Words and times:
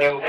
You? 0.00 0.20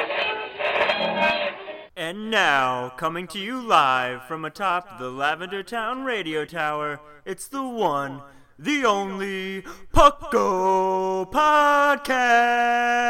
And 1.98 2.32
now, 2.32 2.94
coming 2.98 3.28
to 3.28 3.40
you 3.40 3.62
live 3.62 4.24
from 4.24 4.46
atop 4.46 4.98
the 4.98 5.10
Lavender 5.10 5.62
Town 5.62 6.06
radio 6.06 6.46
tower, 6.46 7.02
it's 7.26 7.50
the 7.50 7.68
one, 7.68 8.22
the 8.58 8.86
only 8.86 9.64
Pucko 9.94 11.30
Podcast. 11.32 13.02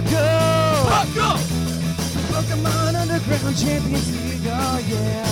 Pucko! 0.00 0.24
Pucko! 0.88 1.28
Pokemon 2.32 2.94
Underground 2.94 3.56
Champions 3.56 4.10
League, 4.12 4.46
oh 4.46 4.78
yeah. 4.88 5.26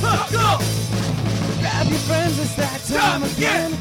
Pucko! 0.00 0.58
Grab 1.60 1.86
your 1.88 1.98
friends, 2.00 2.38
it's 2.38 2.54
that 2.56 2.80
time 2.88 3.22
again. 3.22 3.72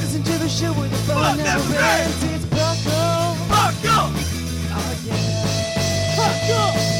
Listen 0.00 0.22
to 0.22 0.38
the 0.38 0.48
show 0.48 0.72
where 0.72 0.88
the 0.88 0.96
fun 0.96 1.36
never 1.36 1.74
ends. 1.74 2.24
It's 2.24 2.44
Pucko! 2.46 3.36
Pucko! 3.50 4.08
Oh 4.72 4.94
yeah. 5.04 6.16
Pucko! 6.16 6.93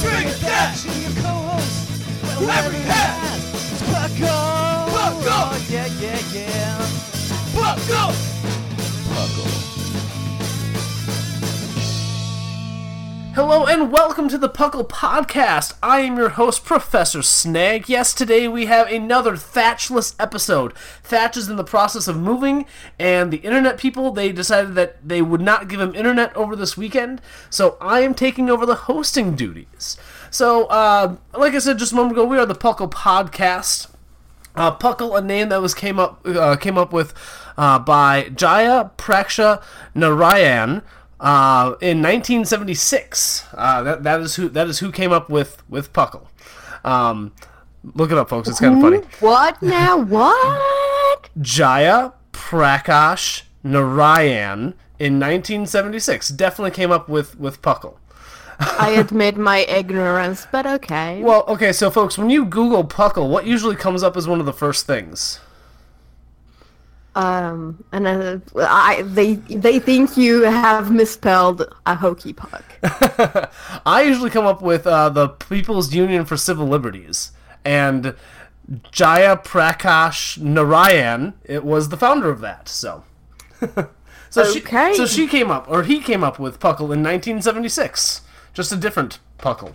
Drink 0.00 0.40
Dash, 0.40 0.86
and 0.86 1.02
your 1.02 1.22
co-host, 1.22 2.40
Larry 2.40 2.76
Hat. 2.86 3.40
It's 3.54 3.82
Pucko. 3.82 4.36
Pucko. 4.94 5.26
Oh, 5.26 5.66
yeah, 5.68 5.86
yeah, 6.00 6.20
yeah. 6.32 6.78
Pucko. 7.52 8.12
Pucko. 9.08 9.77
Hello 13.38 13.66
and 13.66 13.92
welcome 13.92 14.28
to 14.30 14.36
the 14.36 14.48
Puckle 14.48 14.88
Podcast. 14.88 15.74
I 15.80 16.00
am 16.00 16.16
your 16.16 16.30
host, 16.30 16.64
Professor 16.64 17.22
Snag. 17.22 17.88
Yes, 17.88 18.12
today 18.12 18.48
we 18.48 18.66
have 18.66 18.90
another 18.90 19.34
Thatchless 19.34 20.16
episode. 20.18 20.76
Thatch 21.04 21.36
is 21.36 21.48
in 21.48 21.54
the 21.54 21.62
process 21.62 22.08
of 22.08 22.16
moving, 22.18 22.66
and 22.98 23.32
the 23.32 23.36
internet 23.36 23.78
people 23.78 24.10
they 24.10 24.32
decided 24.32 24.74
that 24.74 25.08
they 25.08 25.22
would 25.22 25.40
not 25.40 25.68
give 25.68 25.78
him 25.78 25.94
internet 25.94 26.34
over 26.34 26.56
this 26.56 26.76
weekend, 26.76 27.22
so 27.48 27.78
I 27.80 28.00
am 28.00 28.12
taking 28.12 28.50
over 28.50 28.66
the 28.66 28.74
hosting 28.74 29.36
duties. 29.36 29.96
So, 30.32 30.64
uh, 30.64 31.14
like 31.32 31.54
I 31.54 31.60
said 31.60 31.78
just 31.78 31.92
a 31.92 31.94
moment 31.94 32.14
ago, 32.14 32.24
we 32.24 32.38
are 32.38 32.44
the 32.44 32.56
Puckle 32.56 32.90
Podcast. 32.90 33.86
Uh, 34.56 34.76
Puckle, 34.76 35.16
a 35.16 35.20
name 35.20 35.50
that 35.50 35.62
was 35.62 35.74
came 35.74 36.00
up 36.00 36.26
uh, 36.26 36.56
came 36.56 36.76
up 36.76 36.92
with 36.92 37.14
uh, 37.56 37.78
by 37.78 38.30
Jaya 38.30 38.90
Prakash 38.98 39.62
Narayan 39.94 40.82
uh, 41.20 41.74
in 41.80 42.02
1976. 42.02 43.46
Uh, 43.52 43.82
that 43.82 44.02
that 44.02 44.20
is 44.20 44.36
who 44.36 44.48
that 44.50 44.68
is 44.68 44.78
who 44.78 44.92
came 44.92 45.12
up 45.12 45.28
with 45.30 45.62
with 45.68 45.92
Puckle. 45.92 46.26
Um, 46.84 47.32
look 47.94 48.10
it 48.10 48.18
up, 48.18 48.28
folks. 48.28 48.48
It's 48.48 48.60
kind 48.60 48.76
of 48.76 48.82
funny. 48.82 49.06
What 49.20 49.60
now? 49.62 49.98
What? 50.08 51.30
Jaya 51.40 52.12
Prakash 52.32 53.42
Narayan 53.62 54.74
in 54.98 55.14
1976 55.20 56.28
definitely 56.30 56.70
came 56.70 56.90
up 56.90 57.08
with 57.08 57.38
with 57.38 57.62
Puckle. 57.62 57.96
I 58.60 58.90
admit 58.90 59.36
my 59.36 59.58
ignorance, 59.58 60.46
but 60.50 60.66
okay. 60.66 61.22
Well, 61.22 61.44
okay, 61.46 61.72
so 61.72 61.90
folks, 61.90 62.18
when 62.18 62.28
you 62.28 62.44
Google 62.44 62.82
Puckle, 62.82 63.30
what 63.30 63.46
usually 63.46 63.76
comes 63.76 64.02
up 64.02 64.16
as 64.16 64.26
one 64.26 64.40
of 64.40 64.46
the 64.46 64.52
first 64.52 64.84
things? 64.84 65.38
Um, 67.18 67.82
and 67.90 68.06
uh, 68.06 68.38
I 68.56 69.02
they 69.02 69.34
they 69.34 69.80
think 69.80 70.16
you 70.16 70.42
have 70.42 70.92
misspelled 70.92 71.64
a 71.84 71.96
hokey 71.96 72.32
puck. 72.32 72.62
I 73.84 74.02
usually 74.06 74.30
come 74.30 74.46
up 74.46 74.62
with 74.62 74.86
uh, 74.86 75.08
the 75.08 75.28
People's 75.28 75.92
Union 75.92 76.24
for 76.24 76.36
Civil 76.36 76.68
Liberties, 76.68 77.32
and 77.64 78.14
Jaya 78.92 79.36
Prakash 79.36 80.38
Narayan 80.38 81.34
it 81.44 81.64
was 81.64 81.88
the 81.88 81.96
founder 81.96 82.30
of 82.30 82.40
that. 82.40 82.68
So, 82.68 83.02
so 84.30 84.42
Okay. 84.42 84.92
she 84.92 84.96
so 84.96 85.04
she 85.04 85.26
came 85.26 85.50
up 85.50 85.68
or 85.68 85.82
he 85.82 86.00
came 86.00 86.22
up 86.22 86.38
with 86.38 86.60
Puckle 86.60 86.92
in 86.94 87.02
1976, 87.02 88.20
just 88.54 88.70
a 88.70 88.76
different 88.76 89.18
Puckle. 89.40 89.74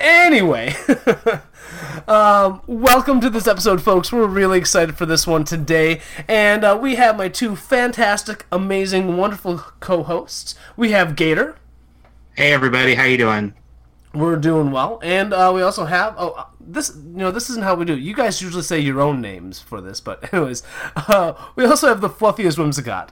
Anyway, 0.00 0.74
um, 2.08 2.62
welcome 2.68 3.20
to 3.20 3.28
this 3.28 3.48
episode, 3.48 3.82
folks. 3.82 4.12
We're 4.12 4.28
really 4.28 4.56
excited 4.56 4.96
for 4.96 5.06
this 5.06 5.26
one 5.26 5.42
today, 5.42 6.00
and 6.28 6.62
uh, 6.64 6.78
we 6.80 6.94
have 6.94 7.16
my 7.16 7.28
two 7.28 7.56
fantastic, 7.56 8.46
amazing, 8.52 9.16
wonderful 9.16 9.58
co-hosts. 9.80 10.54
We 10.76 10.92
have 10.92 11.16
Gator. 11.16 11.56
Hey 12.36 12.52
everybody, 12.52 12.94
how 12.94 13.04
you 13.04 13.18
doing? 13.18 13.54
We're 14.14 14.36
doing 14.36 14.70
well, 14.70 15.00
and 15.02 15.34
uh, 15.34 15.50
we 15.52 15.62
also 15.62 15.84
have 15.86 16.14
oh 16.16 16.30
uh, 16.30 16.44
this 16.60 16.94
you 16.94 17.18
know 17.18 17.32
this 17.32 17.50
isn't 17.50 17.64
how 17.64 17.74
we 17.74 17.84
do. 17.84 17.94
it. 17.94 18.00
You 18.00 18.14
guys 18.14 18.40
usually 18.40 18.62
say 18.62 18.78
your 18.78 19.00
own 19.00 19.20
names 19.20 19.58
for 19.58 19.80
this, 19.80 20.00
but 20.00 20.32
anyways, 20.32 20.62
uh, 20.94 21.32
we 21.56 21.64
also 21.64 21.88
have 21.88 22.00
the 22.00 22.08
fluffiest 22.08 22.56
whimsicott. 22.56 23.08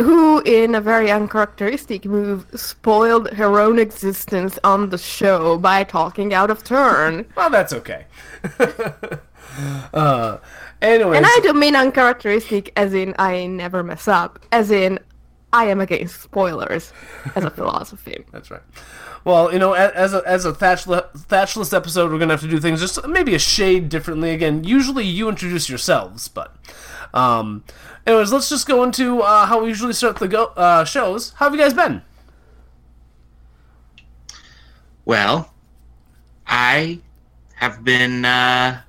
Who, 0.00 0.40
in 0.42 0.74
a 0.74 0.80
very 0.80 1.10
uncharacteristic 1.10 2.04
move, 2.04 2.46
spoiled 2.54 3.30
her 3.30 3.58
own 3.58 3.78
existence 3.78 4.58
on 4.62 4.90
the 4.90 4.98
show 4.98 5.56
by 5.56 5.84
talking 5.84 6.34
out 6.34 6.50
of 6.50 6.62
turn. 6.64 7.26
Well, 7.36 7.50
that's 7.50 7.72
okay. 7.72 8.04
uh, 9.94 10.38
anyways, 10.82 11.16
And 11.16 11.26
I 11.26 11.40
don't 11.42 11.58
mean 11.58 11.74
uncharacteristic 11.76 12.72
as 12.76 12.92
in 12.92 13.14
I 13.18 13.46
never 13.46 13.82
mess 13.82 14.06
up, 14.06 14.38
as 14.52 14.70
in 14.70 14.98
I 15.52 15.64
am 15.64 15.80
against 15.80 16.20
spoilers 16.20 16.92
as 17.34 17.44
a 17.44 17.50
philosophy. 17.58 18.24
That's 18.32 18.50
right. 18.50 18.62
Well, 19.24 19.52
you 19.52 19.58
know, 19.58 19.72
as 19.72 20.14
a, 20.14 20.22
as 20.26 20.44
a 20.44 20.52
thatchless, 20.52 21.10
thatchless 21.26 21.74
episode, 21.74 22.12
we're 22.12 22.18
gonna 22.18 22.34
have 22.34 22.42
to 22.42 22.48
do 22.48 22.60
things 22.60 22.80
just 22.80 23.06
maybe 23.08 23.34
a 23.34 23.38
shade 23.38 23.88
differently. 23.88 24.30
Again, 24.30 24.62
usually 24.64 25.04
you 25.04 25.28
introduce 25.28 25.68
yourselves, 25.68 26.28
but 26.28 26.54
um, 27.14 27.64
anyways, 28.06 28.32
let's 28.32 28.48
just 28.48 28.66
go 28.66 28.82
into 28.84 29.20
uh, 29.20 29.46
how 29.46 29.62
we 29.62 29.68
usually 29.68 29.92
start 29.92 30.16
the 30.16 30.28
go 30.28 30.46
uh, 30.56 30.84
shows. 30.84 31.32
How 31.32 31.46
have 31.46 31.54
you 31.54 31.60
guys 31.60 31.74
been? 31.74 32.02
Well, 35.04 35.52
I 36.46 37.00
have 37.54 37.84
been. 37.84 38.24
Uh, 38.24 38.80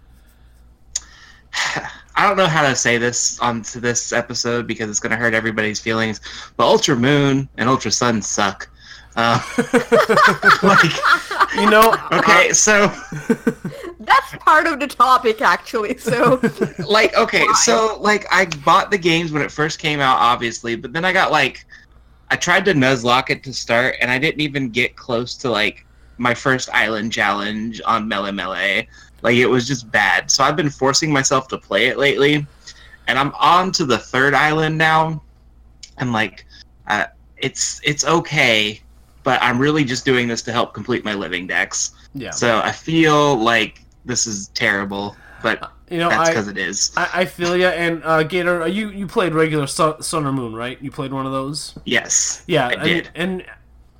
I 2.20 2.28
don't 2.28 2.38
know 2.38 2.48
how 2.48 2.68
to 2.68 2.76
say 2.76 2.98
this 2.98 3.40
onto 3.40 3.80
this 3.80 4.12
episode 4.12 4.66
because 4.66 4.90
it's 4.90 5.00
going 5.00 5.12
to 5.12 5.18
hurt 5.18 5.36
everybody's 5.36 5.80
feelings. 5.80 6.20
But 6.58 6.66
Ultra 6.66 6.96
Moon 6.96 7.48
and 7.58 7.70
Ultra 7.70 7.92
Sun 7.92 8.24
suck. 8.24 8.68
Uh, 9.16 9.40
like, 10.64 10.92
You 11.56 11.70
know, 11.70 11.96
okay, 12.12 12.54
so 12.54 12.92
That's 14.08 14.44
part 14.44 14.66
of 14.66 14.80
the 14.80 14.88
topic, 14.88 15.42
actually, 15.42 15.98
so. 15.98 16.42
like 16.88 17.16
okay 17.16 17.46
so 17.56 17.98
like 18.00 18.26
i 18.32 18.46
bought 18.64 18.92
the 18.92 18.98
games 18.98 19.32
when 19.32 19.42
it 19.42 19.52
first 19.52 19.80
came 19.80 20.00
out 20.00 20.18
obviously 20.18 20.76
but 20.76 20.94
then 20.94 21.04
i 21.04 21.12
got 21.12 21.32
like 21.32 21.66
i 22.30 22.36
tried 22.36 22.64
to 22.66 22.74
nuzlocke 22.74 23.30
it 23.30 23.44
to 23.44 23.54
start 23.54 23.96
and 24.02 24.10
i 24.10 24.18
didn't 24.18 24.42
even 24.42 24.70
get 24.70 24.96
close 24.96 25.36
to 25.36 25.50
like 25.50 25.86
my 26.18 26.34
first 26.34 26.70
island 26.74 27.12
challenge 27.12 27.82
on 27.86 28.10
Melemele 28.10 28.88
like 29.22 29.36
it 29.36 29.46
was 29.46 29.68
just 29.68 29.92
bad 29.92 30.32
so 30.32 30.44
i've 30.44 30.56
been 30.56 30.70
forcing 30.70 31.12
myself 31.12 31.48
to 31.48 31.58
play 31.58 31.88
it 31.88 31.98
lately 31.98 32.46
and 33.08 33.20
i'm 33.20 33.34
on 33.36 33.72
to 33.72 33.86
the 33.86 33.98
third 33.98 34.34
island 34.34 34.78
now 34.78 35.22
and 35.98 36.14
like 36.14 36.46
uh, 36.88 37.06
it's 37.38 37.82
it's 37.84 38.06
okay 38.06 38.82
but 39.24 39.42
i'm 39.42 39.60
really 39.60 39.84
just 39.84 40.06
doing 40.06 40.28
this 40.28 40.42
to 40.42 40.52
help 40.52 40.74
complete 40.74 41.04
my 41.04 41.14
living 41.14 41.48
dex 41.48 41.94
yeah. 42.14 42.32
so 42.32 42.60
i 42.60 42.72
feel 42.72 43.36
like 43.36 43.82
this 44.08 44.26
is 44.26 44.48
terrible 44.50 45.16
but 45.44 45.72
You 45.90 46.00
know, 46.00 46.10
that's 46.10 46.30
because 46.30 46.48
it 46.48 46.58
is. 46.58 46.92
I, 46.98 47.10
I 47.14 47.26
feel 47.26 47.56
you. 47.56 47.68
And 47.68 48.04
uh, 48.04 48.24
Gator, 48.24 48.64
uh, 48.64 48.66
you 48.66 48.90
you 48.90 49.06
played 49.08 49.34
regular 49.36 49.68
sun, 49.68 50.02
sun 50.02 50.26
or 50.26 50.34
moon, 50.34 50.56
right? 50.56 50.82
You 50.82 50.90
played 50.92 51.14
one 51.14 51.26
of 51.28 51.32
those. 51.32 51.78
yes. 51.86 52.44
Yeah, 52.48 52.68
I 52.68 52.72
and- 52.72 52.84
did. 52.84 53.10
And, 53.16 53.46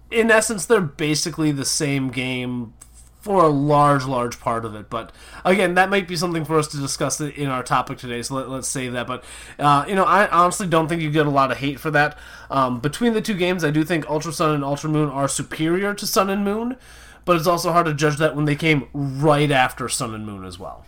in 0.10 0.32
essence, 0.32 0.66
they're 0.66 0.82
basically 0.82 1.52
the 1.52 1.66
same 1.66 2.10
game 2.10 2.74
for 3.20 3.44
a 3.44 3.50
large, 3.50 4.06
large 4.06 4.40
part 4.40 4.64
of 4.64 4.74
it. 4.74 4.90
But 4.90 5.12
again, 5.44 5.76
that 5.76 5.90
might 5.90 6.08
be 6.08 6.16
something 6.16 6.46
for 6.46 6.58
us 6.58 6.68
to 6.70 6.78
discuss 6.78 7.20
in 7.20 7.48
our 7.50 7.62
topic 7.62 7.98
today. 7.98 8.22
So 8.22 8.36
let, 8.36 8.50
let's 8.50 8.68
save 8.70 8.94
that. 8.94 9.06
But 9.06 9.24
uh, 9.60 9.86
you 9.88 9.96
know, 9.96 10.06
I 10.06 10.28
honestly 10.30 10.66
don't 10.66 10.88
think 10.88 11.02
you 11.02 11.12
get 11.12 11.28
a 11.28 11.30
lot 11.30 11.52
of 11.52 11.58
hate 11.58 11.80
for 11.80 11.92
that. 11.92 12.18
Um, 12.50 12.80
between 12.80 13.14
the 13.14 13.22
two 13.22 13.34
games, 13.36 13.64
I 13.66 13.70
do 13.70 13.84
think 13.84 14.10
Ultra 14.10 14.32
Sun 14.32 14.56
and 14.56 14.64
Ultra 14.64 14.90
Moon 14.90 15.10
are 15.10 15.28
superior 15.28 15.94
to 15.94 16.08
Sun 16.08 16.30
and 16.30 16.44
Moon. 16.46 16.78
But 17.28 17.36
it's 17.36 17.46
also 17.46 17.74
hard 17.74 17.86
to 17.88 17.94
judge 17.94 18.18
that 18.18 18.36
when 18.38 18.46
they 18.46 18.56
came 18.56 18.88
right 18.94 19.52
after 19.52 19.90
Sun 19.90 20.16
and 20.16 20.26
Moon 20.26 20.46
as 20.46 20.58
well. 20.58 20.86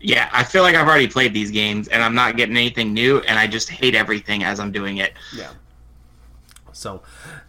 Yeah, 0.00 0.30
I 0.32 0.42
feel 0.42 0.62
like 0.62 0.74
I've 0.74 0.88
already 0.88 1.06
played 1.06 1.34
these 1.34 1.50
games 1.50 1.86
and 1.88 2.02
I'm 2.02 2.14
not 2.14 2.36
getting 2.36 2.56
anything 2.56 2.94
new, 2.94 3.18
and 3.20 3.38
I 3.38 3.46
just 3.46 3.68
hate 3.68 3.94
everything 3.94 4.42
as 4.42 4.58
I'm 4.58 4.72
doing 4.72 4.96
it. 4.96 5.12
Yeah. 5.34 5.50
So, 6.72 7.02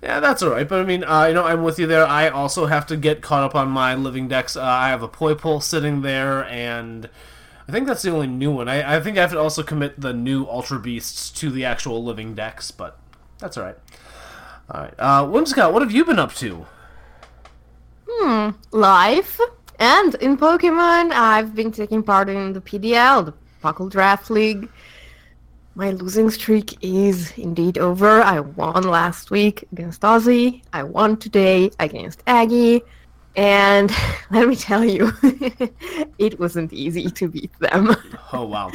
yeah, 0.04 0.20
that's 0.20 0.44
all 0.44 0.50
right. 0.50 0.68
But 0.68 0.82
I 0.82 0.84
mean, 0.84 1.06
uh, 1.06 1.26
you 1.26 1.34
know, 1.34 1.46
I'm 1.46 1.64
with 1.64 1.80
you 1.80 1.88
there. 1.88 2.06
I 2.06 2.28
also 2.28 2.66
have 2.66 2.86
to 2.88 2.98
get 2.98 3.22
caught 3.22 3.44
up 3.44 3.56
on 3.56 3.70
my 3.70 3.96
living 3.96 4.28
dex. 4.28 4.58
Uh, 4.58 4.64
I 4.64 4.90
have 4.90 5.02
a 5.02 5.08
Poipole 5.08 5.64
sitting 5.64 6.02
there, 6.02 6.44
and 6.46 7.10
I 7.68 7.72
think 7.72 7.88
that's 7.88 8.02
the 8.02 8.12
only 8.12 8.28
new 8.28 8.52
one. 8.52 8.68
I, 8.68 8.98
I 8.98 9.00
think 9.02 9.18
I 9.18 9.22
have 9.22 9.32
to 9.32 9.40
also 9.40 9.64
commit 9.64 10.00
the 10.00 10.14
new 10.14 10.46
Ultra 10.46 10.80
Beasts 10.80 11.30
to 11.32 11.50
the 11.50 11.64
actual 11.64 12.04
living 12.04 12.36
dex, 12.36 12.72
but 12.72 13.00
that's 13.40 13.58
all 13.58 13.64
right. 13.64 13.78
All 14.70 14.82
right, 14.82 14.94
uh, 15.00 15.26
Whimsicott, 15.26 15.72
what 15.72 15.82
have 15.82 15.92
you 15.92 16.04
been 16.04 16.20
up 16.20 16.34
to? 16.36 16.66
Hmm. 18.20 18.50
life. 18.72 19.40
And 19.80 20.16
in 20.16 20.38
Pokemon, 20.38 21.12
I've 21.12 21.54
been 21.54 21.72
taking 21.72 22.02
part 22.02 22.30
in 22.30 22.54
the 22.54 22.62
PDL, 22.62 23.26
the 23.26 23.34
Puckle 23.64 23.92
Draft 23.92 24.32
League. 24.32 24.68
My 25.76 25.92
losing 25.92 26.32
streak 26.32 26.76
is 26.82 27.32
indeed 27.38 27.78
over. 27.78 28.24
I 28.24 28.40
won 28.40 28.84
last 28.84 29.30
week 29.30 29.66
against 29.72 30.02
Ozzy. 30.02 30.64
I 30.74 30.82
won 30.82 31.18
today 31.18 31.70
against 31.80 32.24
Aggie. 32.26 32.82
And 33.38 33.92
let 34.32 34.48
me 34.48 34.56
tell 34.56 34.84
you, 34.84 35.14
it 36.18 36.40
wasn't 36.40 36.74
easy 36.74 37.10
to 37.12 37.30
beat 37.30 37.58
them. 37.60 37.96
Oh 38.34 38.46
wow, 38.46 38.70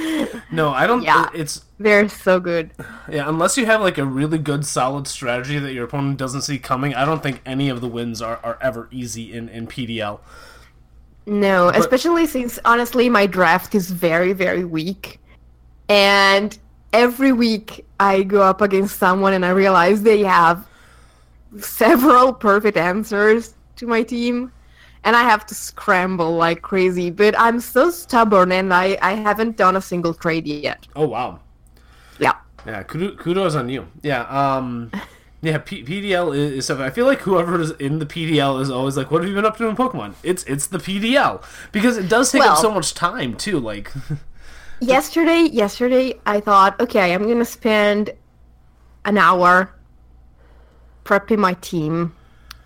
no, 0.51 0.71
I 0.71 0.87
don't. 0.87 1.03
Yeah. 1.03 1.29
It's 1.35 1.63
They're 1.79 2.09
so 2.09 2.41
good. 2.41 2.71
yeah, 3.11 3.29
unless 3.29 3.59
you 3.59 3.67
have 3.67 3.83
like 3.83 3.99
a 3.99 4.05
really 4.05 4.39
good, 4.39 4.65
solid 4.65 5.07
strategy 5.07 5.59
that 5.59 5.75
your 5.75 5.85
opponent 5.85 6.17
doesn't 6.17 6.41
see 6.41 6.59
coming. 6.59 6.95
I 6.95 7.05
don't 7.05 7.23
think 7.23 7.43
any 7.45 7.69
of 7.69 7.83
the 7.83 7.87
wins 7.87 8.23
are, 8.23 8.41
are 8.43 8.57
ever 8.63 8.89
easy 8.91 9.31
in 9.31 9.51
in 9.51 9.67
PDL. 9.67 10.21
No, 11.27 11.69
especially 11.69 12.25
since 12.25 12.59
honestly 12.65 13.11
my 13.11 13.27
draft 13.27 13.75
is 13.75 13.91
very, 13.91 14.33
very 14.33 14.65
weak. 14.65 15.21
And 15.91 16.57
every 16.95 17.33
week 17.33 17.85
I 18.01 18.23
go 18.23 18.41
up 18.41 18.63
against 18.63 18.99
someone 18.99 19.35
and 19.35 19.45
I 19.45 19.51
realize 19.51 20.03
they 20.03 20.23
have 20.23 20.67
several 21.59 22.33
perfect 22.33 22.79
answers 22.79 23.55
to 23.83 23.87
my 23.87 24.03
team. 24.03 24.51
And 25.05 25.17
I 25.17 25.23
have 25.23 25.45
to 25.47 25.55
scramble 25.55 26.37
like 26.37 26.63
crazy. 26.63 27.11
But 27.11 27.39
I'm 27.39 27.61
so 27.61 27.91
stubborn 27.91 28.53
and 28.53 28.73
I, 28.73 28.97
I 29.03 29.15
haven't 29.15 29.57
done 29.57 29.77
a 29.77 29.83
single 29.83 30.15
trade 30.15 30.47
yet. 30.47 30.87
Oh 30.97 31.07
wow. 31.07 31.41
Yeah. 32.19 32.35
Yeah, 32.65 32.85
kudos, 32.85 33.57
on 33.57 33.69
you. 33.69 33.89
Yeah, 34.03 34.23
um, 34.23 34.93
yeah. 35.43 35.59
P- 35.59 35.83
PDL 35.83 36.37
is, 36.37 36.67
something. 36.67 36.87
I 36.87 36.91
feel 36.91 37.07
like 37.07 37.19
whoever 37.23 37.61
is 37.61 37.73
in 37.73 37.99
the 37.99 38.07
PDL 38.07 38.61
is 38.61 38.71
always 38.71 38.97
like, 38.97 39.11
"What 39.11 39.23
have 39.23 39.29
you 39.29 39.35
been 39.35 39.45
up 39.45 39.57
to 39.57 39.67
in 39.67 39.75
Pokemon?" 39.75 40.15
It's 40.23 40.45
it's 40.45 40.69
the 40.69 40.79
PDL 40.79 41.43
because 41.73 41.99
it 41.99 42.09
does 42.09 42.31
take 42.31 42.43
up 42.43 42.59
so 42.59 42.71
much 42.71 42.95
time 42.95 43.35
too. 43.35 43.59
Like, 43.59 43.93
yesterday 44.83 45.43
yesterday 45.53 46.13
i 46.27 46.41
thought 46.41 46.79
okay 46.81 47.15
i'm 47.15 47.29
gonna 47.29 47.45
spend 47.45 48.11
an 49.05 49.17
hour 49.17 49.73
prepping 51.05 51.39
my 51.39 51.55
team 51.55 52.13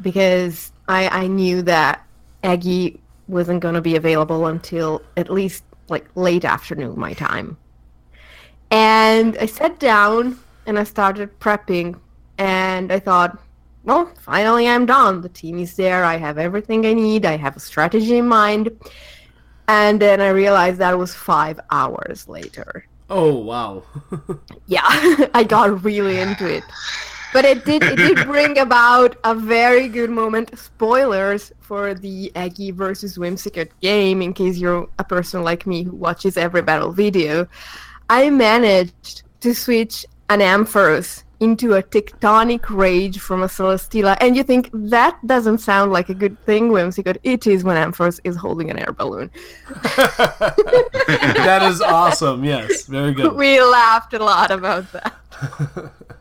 because 0.00 0.72
i 0.88 1.08
i 1.08 1.26
knew 1.26 1.62
that 1.62 2.04
aggie 2.42 3.00
wasn't 3.28 3.60
gonna 3.60 3.80
be 3.80 3.96
available 3.96 4.46
until 4.46 5.02
at 5.16 5.30
least 5.30 5.64
like 5.88 6.06
late 6.16 6.44
afternoon 6.44 6.98
my 6.98 7.12
time. 7.12 7.56
And 8.70 9.36
i 9.38 9.46
sat 9.46 9.78
down 9.78 10.38
and 10.66 10.78
i 10.78 10.84
started 10.84 11.38
prepping 11.40 11.98
and 12.38 12.92
i 12.92 12.98
thought 12.98 13.38
well 13.84 14.10
finally 14.20 14.68
i'm 14.68 14.86
done. 14.86 15.20
The 15.22 15.28
team 15.28 15.58
is 15.58 15.76
there. 15.76 16.04
I 16.04 16.16
have 16.16 16.38
everything 16.38 16.86
i 16.86 16.92
need. 16.92 17.24
I 17.24 17.36
have 17.36 17.56
a 17.56 17.60
strategy 17.60 18.18
in 18.18 18.26
mind. 18.28 18.70
And 19.68 20.00
then 20.00 20.20
I 20.20 20.28
realized 20.28 20.78
that 20.78 20.96
was 20.96 21.12
five 21.14 21.58
hours 21.70 22.28
later. 22.28 22.86
oh 23.10 23.34
wow, 23.36 23.82
Yeah, 24.66 24.82
I 25.34 25.44
got 25.44 25.84
really 25.84 26.18
into 26.18 26.46
it. 26.58 26.64
But 27.32 27.44
it 27.44 27.64
did 27.64 27.82
it 27.82 27.96
did 27.96 28.26
bring 28.26 28.58
about 28.58 29.16
a 29.24 29.34
very 29.34 29.88
good 29.88 30.10
moment. 30.10 30.56
Spoilers 30.58 31.52
for 31.60 31.94
the 31.94 32.32
Aggie 32.34 32.70
versus 32.70 33.18
Whimsicott 33.18 33.70
game, 33.80 34.22
in 34.22 34.32
case 34.32 34.56
you're 34.58 34.88
a 34.98 35.04
person 35.04 35.42
like 35.42 35.66
me 35.66 35.82
who 35.82 35.92
watches 35.92 36.36
every 36.36 36.62
battle 36.62 36.92
video. 36.92 37.46
I 38.08 38.30
managed 38.30 39.22
to 39.40 39.54
switch 39.54 40.06
an 40.28 40.40
Ampharos 40.40 41.24
into 41.40 41.74
a 41.74 41.82
Tectonic 41.82 42.68
Rage 42.70 43.18
from 43.18 43.42
a 43.42 43.46
Celesteela, 43.46 44.16
and 44.20 44.36
you 44.36 44.42
think 44.42 44.70
that 44.72 45.18
doesn't 45.26 45.58
sound 45.58 45.92
like 45.92 46.08
a 46.08 46.14
good 46.14 46.42
thing, 46.46 46.70
Whimsicott. 46.70 47.18
It 47.22 47.46
is 47.46 47.62
when 47.62 47.76
Ampharos 47.76 48.20
is 48.24 48.36
holding 48.36 48.70
an 48.70 48.78
air 48.78 48.92
balloon. 48.92 49.30
that 49.96 51.68
is 51.70 51.80
awesome. 51.82 52.44
Yes, 52.44 52.86
very 52.86 53.12
good. 53.12 53.32
We 53.36 53.60
laughed 53.60 54.14
a 54.14 54.18
lot 54.18 54.50
about 54.50 54.90
that. 54.92 55.14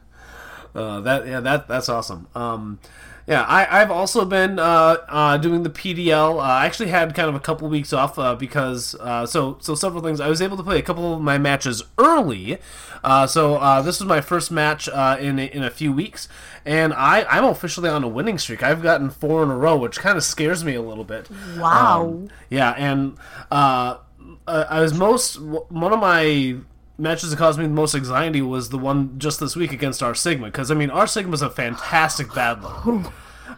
Uh, 0.76 1.00
that 1.02 1.26
yeah, 1.26 1.40
that 1.40 1.68
that's 1.68 1.90
awesome. 1.90 2.28
Um, 2.36 2.80
yeah, 3.28 3.42
I 3.44 3.82
I've 3.82 3.90
also 3.90 4.24
been 4.24 4.60
uh, 4.60 4.98
uh, 5.08 5.38
doing 5.38 5.64
the 5.64 5.70
PDL. 5.70 6.36
Uh, 6.38 6.42
I 6.42 6.66
actually 6.66 6.90
had 6.90 7.16
kind 7.16 7.28
of 7.28 7.34
a 7.34 7.40
couple 7.40 7.68
weeks 7.70 7.92
off 7.92 8.20
uh, 8.20 8.36
because 8.36 8.94
uh, 9.00 9.26
so 9.26 9.58
so 9.62 9.74
several 9.74 10.04
things. 10.04 10.20
I 10.20 10.28
was 10.28 10.42
able 10.42 10.58
to 10.58 10.64
play 10.64 10.78
a 10.78 10.84
couple 10.84 11.16
of 11.16 11.22
my 11.22 11.38
matches 11.38 11.82
early. 11.98 12.60
Uh, 13.04 13.26
so 13.28 13.56
uh, 13.56 13.82
this 13.82 14.00
was 14.00 14.08
my 14.08 14.22
first 14.22 14.52
match 14.52 14.90
uh, 14.90 15.18
in 15.20 15.40
a, 15.40 15.46
in 15.46 15.64
a 15.64 15.72
few 15.72 15.92
weeks, 15.92 16.28
and 16.66 16.94
I 16.94 17.24
I'm 17.24 17.46
officially 17.46 17.90
on 17.90 18.04
a 18.04 18.08
winning 18.08 18.38
streak. 18.38 18.62
I've 18.62 18.84
gotten 18.84 19.10
four 19.10 19.42
in 19.44 19.50
a 19.50 19.58
row, 19.58 19.76
which 19.78 20.00
kind 20.00 20.18
of 20.18 20.24
scares 20.24 20.64
me 20.64 20.76
a 20.76 20.82
little 20.82 21.04
bit. 21.04 21.30
Wow. 21.58 22.02
Um, 22.02 22.30
yeah, 22.50 22.72
and 22.72 23.18
uh, 23.50 23.98
uh, 24.48 24.66
I 24.70 24.82
was 24.82 24.94
most 24.94 25.40
one 25.40 25.94
of 25.94 26.00
my 26.00 26.58
matches 26.98 27.32
that 27.32 27.38
caused 27.38 27.60
me 27.60 27.66
the 27.66 27.74
most 27.74 27.96
anxiety 27.96 28.42
was 28.42 28.70
the 28.70 28.78
one 28.78 29.20
just 29.20 29.40
this 29.40 29.56
week 29.56 29.72
against 29.72 30.02
our 30.02 30.16
Sigma 30.16 30.48
because 30.48 30.72
I 30.72 30.76
mean 30.76 30.90
our 30.90 31.08
Sigma's 31.08 31.42
a 31.42 31.50
fantastic 31.50 32.34
battler. 32.34 33.04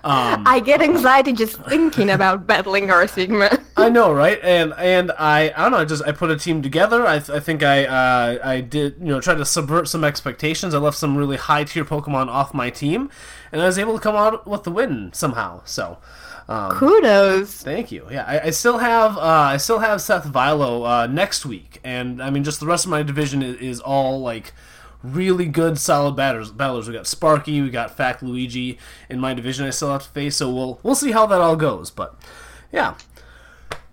I 0.03 0.59
get 0.59 0.81
anxiety 0.81 1.33
just 1.33 1.57
thinking 1.63 2.09
about 2.09 2.47
battling 2.47 2.89
our 2.91 3.07
Sigma. 3.07 3.59
I 3.77 3.89
know, 3.89 4.13
right? 4.13 4.39
And 4.41 4.73
and 4.77 5.11
I 5.17 5.53
I 5.55 5.63
don't 5.63 5.71
know. 5.71 5.77
I 5.77 5.85
just 5.85 6.03
I 6.03 6.11
put 6.11 6.31
a 6.31 6.37
team 6.37 6.61
together. 6.61 7.05
I, 7.05 7.15
I 7.15 7.39
think 7.39 7.63
I 7.63 7.85
uh, 7.85 8.39
I 8.43 8.61
did 8.61 8.95
you 8.99 9.07
know 9.07 9.21
try 9.21 9.35
to 9.35 9.45
subvert 9.45 9.87
some 9.87 10.03
expectations. 10.03 10.73
I 10.73 10.79
left 10.79 10.97
some 10.97 11.17
really 11.17 11.37
high 11.37 11.63
tier 11.63 11.85
Pokemon 11.85 12.27
off 12.27 12.53
my 12.53 12.69
team, 12.69 13.09
and 13.51 13.61
I 13.61 13.65
was 13.65 13.77
able 13.77 13.95
to 13.95 13.99
come 13.99 14.15
out 14.15 14.47
with 14.47 14.63
the 14.63 14.71
win 14.71 15.11
somehow. 15.13 15.61
So. 15.65 15.97
Um, 16.49 16.71
Kudos. 16.71 17.61
Thank 17.61 17.91
you. 17.91 18.07
Yeah, 18.09 18.23
I, 18.25 18.39
I 18.47 18.49
still 18.51 18.77
have 18.77 19.17
uh, 19.17 19.21
I 19.21 19.57
still 19.57 19.79
have 19.79 20.01
Seth 20.01 20.25
Vilo 20.25 20.85
uh, 20.87 21.07
next 21.07 21.45
week, 21.45 21.79
and 21.83 22.21
I 22.21 22.29
mean 22.29 22.43
just 22.43 22.59
the 22.61 22.65
rest 22.65 22.85
of 22.85 22.91
my 22.91 23.03
division 23.03 23.41
is, 23.43 23.55
is 23.57 23.79
all 23.81 24.21
like 24.21 24.53
really 25.03 25.45
good, 25.45 25.77
solid 25.77 26.15
batters. 26.15 26.49
Battlers. 26.51 26.87
We 26.87 26.93
got 26.93 27.05
Sparky, 27.05 27.61
we 27.61 27.69
got 27.69 27.95
Fact 27.95 28.23
Luigi 28.23 28.77
in 29.09 29.19
my 29.19 29.33
division. 29.33 29.65
I 29.65 29.71
still 29.71 29.91
have 29.91 30.03
to 30.03 30.09
face, 30.09 30.37
so 30.37 30.49
we'll 30.53 30.79
we'll 30.83 30.95
see 30.95 31.11
how 31.11 31.25
that 31.25 31.41
all 31.41 31.57
goes. 31.57 31.91
But 31.91 32.15
yeah, 32.71 32.95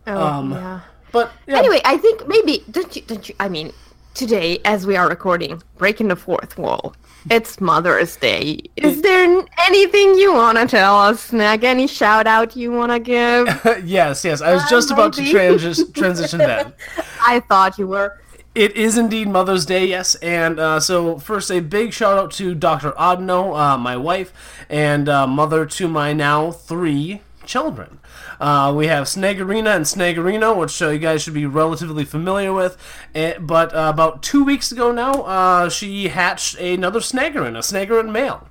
Oh, 0.06 0.16
Um, 0.26 0.52
yeah. 0.52 0.80
but 1.10 1.32
yeah, 1.48 1.58
Anyway, 1.58 1.80
I 1.84 1.96
think 1.96 2.28
maybe 2.28 2.62
don't 2.70 2.94
you 2.94 3.02
don't 3.02 3.28
you 3.28 3.34
I 3.40 3.48
mean 3.48 3.72
today 4.14 4.58
as 4.64 4.86
we 4.86 4.96
are 4.96 5.08
recording, 5.08 5.62
breaking 5.76 6.08
the 6.08 6.16
fourth 6.16 6.56
wall. 6.56 6.94
It's 7.30 7.60
Mother's 7.60 8.16
Day. 8.16 8.60
Is 8.76 9.00
there 9.02 9.44
anything 9.66 10.14
you 10.16 10.34
want 10.34 10.58
to 10.58 10.66
tell 10.66 10.96
us, 10.96 11.20
Snag? 11.20 11.64
Any 11.64 11.86
shout 11.86 12.26
out 12.26 12.54
you 12.54 12.70
want 12.70 12.92
to 12.92 12.98
give? 12.98 13.48
yes, 13.84 14.24
yes. 14.24 14.42
I 14.42 14.52
was 14.52 14.62
Uh, 14.64 14.68
just 14.70 14.90
about 14.90 15.14
to 15.14 15.22
transi- 15.22 15.92
transition 16.00 16.38
that. 16.38 16.74
I 17.22 17.40
thought 17.40 17.78
you 17.78 17.86
were. 17.86 18.20
It 18.54 18.76
is 18.76 18.98
indeed 18.98 19.26
Mother's 19.28 19.64
Day, 19.66 19.86
yes. 19.86 20.14
And 20.16 20.60
uh, 20.60 20.78
so, 20.80 21.18
first, 21.18 21.50
a 21.50 21.60
big 21.60 21.92
shout 21.92 22.18
out 22.18 22.30
to 22.32 22.54
Dr. 22.54 22.92
Odno, 22.92 23.58
uh, 23.58 23.78
my 23.78 23.96
wife, 23.96 24.32
and 24.68 25.08
uh, 25.08 25.26
mother 25.26 25.64
to 25.66 25.88
my 25.88 26.12
now 26.12 26.52
three 26.52 27.20
children. 27.46 27.98
Uh, 28.40 28.72
we 28.74 28.86
have 28.86 29.04
Snagarina 29.04 29.76
and 29.76 29.84
Snagarino, 29.84 30.56
which 30.56 30.80
uh, 30.82 30.90
you 30.90 30.98
guys 30.98 31.22
should 31.22 31.34
be 31.34 31.46
relatively 31.46 32.04
familiar 32.04 32.52
with. 32.52 32.76
Eh, 33.14 33.38
but 33.38 33.74
uh, 33.74 33.90
about 33.92 34.22
two 34.22 34.44
weeks 34.44 34.72
ago 34.72 34.92
now, 34.92 35.22
uh, 35.22 35.68
she 35.68 36.08
hatched 36.08 36.58
another 36.58 37.00
Snagarin, 37.00 37.56
a 37.56 37.60
Snagarin 37.60 38.10
male. 38.10 38.48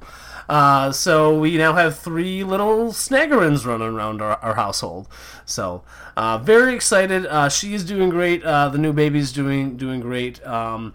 Uh, 0.49 0.91
so 0.91 1.37
we 1.37 1.57
now 1.57 1.73
have 1.73 1.97
three 1.97 2.43
little 2.43 2.89
snaggerins 2.89 3.65
running 3.65 3.87
around 3.87 4.21
our, 4.21 4.35
our 4.37 4.55
household. 4.55 5.07
So 5.45 5.83
uh, 6.17 6.37
very 6.37 6.75
excited. 6.75 7.25
Uh, 7.25 7.49
she 7.49 7.73
is 7.73 7.83
doing 7.83 8.09
great. 8.09 8.43
Uh, 8.43 8.69
the 8.69 8.77
new 8.77 8.93
baby's 8.93 9.31
doing 9.31 9.77
doing 9.77 9.99
great. 9.99 10.45
Um, 10.45 10.93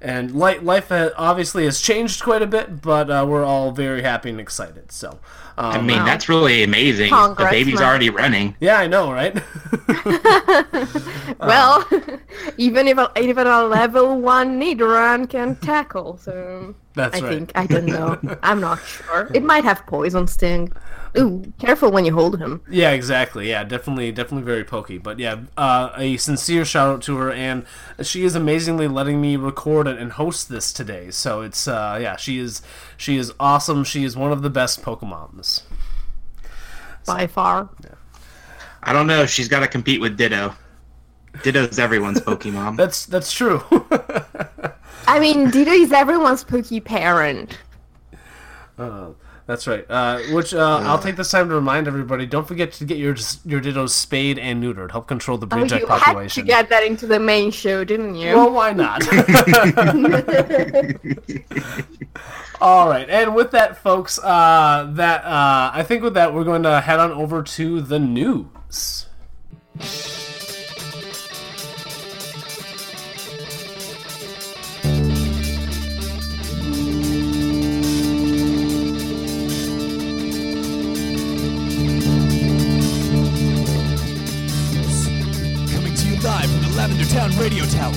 and 0.00 0.38
li- 0.38 0.58
life 0.58 0.92
obviously 0.92 1.64
has 1.64 1.80
changed 1.80 2.22
quite 2.22 2.42
a 2.42 2.46
bit, 2.46 2.82
but 2.82 3.10
uh, 3.10 3.26
we're 3.28 3.44
all 3.44 3.72
very 3.72 4.02
happy 4.02 4.30
and 4.30 4.40
excited. 4.40 4.92
So, 4.92 5.18
um, 5.58 5.72
I 5.72 5.80
mean, 5.82 6.04
that's 6.04 6.28
really 6.28 6.62
amazing. 6.62 7.10
Congrats, 7.10 7.50
the 7.50 7.56
baby's 7.56 7.80
man. 7.80 7.88
already 7.88 8.10
running. 8.10 8.56
yeah, 8.60 8.78
I 8.78 8.86
know, 8.86 9.12
right? 9.12 9.36
Well, 11.40 11.88
even 12.56 12.88
if 12.88 12.98
a, 12.98 13.12
even 13.20 13.46
a 13.46 13.64
level 13.64 14.20
one 14.20 14.60
Nidoran 14.60 15.28
can 15.28 15.56
tackle, 15.56 16.16
so 16.18 16.74
That's 16.98 17.16
I 17.16 17.20
right. 17.20 17.28
think 17.28 17.52
I 17.54 17.66
don't 17.66 17.86
know. 17.86 18.18
I'm 18.42 18.60
not 18.60 18.80
sure. 18.84 19.30
It 19.32 19.44
might 19.44 19.62
have 19.62 19.86
poison 19.86 20.26
sting. 20.26 20.72
Ooh, 21.16 21.52
careful 21.60 21.92
when 21.92 22.04
you 22.04 22.12
hold 22.12 22.40
him. 22.40 22.60
Yeah, 22.68 22.90
exactly. 22.90 23.48
Yeah, 23.48 23.62
definitely, 23.62 24.10
definitely 24.10 24.44
very 24.44 24.64
pokey. 24.64 24.98
But 24.98 25.20
yeah, 25.20 25.42
uh, 25.56 25.90
a 25.96 26.16
sincere 26.16 26.64
shout 26.64 26.90
out 26.90 27.02
to 27.02 27.16
her, 27.18 27.30
and 27.30 27.64
she 28.02 28.24
is 28.24 28.34
amazingly 28.34 28.88
letting 28.88 29.20
me 29.20 29.36
record 29.36 29.86
it 29.86 29.96
and 29.96 30.10
host 30.10 30.48
this 30.48 30.72
today. 30.72 31.12
So 31.12 31.42
it's 31.42 31.68
uh, 31.68 32.00
yeah, 32.02 32.16
she 32.16 32.40
is 32.40 32.62
she 32.96 33.16
is 33.16 33.32
awesome. 33.38 33.84
She 33.84 34.02
is 34.02 34.16
one 34.16 34.32
of 34.32 34.42
the 34.42 34.50
best 34.50 34.82
Pokemon's. 34.82 35.62
By 37.06 37.28
far. 37.28 37.70
I 38.82 38.92
don't 38.92 39.06
know. 39.06 39.24
She's 39.24 39.46
got 39.46 39.60
to 39.60 39.68
compete 39.68 40.00
with 40.00 40.16
Ditto. 40.16 40.56
Ditto's 41.42 41.78
everyone's 41.78 42.20
Pokemon. 42.20 42.76
That's 42.82 43.06
that's 43.06 43.32
true. 43.32 43.62
I 45.06 45.20
mean, 45.20 45.50
Ditto 45.50 45.70
is 45.72 45.92
everyone's 45.92 46.44
Poke 46.44 46.84
parent. 46.84 47.56
that's 49.46 49.66
right. 49.66 49.86
Uh, 49.88 50.18
which 50.32 50.52
uh, 50.52 50.82
I'll 50.84 50.98
take 50.98 51.16
this 51.16 51.30
time 51.30 51.48
to 51.48 51.54
remind 51.54 51.88
everybody: 51.88 52.26
don't 52.26 52.46
forget 52.46 52.72
to 52.72 52.84
get 52.84 52.98
your 52.98 53.16
your 53.46 53.62
Dittos 53.62 53.90
spayed 53.90 54.38
and 54.38 54.62
neutered. 54.62 54.90
Help 54.90 55.08
control 55.08 55.38
the 55.38 55.46
Oh, 55.46 55.56
Bridgec 55.56 55.80
you 55.80 55.86
had 55.86 56.28
to 56.30 56.42
get 56.42 56.68
that 56.68 56.84
into 56.84 57.06
the 57.06 57.18
main 57.18 57.50
show, 57.50 57.84
didn't 57.84 58.16
you? 58.16 58.34
Well, 58.34 58.52
why 58.52 58.74
not? 58.74 59.02
All 62.60 62.88
right, 62.88 63.08
and 63.08 63.34
with 63.34 63.52
that, 63.52 63.78
folks, 63.78 64.18
uh, 64.18 64.90
that 64.94 65.24
uh, 65.24 65.70
I 65.72 65.82
think 65.84 66.02
with 66.02 66.14
that 66.14 66.34
we're 66.34 66.44
going 66.44 66.64
to 66.64 66.80
head 66.82 67.00
on 67.00 67.12
over 67.12 67.42
to 67.42 67.80
the 67.80 67.98
news. 67.98 69.06
Radio 87.48 87.64
Tower. 87.64 87.92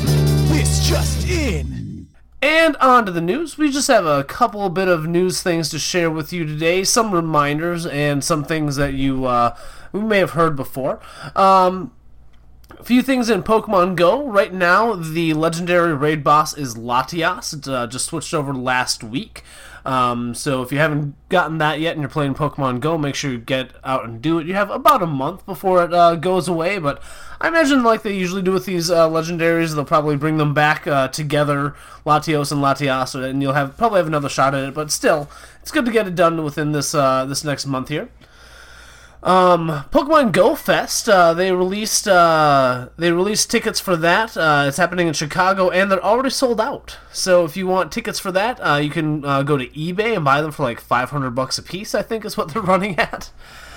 This 0.48 0.88
just 0.88 1.28
in. 1.28 2.08
And 2.42 2.78
on 2.78 3.06
to 3.06 3.12
the 3.12 3.20
news. 3.20 3.58
We 3.58 3.70
just 3.70 3.90
have 3.90 4.06
a 4.06 4.24
couple 4.24 4.70
bit 4.70 4.88
of 4.88 5.08
news 5.08 5.44
things 5.44 5.68
to 5.72 5.80
share 5.80 6.10
with 6.10 6.32
you 6.32 6.46
today. 6.46 6.86
Some 6.86 7.12
reminders 7.12 7.86
and 7.86 8.24
some 8.24 8.46
things 8.46 8.78
that 8.78 8.94
you 8.94 9.26
uh, 9.26 9.58
we 9.92 10.00
may 10.00 10.20
have 10.20 10.32
heard 10.32 10.56
before. 10.56 11.02
Um, 11.36 11.92
a 12.80 12.84
few 12.86 13.02
things 13.02 13.30
in 13.30 13.44
Pokemon 13.44 13.98
Go. 13.98 14.26
Right 14.26 14.54
now, 14.54 14.94
the 14.94 15.34
legendary 15.34 15.94
raid 15.94 16.24
boss 16.24 16.58
is 16.58 16.76
Latias. 16.76 17.54
It 17.54 17.68
uh, 17.68 17.88
just 17.88 18.06
switched 18.06 18.34
over 18.34 18.54
last 18.54 19.04
week. 19.04 19.44
Um, 19.86 20.36
so 20.36 20.62
if 20.62 20.72
you 20.72 20.78
haven't 20.78 21.16
gotten 21.30 21.58
that 21.58 21.80
yet 21.80 21.94
and 21.94 22.02
you're 22.02 22.10
playing 22.10 22.36
Pokemon 22.36 22.80
Go, 22.80 22.98
make 22.98 23.16
sure 23.16 23.32
you 23.32 23.40
get 23.40 23.72
out 23.84 24.06
and 24.06 24.22
do 24.22 24.38
it. 24.40 24.48
You 24.48 24.54
have 24.54 24.70
about 24.70 25.02
a 25.02 25.08
month 25.08 25.46
before 25.46 25.84
it 25.84 25.94
uh, 25.94 26.16
goes 26.16 26.48
away, 26.48 26.78
but 26.78 27.02
I 27.40 27.48
imagine 27.48 27.84
like 27.84 28.04
they 28.04 28.16
usually 28.16 28.44
do 28.44 28.52
with 28.52 28.66
these 28.66 28.92
uh, 28.92 29.10
legendaries, 29.10 29.74
they'll 29.74 29.86
probably 29.86 30.16
bring 30.16 30.38
them 30.38 30.54
back 30.54 30.86
uh, 30.86 31.08
together, 31.08 31.76
Latios 32.06 32.52
and 32.52 32.62
Latias, 32.62 33.16
and 33.16 33.42
you'll 33.42 33.54
have 33.54 33.76
probably 33.78 33.98
have 33.98 34.08
another 34.08 34.30
shot 34.30 34.54
at 34.54 34.64
it. 34.64 34.74
But 34.76 34.92
still, 34.92 35.30
it's 35.62 35.72
good 35.72 35.86
to 35.86 35.92
get 35.92 36.08
it 36.08 36.16
done 36.16 36.44
within 36.44 36.72
this 36.72 36.94
uh, 36.94 37.26
this 37.26 37.44
next 37.44 37.66
month 37.66 37.90
here. 37.90 38.10
Um, 39.24 39.86
Pokemon 39.92 40.32
Go 40.32 40.56
Fest. 40.56 41.08
Uh, 41.08 41.34
they 41.34 41.52
released 41.52 42.08
uh, 42.08 42.90
they 42.98 43.12
released 43.12 43.52
tickets 43.52 43.80
for 43.80 43.96
that. 43.98 44.36
Uh, 44.36 44.66
it's 44.68 44.78
happening 44.78 45.08
in 45.08 45.14
Chicago, 45.14 45.70
and 45.70 45.92
they're 45.92 46.04
already 46.04 46.32
sold 46.32 46.60
out. 46.60 46.98
So 47.12 47.46
if 47.46 47.56
you 47.56 47.68
want 47.68 47.92
tickets 47.92 48.20
for 48.20 48.32
that, 48.32 48.60
uh, 48.60 48.78
you 48.78 48.90
can 48.90 49.24
uh, 49.24 49.44
go 49.44 49.58
to 49.58 49.68
eBay 49.68 50.16
and 50.16 50.26
buy 50.26 50.42
them 50.42 50.52
for 50.52 50.64
like 50.64 50.80
five 50.80 51.12
hundred 51.12 51.32
bucks 51.32 51.58
a 51.60 51.64
piece. 51.64 51.94
I 51.94 52.02
think 52.02 52.26
is 52.26 52.36
what 52.36 52.50
they're 52.54 52.64
running 52.64 52.98
at. 52.98 53.32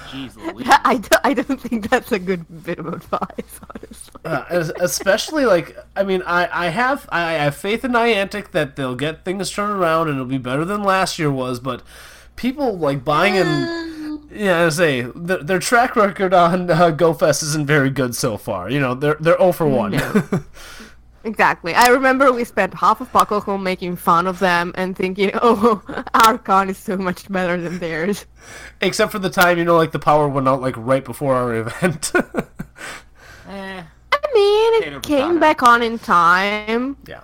Jeez 0.08 0.36
Louise. 0.54 0.66
I, 0.70 0.96
do, 0.96 1.08
I 1.24 1.34
don't 1.34 1.60
think 1.60 1.90
that's 1.90 2.12
a 2.12 2.18
good 2.18 2.64
bit 2.64 2.78
of 2.78 2.86
advice, 2.86 3.60
honestly. 3.74 4.20
Uh, 4.24 4.44
especially 4.80 5.44
like 5.44 5.76
I 5.94 6.04
mean 6.04 6.22
I, 6.24 6.66
I 6.66 6.68
have 6.68 7.06
I 7.12 7.32
have 7.32 7.54
faith 7.54 7.84
in 7.84 7.92
Niantic 7.92 8.52
that 8.52 8.76
they'll 8.76 8.94
get 8.96 9.26
things 9.26 9.50
turned 9.50 9.72
around 9.72 10.08
and 10.08 10.16
it'll 10.16 10.26
be 10.26 10.38
better 10.38 10.64
than 10.64 10.82
last 10.82 11.18
year 11.18 11.30
was, 11.30 11.60
but 11.60 11.82
people 12.36 12.78
like 12.78 13.04
buying 13.04 13.34
and 14.30 14.30
yeah, 14.40 14.66
I 14.66 14.68
say 14.70 15.02
their, 15.14 15.42
their 15.42 15.58
track 15.58 15.96
record 15.96 16.32
on 16.34 16.70
uh, 16.70 16.90
GoFest 16.90 17.42
isn't 17.42 17.66
very 17.66 17.90
good 17.90 18.14
so 18.14 18.36
far. 18.36 18.70
You 18.70 18.80
know 18.80 18.94
they're 18.94 19.16
they're 19.20 19.38
0 19.38 19.52
for 19.52 19.66
one. 19.68 19.94
Exactly. 21.26 21.74
I 21.74 21.86
remember 21.86 22.30
we 22.32 22.44
spent 22.44 22.74
half 22.74 23.00
of 23.00 23.10
PuckleCon 23.10 23.62
making 23.62 23.96
fun 23.96 24.26
of 24.26 24.40
them 24.40 24.74
and 24.76 24.94
thinking, 24.94 25.30
oh, 25.42 25.82
our 26.12 26.36
con 26.36 26.68
is 26.68 26.76
so 26.76 26.98
much 26.98 27.32
better 27.32 27.58
than 27.58 27.78
theirs. 27.78 28.26
Except 28.82 29.10
for 29.10 29.18
the 29.18 29.30
time 29.30 29.56
you 29.56 29.64
know 29.64 29.74
like 29.78 29.92
the 29.92 29.98
power 29.98 30.28
went 30.28 30.46
out 30.48 30.60
like 30.60 30.74
right 30.76 31.02
before 31.02 31.34
our 31.34 31.54
event. 31.60 32.12
Eh, 33.48 33.82
I 34.12 34.18
mean, 34.34 34.74
Potato, 34.80 34.96
it 34.98 35.02
came 35.02 35.22
potato. 35.28 35.40
back 35.40 35.62
on 35.62 35.82
in 35.82 35.98
time. 35.98 36.96
yeah. 37.08 37.20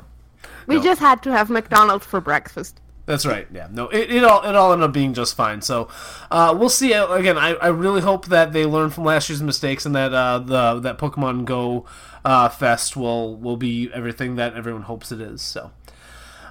We 0.67 0.77
No. 0.77 0.83
just 0.83 1.01
had 1.01 1.23
to 1.25 1.33
have 1.33 1.51
McDonald's 1.51 2.07
for 2.07 2.21
breakfast. 2.23 2.81
That's 3.11 3.27
right. 3.27 3.47
Yeah. 3.53 3.67
No, 3.71 3.89
it, 3.89 4.11
it 4.11 4.25
all 4.25 4.43
it 4.43 4.55
all 4.55 4.73
ended 4.73 4.89
up 4.89 4.93
being 4.93 5.15
just 5.15 5.35
fine. 5.35 5.61
So, 5.63 5.89
uh, 6.31 6.55
we'll 6.57 6.69
see. 6.69 6.95
Uh, 6.95 7.09
Again, 7.09 7.37
I, 7.37 7.55
I 7.55 7.67
really 7.69 8.01
hope 8.01 8.27
that 8.27 8.53
they 8.53 8.65
learn 8.65 8.91
from 8.91 9.05
last 9.05 9.29
year's 9.29 9.43
mistakes 9.43 9.85
and 9.85 9.95
that 9.97 10.15
uh, 10.15 10.39
the 10.39 10.81
that 10.81 10.99
Pokemon 10.99 11.45
Go 11.45 11.85
uh, 12.25 12.49
Fest 12.49 12.97
will 12.97 13.37
will 13.37 13.57
be 13.57 13.91
everything 13.93 14.37
that 14.37 14.55
everyone 14.55 14.83
hopes 14.83 15.11
it 15.11 15.21
is. 15.21 15.43
So. 15.43 15.73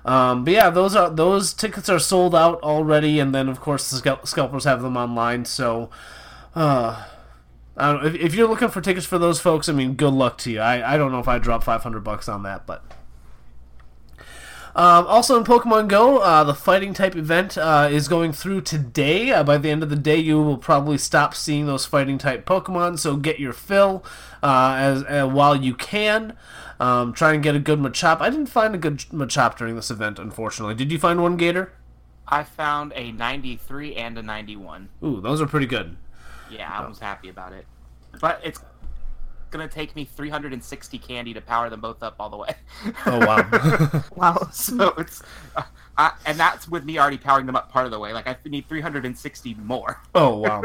Um, 0.05 0.43
but 0.45 0.53
yeah, 0.53 0.69
those 0.69 0.95
are 0.95 1.09
those 1.09 1.53
tickets 1.53 1.89
are 1.89 1.99
sold 1.99 2.33
out 2.33 2.61
already, 2.61 3.19
and 3.19 3.33
then 3.33 3.49
of 3.49 3.59
course 3.59 3.89
the 3.89 3.97
scalp- 3.97 4.27
scalpers 4.27 4.63
have 4.63 4.81
them 4.81 4.95
online. 4.97 5.45
So, 5.45 5.89
uh, 6.55 7.05
I 7.77 7.93
don't, 7.93 8.05
if, 8.05 8.15
if 8.15 8.35
you're 8.35 8.47
looking 8.47 8.69
for 8.69 8.81
tickets 8.81 9.05
for 9.05 9.17
those 9.17 9.39
folks, 9.39 9.69
I 9.69 9.73
mean, 9.73 9.93
good 9.95 10.13
luck 10.13 10.37
to 10.39 10.51
you. 10.51 10.59
I, 10.61 10.93
I 10.93 10.97
don't 10.97 11.11
know 11.11 11.19
if 11.19 11.27
I'd 11.27 11.41
drop 11.41 11.63
500 11.63 12.01
bucks 12.03 12.27
on 12.29 12.43
that, 12.43 12.65
but 12.65 12.83
um, 14.79 15.07
also 15.07 15.37
in 15.37 15.43
Pokemon 15.43 15.89
Go, 15.89 16.19
uh, 16.19 16.45
the 16.45 16.53
fighting 16.53 16.93
type 16.93 17.13
event 17.13 17.57
uh, 17.57 17.89
is 17.91 18.07
going 18.07 18.31
through 18.31 18.61
today. 18.61 19.29
Uh, 19.29 19.43
by 19.43 19.57
the 19.57 19.69
end 19.69 19.83
of 19.83 19.89
the 19.89 19.97
day, 19.97 20.15
you 20.15 20.41
will 20.41 20.57
probably 20.57 20.97
stop 20.97 21.35
seeing 21.35 21.65
those 21.65 21.85
fighting 21.85 22.17
type 22.17 22.45
Pokemon. 22.45 22.97
So 22.97 23.17
get 23.17 23.41
your 23.41 23.51
fill 23.51 24.05
uh, 24.41 24.75
as 24.79 25.03
uh, 25.03 25.27
while 25.27 25.53
you 25.53 25.75
can. 25.75 26.37
Um, 26.79 27.11
try 27.11 27.33
and 27.33 27.43
get 27.43 27.55
a 27.55 27.59
good 27.59 27.79
Machop. 27.79 28.21
I 28.21 28.29
didn't 28.29 28.45
find 28.45 28.73
a 28.73 28.77
good 28.77 28.99
Machop 29.11 29.57
during 29.57 29.75
this 29.75 29.91
event, 29.91 30.17
unfortunately. 30.17 30.75
Did 30.75 30.93
you 30.93 30.97
find 30.97 31.21
one, 31.21 31.35
Gator? 31.35 31.73
I 32.25 32.45
found 32.45 32.93
a 32.95 33.11
93 33.11 33.97
and 33.97 34.17
a 34.17 34.23
91. 34.23 34.87
Ooh, 35.03 35.19
those 35.19 35.41
are 35.41 35.45
pretty 35.45 35.65
good. 35.65 35.97
Yeah, 36.49 36.71
I 36.71 36.87
was 36.87 36.99
happy 36.99 37.27
about 37.27 37.51
it. 37.51 37.65
But 38.21 38.39
it's 38.45 38.61
gonna 39.51 39.67
take 39.67 39.95
me 39.95 40.05
360 40.05 40.97
candy 40.99 41.33
to 41.33 41.41
power 41.41 41.69
them 41.69 41.81
both 41.81 42.03
up 42.03 42.15
all 42.19 42.29
the 42.29 42.37
way. 42.37 42.55
Oh 43.05 43.19
wow. 43.19 44.03
Wow. 44.15 44.49
so 44.51 44.93
it's, 44.97 45.21
uh, 45.55 45.63
I, 45.97 46.13
and 46.25 46.39
that's 46.39 46.67
with 46.67 46.85
me 46.85 46.97
already 46.99 47.17
powering 47.17 47.45
them 47.45 47.55
up 47.55 47.71
part 47.71 47.85
of 47.85 47.91
the 47.91 47.99
way. 47.99 48.13
Like 48.13 48.27
I 48.27 48.37
need 48.45 48.67
360 48.67 49.55
more. 49.55 50.01
Oh 50.15 50.37
wow. 50.37 50.63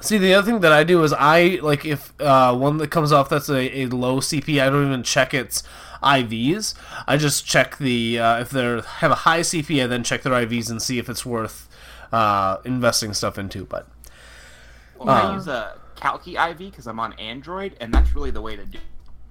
See, 0.00 0.18
the 0.18 0.34
other 0.34 0.50
thing 0.50 0.60
that 0.60 0.72
I 0.72 0.84
do 0.84 1.02
is 1.02 1.12
I 1.12 1.58
like 1.62 1.84
if 1.84 2.18
uh, 2.20 2.54
one 2.56 2.78
that 2.78 2.90
comes 2.90 3.12
off 3.12 3.28
that's 3.28 3.48
a, 3.48 3.82
a 3.82 3.86
low 3.86 4.20
CP, 4.20 4.62
I 4.62 4.70
don't 4.70 4.86
even 4.86 5.02
check 5.02 5.34
its 5.34 5.62
IVs. 6.02 6.74
I 7.06 7.16
just 7.16 7.44
check 7.44 7.76
the 7.78 8.18
uh, 8.18 8.40
if 8.40 8.50
they 8.50 8.62
have 8.62 9.10
a 9.10 9.16
high 9.16 9.40
CP, 9.40 9.82
I 9.82 9.86
then 9.86 10.04
check 10.04 10.22
their 10.22 10.32
IVs 10.32 10.70
and 10.70 10.80
see 10.80 10.98
if 10.98 11.08
it's 11.08 11.26
worth 11.26 11.68
uh, 12.12 12.58
investing 12.64 13.12
stuff 13.12 13.36
into. 13.38 13.64
But 13.64 13.88
Well, 14.96 15.10
I 15.10 15.34
use 15.34 15.48
a 15.48 15.76
Calcy 16.00 16.34
IV 16.50 16.58
because 16.58 16.86
I'm 16.86 16.98
on 17.00 17.12
Android, 17.14 17.76
and 17.80 17.92
that's 17.92 18.14
really 18.14 18.30
the 18.30 18.40
way 18.40 18.56
to 18.56 18.64
do 18.64 18.78
it 18.78 18.84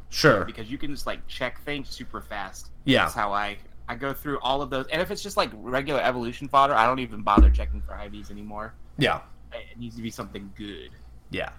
sure, 0.10 0.46
because 0.46 0.70
you 0.72 0.78
can 0.78 0.92
just 0.92 1.06
like 1.08 1.26
check 1.28 1.62
things 1.64 1.90
super 1.90 2.22
fast. 2.22 2.70
Yeah. 2.86 3.04
That's 3.04 3.14
how 3.16 3.32
I 3.34 3.58
I 3.88 3.96
go 3.96 4.14
through 4.14 4.40
all 4.42 4.62
of 4.62 4.70
those. 4.70 4.86
And 4.92 5.02
if 5.02 5.10
it's 5.12 5.22
just 5.24 5.36
like 5.38 5.50
regular 5.54 6.00
evolution 6.02 6.48
fodder, 6.48 6.74
I 6.76 6.86
don't 6.86 7.00
even 7.00 7.22
bother 7.22 7.50
checking 7.50 7.82
for 7.82 7.94
IVs 7.94 8.30
anymore. 8.32 8.74
yeah, 9.00 9.22
It 9.52 9.80
needs 9.80 9.96
to 9.96 10.02
be 10.04 10.12
something 10.12 10.52
good. 10.58 10.92
yeah. 11.32 11.50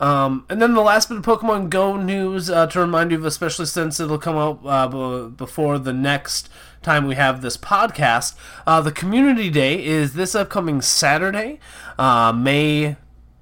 Um, 0.00 0.44
and 0.50 0.60
then 0.60 0.74
the 0.74 0.80
last 0.82 1.08
bit 1.08 1.18
of 1.18 1.24
Pokemon 1.24 1.70
Go 1.70 1.96
news 1.96 2.50
uh, 2.50 2.66
to 2.66 2.80
remind 2.80 3.12
you 3.12 3.16
of, 3.16 3.24
especially 3.24 3.66
since 3.66 4.00
it'll 4.00 4.18
come 4.18 4.36
out 4.36 4.60
uh, 4.66 4.88
b- 5.28 5.34
before 5.36 5.78
the 5.78 5.92
next 5.92 6.48
time 6.82 7.06
we 7.06 7.14
have 7.14 7.42
this 7.42 7.56
podcast. 7.56 8.34
Uh, 8.66 8.80
the 8.80 8.90
community 8.90 9.50
day 9.50 9.82
is 9.82 10.14
this 10.14 10.34
upcoming 10.34 10.82
Saturday, 10.82 11.60
uh, 11.96 12.32
May 12.32 12.96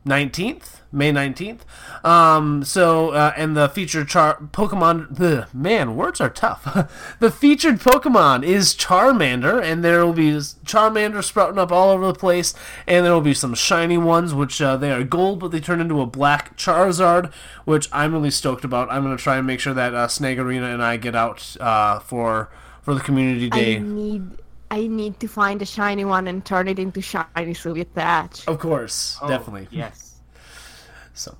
19th. 0.06 0.80
May 0.94 1.10
19th. 1.10 1.60
Um, 2.04 2.64
so, 2.64 3.10
uh, 3.10 3.32
and 3.34 3.56
the 3.56 3.68
featured 3.70 4.08
char- 4.08 4.36
Pokemon, 4.52 5.16
the 5.16 5.48
man, 5.54 5.96
words 5.96 6.20
are 6.20 6.28
tough. 6.28 6.64
the 7.18 7.30
featured 7.30 7.80
Pokemon 7.80 8.44
is 8.44 8.74
Charmander, 8.74 9.62
and 9.62 9.82
there 9.82 10.04
will 10.04 10.12
be 10.12 10.32
Charmander 10.32 11.24
sprouting 11.24 11.58
up 11.58 11.72
all 11.72 11.88
over 11.88 12.06
the 12.06 12.14
place, 12.14 12.52
and 12.86 13.06
there 13.06 13.12
will 13.14 13.22
be 13.22 13.32
some 13.32 13.54
shiny 13.54 13.96
ones, 13.96 14.34
which 14.34 14.60
uh, 14.60 14.76
they 14.76 14.92
are 14.92 15.02
gold, 15.02 15.40
but 15.40 15.50
they 15.50 15.60
turn 15.60 15.80
into 15.80 16.02
a 16.02 16.06
black 16.06 16.58
Charizard, 16.58 17.32
which 17.64 17.88
I'm 17.90 18.12
really 18.12 18.30
stoked 18.30 18.64
about. 18.64 18.92
I'm 18.92 19.02
going 19.02 19.16
to 19.16 19.22
try 19.22 19.38
and 19.38 19.46
make 19.46 19.60
sure 19.60 19.74
that 19.74 19.94
uh, 19.94 20.08
Snagarina 20.08 20.74
and 20.74 20.82
I 20.82 20.98
get 20.98 21.16
out 21.16 21.56
uh, 21.58 22.00
for 22.00 22.50
for 22.82 22.94
the 22.94 23.00
community 23.00 23.48
day. 23.48 23.76
I 23.76 23.78
need 23.78 24.42
I 24.72 24.86
need 24.86 25.20
to 25.20 25.28
find 25.28 25.60
a 25.60 25.66
shiny 25.66 26.06
one 26.06 26.26
and 26.28 26.42
turn 26.42 26.66
it 26.66 26.78
into 26.78 27.02
shiny 27.02 27.52
Soviet 27.52 27.90
thatch. 27.94 28.48
Of 28.48 28.58
course, 28.58 29.18
Oh, 29.20 29.28
definitely. 29.28 29.68
Yes. 29.70 30.08
So, 31.14 31.36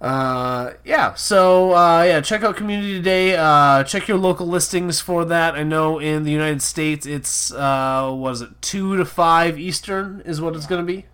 uh, 0.00 0.72
yeah. 0.84 1.14
So, 1.14 1.76
uh, 1.76 2.02
yeah. 2.02 2.20
Check 2.20 2.42
out 2.42 2.56
Community 2.56 3.00
Day. 3.00 3.36
Uh, 3.36 3.84
check 3.84 4.08
your 4.08 4.18
local 4.18 4.48
listings 4.48 5.00
for 5.00 5.24
that. 5.26 5.54
I 5.54 5.62
know 5.62 6.00
in 6.00 6.24
the 6.24 6.32
United 6.32 6.60
States, 6.60 7.06
it's 7.06 7.52
uh, 7.52 8.10
was 8.12 8.42
it 8.42 8.50
two 8.60 8.96
to 8.96 9.04
five 9.04 9.60
Eastern 9.60 10.22
is 10.24 10.40
what 10.40 10.56
it's 10.56 10.66
gonna 10.66 10.82
be. 10.82 11.06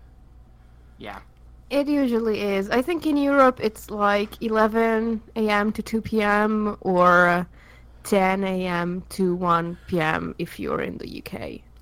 Yeah. 0.97 1.19
It 1.69 1.87
usually 1.87 2.41
is. 2.41 2.71
I 2.71 2.81
think 2.81 3.05
in 3.05 3.15
Europe 3.17 3.59
it's 3.61 3.91
like 3.91 4.41
11 4.41 5.21
a.m. 5.35 5.71
to 5.73 5.83
2 5.83 6.01
p.m. 6.01 6.77
or 6.81 7.45
10 8.09 8.43
a.m. 8.43 9.03
to 9.09 9.35
1 9.35 9.77
p.m. 9.87 10.35
if 10.39 10.59
you're 10.59 10.81
in 10.81 10.97
the 10.97 11.07
UK. 11.23 11.33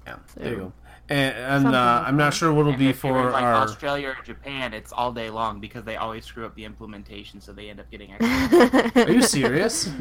Yeah, 0.05 0.15
So- 0.27 0.39
there 0.39 0.49
you 0.51 0.57
go. 0.57 0.73
And, 1.07 1.35
and 1.67 1.75
uh, 1.75 2.03
I'm 2.03 2.17
not 2.17 2.33
sure 2.33 2.51
what 2.51 2.61
it'll 2.61 2.71
And 2.71 2.79
be 2.79 2.87
if 2.89 2.97
for 2.97 3.29
like 3.29 3.43
our. 3.43 3.53
Australia 3.53 4.15
or 4.19 4.23
Japan, 4.23 4.73
it's 4.73 4.91
all 4.91 5.11
day 5.13 5.29
long 5.29 5.59
because 5.59 5.83
they 5.85 5.97
always 5.97 6.25
screw 6.25 6.47
up 6.47 6.55
the 6.55 6.65
implementation, 6.65 7.39
so 7.39 7.53
they 7.53 7.69
end 7.69 7.79
up 7.79 7.91
getting 7.91 8.11
extra. 8.19 9.03
Are 9.03 9.11
you 9.11 9.21
serious? 9.21 9.89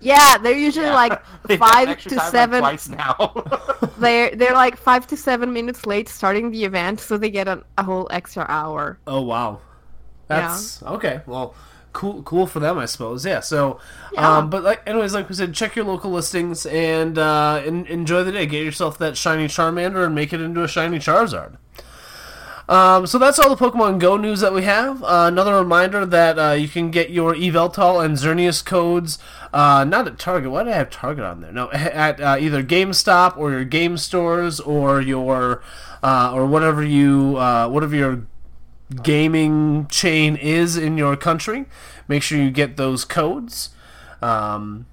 Yeah, 0.00 0.36
they're 0.36 0.56
usually 0.56 0.90
like 0.90 1.24
five 1.58 1.98
to 2.02 2.08
time, 2.10 2.18
like, 2.18 2.30
seven. 2.30 2.60
twice 2.60 2.88
now. 2.90 3.32
they're 3.98 4.36
they're 4.36 4.52
like 4.52 4.76
five 4.76 5.06
to 5.06 5.16
seven 5.16 5.50
minutes 5.54 5.86
late 5.86 6.10
starting 6.10 6.50
the 6.50 6.64
event, 6.64 7.00
so 7.00 7.16
they 7.16 7.30
get 7.30 7.48
a, 7.48 7.64
a 7.78 7.82
whole 7.82 8.06
extra 8.10 8.44
hour. 8.50 8.98
Oh 9.06 9.22
wow, 9.22 9.60
that's 10.26 10.82
okay. 10.82 11.22
Well, 11.26 11.54
cool, 11.92 12.22
cool 12.22 12.46
for 12.46 12.60
them, 12.60 12.78
I 12.78 12.86
suppose. 12.86 13.24
Yeah. 13.24 13.40
So, 13.40 13.78
um, 14.16 14.50
but 14.50 14.62
like, 14.62 14.82
anyways, 14.86 15.14
like 15.14 15.28
we 15.28 15.34
said, 15.34 15.54
check 15.54 15.76
your 15.76 15.84
local 15.84 16.10
listings 16.10 16.66
and 16.66 17.18
uh, 17.18 17.62
en- 17.64 17.86
enjoy 17.86 18.24
the 18.24 18.32
day. 18.32 18.46
Get 18.46 18.64
yourself 18.64 18.98
that 18.98 19.16
shiny 19.16 19.46
Charmander 19.46 20.04
and 20.04 20.14
make 20.14 20.32
it 20.32 20.40
into 20.40 20.62
a 20.62 20.68
shiny 20.68 20.98
Charizard. 20.98 21.56
Um, 22.68 23.06
so 23.06 23.18
that's 23.18 23.38
all 23.38 23.54
the 23.54 23.56
Pokemon 23.56 23.98
Go 23.98 24.18
news 24.18 24.40
that 24.40 24.52
we 24.52 24.62
have. 24.64 25.02
Uh, 25.02 25.24
another 25.26 25.54
reminder 25.54 26.04
that 26.04 26.38
uh, 26.38 26.52
you 26.52 26.68
can 26.68 26.90
get 26.90 27.08
your 27.08 27.34
Yveltal 27.34 28.04
and 28.04 28.16
Xerneas 28.16 28.62
codes 28.62 29.18
uh, 29.54 29.84
not 29.84 30.06
at 30.06 30.18
Target. 30.18 30.50
Why 30.50 30.64
did 30.64 30.74
I 30.74 30.76
have 30.76 30.90
Target 30.90 31.24
on 31.24 31.40
there? 31.40 31.52
No, 31.52 31.70
at 31.72 32.20
uh, 32.20 32.36
either 32.38 32.62
GameStop 32.62 33.36
or 33.38 33.50
your 33.50 33.64
game 33.64 33.96
stores 33.96 34.60
or 34.60 35.00
your 35.00 35.62
uh, 36.02 36.32
or 36.34 36.46
whatever 36.46 36.82
you 36.82 37.36
uh, 37.38 37.68
whatever 37.68 37.96
your 37.96 38.26
gaming 39.02 39.86
chain 39.88 40.36
is 40.36 40.76
in 40.76 40.96
your 40.96 41.16
country. 41.16 41.66
Make 42.06 42.22
sure 42.22 42.38
you 42.38 42.50
get 42.50 42.76
those 42.76 43.04
codes. 43.04 43.70
Um, 44.22 44.86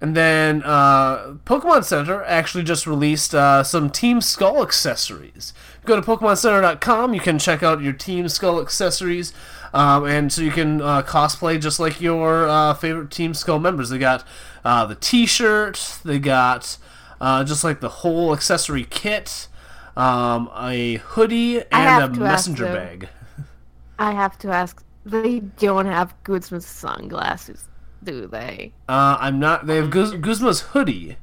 and 0.00 0.14
then 0.14 0.62
uh, 0.64 1.36
Pokemon 1.46 1.84
Center 1.84 2.22
actually 2.24 2.64
just 2.64 2.86
released 2.86 3.34
uh, 3.34 3.62
some 3.62 3.88
Team 3.88 4.20
Skull 4.20 4.62
accessories. 4.62 5.54
Go 5.86 5.96
to 5.98 6.02
PokemonCenter.com. 6.02 7.14
You 7.14 7.20
can 7.20 7.38
check 7.38 7.62
out 7.62 7.80
your 7.80 7.94
Team 7.94 8.28
Skull 8.28 8.60
accessories, 8.60 9.32
um, 9.72 10.04
and 10.04 10.30
so 10.30 10.42
you 10.42 10.50
can 10.50 10.82
uh, 10.82 11.02
cosplay 11.02 11.58
just 11.58 11.80
like 11.80 12.02
your 12.02 12.46
uh, 12.46 12.74
favorite 12.74 13.10
Team 13.10 13.32
Skull 13.32 13.58
members. 13.58 13.88
They 13.88 13.98
got 13.98 14.26
uh, 14.62 14.84
the 14.84 14.94
T-shirt. 14.94 16.00
They 16.04 16.18
got 16.18 16.76
uh, 17.20 17.44
just 17.44 17.64
like 17.64 17.80
the 17.80 17.88
whole 17.88 18.34
accessory 18.34 18.84
kit, 18.84 19.48
um, 19.96 20.50
a 20.56 20.96
hoodie, 20.96 21.62
and 21.70 22.16
a 22.16 22.20
messenger 22.20 22.66
bag. 22.66 23.08
I 23.98 24.12
have 24.12 24.38
to 24.38 24.50
ask, 24.50 24.84
they 25.04 25.40
don't 25.40 25.86
have 25.86 26.14
Guzma's 26.24 26.66
sunglasses, 26.66 27.68
do 28.02 28.26
they? 28.26 28.72
Uh, 28.88 29.16
I'm 29.20 29.38
not. 29.38 29.66
They 29.66 29.76
have 29.76 29.90
Guz- 29.90 30.14
Guzma's 30.14 30.60
hoodie. 30.60 31.16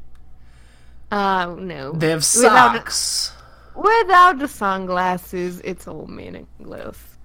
Uh, 1.11 1.55
no. 1.59 1.91
They 1.93 2.09
have 2.09 2.25
Without 2.35 2.75
socks. 2.75 3.33
Without 3.75 4.39
the 4.39 4.47
sunglasses, 4.47 5.61
it's 5.63 5.87
all 5.87 6.07
meaningless. 6.07 7.17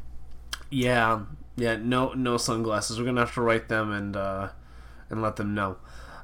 Yeah, 0.70 1.22
yeah. 1.56 1.76
No, 1.76 2.12
no 2.14 2.37
sunglasses. 2.37 2.98
We're 2.98 3.04
gonna 3.06 3.20
have 3.20 3.35
to 3.35 3.42
write 3.42 3.68
them 3.68 3.92
and 3.92 4.16
uh, 4.16 4.48
and 5.11 5.22
let 5.22 5.37
them 5.37 5.54
know. 5.54 5.76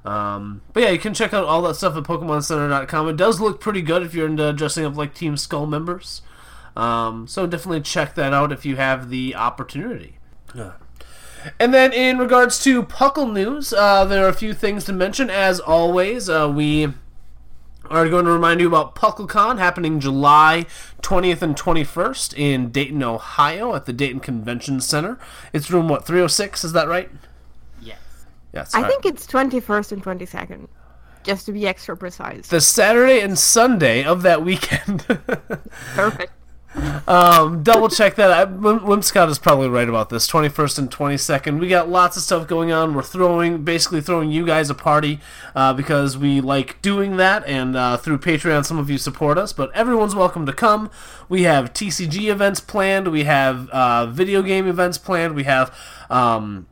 Um, 0.05 0.63
but 0.73 0.83
yeah, 0.83 0.91
you 0.91 0.99
can 0.99 1.15
check 1.15 1.33
out 1.33 1.45
all 1.45 1.63
that 1.63 1.75
stuff 1.75 1.97
at 1.97 2.03
PokemonCenter.com. 2.05 3.09
It 3.09 3.17
does 3.17 3.41
look 3.41 3.61
pretty 3.61 3.83
good 3.83 4.03
if 4.03 4.15
you're 4.15 4.27
into 4.27 4.53
dressing 4.53 4.85
up 4.85 4.97
like 4.97 5.15
Team 5.15 5.37
Skull 5.37 5.67
members. 5.67 6.23
Um, 6.77 7.27
so 7.29 7.47
definitely 7.47 7.83
check 7.83 8.15
that 8.15 8.33
out 8.33 8.51
if 8.51 8.65
you 8.65 8.77
have 8.77 9.11
the 9.11 9.35
opportunity. 9.35 10.19
Yeah. 10.55 10.73
And 11.59 11.75
then 11.75 11.93
in 11.93 12.19
regards 12.19 12.63
to 12.65 12.83
Puckle 12.83 13.33
news, 13.33 13.73
uh, 13.73 14.05
there 14.05 14.25
are 14.25 14.29
a 14.29 14.35
few 14.35 14.55
things 14.55 14.85
to 14.85 14.93
mention. 14.93 15.29
As 15.29 15.61
always, 15.61 16.29
uh, 16.29 16.51
we 16.55 16.89
are 17.91 18.09
going 18.09 18.25
to 18.25 18.31
remind 18.31 18.61
you 18.61 18.69
about 18.69 18.95
PuckleCon 18.95 19.59
happening 19.59 20.01
July 20.01 20.67
20th 21.03 21.43
and 21.43 21.57
21st 21.57 22.35
in 22.39 22.71
Dayton, 22.71 23.03
Ohio 23.03 23.75
at 23.75 23.87
the 23.87 23.93
Dayton 23.93 24.21
Convention 24.21 24.81
Center. 24.81 25.19
It's 25.53 25.71
room, 25.71 25.89
what, 25.89 26.07
306? 26.07 26.65
Is 26.65 26.73
that 26.73 26.89
right? 26.89 27.11
Yes. 28.53 28.75
I 28.75 28.87
think 28.87 29.05
it's 29.07 29.27
21st 29.27 29.93
and 29.93 30.05
22nd, 30.05 30.69
just 31.23 31.47
to 31.47 31.53
be 31.53 31.67
extra 31.67 31.97
precise. 31.97 32.49
the 32.49 32.61
Saturday 32.61 33.21
and 33.21 33.39
Sunday 33.39 34.05
of 34.05 34.23
that 34.23 34.45
weekend. 34.45 35.05
Perfect. 35.95 36.33
um, 37.07 37.63
double 37.63 37.89
check 37.89 38.15
that. 38.15 38.31
I, 38.31 39.01
Scott 39.01 39.29
is 39.29 39.39
probably 39.39 39.69
right 39.69 39.89
about 39.89 40.09
this. 40.09 40.27
Twenty 40.27 40.49
first 40.49 40.79
and 40.79 40.91
twenty 40.91 41.19
second. 41.19 41.59
We 41.59 41.69
got 41.69 41.91
lots 41.91 42.17
of 42.17 42.23
stuff 42.23 42.49
going 42.49 42.73
on. 42.73 42.95
We're 42.95 43.03
throwing, 43.03 43.63
basically 43.63 44.01
throwing 44.01 44.31
you 44.31 44.47
guys 44.47 44.71
a 44.71 44.75
party 44.75 45.21
uh, 45.55 45.75
because 45.75 46.17
we 46.17 46.41
like 46.41 46.81
doing 46.81 47.19
that, 47.19 47.47
and 47.47 47.77
uh, 47.77 47.99
through 47.99 48.19
Patreon, 48.19 48.65
some 48.65 48.79
of 48.79 48.89
you 48.89 48.97
support 48.97 49.37
us. 49.37 49.53
But 49.53 49.71
everyone's 49.75 50.15
welcome 50.15 50.47
to 50.47 50.53
come. 50.55 50.91
We 51.29 51.43
have 51.43 51.75
TCG 51.75 52.31
events 52.31 52.61
planned. 52.61 53.09
We 53.09 53.25
have 53.25 53.69
uh, 53.69 54.07
video 54.07 54.41
game 54.41 54.67
events 54.67 54.97
planned. 54.97 55.35
We 55.35 55.45
have. 55.45 55.77
Um, 56.09 56.69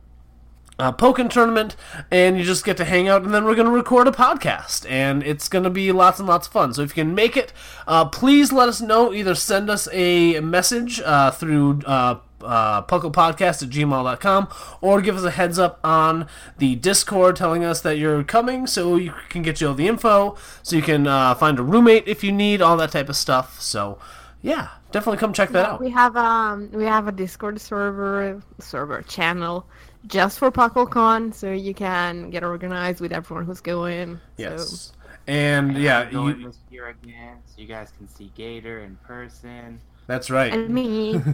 uh, 0.81 0.91
Pokken 0.91 1.29
tournament, 1.29 1.75
and 2.09 2.37
you 2.37 2.43
just 2.43 2.65
get 2.65 2.75
to 2.77 2.85
hang 2.85 3.07
out, 3.07 3.21
and 3.21 3.33
then 3.33 3.45
we're 3.45 3.55
going 3.55 3.67
to 3.67 3.71
record 3.71 4.07
a 4.07 4.11
podcast, 4.11 4.89
and 4.89 5.21
it's 5.21 5.47
going 5.47 5.63
to 5.63 5.69
be 5.69 5.91
lots 5.91 6.17
and 6.19 6.27
lots 6.27 6.47
of 6.47 6.53
fun. 6.53 6.73
So 6.73 6.81
if 6.81 6.97
you 6.97 7.03
can 7.03 7.13
make 7.13 7.37
it, 7.37 7.53
uh, 7.85 8.05
please 8.05 8.51
let 8.51 8.67
us 8.67 8.81
know. 8.81 9.13
Either 9.13 9.35
send 9.35 9.69
us 9.69 9.87
a 9.91 10.39
message 10.39 10.99
uh, 11.01 11.29
through 11.29 11.81
uh, 11.85 12.19
uh, 12.41 12.81
pucklepodcast 12.81 13.61
at 13.61 13.69
gmail.com, 13.69 14.47
or 14.81 15.01
give 15.01 15.15
us 15.15 15.23
a 15.23 15.29
heads 15.29 15.59
up 15.59 15.79
on 15.83 16.27
the 16.57 16.75
Discord 16.75 17.35
telling 17.35 17.63
us 17.63 17.81
that 17.81 17.99
you're 17.99 18.23
coming, 18.23 18.65
so 18.65 18.95
you 18.95 19.13
can 19.29 19.43
get 19.43 19.61
you 19.61 19.67
all 19.67 19.75
the 19.75 19.87
info, 19.87 20.35
so 20.63 20.75
you 20.75 20.81
can 20.81 21.05
uh, 21.05 21.35
find 21.35 21.59
a 21.59 21.63
roommate 21.63 22.07
if 22.07 22.23
you 22.23 22.31
need, 22.31 22.59
all 22.59 22.75
that 22.77 22.91
type 22.91 23.07
of 23.07 23.15
stuff. 23.15 23.61
So 23.61 23.99
yeah, 24.41 24.69
definitely 24.91 25.19
come 25.19 25.33
check 25.33 25.49
that 25.49 25.67
out. 25.67 25.79
We 25.79 25.91
have 25.91 26.17
um 26.17 26.71
we 26.71 26.85
have 26.85 27.07
a 27.07 27.11
Discord 27.11 27.61
server 27.61 28.41
server 28.59 29.03
channel 29.03 29.67
just 30.07 30.39
for 30.39 30.51
PuckleCon, 30.51 31.33
so 31.33 31.51
you 31.51 31.73
can 31.73 32.29
get 32.29 32.43
organized 32.43 32.99
with 33.01 33.11
everyone 33.11 33.45
who's 33.45 33.61
going. 33.61 34.19
Yes. 34.37 34.91
And 35.27 35.77
yeah, 35.77 35.99
I'm 35.99 36.11
going 36.11 36.39
you, 36.39 36.47
this 36.47 36.57
year 36.69 36.87
again, 36.89 37.37
so 37.45 37.61
you 37.61 37.67
guys 37.67 37.91
can 37.97 38.07
see 38.07 38.31
Gator 38.35 38.79
in 38.79 38.95
person. 39.05 39.79
that's 40.07 40.29
right. 40.29 40.51
And 40.53 40.69
me. 40.69 41.21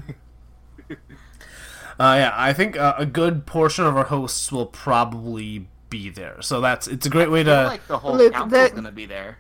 Uh, 2.00 2.14
yeah, 2.20 2.32
I 2.36 2.54
think 2.54 2.78
uh, 2.78 2.94
a 3.00 3.08
good 3.08 3.48
portion 3.48 3.84
of 3.86 3.98
our 3.98 4.04
hosts 4.04 4.52
will 4.52 4.68
probably 4.68 5.68
be 5.90 6.12
there. 6.12 6.40
So 6.44 6.62
that's 6.62 6.88
it's 6.88 7.08
a 7.08 7.10
great 7.10 7.32
way 7.32 7.42
I 7.42 7.44
feel 7.46 7.56
to. 7.56 7.64
like 7.64 7.88
the 7.88 7.98
whole 7.98 8.16
Look, 8.16 8.34
council's 8.34 8.70
the- 8.70 8.76
gonna 8.76 8.92
be 8.92 9.08
there. 9.08 9.40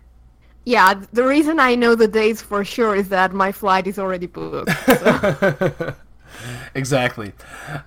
yeah, 0.66 0.96
the 1.14 1.24
reason 1.24 1.60
I 1.60 1.76
know 1.76 1.94
the 1.94 2.08
dates 2.08 2.42
for 2.42 2.66
sure 2.66 2.96
is 2.96 3.10
that 3.10 3.32
my 3.32 3.52
flight 3.52 3.86
is 3.86 4.00
already 4.00 4.26
booked. 4.26 4.72
exactly. 6.76 7.34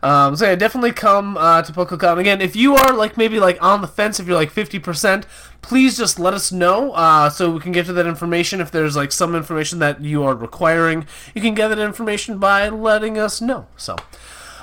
Um, 0.03 0.37
so 0.37 0.47
yeah, 0.47 0.55
definitely 0.55 0.93
come 0.93 1.37
uh, 1.37 1.63
to 1.63 1.73
PokeCon 1.73 2.19
again. 2.19 2.41
If 2.41 2.57
you 2.57 2.77
are 2.77 2.93
like 2.93 3.17
maybe 3.17 3.41
like 3.41 3.63
on 3.63 3.81
the 3.81 3.89
fence, 3.89 4.21
if 4.21 4.27
you're 4.27 4.37
like 4.37 4.51
fifty 4.51 4.79
percent, 4.79 5.27
please 5.63 5.97
just 5.97 6.19
let 6.19 6.35
us 6.35 6.53
know 6.53 6.93
uh, 6.93 7.31
so 7.31 7.51
we 7.51 7.61
can 7.61 7.73
get 7.73 7.87
to 7.87 7.93
that 7.93 8.07
information. 8.07 8.61
If 8.61 8.71
there's 8.71 8.97
like 8.97 9.13
some 9.13 9.35
information 9.35 9.79
that 9.81 10.01
you 10.03 10.23
are 10.25 10.35
requiring, 10.35 11.07
you 11.35 11.41
can 11.41 11.55
get 11.55 11.69
that 11.69 11.79
information 11.79 12.39
by 12.39 12.69
letting 12.69 13.19
us 13.19 13.41
know. 13.41 13.67
So. 13.77 13.97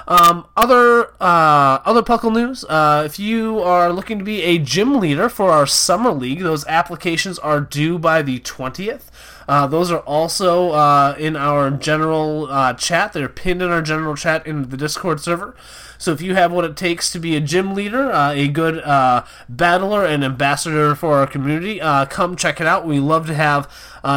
Um, 0.09 0.45
other 0.55 1.11
uh, 1.19 1.79
other 1.83 2.01
Puckle 2.01 2.33
news. 2.33 2.63
Uh, 2.63 3.03
if 3.05 3.19
you 3.19 3.59
are 3.59 3.91
looking 3.91 4.17
to 4.19 4.23
be 4.23 4.41
a 4.41 4.57
gym 4.57 5.01
leader 5.01 5.27
for 5.27 5.51
our 5.51 5.67
summer 5.67 6.11
league, 6.11 6.39
those 6.39 6.65
applications 6.65 7.37
are 7.37 7.59
due 7.59 7.99
by 7.99 8.21
the 8.21 8.39
twentieth. 8.39 9.11
Uh, 9.47 9.65
those 9.65 9.89
are 9.91 9.99
also 9.99 10.71
uh, 10.71 11.15
in 11.17 11.35
our 11.37 11.71
general 11.71 12.47
uh, 12.51 12.73
chat. 12.73 13.13
They're 13.13 13.29
pinned 13.29 13.61
in 13.61 13.69
our 13.69 13.81
general 13.81 14.15
chat 14.15 14.45
in 14.45 14.69
the 14.69 14.77
Discord 14.77 15.21
server. 15.21 15.55
So 15.97 16.11
if 16.11 16.21
you 16.21 16.35
have 16.35 16.51
what 16.51 16.65
it 16.65 16.75
takes 16.75 17.11
to 17.13 17.19
be 17.19 17.35
a 17.35 17.39
gym 17.39 17.73
leader, 17.73 18.11
uh, 18.11 18.31
a 18.31 18.49
good 18.49 18.79
uh, 18.79 19.23
battler 19.47 20.05
and 20.05 20.23
ambassador 20.23 20.93
for 20.95 21.17
our 21.17 21.27
community, 21.27 21.81
uh, 21.81 22.05
come 22.05 22.35
check 22.35 22.59
it 22.59 22.67
out. 22.67 22.85
We 22.85 22.99
love 22.99 23.25
to 23.27 23.33
have 23.33 23.67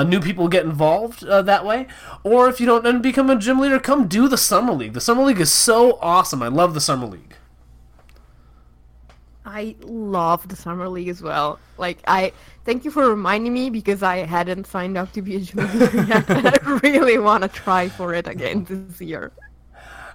new 0.06 0.20
people 0.20 0.48
get 0.48 0.64
involved 0.64 1.20
that 1.22 1.64
way. 1.64 1.86
Or 2.22 2.48
if 2.48 2.60
you 2.60 2.66
don't 2.66 2.84
then 2.84 3.00
become 3.00 3.30
a 3.30 3.36
gym 3.36 3.60
leader, 3.60 3.78
come 3.78 4.08
do 4.08 4.28
the 4.28 4.36
summer 4.36 4.72
league. 4.72 4.92
The 4.92 5.00
summer 5.00 5.22
league 5.22 5.40
is 5.40 5.52
so 5.52 5.98
awesome. 6.02 6.42
I 6.42 6.48
love 6.48 6.74
the 6.74 6.80
summer 6.80 7.06
league. 7.06 7.36
I 9.44 9.74
love 9.80 10.48
the 10.48 10.56
summer 10.56 10.88
league 10.88 11.08
as 11.08 11.22
well. 11.22 11.58
Like 11.78 11.98
I 12.06 12.32
thank 12.70 12.84
you 12.84 12.90
for 12.92 13.08
reminding 13.08 13.52
me 13.52 13.68
because 13.68 14.00
I 14.00 14.18
hadn't 14.18 14.64
signed 14.64 14.96
up 14.96 15.10
to 15.14 15.22
be 15.22 15.34
a 15.34 15.38
leader 15.40 16.04
yet, 16.06 16.24
I 16.64 16.78
really 16.84 17.18
want 17.18 17.42
to 17.42 17.48
try 17.48 17.88
for 17.88 18.14
it 18.14 18.28
again 18.28 18.64
this 18.68 19.00
year. 19.00 19.32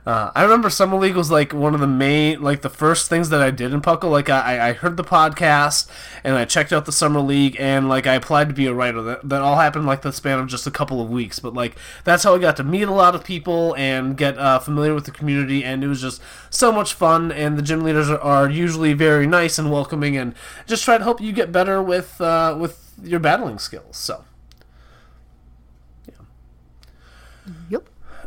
Uh, 0.05 0.31
I 0.35 0.43
remember 0.43 0.69
Summer 0.69 0.97
League 0.97 1.15
was 1.15 1.31
like 1.31 1.51
one 1.51 1.73
of 1.73 1.79
the 1.79 1.87
main, 1.87 2.39
like 2.39 2.61
the 2.61 2.69
first 2.69 3.09
things 3.09 3.29
that 3.29 3.41
I 3.41 3.49
did 3.49 3.73
in 3.73 3.81
Puckle. 3.81 4.11
Like 4.11 4.29
I, 4.29 4.69
I 4.69 4.73
heard 4.73 4.97
the 4.97 5.03
podcast 5.03 5.89
and 6.23 6.35
I 6.35 6.45
checked 6.45 6.71
out 6.71 6.85
the 6.85 6.91
Summer 6.91 7.21
League 7.21 7.55
and 7.59 7.89
like 7.89 8.05
I 8.05 8.13
applied 8.13 8.47
to 8.49 8.53
be 8.53 8.67
a 8.67 8.73
writer. 8.73 9.01
That, 9.01 9.27
that 9.27 9.41
all 9.41 9.55
happened 9.55 9.87
like 9.87 10.03
the 10.03 10.13
span 10.13 10.37
of 10.37 10.47
just 10.47 10.67
a 10.67 10.71
couple 10.71 11.01
of 11.01 11.09
weeks. 11.09 11.39
But 11.39 11.55
like 11.55 11.75
that's 12.03 12.23
how 12.23 12.35
I 12.35 12.39
got 12.39 12.55
to 12.57 12.63
meet 12.63 12.83
a 12.83 12.91
lot 12.91 13.15
of 13.15 13.23
people 13.23 13.75
and 13.77 14.15
get 14.15 14.37
uh, 14.37 14.59
familiar 14.59 14.93
with 14.93 15.05
the 15.05 15.11
community. 15.11 15.63
And 15.63 15.83
it 15.83 15.87
was 15.87 16.01
just 16.01 16.21
so 16.51 16.71
much 16.71 16.93
fun. 16.93 17.31
And 17.31 17.57
the 17.57 17.63
gym 17.63 17.83
leaders 17.83 18.07
are, 18.07 18.19
are 18.19 18.47
usually 18.47 18.93
very 18.93 19.25
nice 19.25 19.57
and 19.57 19.71
welcoming 19.71 20.17
and 20.17 20.35
just 20.67 20.83
try 20.83 20.99
to 20.99 21.03
help 21.03 21.19
you 21.19 21.31
get 21.31 21.51
better 21.51 21.81
with 21.81 22.21
uh, 22.21 22.55
with 22.59 22.93
your 23.01 23.19
battling 23.19 23.57
skills. 23.57 23.97
So. 23.97 24.23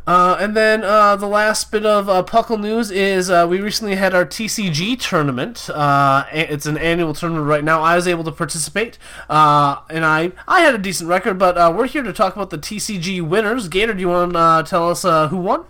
Uh, 0.09 0.39
and 0.41 0.57
then 0.57 0.83
uh, 0.83 1.17
the 1.17 1.27
last 1.27 1.71
bit 1.71 1.85
of 1.85 2.09
uh, 2.09 2.23
Puckle 2.23 2.59
news 2.59 2.91
is 2.91 3.29
uh, 3.29 3.47
we 3.47 3.61
recently 3.61 3.95
had 3.95 4.15
our 4.15 4.25
TCG 4.25 4.99
tournament. 4.99 5.69
Uh, 5.69 6.25
it's 6.33 6.65
an 6.65 6.79
annual 6.79 7.13
tournament 7.13 7.47
right 7.47 7.63
now. 7.63 7.83
I 7.83 7.95
was 7.95 8.09
able 8.09 8.25
to 8.25 8.33
participate, 8.33 8.97
uh, 9.29 9.83
and 9.91 10.07
I 10.07 10.33
I 10.49 10.61
had 10.61 10.75
a 10.75 10.79
decent 10.79 11.11
record. 11.11 11.39
But 11.39 11.77
we're 11.77 11.87
here 11.87 12.03
to 12.03 12.15
talk 12.15 12.35
about 12.35 12.49
the 12.49 12.57
TCG 12.57 13.21
winners. 13.21 13.69
Gator, 13.69 13.93
do 13.93 14.01
you 14.01 14.09
want 14.09 14.33
to 14.33 14.65
tell 14.67 14.89
us 14.89 15.03
who 15.03 15.37
won? 15.37 15.67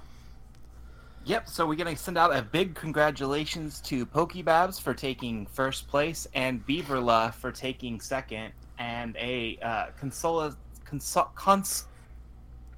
Yep, 1.25 1.49
so 1.49 1.67
we're 1.67 1.75
going 1.75 1.93
to 1.93 2.01
send 2.01 2.17
out 2.17 2.33
a 2.33 2.41
big 2.41 2.77
congratulations 2.77 3.81
to 3.81 4.07
Pokebabs 4.07 4.81
for 4.81 4.95
taking 4.95 5.47
first 5.47 5.89
place 5.89 6.29
and 6.35 6.65
Beaverla 6.65 7.35
for 7.35 7.51
taking 7.51 8.01
second, 8.01 8.53
and 8.79 9.17
a 9.17 9.59
uh, 9.61 9.87
Consola 10.01 10.55
Consol 10.89 11.35
Cons 11.35 11.87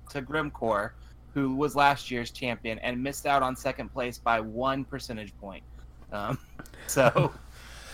to 0.08 0.22
Grimcore, 0.22 0.92
who 1.34 1.54
was 1.54 1.76
last 1.76 2.10
year's 2.10 2.30
champion 2.30 2.78
and 2.80 3.02
missed 3.02 3.26
out 3.26 3.42
on 3.42 3.54
second 3.56 3.92
place 3.92 4.18
by 4.18 4.40
one 4.40 4.84
percentage 4.84 5.36
point. 5.38 5.62
Um, 6.12 6.38
so 6.86 7.32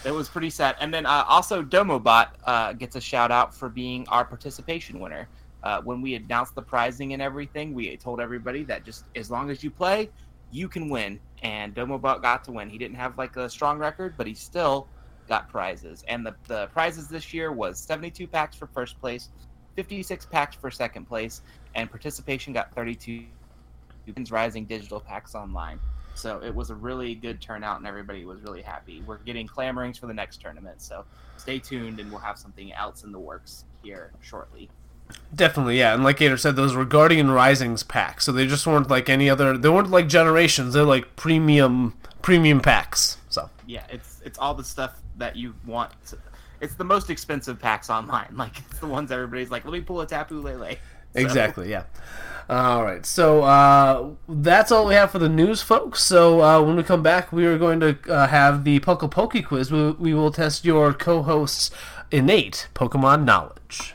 it 0.04 0.12
was 0.12 0.28
pretty 0.28 0.50
sad. 0.50 0.76
And 0.80 0.92
then 0.92 1.06
uh, 1.06 1.24
also 1.28 1.62
Domobot 1.62 2.28
uh, 2.44 2.72
gets 2.72 2.96
a 2.96 3.00
shout 3.00 3.30
out 3.30 3.54
for 3.54 3.68
being 3.68 4.06
our 4.08 4.24
participation 4.24 5.00
winner. 5.00 5.28
Uh, 5.62 5.80
when 5.82 6.00
we 6.00 6.14
announced 6.14 6.54
the 6.54 6.62
prizing 6.62 7.12
and 7.12 7.20
everything, 7.20 7.74
we 7.74 7.96
told 7.96 8.20
everybody 8.20 8.62
that 8.64 8.84
just 8.84 9.04
as 9.16 9.30
long 9.30 9.50
as 9.50 9.64
you 9.64 9.70
play, 9.70 10.08
you 10.52 10.68
can 10.68 10.88
win. 10.88 11.18
And 11.42 11.74
Domobot 11.74 12.22
got 12.22 12.44
to 12.44 12.52
win. 12.52 12.70
He 12.70 12.78
didn't 12.78 12.96
have 12.96 13.18
like 13.18 13.36
a 13.36 13.50
strong 13.50 13.78
record, 13.78 14.14
but 14.16 14.26
he 14.26 14.34
still 14.34 14.86
got 15.28 15.48
prizes. 15.48 16.04
And 16.08 16.24
the, 16.24 16.34
the 16.46 16.68
prizes 16.68 17.08
this 17.08 17.34
year 17.34 17.52
was 17.52 17.78
72 17.78 18.26
packs 18.28 18.56
for 18.56 18.66
first 18.68 19.00
place, 19.00 19.30
56 19.74 20.26
packs 20.26 20.56
for 20.56 20.70
second 20.70 21.06
place, 21.06 21.42
and 21.76 21.88
participation 21.88 22.52
got 22.52 22.74
32 22.74 23.24
Rising 24.30 24.64
digital 24.66 25.00
packs 25.00 25.34
online. 25.34 25.80
So 26.14 26.40
it 26.42 26.54
was 26.54 26.70
a 26.70 26.74
really 26.74 27.14
good 27.14 27.40
turnout, 27.40 27.78
and 27.78 27.86
everybody 27.86 28.24
was 28.24 28.40
really 28.40 28.62
happy. 28.62 29.02
We're 29.04 29.18
getting 29.18 29.46
clamorings 29.46 29.98
for 29.98 30.06
the 30.06 30.14
next 30.14 30.40
tournament, 30.40 30.80
so 30.80 31.04
stay 31.36 31.58
tuned, 31.58 32.00
and 32.00 32.10
we'll 32.10 32.20
have 32.20 32.38
something 32.38 32.72
else 32.72 33.02
in 33.02 33.12
the 33.12 33.18
works 33.18 33.64
here 33.82 34.12
shortly. 34.20 34.70
Definitely, 35.34 35.78
yeah. 35.78 35.92
And 35.92 36.04
like 36.04 36.18
Gator 36.18 36.36
said, 36.36 36.56
those 36.56 36.74
were 36.74 36.84
Guardian 36.84 37.30
Risings 37.30 37.82
packs, 37.82 38.24
so 38.24 38.32
they 38.32 38.46
just 38.46 38.66
weren't 38.66 38.88
like 38.88 39.10
any 39.10 39.28
other. 39.28 39.58
They 39.58 39.68
weren't 39.68 39.90
like 39.90 40.08
generations. 40.08 40.74
They're 40.74 40.84
like 40.84 41.16
premium 41.16 41.94
premium 42.22 42.60
packs. 42.60 43.18
So 43.28 43.50
Yeah, 43.66 43.84
it's 43.90 44.20
it's 44.24 44.38
all 44.38 44.54
the 44.54 44.64
stuff 44.64 45.02
that 45.18 45.36
you 45.36 45.54
want. 45.66 45.92
To, 46.06 46.18
it's 46.60 46.74
the 46.74 46.84
most 46.84 47.10
expensive 47.10 47.58
packs 47.60 47.90
online. 47.90 48.28
Like 48.36 48.58
it's 48.70 48.78
the 48.78 48.86
ones 48.86 49.10
everybody's 49.10 49.50
like, 49.50 49.64
let 49.64 49.72
me 49.72 49.80
pull 49.80 50.00
a 50.00 50.06
Tapu 50.06 50.40
Lele. 50.40 50.76
Exactly, 51.16 51.70
yeah. 51.70 51.84
All 52.48 52.84
right, 52.84 53.04
so 53.04 53.42
uh, 53.42 54.10
that's 54.28 54.70
all 54.70 54.86
we 54.86 54.94
have 54.94 55.10
for 55.10 55.18
the 55.18 55.28
news, 55.28 55.62
folks. 55.62 56.02
So 56.02 56.42
uh, 56.42 56.62
when 56.62 56.76
we 56.76 56.84
come 56.84 57.02
back, 57.02 57.32
we 57.32 57.44
are 57.44 57.58
going 57.58 57.80
to 57.80 57.98
uh, 58.08 58.28
have 58.28 58.62
the 58.62 58.78
Puckle 58.78 59.10
Poke 59.10 59.44
quiz. 59.44 59.72
We, 59.72 59.90
we 59.92 60.14
will 60.14 60.30
test 60.30 60.64
your 60.64 60.92
co-host's 60.92 61.72
innate 62.12 62.68
Pokemon 62.72 63.24
knowledge. 63.24 63.94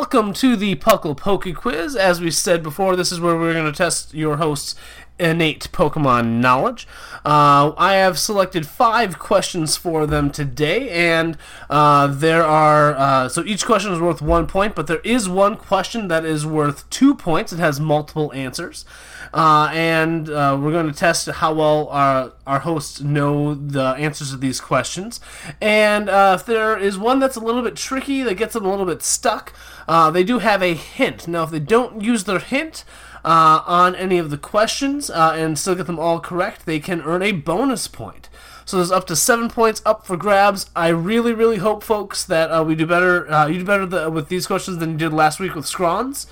Welcome 0.00 0.32
to 0.32 0.56
the 0.56 0.76
Puckle 0.76 1.14
Poke 1.14 1.54
Quiz. 1.54 1.94
As 1.94 2.22
we 2.22 2.30
said 2.30 2.62
before, 2.62 2.96
this 2.96 3.12
is 3.12 3.20
where 3.20 3.36
we're 3.36 3.52
going 3.52 3.70
to 3.70 3.76
test 3.76 4.14
your 4.14 4.38
host's 4.38 4.74
innate 5.18 5.68
Pokemon 5.72 6.40
knowledge. 6.40 6.88
Uh, 7.22 7.74
I 7.76 7.96
have 7.96 8.18
selected 8.18 8.66
five 8.66 9.18
questions 9.18 9.76
for 9.76 10.06
them 10.06 10.30
today, 10.30 10.88
and 10.88 11.36
uh, 11.68 12.06
there 12.06 12.42
are 12.42 12.94
uh, 12.96 13.28
so 13.28 13.44
each 13.44 13.66
question 13.66 13.92
is 13.92 14.00
worth 14.00 14.22
one 14.22 14.46
point, 14.46 14.74
but 14.74 14.86
there 14.86 15.00
is 15.04 15.28
one 15.28 15.54
question 15.54 16.08
that 16.08 16.24
is 16.24 16.46
worth 16.46 16.88
two 16.88 17.14
points. 17.14 17.52
It 17.52 17.58
has 17.58 17.78
multiple 17.78 18.32
answers. 18.32 18.86
Uh, 19.32 19.70
and 19.72 20.28
uh, 20.28 20.58
we're 20.60 20.72
going 20.72 20.90
to 20.90 20.98
test 20.98 21.28
how 21.28 21.54
well 21.54 21.88
our, 21.88 22.32
our 22.46 22.60
hosts 22.60 23.00
know 23.00 23.54
the 23.54 23.84
answers 23.90 24.32
to 24.32 24.36
these 24.36 24.60
questions. 24.60 25.20
And 25.60 26.08
uh, 26.08 26.36
if 26.40 26.46
there 26.46 26.76
is 26.76 26.98
one 26.98 27.20
that's 27.20 27.36
a 27.36 27.40
little 27.40 27.62
bit 27.62 27.76
tricky, 27.76 28.22
that 28.22 28.34
gets 28.34 28.54
them 28.54 28.64
a 28.64 28.70
little 28.70 28.86
bit 28.86 29.02
stuck, 29.02 29.52
uh, 29.88 30.10
they 30.10 30.24
do 30.24 30.38
have 30.38 30.62
a 30.62 30.74
hint. 30.74 31.28
Now, 31.28 31.44
if 31.44 31.50
they 31.50 31.60
don't 31.60 32.02
use 32.02 32.24
their 32.24 32.38
hint 32.38 32.84
uh, 33.24 33.62
on 33.66 33.94
any 33.94 34.18
of 34.18 34.30
the 34.30 34.38
questions 34.38 35.10
uh, 35.10 35.34
and 35.36 35.58
still 35.58 35.74
get 35.74 35.86
them 35.86 35.98
all 35.98 36.20
correct, 36.20 36.66
they 36.66 36.80
can 36.80 37.00
earn 37.02 37.22
a 37.22 37.32
bonus 37.32 37.88
point. 37.88 38.28
So 38.64 38.76
there's 38.76 38.92
up 38.92 39.06
to 39.08 39.16
seven 39.16 39.48
points 39.48 39.82
up 39.84 40.06
for 40.06 40.16
grabs. 40.16 40.70
I 40.76 40.88
really, 40.88 41.32
really 41.32 41.56
hope, 41.56 41.82
folks, 41.82 42.24
that 42.24 42.50
uh, 42.50 42.62
we 42.62 42.76
do 42.76 42.86
better. 42.86 43.30
Uh, 43.30 43.48
you 43.48 43.58
do 43.58 43.64
better 43.64 43.86
th- 43.88 44.10
with 44.10 44.28
these 44.28 44.46
questions 44.46 44.78
than 44.78 44.92
you 44.92 44.96
did 44.96 45.12
last 45.12 45.40
week 45.40 45.54
with 45.54 45.66
Scrawns. 45.66 46.26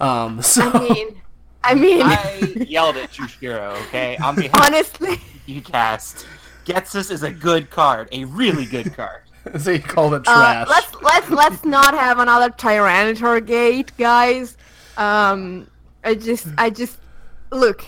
Um, 0.00 0.42
so 0.42 0.70
I 0.72 0.88
mean, 0.88 1.20
I 1.62 1.74
mean, 1.74 2.02
I 2.02 2.66
yelled 2.66 2.96
at 2.96 3.12
Chushiro, 3.12 3.80
okay? 3.86 4.16
On 4.16 4.34
behalf 4.34 4.66
honestly, 4.66 5.20
you 5.46 5.60
cast. 5.62 6.26
Getsus 6.64 7.10
is 7.10 7.22
a 7.22 7.30
good 7.30 7.70
card, 7.70 8.08
a 8.10 8.24
really 8.24 8.64
good 8.64 8.94
card. 8.94 9.23
so 9.58 9.70
you 9.72 9.80
call 9.80 10.14
it 10.14 10.26
uh, 10.26 10.64
trash. 10.64 10.68
let's 10.68 10.94
let's 11.02 11.30
let's 11.30 11.64
not 11.64 11.94
have 11.94 12.18
another 12.18 12.50
Tyranitar 12.50 13.44
gate, 13.46 13.92
guys. 13.98 14.56
Um, 14.96 15.68
I 16.02 16.14
just 16.14 16.46
I 16.58 16.70
just 16.70 16.98
look. 17.50 17.84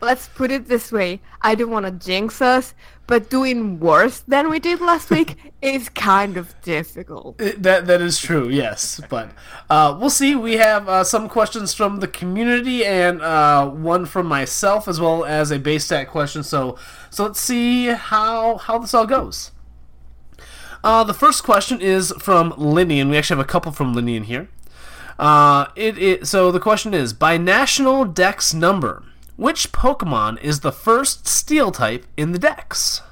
Let's 0.00 0.28
put 0.28 0.52
it 0.52 0.68
this 0.68 0.92
way. 0.92 1.20
I 1.42 1.56
don't 1.56 1.70
want 1.70 1.84
to 1.86 1.90
jinx 1.90 2.40
us, 2.40 2.72
but 3.08 3.30
doing 3.30 3.80
worse 3.80 4.20
than 4.20 4.48
we 4.48 4.60
did 4.60 4.80
last 4.80 5.10
week 5.10 5.34
is 5.62 5.88
kind 5.88 6.36
of 6.36 6.54
difficult. 6.62 7.40
It- 7.40 7.60
that 7.64 7.86
that 7.86 8.00
is 8.00 8.18
true, 8.20 8.48
yes. 8.48 9.00
But 9.08 9.30
uh, 9.68 9.96
we'll 9.98 10.10
see. 10.10 10.36
We 10.36 10.56
have 10.58 10.88
uh, 10.88 11.02
some 11.02 11.28
questions 11.28 11.74
from 11.74 11.98
the 11.98 12.06
community 12.06 12.84
and 12.86 13.20
uh, 13.20 13.68
one 13.68 14.06
from 14.06 14.26
myself, 14.26 14.86
as 14.86 15.00
well 15.00 15.24
as 15.24 15.50
a 15.50 15.58
base 15.58 15.86
stat 15.86 16.08
question. 16.08 16.44
So 16.44 16.78
so 17.10 17.24
let's 17.24 17.40
see 17.40 17.86
how 17.86 18.58
how 18.58 18.78
this 18.78 18.94
all 18.94 19.06
goes. 19.06 19.50
Uh, 20.84 21.04
the 21.04 21.14
first 21.14 21.42
question 21.42 21.80
is 21.80 22.12
from 22.18 22.52
Linian. 22.52 23.10
We 23.10 23.16
actually 23.16 23.38
have 23.38 23.46
a 23.46 23.48
couple 23.48 23.72
from 23.72 23.94
Linian 23.94 24.24
here. 24.24 24.48
Uh, 25.18 25.66
it, 25.74 25.98
it 25.98 26.26
so 26.28 26.52
the 26.52 26.60
question 26.60 26.94
is 26.94 27.12
by 27.12 27.36
national 27.36 28.04
dex 28.04 28.54
number, 28.54 29.02
which 29.36 29.72
Pokemon 29.72 30.40
is 30.40 30.60
the 30.60 30.70
first 30.70 31.26
Steel 31.26 31.72
type 31.72 32.06
in 32.16 32.32
the 32.32 32.38
dex? 32.38 33.02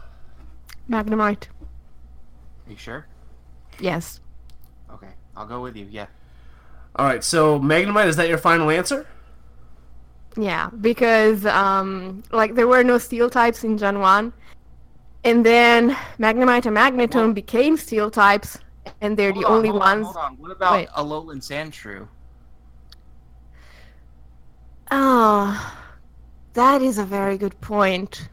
Magnemite. 0.88 1.48
Are 2.66 2.70
you 2.70 2.76
sure? 2.76 3.06
Yes. 3.80 4.20
Okay, 4.92 5.10
I'll 5.36 5.46
go 5.46 5.60
with 5.60 5.76
you. 5.76 5.86
Yeah. 5.90 6.06
All 6.94 7.06
right, 7.06 7.22
so 7.22 7.58
Magnemite 7.58 8.06
is 8.06 8.16
that 8.16 8.28
your 8.28 8.38
final 8.38 8.70
answer? 8.70 9.06
Yeah, 10.36 10.70
because 10.80 11.44
um, 11.44 12.22
like 12.30 12.54
there 12.54 12.68
were 12.68 12.84
no 12.84 12.98
steel 12.98 13.28
types 13.28 13.64
in 13.64 13.78
Gen 13.78 14.00
One, 14.00 14.32
and 15.26 15.44
then 15.44 15.90
Magnemite 16.20 16.66
and 16.66 16.76
Magneton 16.76 17.34
became 17.34 17.76
steel 17.76 18.10
types, 18.12 18.58
and 19.00 19.16
they're 19.16 19.32
the 19.32 19.44
on, 19.44 19.52
only 19.52 19.68
hold 19.68 19.82
on, 19.82 20.02
ones. 20.02 20.06
Hold 20.06 20.16
on. 20.16 20.36
What 20.38 20.52
about 20.52 20.72
Wait. 20.74 20.88
Alolan 20.90 21.42
Sandshrew? 21.42 22.06
Oh, 24.92 25.76
that 26.54 26.80
is 26.80 26.98
a 26.98 27.04
very 27.04 27.36
good 27.36 27.60
point. 27.60 28.28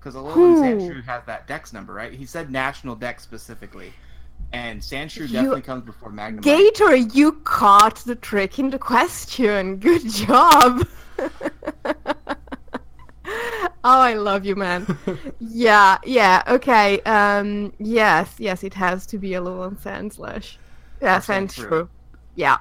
Because 0.00 0.16
Alolan 0.16 0.34
Whew. 0.34 0.56
Sandshrew 0.62 1.04
has 1.04 1.22
that 1.26 1.46
dex 1.46 1.72
number, 1.72 1.94
right? 1.94 2.12
He 2.12 2.26
said 2.26 2.50
national 2.50 2.96
dex 2.96 3.22
specifically. 3.22 3.92
And 4.52 4.80
Sandshrew 4.80 5.28
You- 5.28 5.28
definitely 5.28 5.62
comes 5.62 5.84
before 5.84 6.10
Magnemite. 6.10 6.42
Gator, 6.42 6.96
you 6.96 7.32
caught 7.44 7.96
the 7.98 8.16
trick 8.16 8.58
in 8.58 8.70
the 8.70 8.80
question. 8.80 9.76
Good 9.76 10.08
job. 10.10 10.86
oh, 13.84 14.00
I 14.00 14.14
love 14.14 14.44
you, 14.44 14.56
man. 14.56 14.86
yeah, 15.40 15.98
yeah, 16.04 16.42
okay. 16.48 17.00
Um, 17.02 17.72
yes, 17.78 18.34
yes, 18.38 18.64
it 18.64 18.74
has 18.74 19.06
to 19.06 19.18
be 19.18 19.34
a 19.34 19.40
little 19.40 19.70
Sandslash. 19.72 20.56
Yeah, 21.00 21.18
Or 21.18 21.20
sand 21.20 21.50
Sandshrew. 21.50 21.68
true. 21.68 21.88
Yeah. 22.34 22.56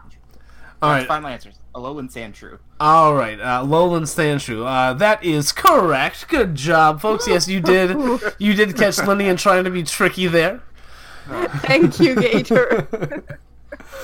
All 0.81 0.91
That's 0.91 1.01
right. 1.03 1.07
final 1.07 1.29
answers. 1.29 1.55
Alolan 1.73 2.11
Sandshrew. 2.11 2.59
All 2.79 3.15
right, 3.15 3.39
uh, 3.39 3.63
Alolan 3.63 4.03
Sandshrew. 4.03 4.65
Uh, 4.65 4.93
that 4.93 5.23
is 5.23 5.51
correct. 5.51 6.27
Good 6.27 6.55
job, 6.55 6.99
folks. 7.01 7.27
Yes, 7.27 7.47
you 7.47 7.59
did. 7.61 7.95
You 8.37 8.53
did 8.53 8.75
catch 8.75 8.97
Lenny 8.99 9.29
and 9.29 9.39
trying 9.39 9.63
to 9.63 9.69
be 9.71 9.83
tricky 9.83 10.27
there. 10.27 10.61
Thank 11.61 11.99
you, 11.99 12.15
Gator. 12.15 13.23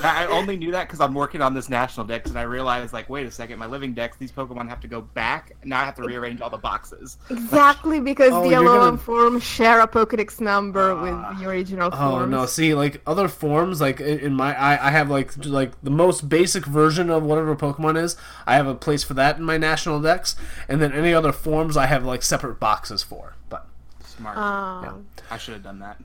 I 0.02 0.24
I 0.24 0.26
only 0.26 0.56
knew 0.56 0.70
that 0.72 0.86
because 0.88 1.00
I'm 1.00 1.14
working 1.14 1.40
on 1.42 1.54
this 1.54 1.68
national 1.68 2.06
dex, 2.06 2.28
and 2.30 2.38
I 2.38 2.42
realized, 2.42 2.92
like, 2.92 3.08
wait 3.08 3.26
a 3.26 3.30
second, 3.30 3.58
my 3.58 3.66
living 3.66 3.94
dex, 3.94 4.16
these 4.16 4.32
Pokemon 4.32 4.68
have 4.68 4.80
to 4.80 4.88
go 4.88 5.00
back. 5.00 5.52
Now 5.64 5.80
I 5.80 5.84
have 5.84 5.94
to 5.96 6.02
rearrange 6.02 6.40
all 6.40 6.50
the 6.50 6.58
boxes. 6.58 7.18
exactly, 7.30 8.00
because 8.10 8.32
Oh, 8.32 8.42
the 8.42 8.50
you're 8.50 8.62
Alolan 8.62 8.78
gonna- 8.80 8.98
forms 8.98 9.42
share 9.42 9.80
a 9.80 9.88
Pokedex 9.88 10.40
number 10.40 10.94
with 10.96 11.38
the 11.38 11.48
original 11.48 11.90
Oh 11.92 12.10
forms. 12.10 12.30
no! 12.30 12.46
See, 12.46 12.74
like 12.74 13.00
other 13.06 13.28
forms, 13.28 13.80
like 13.80 14.00
in 14.00 14.18
in 14.20 14.34
my, 14.34 14.56
I, 14.58 14.88
I 14.88 14.90
have 14.90 15.10
like 15.10 15.44
like 15.46 15.72
the 15.82 15.90
most 15.90 16.28
basic 16.28 16.66
version 16.66 17.10
of 17.10 17.22
whatever 17.22 17.54
Pokemon 17.56 18.00
is. 18.02 18.16
I 18.46 18.54
have 18.56 18.66
a 18.66 18.74
place 18.74 19.02
for 19.04 19.14
that 19.14 19.38
in 19.38 19.44
my 19.44 19.56
national 19.58 20.00
dex, 20.00 20.36
and 20.68 20.80
then 20.80 20.92
any 20.92 21.12
other 21.14 21.32
forms, 21.32 21.76
I 21.76 21.86
have 21.86 22.04
like 22.04 22.22
separate 22.22 22.58
boxes 22.60 23.02
for. 23.02 23.34
But 23.48 23.66
Smart. 24.04 24.36
Um, 24.36 25.06
I 25.30 25.38
should 25.38 25.54
have 25.54 25.62
done 25.62 25.78
that. 25.80 25.98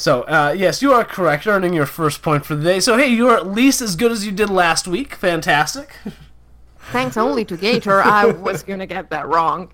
So 0.00 0.22
uh, 0.22 0.54
yes, 0.56 0.80
you 0.80 0.92
are 0.92 1.04
correct, 1.04 1.46
earning 1.46 1.74
your 1.74 1.84
first 1.84 2.22
point 2.22 2.46
for 2.46 2.54
the 2.54 2.64
day. 2.64 2.80
So 2.80 2.96
hey, 2.96 3.08
you 3.08 3.28
are 3.28 3.36
at 3.36 3.46
least 3.46 3.82
as 3.82 3.96
good 3.96 4.10
as 4.10 4.24
you 4.24 4.32
did 4.32 4.48
last 4.48 4.88
week. 4.88 5.14
Fantastic. 5.14 5.94
Thanks 6.90 7.18
only 7.18 7.44
to 7.44 7.56
Gator, 7.56 8.02
I 8.02 8.24
was 8.24 8.62
gonna 8.64 8.86
get 8.86 9.10
that 9.10 9.28
wrong. 9.28 9.70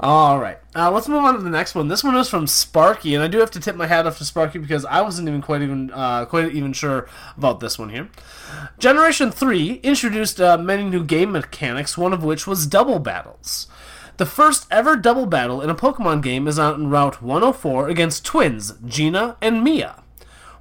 All 0.00 0.38
right, 0.38 0.58
uh, 0.74 0.90
let's 0.90 1.08
move 1.08 1.24
on 1.24 1.34
to 1.36 1.40
the 1.42 1.48
next 1.48 1.74
one. 1.74 1.88
This 1.88 2.02
one 2.02 2.16
is 2.16 2.28
from 2.28 2.46
Sparky, 2.46 3.14
and 3.14 3.22
I 3.22 3.28
do 3.28 3.38
have 3.38 3.52
to 3.52 3.60
tip 3.60 3.76
my 3.76 3.86
hat 3.86 4.06
off 4.06 4.18
to 4.18 4.24
Sparky 4.24 4.58
because 4.58 4.84
I 4.84 5.00
wasn't 5.00 5.28
even 5.28 5.40
quite 5.40 5.62
even 5.62 5.90
uh, 5.92 6.26
quite 6.26 6.52
even 6.52 6.72
sure 6.72 7.08
about 7.36 7.60
this 7.60 7.78
one 7.78 7.88
here. 7.88 8.10
Generation 8.78 9.30
three 9.30 9.74
introduced 9.84 10.40
uh, 10.40 10.58
many 10.58 10.82
new 10.84 11.04
game 11.04 11.32
mechanics, 11.32 11.96
one 11.96 12.12
of 12.12 12.22
which 12.22 12.46
was 12.46 12.66
double 12.66 12.98
battles. 12.98 13.68
The 14.22 14.26
first 14.26 14.68
ever 14.70 14.94
double 14.94 15.26
battle 15.26 15.60
in 15.60 15.68
a 15.68 15.74
Pokemon 15.74 16.22
game 16.22 16.46
is 16.46 16.56
on 16.56 16.88
Route 16.88 17.20
104 17.20 17.88
against 17.88 18.24
twins 18.24 18.72
Gina 18.86 19.36
and 19.42 19.64
Mia. 19.64 20.00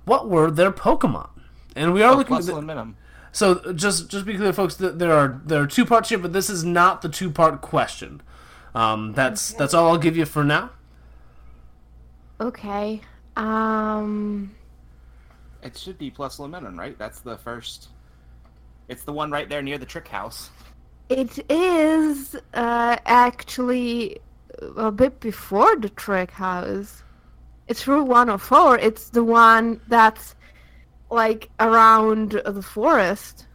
What 0.04 0.28
were 0.28 0.50
their 0.50 0.72
Pokemon? 0.72 1.30
And 1.76 1.94
we 1.94 2.02
are 2.02 2.14
Oh, 2.14 2.16
looking 2.18 2.38
plus 2.38 2.50
at 2.50 2.56
the- 2.56 2.62
minimum. 2.64 2.98
so 3.32 3.72
just 3.74 4.10
just 4.10 4.26
be 4.26 4.36
clear, 4.36 4.52
folks. 4.52 4.74
There 4.78 5.14
are 5.16 5.40
there 5.46 5.62
are 5.62 5.68
two 5.68 5.86
parts 5.86 6.10
here, 6.10 6.18
but 6.18 6.34
this 6.34 6.50
is 6.50 6.64
not 6.64 7.04
the 7.04 7.08
two 7.10 7.30
part 7.30 7.62
question. 7.62 8.22
Um, 8.74 9.14
that's 9.14 9.54
that's 9.54 9.76
all 9.76 9.90
I'll 9.90 10.00
give 10.00 10.18
you 10.18 10.26
for 10.26 10.44
now. 10.44 10.72
Okay. 12.40 13.02
Um. 13.38 14.56
It 15.62 15.78
should 15.78 16.00
be 16.00 16.10
Plusle 16.10 16.50
Minun, 16.50 16.80
right? 16.80 16.98
That's 16.98 17.20
the 17.20 17.38
first. 17.38 17.90
It's 18.88 19.04
the 19.04 19.14
one 19.14 19.30
right 19.30 19.48
there 19.48 19.62
near 19.62 19.78
the 19.78 19.86
trick 19.86 20.08
house. 20.08 20.50
It 21.12 21.44
is 21.52 22.38
uh, 22.54 22.96
actually 23.06 24.20
a 24.78 24.90
bit 24.94 25.20
before 25.20 25.76
the 25.76 25.90
trick 25.90 26.32
house. 26.32 27.04
It's 27.68 27.86
Route 27.86 28.08
104. 28.08 28.78
It's 28.78 29.10
the 29.10 29.22
one 29.22 29.82
that's 29.90 30.36
like 31.10 31.50
around 31.60 32.40
the 32.46 32.62
forest. 32.62 33.46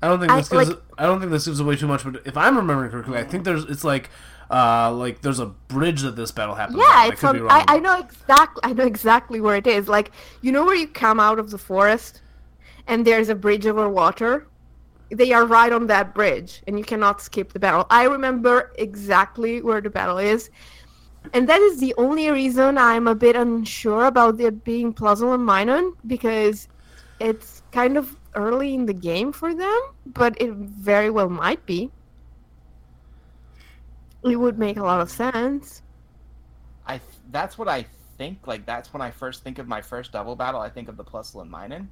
I 0.00 0.06
don't 0.06 0.20
think 0.20 0.30
I- 0.30 0.36
this 0.36 0.48
gives 0.50 0.68
like- 0.68 0.82
I 0.98 1.04
don't 1.04 1.18
think 1.18 1.32
this 1.32 1.46
gives 1.46 1.58
away 1.58 1.74
too 1.74 1.88
much. 1.88 2.04
But 2.04 2.22
if 2.24 2.36
I'm 2.36 2.56
remembering 2.56 2.92
correctly, 2.92 3.18
I 3.18 3.24
think 3.24 3.42
there's 3.42 3.64
it's 3.64 3.82
like 3.82 4.08
uh 4.48 4.92
like 4.92 5.20
there's 5.22 5.40
a 5.40 5.46
bridge 5.46 6.02
that 6.02 6.14
this 6.14 6.30
battle 6.30 6.54
happens. 6.54 6.78
Yeah, 6.78 6.84
I 6.92 7.08
it's 7.12 7.24
on. 7.24 7.50
I, 7.50 7.64
I 7.66 7.78
know 7.80 7.98
exactly. 7.98 8.60
I 8.62 8.72
know 8.72 8.84
exactly 8.84 9.40
where 9.40 9.56
it 9.56 9.66
is. 9.66 9.88
Like 9.88 10.12
you 10.42 10.52
know 10.52 10.64
where 10.64 10.76
you 10.76 10.86
come 10.86 11.18
out 11.18 11.40
of 11.40 11.50
the 11.50 11.58
forest, 11.58 12.22
and 12.86 13.04
there's 13.04 13.28
a 13.28 13.34
bridge 13.34 13.66
over 13.66 13.88
water. 13.88 14.46
They 15.10 15.32
are 15.32 15.46
right 15.46 15.72
on 15.72 15.86
that 15.88 16.14
bridge, 16.14 16.62
and 16.66 16.78
you 16.78 16.84
cannot 16.84 17.20
skip 17.20 17.52
the 17.52 17.58
battle. 17.60 17.86
I 17.90 18.04
remember 18.04 18.72
exactly 18.78 19.62
where 19.62 19.80
the 19.80 19.90
battle 19.90 20.18
is, 20.18 20.50
and 21.32 21.48
that 21.48 21.60
is 21.60 21.78
the 21.80 21.94
only 21.96 22.30
reason 22.30 22.78
I'm 22.78 23.06
a 23.06 23.14
bit 23.14 23.36
unsure 23.36 24.04
about 24.06 24.40
it 24.40 24.64
being 24.64 24.92
Plusle 24.92 25.34
and 25.34 25.46
Minun 25.46 25.92
because 26.06 26.68
it's 27.20 27.62
kind 27.72 27.96
of 27.96 28.16
early 28.34 28.74
in 28.74 28.86
the 28.86 28.94
game 28.94 29.32
for 29.32 29.54
them, 29.54 29.80
but 30.06 30.40
it 30.40 30.52
very 30.54 31.10
well 31.10 31.28
might 31.28 31.64
be. 31.66 31.90
It 34.24 34.36
would 34.36 34.58
make 34.58 34.76
a 34.76 34.82
lot 34.82 35.00
of 35.00 35.10
sense. 35.10 35.82
I. 36.86 36.98
th- 36.98 37.10
That's 37.30 37.58
what 37.58 37.68
I 37.68 37.86
think. 38.18 38.46
Like 38.46 38.66
that's 38.66 38.92
when 38.92 39.02
I 39.02 39.10
first 39.10 39.42
think 39.44 39.58
of 39.58 39.68
my 39.68 39.80
first 39.82 40.12
double 40.12 40.36
battle. 40.36 40.60
I 40.60 40.68
think 40.68 40.88
of 40.88 40.96
the 40.96 41.04
Plusle 41.04 41.48
Minun. 41.48 41.88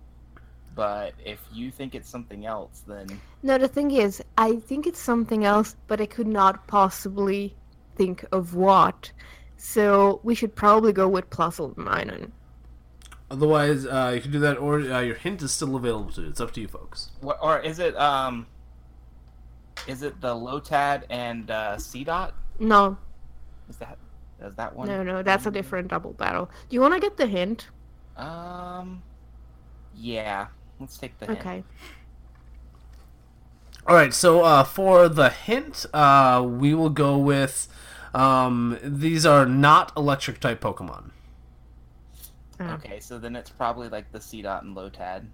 But 0.74 1.14
if 1.24 1.40
you 1.52 1.70
think 1.70 1.94
it's 1.94 2.08
something 2.08 2.46
else, 2.46 2.82
then 2.86 3.20
No, 3.42 3.58
the 3.58 3.68
thing 3.68 3.90
is, 3.92 4.22
I 4.36 4.56
think 4.56 4.86
it's 4.86 4.98
something 5.00 5.44
else, 5.44 5.76
but 5.86 6.00
I 6.00 6.06
could 6.06 6.26
not 6.26 6.66
possibly 6.66 7.54
think 7.96 8.24
of 8.32 8.54
what. 8.54 9.12
So 9.56 10.20
we 10.24 10.34
should 10.34 10.54
probably 10.56 10.92
go 10.92 11.08
with 11.08 11.30
Plusle 11.30 11.74
Minun. 11.76 12.32
Otherwise, 13.30 13.86
uh, 13.86 14.12
you 14.14 14.20
can 14.20 14.30
do 14.32 14.38
that, 14.40 14.58
or 14.58 14.80
uh, 14.80 15.00
your 15.00 15.14
hint 15.14 15.42
is 15.42 15.52
still 15.52 15.76
available 15.76 16.10
to 16.12 16.22
you. 16.22 16.28
It's 16.28 16.40
up 16.40 16.52
to 16.52 16.60
you, 16.60 16.68
folks. 16.68 17.10
what? 17.20 17.38
Or 17.40 17.58
is 17.60 17.78
it 17.78 17.96
um? 17.96 18.46
Is 19.86 20.02
it 20.02 20.20
the 20.20 20.34
Lotad 20.34 21.04
and 21.10 21.50
uh, 21.50 21.76
Seedot? 21.76 22.32
No, 22.58 22.96
Is 23.68 23.76
that 23.78 23.98
is 24.42 24.54
that 24.56 24.74
one? 24.74 24.88
no, 24.88 25.02
no, 25.02 25.22
that's 25.22 25.46
a 25.46 25.50
different 25.50 25.88
double 25.88 26.12
battle. 26.12 26.50
Do 26.68 26.74
you 26.74 26.80
want 26.80 26.94
to 26.94 27.00
get 27.00 27.16
the 27.16 27.26
hint? 27.26 27.68
Um. 28.16 29.02
Yeah. 29.96 30.48
Let's 30.80 30.98
take 30.98 31.18
the 31.18 31.26
hint. 31.26 31.38
Okay. 31.38 31.64
All 33.86 33.94
right, 33.94 34.14
so 34.14 34.42
uh, 34.42 34.64
for 34.64 35.08
the 35.08 35.28
hint, 35.28 35.84
uh, 35.92 36.44
we 36.46 36.74
will 36.74 36.90
go 36.90 37.18
with 37.18 37.68
um, 38.14 38.78
these 38.82 39.26
are 39.26 39.44
not 39.44 39.92
electric 39.96 40.40
type 40.40 40.60
Pokemon. 40.60 41.10
Okay, 42.60 43.00
so 43.00 43.18
then 43.18 43.34
it's 43.36 43.50
probably 43.50 43.88
like 43.88 44.10
the 44.12 44.18
Seedot 44.18 44.62
and 44.62 44.76
Lotad. 44.76 45.26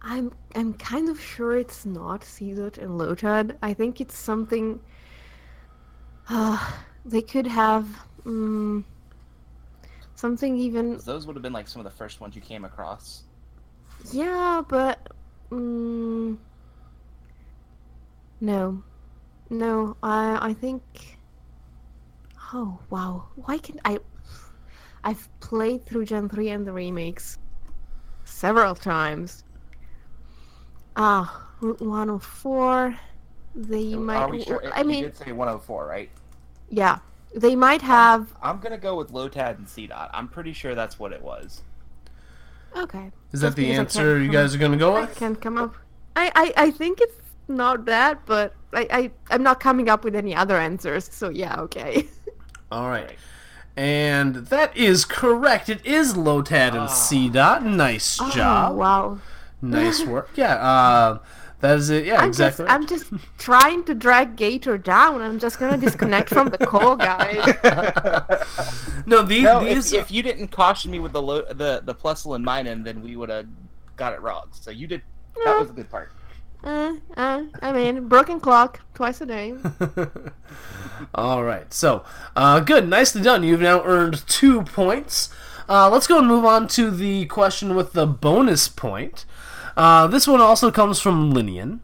I'm 0.00 0.32
I'm 0.54 0.74
kind 0.74 1.08
of 1.08 1.20
sure 1.20 1.56
it's 1.56 1.84
not 1.84 2.22
Seedot 2.22 2.78
and 2.78 2.98
Lotad. 2.98 3.56
I 3.62 3.74
think 3.74 4.00
it's 4.00 4.16
something. 4.16 4.80
Uh, 6.28 6.72
they 7.04 7.22
could 7.22 7.46
have 7.46 7.86
mm, 8.24 8.84
something 10.14 10.56
even. 10.56 10.98
Those 11.04 11.26
would 11.26 11.36
have 11.36 11.42
been 11.42 11.52
like 11.52 11.68
some 11.68 11.80
of 11.80 11.84
the 11.84 11.96
first 11.96 12.20
ones 12.20 12.34
you 12.34 12.42
came 12.42 12.64
across. 12.64 13.24
Yeah, 14.04 14.62
but 14.66 15.12
mm, 15.50 16.38
no, 18.40 18.82
no. 19.50 19.96
I 20.02 20.48
I 20.50 20.54
think. 20.54 21.18
Oh 22.52 22.80
wow! 22.90 23.28
Why 23.36 23.58
can 23.58 23.80
I? 23.84 23.98
I've 25.04 25.28
played 25.40 25.84
through 25.86 26.04
Gen 26.06 26.28
three 26.28 26.50
and 26.50 26.66
the 26.66 26.72
remakes 26.72 27.38
several 28.24 28.74
times. 28.74 29.44
Ah, 30.96 31.48
Route 31.60 31.80
one 31.80 32.08
hundred 32.08 32.18
four. 32.20 32.98
They 33.54 33.96
might. 33.96 34.22
Are 34.22 34.28
we 34.28 34.40
sure? 34.40 34.62
I 34.74 34.82
you 34.82 34.84
mean, 34.84 35.02
did 35.04 35.16
say 35.16 35.32
104, 35.32 35.86
right? 35.86 36.10
yeah, 36.70 36.98
they 37.34 37.56
might 37.56 37.82
have. 37.82 38.34
I'm 38.42 38.60
gonna 38.60 38.78
go 38.78 38.96
with 38.96 39.12
Lotad 39.12 39.58
and 39.58 39.66
Seedot. 39.66 40.10
I'm 40.12 40.28
pretty 40.28 40.52
sure 40.52 40.74
that's 40.74 40.98
what 40.98 41.12
it 41.12 41.22
was. 41.22 41.62
Okay. 42.78 43.10
Is 43.32 43.40
that 43.40 43.56
the 43.56 43.72
answer 43.72 44.20
you 44.20 44.30
guys 44.30 44.54
are 44.54 44.58
going 44.58 44.72
to 44.72 44.78
go 44.78 45.00
with? 45.00 45.10
I 45.10 45.14
can't 45.14 45.40
come 45.40 45.58
up. 45.58 45.74
I, 46.16 46.30
I, 46.34 46.64
I 46.64 46.70
think 46.70 47.00
it's 47.00 47.14
not 47.48 47.84
that, 47.86 48.24
but 48.26 48.54
I, 48.72 48.86
I 48.90 49.10
I'm 49.30 49.42
not 49.42 49.60
coming 49.60 49.88
up 49.88 50.04
with 50.04 50.14
any 50.14 50.34
other 50.34 50.56
answers. 50.56 51.08
So 51.12 51.28
yeah, 51.28 51.60
okay. 51.62 52.06
All 52.70 52.88
right. 52.88 53.16
And 53.76 54.34
that 54.46 54.76
is 54.76 55.04
correct. 55.04 55.68
It 55.68 55.84
is 55.86 56.14
Lotad 56.14 56.74
and 56.74 56.88
Seedot. 56.88 57.62
Nice 57.62 58.18
job. 58.34 58.72
Oh, 58.72 58.74
wow. 58.74 59.18
Nice 59.62 60.04
work. 60.04 60.30
Yeah. 60.34 60.54
Uh, 60.54 61.18
That 61.60 61.78
is 61.78 61.90
it. 61.90 62.06
Yeah, 62.06 62.20
I'm 62.20 62.28
exactly. 62.28 62.66
just 62.66 62.74
I'm 62.74 62.86
just 62.86 63.12
trying 63.36 63.82
to 63.84 63.94
drag 63.94 64.36
Gator 64.36 64.78
down. 64.78 65.20
I'm 65.20 65.40
just 65.40 65.58
gonna 65.58 65.76
disconnect 65.76 66.28
from 66.28 66.50
the 66.50 66.58
call, 66.58 66.94
guys. 66.96 67.36
no, 69.06 69.22
these 69.22 69.42
No, 69.42 69.64
these 69.64 69.92
if, 69.92 70.04
if 70.04 70.10
you 70.12 70.22
didn't 70.22 70.48
caution 70.48 70.92
me 70.92 71.00
with 71.00 71.12
the 71.12 71.22
lo- 71.22 71.52
the 71.52 71.82
the 71.84 71.94
plus 71.94 72.24
and 72.24 72.44
minus, 72.44 72.84
then 72.84 73.02
we 73.02 73.16
would 73.16 73.28
have 73.28 73.46
got 73.96 74.12
it 74.12 74.20
wrong. 74.20 74.46
So 74.52 74.70
you 74.70 74.86
did. 74.86 75.02
That 75.44 75.58
was 75.58 75.70
a 75.70 75.72
good 75.72 75.90
part. 75.90 76.12
Uh, 76.62 76.94
uh, 77.16 77.44
I 77.62 77.72
mean, 77.72 78.08
broken 78.08 78.40
clock 78.40 78.80
twice 78.94 79.20
a 79.20 79.26
day. 79.26 79.54
All 81.14 81.44
right. 81.44 81.72
So, 81.72 82.04
uh, 82.34 82.60
good. 82.60 82.88
Nicely 82.88 83.22
done. 83.22 83.42
You've 83.42 83.60
now 83.60 83.84
earned 83.84 84.26
two 84.26 84.62
points. 84.62 85.30
Uh, 85.68 85.88
let's 85.90 86.06
go 86.06 86.18
and 86.18 86.26
move 86.26 86.44
on 86.44 86.66
to 86.68 86.90
the 86.90 87.26
question 87.26 87.74
with 87.74 87.92
the 87.92 88.06
bonus 88.06 88.68
point. 88.68 89.24
Uh, 89.78 90.08
this 90.08 90.26
one 90.26 90.40
also 90.40 90.72
comes 90.72 91.00
from 91.00 91.32
Linian, 91.32 91.78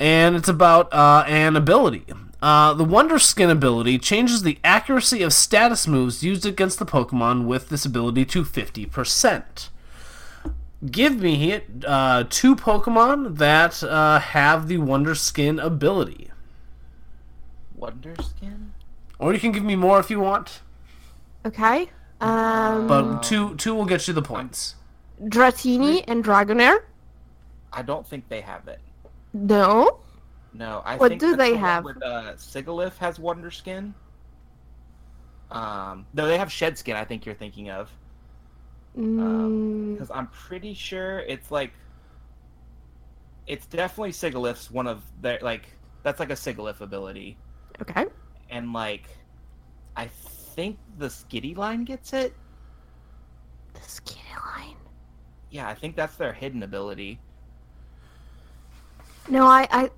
and 0.00 0.34
it's 0.34 0.48
about 0.48 0.92
uh, 0.92 1.22
an 1.28 1.54
ability. 1.54 2.04
Uh, 2.42 2.74
the 2.74 2.82
Wonder 2.84 3.20
Skin 3.20 3.50
ability 3.50 3.98
changes 3.98 4.42
the 4.42 4.58
accuracy 4.64 5.22
of 5.22 5.32
status 5.32 5.86
moves 5.86 6.24
used 6.24 6.44
against 6.44 6.80
the 6.80 6.86
Pokemon 6.86 7.46
with 7.46 7.68
this 7.68 7.84
ability 7.86 8.24
to 8.24 8.42
50%. 8.42 9.68
Give 10.90 11.20
me 11.20 11.60
uh, 11.86 12.24
two 12.28 12.56
Pokemon 12.56 13.36
that 13.36 13.84
uh, 13.84 14.18
have 14.18 14.66
the 14.66 14.78
Wonder 14.78 15.14
Skin 15.14 15.60
ability. 15.60 16.30
Wonder 17.76 18.14
skin. 18.22 18.72
Or 19.20 19.32
you 19.32 19.38
can 19.38 19.52
give 19.52 19.64
me 19.64 19.76
more 19.76 20.00
if 20.00 20.10
you 20.10 20.18
want. 20.18 20.60
Okay. 21.46 21.90
Um, 22.20 22.86
But 22.86 23.22
two 23.22 23.54
two 23.56 23.74
will 23.74 23.86
get 23.86 24.06
you 24.08 24.12
the 24.14 24.20
points. 24.20 24.74
Dratini 25.22 26.04
and 26.08 26.22
Dragonair. 26.24 26.80
I 27.72 27.82
don't 27.82 28.06
think 28.06 28.28
they 28.28 28.40
have 28.42 28.68
it. 28.68 28.80
No. 29.32 30.00
No, 30.52 30.82
I 30.84 30.96
What 30.96 31.08
think 31.08 31.20
do 31.20 31.36
they 31.36 31.54
the 31.54 31.58
have? 31.58 31.84
With, 31.84 32.02
uh, 32.02 32.34
Sigilyph 32.36 32.96
has 32.98 33.18
Wonder 33.18 33.50
Skin. 33.50 33.94
Um, 35.50 36.06
no, 36.12 36.26
they 36.26 36.38
have 36.38 36.50
Shed 36.52 36.78
Skin. 36.78 36.96
I 36.96 37.04
think 37.04 37.26
you're 37.26 37.34
thinking 37.34 37.70
of 37.70 37.96
Mm, 38.96 39.98
because 39.98 40.10
I'm 40.10 40.26
pretty 40.28 40.74
sure 40.74 41.20
it's 41.20 41.50
like 41.50 41.72
it's 43.46 43.66
definitely 43.66 44.12
Sigilyph's 44.12 44.70
one 44.70 44.86
of 44.86 45.04
their 45.20 45.38
like 45.42 45.78
that's 46.02 46.20
like 46.20 46.30
a 46.30 46.34
Sigilyph 46.34 46.80
ability, 46.80 47.38
okay. 47.82 48.06
and 48.50 48.72
like 48.72 49.08
I 49.96 50.08
think 50.08 50.78
the 50.98 51.06
Skitty 51.08 51.56
line 51.56 51.84
gets 51.84 52.12
it. 52.12 52.34
The 53.74 53.80
skinny 53.82 54.34
line. 54.46 54.76
Yeah, 55.50 55.68
I 55.68 55.74
think 55.74 55.96
that's 55.96 56.16
their 56.16 56.32
hidden 56.32 56.62
ability. 56.62 57.20
No, 59.28 59.46
I, 59.46 59.68
I, 59.70 59.90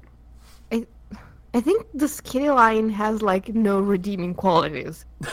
I, 0.70 0.86
I 1.54 1.60
think 1.60 1.86
the 1.94 2.08
skinny 2.08 2.50
line 2.50 2.90
has 2.90 3.22
like 3.22 3.48
no 3.54 3.80
redeeming 3.80 4.34
qualities. 4.34 5.04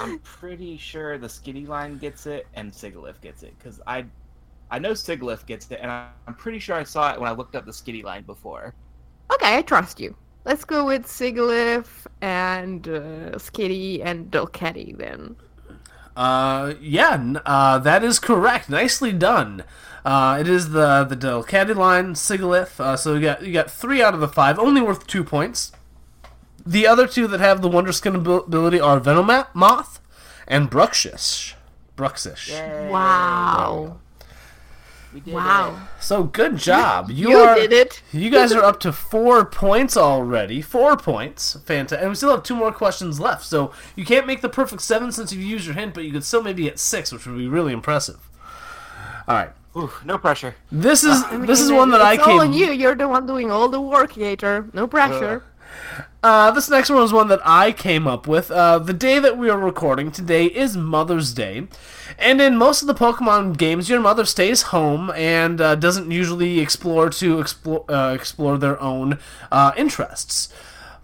I'm 0.00 0.18
pretty 0.20 0.76
sure 0.76 1.18
the 1.18 1.26
Skitty 1.26 1.66
line 1.68 1.98
gets 1.98 2.26
it 2.26 2.46
and 2.54 2.72
Sigilyph 2.72 3.20
gets 3.20 3.42
it 3.42 3.54
because 3.58 3.80
I, 3.86 4.04
I 4.70 4.78
know 4.78 4.92
Sigilyph 4.92 5.44
gets 5.46 5.70
it, 5.70 5.80
and 5.82 5.90
I- 5.90 6.08
I'm 6.26 6.34
pretty 6.34 6.58
sure 6.58 6.76
I 6.76 6.84
saw 6.84 7.12
it 7.12 7.20
when 7.20 7.28
I 7.28 7.32
looked 7.32 7.56
up 7.56 7.66
the 7.66 7.72
Skitty 7.72 8.04
line 8.04 8.22
before. 8.24 8.74
Okay, 9.32 9.56
I 9.56 9.62
trust 9.62 10.00
you. 10.00 10.16
Let's 10.44 10.64
go 10.64 10.84
with 10.86 11.06
Sigilyph 11.06 12.06
and 12.22 12.86
uh, 12.88 13.32
Skitty 13.36 14.02
and 14.04 14.30
Delcatty 14.30 14.96
then. 14.96 15.36
Uh, 16.18 16.74
yeah, 16.80 17.34
uh, 17.46 17.78
that 17.78 18.02
is 18.02 18.18
correct. 18.18 18.68
Nicely 18.68 19.12
done. 19.12 19.62
Uh, 20.04 20.36
it 20.40 20.48
is 20.48 20.70
the 20.70 21.04
the 21.04 21.14
Delcatty 21.16 21.76
line, 21.76 22.14
Sigilyph. 22.14 22.80
Uh, 22.80 22.96
so 22.96 23.14
you 23.14 23.20
got 23.20 23.42
you 23.44 23.52
got 23.52 23.70
three 23.70 24.02
out 24.02 24.14
of 24.14 24.20
the 24.20 24.26
five, 24.26 24.58
only 24.58 24.80
worth 24.80 25.06
two 25.06 25.22
points. 25.22 25.70
The 26.66 26.88
other 26.88 27.06
two 27.06 27.28
that 27.28 27.38
have 27.38 27.62
the 27.62 27.68
Wonder 27.68 27.92
Skin 27.92 28.16
ability 28.16 28.80
are 28.80 28.98
Venomoth 28.98 30.00
and 30.48 30.68
Bruxish. 30.68 31.54
Bruxish. 31.96 32.90
Wow. 32.90 34.00
We 35.26 35.32
did 35.32 35.34
Wow. 35.34 35.88
So 36.00 36.24
good 36.24 36.56
job. 36.56 37.10
You, 37.18 37.30
You 37.30 37.36
are, 37.38 37.54
did 37.54 37.72
it. 37.72 38.02
You 38.12 38.30
guys 38.30 38.52
are 38.52 38.62
up 38.62 38.80
to 38.80 38.92
four 38.92 39.44
points 39.44 39.96
already. 39.96 40.62
Four 40.62 40.96
points. 40.96 41.58
Fantastic. 41.64 42.00
And 42.00 42.10
we 42.10 42.14
still 42.14 42.30
have 42.30 42.42
two 42.42 42.56
more 42.56 42.72
questions 42.72 43.18
left. 43.20 43.44
So 43.44 43.72
you 43.96 44.04
can't 44.04 44.26
make 44.26 44.40
the 44.40 44.48
perfect 44.48 44.82
seven 44.82 45.12
since 45.12 45.32
you've 45.32 45.42
used 45.42 45.66
your 45.66 45.74
hint, 45.74 45.94
but 45.94 46.04
you 46.04 46.12
could 46.12 46.24
still 46.24 46.42
maybe 46.42 46.64
get 46.64 46.78
six, 46.78 47.12
which 47.12 47.26
would 47.26 47.36
be 47.38 47.48
really 47.48 47.72
impressive. 47.72 48.18
All 49.26 49.34
right. 49.36 49.50
Ooh, 49.76 49.90
no 50.04 50.18
pressure. 50.18 50.56
This 50.72 51.04
is 51.04 51.22
I 51.24 51.36
this 51.38 51.60
is 51.60 51.68
mean, 51.68 51.78
one 51.78 51.90
that 51.90 52.00
I 52.00 52.14
it's 52.14 52.22
all 52.22 52.40
on 52.40 52.52
you. 52.52 52.72
You're 52.72 52.94
the 52.96 53.06
one 53.06 53.26
doing 53.26 53.50
all 53.50 53.68
the 53.68 53.80
work, 53.80 54.14
Gator. 54.14 54.66
No 54.72 54.86
pressure. 54.86 55.44
Uh, 55.96 56.02
this 56.22 56.68
next 56.68 56.90
one 56.90 57.02
is 57.02 57.12
one 57.12 57.28
that 57.28 57.40
I 57.44 57.72
came 57.72 58.06
up 58.06 58.26
with. 58.26 58.50
Uh, 58.50 58.78
the 58.78 58.92
day 58.92 59.18
that 59.18 59.38
we 59.38 59.48
are 59.48 59.58
recording 59.58 60.10
today 60.10 60.46
is 60.46 60.76
Mother's 60.76 61.32
Day, 61.32 61.68
and 62.18 62.40
in 62.40 62.56
most 62.56 62.82
of 62.82 62.88
the 62.88 62.94
Pokemon 62.94 63.56
games, 63.56 63.88
your 63.88 64.00
mother 64.00 64.24
stays 64.24 64.62
home 64.62 65.10
and 65.14 65.60
uh, 65.60 65.74
doesn't 65.74 66.10
usually 66.10 66.58
explore 66.60 67.10
to 67.10 67.40
explore 67.40 67.84
uh, 67.88 68.12
explore 68.14 68.58
their 68.58 68.80
own 68.80 69.18
uh, 69.52 69.72
interests. 69.76 70.52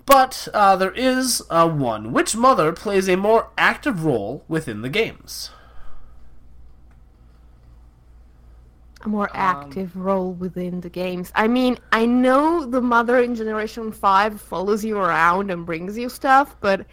But 0.06 0.48
uh, 0.52 0.76
there 0.76 0.92
is 0.92 1.42
uh, 1.48 1.68
one. 1.68 2.12
Which 2.12 2.36
mother 2.36 2.72
plays 2.72 3.08
a 3.08 3.16
more 3.16 3.50
active 3.56 4.04
role 4.04 4.44
within 4.48 4.82
the 4.82 4.90
games? 4.90 5.50
A 9.04 9.08
more 9.08 9.28
Um, 9.34 9.40
active 9.40 9.96
role 9.96 10.32
within 10.32 10.80
the 10.80 10.90
games. 10.90 11.32
I 11.34 11.48
mean, 11.48 11.78
I 11.92 12.06
know 12.06 12.64
the 12.64 12.80
mother 12.80 13.18
in 13.18 13.34
Generation 13.34 13.92
5 13.92 14.40
follows 14.40 14.84
you 14.84 14.98
around 14.98 15.50
and 15.50 15.64
brings 15.66 15.96
you 15.98 16.08
stuff, 16.08 16.56
but 16.60 16.86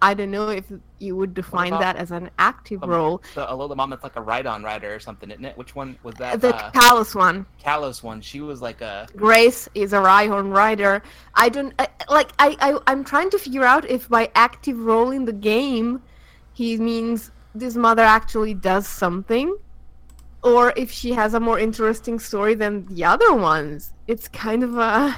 I 0.00 0.12
don't 0.12 0.30
know 0.30 0.48
if 0.48 0.64
you 0.98 1.16
would 1.16 1.32
define 1.32 1.70
that 1.70 1.96
as 1.96 2.10
an 2.10 2.28
active 2.38 2.82
Um, 2.82 2.90
role. 2.90 3.22
The 3.34 3.46
Alola 3.46 3.74
Mom 3.76 3.90
that's 3.90 4.02
like 4.02 4.16
a 4.16 4.20
ride-on 4.20 4.62
rider 4.62 4.94
or 4.94 4.98
something, 4.98 5.30
isn't 5.30 5.44
it? 5.44 5.56
Which 5.56 5.74
one 5.74 5.96
was 6.02 6.14
that? 6.16 6.40
The 6.40 6.54
uh, 6.54 6.70
Kalos 6.72 7.14
one. 7.14 7.46
Kalos 7.64 8.02
one. 8.02 8.20
She 8.20 8.40
was 8.40 8.60
like 8.60 8.80
a. 8.82 9.06
Grace 9.16 9.68
is 9.74 9.92
a 9.92 9.98
Rhyhorn 9.98 10.54
rider. 10.54 11.02
I 11.34 11.48
don't 11.48 11.72
I, 11.78 11.88
like. 12.10 12.32
I, 12.38 12.56
I 12.60 12.78
I'm 12.86 13.04
trying 13.04 13.30
to 13.30 13.38
figure 13.38 13.64
out 13.64 13.88
if 13.88 14.08
by 14.08 14.30
active 14.34 14.78
role 14.78 15.10
in 15.10 15.24
the 15.24 15.32
game, 15.32 16.02
he 16.52 16.76
means 16.76 17.30
this 17.54 17.76
mother 17.76 18.02
actually 18.02 18.52
does 18.52 18.86
something, 18.86 19.56
or 20.44 20.72
if 20.76 20.92
she 20.92 21.12
has 21.12 21.34
a 21.34 21.40
more 21.40 21.58
interesting 21.58 22.20
story 22.20 22.54
than 22.54 22.86
the 22.86 23.04
other 23.04 23.32
ones. 23.34 23.92
It's 24.06 24.28
kind 24.28 24.62
of 24.62 24.76
a, 24.78 25.16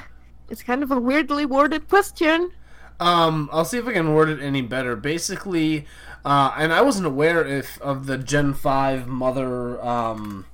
it's 0.49 0.63
kind 0.63 0.83
of 0.83 0.91
a 0.91 0.99
weirdly 1.01 1.45
worded 1.45 1.89
question. 1.89 2.53
Um, 2.99 3.51
I'll 3.53 3.65
see 3.67 3.77
if 3.79 3.87
I 3.87 3.93
can 3.93 4.15
word 4.15 4.31
it 4.31 4.41
any 4.41 4.63
better. 4.63 4.97
Basically, 4.97 5.87
uh, 6.25 6.55
and 6.57 6.73
I 6.73 6.81
wasn't 6.81 7.07
aware 7.07 7.45
if 7.47 7.79
of 7.83 8.07
the 8.07 8.17
Gen 8.17 8.55
Five 8.55 9.07
mother 9.07 9.79
um, 9.85 10.47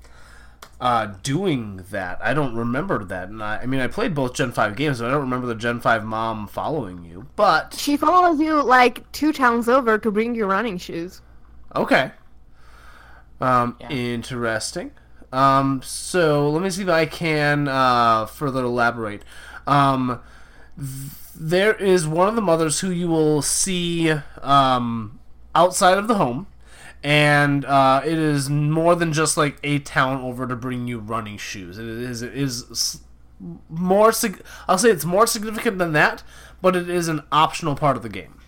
uh, 0.80 1.14
doing 1.22 1.84
that. 1.90 2.18
I 2.20 2.34
don't 2.34 2.56
remember 2.56 3.04
that, 3.04 3.28
and 3.28 3.42
I, 3.42 3.58
I 3.58 3.66
mean 3.66 3.80
I 3.80 3.86
played 3.86 4.14
both 4.14 4.34
Gen 4.34 4.50
Five 4.50 4.74
games, 4.74 4.98
but 4.98 5.06
I 5.06 5.10
don't 5.12 5.20
remember 5.20 5.46
the 5.46 5.54
Gen 5.54 5.80
Five 5.80 6.04
mom 6.04 6.48
following 6.48 7.04
you. 7.04 7.28
But 7.36 7.74
She 7.78 7.96
follows 7.96 8.40
you 8.40 8.60
like 8.62 9.10
two 9.12 9.32
towns 9.32 9.68
over 9.68 9.98
to 9.98 10.10
bring 10.10 10.34
you 10.34 10.46
running 10.46 10.78
shoes. 10.78 11.20
okay, 11.76 12.10
um, 13.42 13.76
interesting. 13.90 14.92
Um, 15.32 15.80
so 15.82 16.50
let 16.50 16.62
me 16.62 16.70
see 16.70 16.82
if 16.82 16.88
I 16.88 17.06
can 17.06 17.66
uh, 17.68 18.26
further 18.26 18.64
elaborate. 18.64 19.22
Um, 19.66 20.20
th- 20.78 21.12
there 21.34 21.74
is 21.74 22.06
one 22.06 22.28
of 22.28 22.34
the 22.34 22.42
mothers 22.42 22.80
who 22.80 22.90
you 22.90 23.08
will 23.08 23.40
see 23.42 24.10
um, 24.42 25.18
outside 25.54 25.96
of 25.96 26.06
the 26.08 26.16
home, 26.16 26.46
and 27.02 27.64
uh, 27.64 28.02
it 28.04 28.18
is 28.18 28.50
more 28.50 28.94
than 28.94 29.12
just 29.12 29.36
like 29.36 29.58
a 29.64 29.78
town 29.78 30.20
over 30.22 30.46
to 30.46 30.54
bring 30.54 30.86
you 30.86 30.98
running 30.98 31.38
shoes. 31.38 31.78
It 31.78 31.86
is 31.86 32.20
it 32.22 32.36
is 32.36 33.00
more. 33.68 34.12
sig- 34.12 34.42
I'll 34.68 34.78
say 34.78 34.90
it's 34.90 35.04
more 35.06 35.26
significant 35.26 35.78
than 35.78 35.92
that, 35.94 36.22
but 36.60 36.76
it 36.76 36.90
is 36.90 37.08
an 37.08 37.22
optional 37.32 37.74
part 37.74 37.96
of 37.96 38.02
the 38.02 38.10
game. 38.10 38.38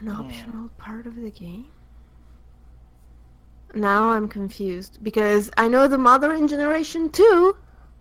An 0.00 0.08
optional 0.08 0.68
part 0.78 1.06
of 1.06 1.14
the 1.16 1.30
game? 1.30 1.66
Now 3.74 4.10
I'm 4.10 4.28
confused 4.28 4.98
because 5.02 5.50
I 5.56 5.68
know 5.68 5.88
the 5.88 5.98
mother 5.98 6.34
in 6.34 6.46
Generation 6.46 7.08
2 7.10 7.56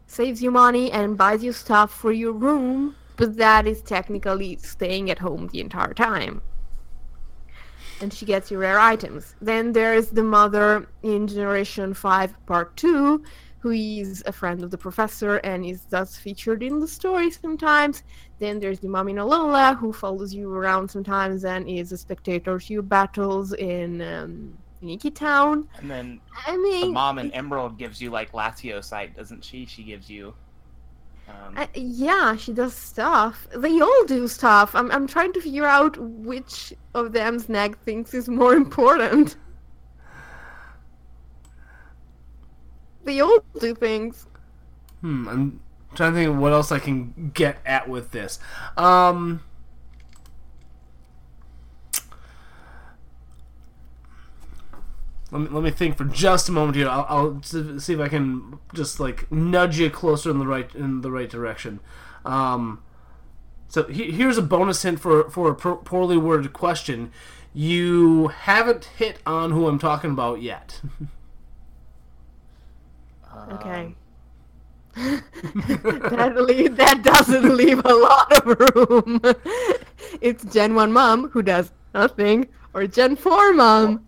saves 0.05 0.43
you 0.43 0.51
money 0.51 0.91
and 0.91 1.17
buys 1.17 1.43
you 1.43 1.53
stuff 1.53 1.93
for 1.93 2.11
your 2.11 2.33
room, 2.33 2.95
but 3.15 3.37
that 3.37 3.65
is 3.65 3.81
technically 3.81 4.57
staying 4.57 5.09
at 5.09 5.19
home 5.19 5.47
the 5.47 5.61
entire 5.61 5.93
time. 5.93 6.41
And 8.01 8.11
she 8.11 8.25
gets 8.25 8.51
you 8.51 8.57
rare 8.57 8.79
items. 8.79 9.35
Then 9.41 9.71
there's 9.71 10.09
the 10.09 10.23
mother 10.23 10.89
in 11.03 11.27
Generation 11.27 11.93
5 11.93 12.45
Part 12.45 12.75
2 12.75 13.23
who 13.61 13.69
is 13.69 14.23
a 14.25 14.31
friend 14.31 14.63
of 14.63 14.71
the 14.71 14.77
professor 14.77 15.35
and 15.37 15.63
is 15.63 15.83
thus 15.83 16.17
featured 16.17 16.63
in 16.63 16.79
the 16.79 16.87
story 16.87 17.29
sometimes. 17.29 18.01
Then 18.39 18.59
there's 18.59 18.79
the 18.79 18.89
mom 18.89 19.07
in 19.07 19.17
Alola 19.17 19.77
who 19.77 19.93
follows 19.93 20.33
you 20.33 20.51
around 20.51 20.89
sometimes 20.89 21.45
and 21.45 21.69
is 21.69 21.91
a 21.91 21.97
spectator 21.97 22.57
to 22.57 22.73
your 22.73 22.81
battles 22.81 23.53
in 23.53 24.01
um, 24.01 24.57
Iki 24.89 25.11
Town. 25.11 25.67
And 25.77 25.89
then 25.89 26.21
I 26.47 26.57
the 26.79 26.87
mean, 26.87 26.93
mom 26.93 27.19
in 27.19 27.31
Emerald 27.31 27.77
gives 27.77 28.01
you 28.01 28.09
like 28.09 28.31
Latiosite, 28.31 29.15
doesn't 29.15 29.43
she? 29.43 29.65
She 29.65 29.83
gives 29.83 30.09
you. 30.09 30.33
Um, 31.27 31.55
Uh, 31.55 31.67
yeah, 31.75 32.35
she 32.35 32.53
does 32.53 32.73
stuff. 32.75 33.47
They 33.55 33.79
all 33.79 34.05
do 34.05 34.27
stuff. 34.27 34.75
I'm, 34.75 34.91
I'm 34.91 35.07
trying 35.07 35.33
to 35.33 35.41
figure 35.41 35.65
out 35.65 35.97
which 35.97 36.73
of 36.93 37.13
them 37.13 37.39
Snag 37.39 37.77
thinks 37.79 38.13
is 38.13 38.27
more 38.29 38.53
important. 38.53 39.35
They 43.03 43.19
all 43.19 43.39
do 43.59 43.75
things. 43.75 44.27
Hmm, 45.01 45.27
I'm 45.27 45.61
trying 45.95 46.13
to 46.13 46.17
think 46.19 46.29
of 46.29 46.37
what 46.37 46.53
else 46.53 46.71
I 46.71 46.79
can 46.79 47.31
get 47.33 47.59
at 47.65 47.89
with 47.89 48.11
this. 48.11 48.39
Um, 48.77 49.43
let 55.31 55.41
me, 55.41 55.47
let 55.49 55.63
me 55.63 55.71
think 55.71 55.97
for 55.97 56.05
just 56.05 56.49
a 56.49 56.51
moment 56.51 56.75
here. 56.75 56.87
I'll, 56.89 57.05
I'll 57.09 57.41
see 57.43 57.93
if 57.93 57.99
I 57.99 58.07
can 58.07 58.59
just 58.73 58.99
like 58.99 59.31
nudge 59.31 59.79
you 59.79 59.89
closer 59.89 60.29
in 60.29 60.39
the 60.39 60.47
right 60.47 60.73
in 60.75 61.01
the 61.01 61.11
right 61.11 61.29
direction. 61.29 61.79
Um, 62.25 62.83
so 63.67 63.83
he, 63.83 64.11
here's 64.11 64.37
a 64.37 64.41
bonus 64.41 64.83
hint 64.83 64.99
for 64.99 65.29
for 65.29 65.49
a 65.49 65.55
pro- 65.55 65.77
poorly 65.77 66.17
worded 66.17 66.53
question. 66.53 67.11
You 67.53 68.27
haven't 68.29 68.85
hit 68.85 69.19
on 69.25 69.51
who 69.51 69.67
I'm 69.67 69.79
talking 69.79 70.11
about 70.11 70.41
yet. 70.41 70.81
Okay. 73.49 73.95
that, 74.95 76.33
leave, 76.37 76.75
that 76.75 77.01
doesn't 77.01 77.55
leave 77.55 77.83
a 77.85 77.93
lot 77.93 78.37
of 78.37 78.75
room. 78.75 79.21
it's 80.21 80.43
Gen 80.53 80.75
1 80.75 80.91
mom 80.91 81.29
who 81.29 81.41
does 81.41 81.71
nothing, 81.93 82.47
or 82.73 82.87
Gen 82.87 83.15
4 83.15 83.53
mom. 83.53 84.05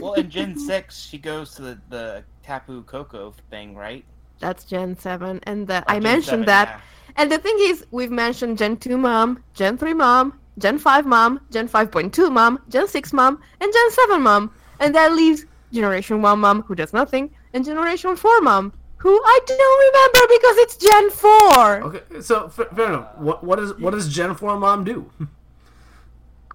Well, 0.00 0.14
in 0.14 0.30
Gen 0.30 0.56
6, 0.56 0.98
she 1.00 1.18
goes 1.18 1.54
to 1.54 1.62
the, 1.62 1.80
the 1.88 2.24
Tapu 2.42 2.82
Koko 2.84 3.34
thing, 3.50 3.74
right? 3.74 4.04
That's 4.40 4.64
Gen 4.64 4.96
7. 4.96 5.40
And 5.44 5.66
the, 5.66 5.78
Or 5.78 5.84
I 5.88 5.94
Gen 5.94 6.02
mentioned 6.02 6.24
7, 6.24 6.46
that. 6.46 6.68
yeah. 6.68 6.80
And 7.16 7.30
the 7.30 7.38
thing 7.38 7.56
is, 7.60 7.84
we've 7.90 8.10
mentioned 8.10 8.58
Gen 8.58 8.76
2 8.76 8.96
mom, 8.96 9.42
Gen 9.54 9.76
3 9.78 9.94
mom, 9.94 10.38
Gen 10.58 10.78
5 10.78 11.06
mom, 11.06 11.40
Gen 11.50 11.68
5.2 11.68 12.30
mom, 12.32 12.58
Gen 12.68 12.88
6 12.88 13.12
mom, 13.12 13.40
and 13.60 13.72
Gen 13.72 13.90
7 13.90 14.22
mom. 14.22 14.50
And 14.80 14.94
that 14.94 15.12
leaves 15.12 15.44
Generation 15.72 16.22
1 16.22 16.38
mom, 16.40 16.62
who 16.62 16.74
does 16.74 16.92
nothing, 16.92 17.30
and 17.54 17.64
Generation 17.64 18.16
4 18.16 18.40
mom, 18.40 18.72
who 18.96 19.20
I 19.24 19.40
don't 19.46 19.80
remember 19.86 20.34
because 20.34 20.56
it's 20.58 20.76
Gen 20.76 21.10
4. 21.10 21.82
Okay, 21.84 22.20
so 22.20 22.46
f- 22.46 22.68
fair 22.74 22.86
enough. 22.88 23.16
What 23.18 23.42
what 23.44 23.58
is 23.58 23.74
what 23.74 23.90
does 23.92 24.08
Gen 24.12 24.34
Four 24.34 24.58
Mom 24.58 24.84
do? 24.84 25.10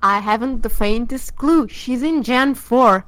I 0.01 0.19
haven't 0.19 0.61
the 0.63 0.69
faintest 0.69 1.35
clue. 1.35 1.67
She's 1.67 2.03
in 2.03 2.23
Gen 2.23 2.55
4. 2.55 3.05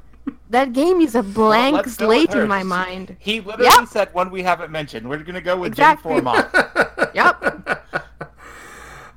That 0.50 0.74
game 0.74 1.02
is 1.02 1.16
a 1.16 1.24
blank 1.24 1.76
let's 1.76 1.96
go 1.98 2.08
with 2.08 2.30
slate 2.30 2.42
in 2.42 2.48
my 2.48 2.64
mind. 2.64 3.16
He 3.20 3.42
literally 3.42 3.66
Yep. 3.66 3.88
said 3.88 4.14
one 4.14 4.30
we 4.32 4.44
haven't 4.44 4.72
mentioned. 4.72 5.10
We're 5.10 5.18
gonna 5.24 5.42
go 5.42 5.58
with 5.58 5.74
Exactly. 5.74 6.16
Gen 6.16 6.24
4 6.24 6.34
mom. 6.34 6.46
Yep. 7.14 7.86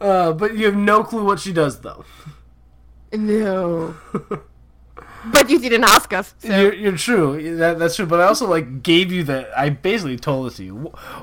Uh, 0.01 0.33
but 0.33 0.57
you 0.57 0.67
have 0.67 0.77
no 0.77 1.05
clue 1.05 1.25
what 1.25 1.39
she 1.41 1.53
does 1.53 1.81
though. 1.81 2.05
No. 3.13 3.95
but 5.27 5.49
you 5.51 5.59
didn't 5.61 5.85
ask 5.85 6.13
us. 6.13 6.35
So. 6.39 6.49
You're, 6.49 6.75
you're 6.75 6.97
true. 6.97 7.57
That, 7.57 7.79
that's 7.79 7.97
true. 7.97 8.07
But 8.07 8.21
I 8.21 8.25
also 8.25 8.49
like 8.49 8.83
gave 8.83 9.13
you 9.13 9.23
that. 9.25 9.51
I 9.57 9.69
basically 9.71 10.17
told 10.17 10.51
it 10.53 10.57
to 10.57 10.65
you. 10.65 10.77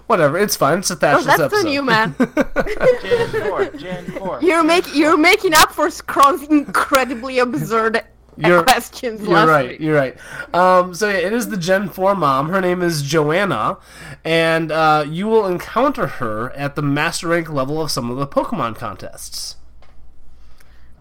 Whatever. 0.08 0.38
It's 0.38 0.56
fine. 0.56 0.80
It's 0.80 0.90
a 0.92 0.94
Oh, 0.94 0.98
thatchless 0.98 1.26
that's 1.26 1.40
episode. 1.42 1.68
on 1.68 1.74
you, 1.74 1.82
man. 1.84 2.16
Gen 3.02 3.30
4, 3.50 3.66
Gen 3.78 4.06
4. 4.20 4.40
You're 4.42 4.64
make 4.64 4.96
you're 4.96 5.18
making 5.18 5.54
up 5.54 5.72
for 5.72 5.90
Scroll's 5.90 6.44
incredibly 6.44 7.40
absurd 7.40 8.04
You're- 8.38 8.64
questions 8.64 9.22
You're 9.22 9.46
right. 9.46 9.70
week. 9.72 9.80
You're 9.82 9.96
right. 9.98 10.16
Um, 10.54 10.94
so 10.94 11.10
yeah, 11.10 11.18
it 11.18 11.34
is 11.34 11.50
the 11.50 11.58
Gen 11.58 11.90
4 11.90 12.16
mom. 12.16 12.48
Her 12.50 12.62
name 12.62 12.82
is 12.82 13.02
Joanna, 13.02 13.78
and 14.24 14.72
uh, 14.72 15.04
you 15.08 15.28
will 15.28 15.46
encounter 15.46 16.08
her 16.08 16.52
at 16.52 16.76
the 16.78 16.82
Master 16.82 17.28
Rank 17.28 17.50
level 17.50 17.82
of 17.82 17.92
some 17.92 18.10
of 18.10 18.16
the 18.18 18.26
Pokemon 18.28 18.78
contests. 18.78 19.58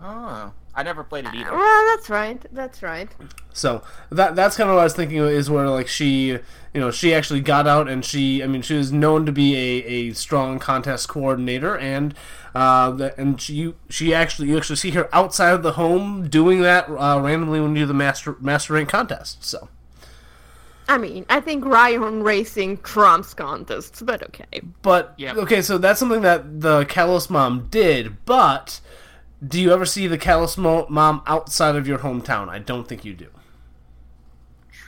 Oh, 0.02 0.52
I 0.78 0.84
never 0.84 1.02
played 1.02 1.24
it 1.24 1.34
either. 1.34 1.50
Well, 1.50 1.86
that's 1.96 2.08
right. 2.08 2.40
That's 2.52 2.84
right. 2.84 3.08
So 3.52 3.82
that 4.10 4.36
that's 4.36 4.56
kind 4.56 4.70
of 4.70 4.76
what 4.76 4.82
I 4.82 4.84
was 4.84 4.94
thinking 4.94 5.18
of, 5.18 5.28
is 5.28 5.50
where 5.50 5.68
like 5.68 5.88
she, 5.88 6.28
you 6.28 6.40
know, 6.80 6.92
she 6.92 7.12
actually 7.12 7.40
got 7.40 7.66
out 7.66 7.88
and 7.88 8.04
she, 8.04 8.44
I 8.44 8.46
mean, 8.46 8.62
she 8.62 8.74
was 8.74 8.92
known 8.92 9.26
to 9.26 9.32
be 9.32 9.56
a, 9.56 9.84
a 9.84 10.12
strong 10.12 10.60
contest 10.60 11.08
coordinator 11.08 11.76
and 11.76 12.14
uh, 12.54 12.92
the, 12.92 13.20
and 13.20 13.40
she 13.40 13.74
she 13.90 14.14
actually 14.14 14.50
you 14.50 14.56
actually 14.56 14.76
see 14.76 14.92
her 14.92 15.12
outside 15.12 15.50
of 15.50 15.64
the 15.64 15.72
home 15.72 16.28
doing 16.28 16.62
that 16.62 16.88
uh, 16.88 17.20
randomly 17.20 17.60
when 17.60 17.74
you 17.74 17.82
do 17.82 17.86
the 17.86 17.94
master 17.94 18.36
master 18.40 18.74
rank 18.74 18.88
contest. 18.88 19.44
So 19.44 19.68
I 20.88 20.96
mean, 20.96 21.26
I 21.28 21.40
think 21.40 21.64
Rhyhorn 21.64 22.22
Racing 22.22 22.78
trumps 22.78 23.34
contests, 23.34 24.00
but 24.00 24.22
okay. 24.22 24.60
But 24.82 25.14
Yep. 25.18 25.36
okay, 25.38 25.60
so 25.60 25.76
that's 25.76 25.98
something 25.98 26.22
that 26.22 26.60
the 26.60 26.84
Kalos 26.84 27.28
mom 27.28 27.66
did. 27.68 28.24
But 28.24 28.80
do 29.46 29.60
you 29.60 29.72
ever 29.72 29.84
see 29.86 30.06
the 30.06 30.18
Kalos 30.18 30.56
mo- 30.58 30.86
mom 30.88 31.22
outside 31.26 31.76
of 31.76 31.86
your 31.86 31.98
hometown? 31.98 32.48
I 32.48 32.58
don't 32.58 32.88
think 32.88 33.04
you 33.04 33.14
do. 33.14 33.28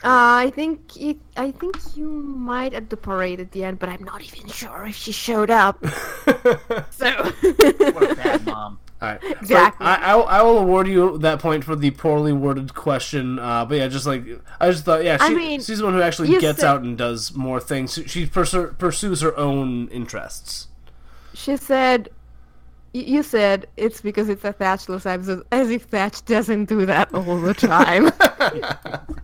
Uh, 0.03 0.49
I 0.49 0.51
think 0.55 0.97
it, 0.99 1.17
I 1.37 1.51
think 1.51 1.75
you 1.95 2.07
might 2.09 2.73
at 2.73 2.89
the 2.89 2.97
parade 2.97 3.39
at 3.39 3.51
the 3.51 3.63
end, 3.63 3.77
but 3.77 3.87
I'm 3.87 4.03
not 4.03 4.23
even 4.23 4.47
sure 4.49 4.87
if 4.87 4.95
she 4.95 5.11
showed 5.11 5.51
up. 5.51 5.77
so 6.89 7.11
What 7.11 8.11
a 8.11 8.15
bad 8.15 8.45
mom. 8.45 8.79
All 9.01 9.07
right, 9.09 9.19
Exactly. 9.23 9.85
I, 9.85 10.13
I, 10.13 10.19
I 10.19 10.41
will 10.43 10.57
award 10.59 10.87
you 10.87 11.17
that 11.19 11.39
point 11.39 11.63
for 11.63 11.75
the 11.75 11.89
poorly 11.91 12.33
worded 12.33 12.73
question. 12.73 13.37
Uh, 13.39 13.63
but 13.65 13.75
yeah, 13.77 13.87
just 13.87 14.05
like 14.07 14.23
I 14.59 14.71
just 14.71 14.85
thought, 14.85 15.03
yeah, 15.03 15.17
I 15.19 15.29
she, 15.29 15.35
mean, 15.35 15.61
she's 15.61 15.79
the 15.79 15.85
one 15.85 15.93
who 15.93 16.01
actually 16.01 16.29
gets 16.39 16.59
said- 16.59 16.67
out 16.67 16.81
and 16.81 16.97
does 16.97 17.35
more 17.35 17.59
things. 17.59 17.93
She 18.07 18.25
pursu- 18.27 18.75
pursues 18.79 19.21
her 19.21 19.35
own 19.37 19.87
interests. 19.89 20.67
she 21.35 21.57
said, 21.57 22.09
"You 22.93 23.23
said 23.23 23.67
it's 23.77 24.01
because 24.01 24.29
it's 24.29 24.43
a 24.43 24.53
Thatchless 24.53 25.05
episode, 25.05 25.45
as 25.51 25.69
if 25.69 25.83
Thatch 25.83 26.23
doesn't 26.25 26.65
do 26.65 26.85
that 26.85 27.13
all 27.13 27.39
the 27.39 27.53
time." 27.53 28.11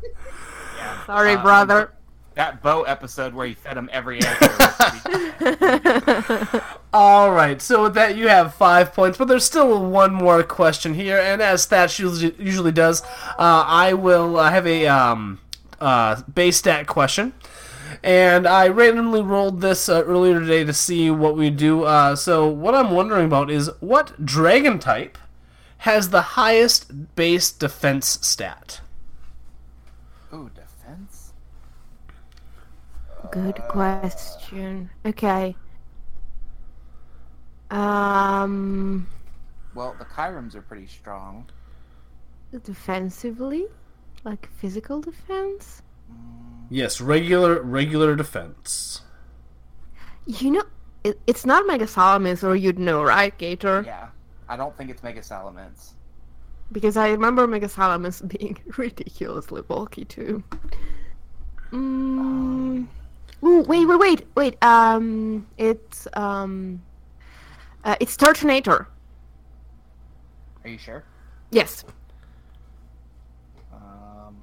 Yeah. 0.78 1.05
Sorry, 1.05 1.34
Uh, 1.34 1.41
brother. 1.41 1.93
That 2.36 2.61
bow 2.61 2.84
episode 2.84 3.34
where 3.34 3.47
he 3.47 3.55
fed 3.55 3.78
him 3.78 3.89
every 3.91 4.20
answer. 4.22 4.51
All 6.93 7.32
right, 7.32 7.59
so 7.61 7.84
with 7.84 7.95
that, 7.95 8.15
you 8.15 8.28
have 8.28 8.53
five 8.53 8.93
points, 8.93 9.18
but 9.18 9.28
there's 9.28 9.43
still 9.43 9.84
one 9.89 10.13
more 10.13 10.43
question 10.43 10.93
here, 10.93 11.18
and 11.18 11.41
as 11.41 11.65
Thatch 11.65 11.99
usually, 11.99 12.36
usually 12.38 12.72
does, 12.72 13.01
uh, 13.39 13.63
I 13.68 13.93
will 13.93 14.38
uh, 14.38 14.51
have 14.51 14.68
a 14.68 14.86
um, 14.88 15.39
uh, 15.82 16.22
base 16.34 16.57
stat 16.57 16.86
question. 16.88 17.34
And 18.04 18.48
I 18.48 18.68
randomly 18.68 19.22
rolled 19.22 19.62
this 19.62 19.89
uh, 19.89 20.04
earlier 20.04 20.39
today 20.39 20.64
to 20.64 20.74
see 20.74 21.10
what 21.12 21.36
we 21.36 21.50
do. 21.50 21.84
Uh, 21.84 22.16
so 22.16 22.48
what 22.48 22.76
I'm 22.76 22.91
wondering 22.91 23.26
about 23.26 23.50
is 23.50 23.70
what 23.80 24.26
dragon 24.26 24.80
type 24.80 25.18
has 25.80 26.10
the 26.10 26.22
highest 26.22 27.16
base 27.16 27.52
defense 27.52 28.20
stat? 28.26 28.82
Ooh, 30.34 30.50
defense? 30.56 31.34
Good 33.32 33.58
question. 33.68 34.89
Okay. 35.06 35.56
Um, 37.70 39.08
Well, 39.74 39.95
the 39.98 40.06
Kyurems 40.06 40.56
are 40.56 40.62
pretty 40.62 40.88
strong. 40.88 41.50
defensively, 42.64 43.68
like 44.24 44.48
physical 44.50 45.02
defense. 45.02 45.82
Yes, 46.70 46.99
regular 47.01 47.61
regular 47.61 48.15
defense. 48.15 49.01
You 50.26 50.51
know, 50.51 50.63
it, 51.03 51.20
it's 51.28 51.45
not 51.45 51.65
Mega 51.65 51.86
Salamence, 51.86 52.43
or 52.43 52.55
you'd 52.55 52.80
know, 52.80 53.03
right, 53.03 53.38
Gator? 53.38 53.84
Yeah. 53.86 54.09
I 54.49 54.55
don't 54.57 54.76
think 54.78 54.89
it's 54.89 55.03
Mega 55.03 55.22
Salamence. 55.22 55.91
Because 56.72 56.97
I 56.97 57.09
remember 57.09 57.47
Mega 57.47 57.68
Salamence 57.68 58.26
being 58.38 58.57
ridiculously 58.78 59.61
bulky 59.61 60.05
too. 60.05 60.43
Mm. 61.72 62.88
Ooh, 63.43 63.61
wait, 63.61 63.86
wait, 63.86 63.99
wait, 63.99 64.28
wait. 64.36 64.63
Um, 64.63 65.45
it's 65.57 66.07
um, 66.13 66.82
uh, 67.84 67.95
it's 67.99 68.18
Turtonator. 68.18 68.88
Are 70.63 70.70
you 70.70 70.78
sure? 70.78 71.03
Yes, 71.51 71.86
Um, 73.72 74.36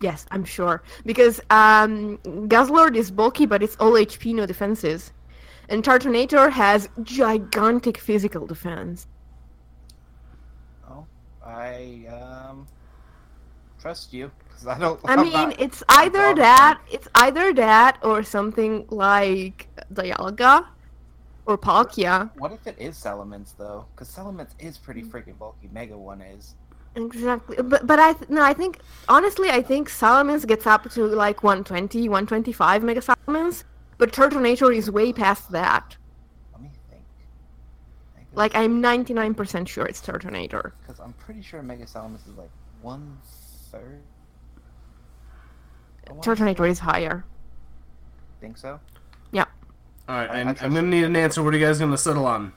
yes, 0.00 0.26
I'm 0.30 0.44
sure. 0.44 0.82
Because 1.04 1.40
um, 1.50 2.18
Guzzlord 2.48 2.96
is 2.96 3.10
bulky, 3.10 3.46
but 3.46 3.62
it's 3.62 3.76
all 3.80 3.92
HP, 3.92 4.34
no 4.34 4.46
defenses. 4.46 5.12
And 5.68 5.82
Turtonator 5.84 6.50
has 6.52 6.88
gigantic 7.02 7.98
physical 7.98 8.46
defense. 8.46 9.06
oh, 10.88 11.06
I 11.44 12.06
um 12.08 12.68
trust 13.78 14.12
you 14.12 14.30
because 14.48 14.66
I 14.66 14.78
don't. 14.78 15.00
I 15.06 15.16
mean, 15.16 15.54
it's 15.58 15.82
either 15.88 16.34
that, 16.34 16.80
it's 16.90 17.08
either 17.14 17.52
that 17.54 17.98
or 18.02 18.22
something 18.22 18.86
like 18.90 19.68
Dialga 19.92 20.66
or 21.46 21.58
Palkia. 21.58 22.30
What 22.36 22.52
if 22.52 22.66
it 22.66 22.76
is 22.78 22.96
Salamence 22.96 23.54
though? 23.56 23.86
Because 23.94 24.08
Salamence 24.14 24.54
is 24.58 24.78
pretty 24.78 25.02
Mm. 25.02 25.10
freaking 25.10 25.38
bulky. 25.38 25.68
Mega 25.72 25.96
one 25.98 26.20
is. 26.20 26.56
Exactly, 26.94 27.56
but 27.62 27.86
but 27.86 27.98
I 28.00 28.12
th- 28.14 28.28
no, 28.28 28.42
I 28.42 28.52
think 28.52 28.80
honestly, 29.08 29.50
I 29.50 29.62
think 29.62 29.88
Salamence 29.88 30.46
gets 30.46 30.66
up 30.66 30.90
to 30.90 31.04
like 31.06 31.42
120, 31.42 32.08
125 32.08 32.82
Mega 32.82 33.00
Salamence, 33.00 33.64
but 33.98 34.12
Turtonator 34.12 34.74
is 34.74 34.90
way 34.90 35.12
past 35.12 35.50
that. 35.52 35.96
Let 36.52 36.62
me 36.62 36.70
think. 36.90 37.02
Like 38.34 38.54
I'm 38.56 38.82
99% 38.82 39.68
sure 39.68 39.86
it's 39.86 40.00
Turtonator. 40.00 40.72
Because 40.80 40.98
I'm 40.98 41.12
pretty 41.14 41.42
sure 41.42 41.62
Mega 41.62 41.84
Salamence 41.84 42.26
is 42.28 42.36
like 42.36 42.50
one 42.82 43.16
third. 43.70 44.00
I 46.08 46.12
wanna 46.12 46.22
Turtonator 46.22 46.68
is 46.68 46.80
higher. 46.80 47.24
Think 48.40 48.56
so? 48.58 48.80
Yeah. 49.30 49.44
All 50.08 50.16
right, 50.16 50.30
I- 50.30 50.34
I 50.34 50.40
I'm, 50.40 50.46
trust 50.46 50.62
I'm 50.64 50.74
gonna 50.74 50.88
need 50.88 51.04
an 51.04 51.14
answer. 51.14 51.42
What 51.44 51.54
are 51.54 51.58
you 51.58 51.64
guys 51.64 51.78
gonna 51.78 51.96
settle 51.98 52.26
on? 52.26 52.52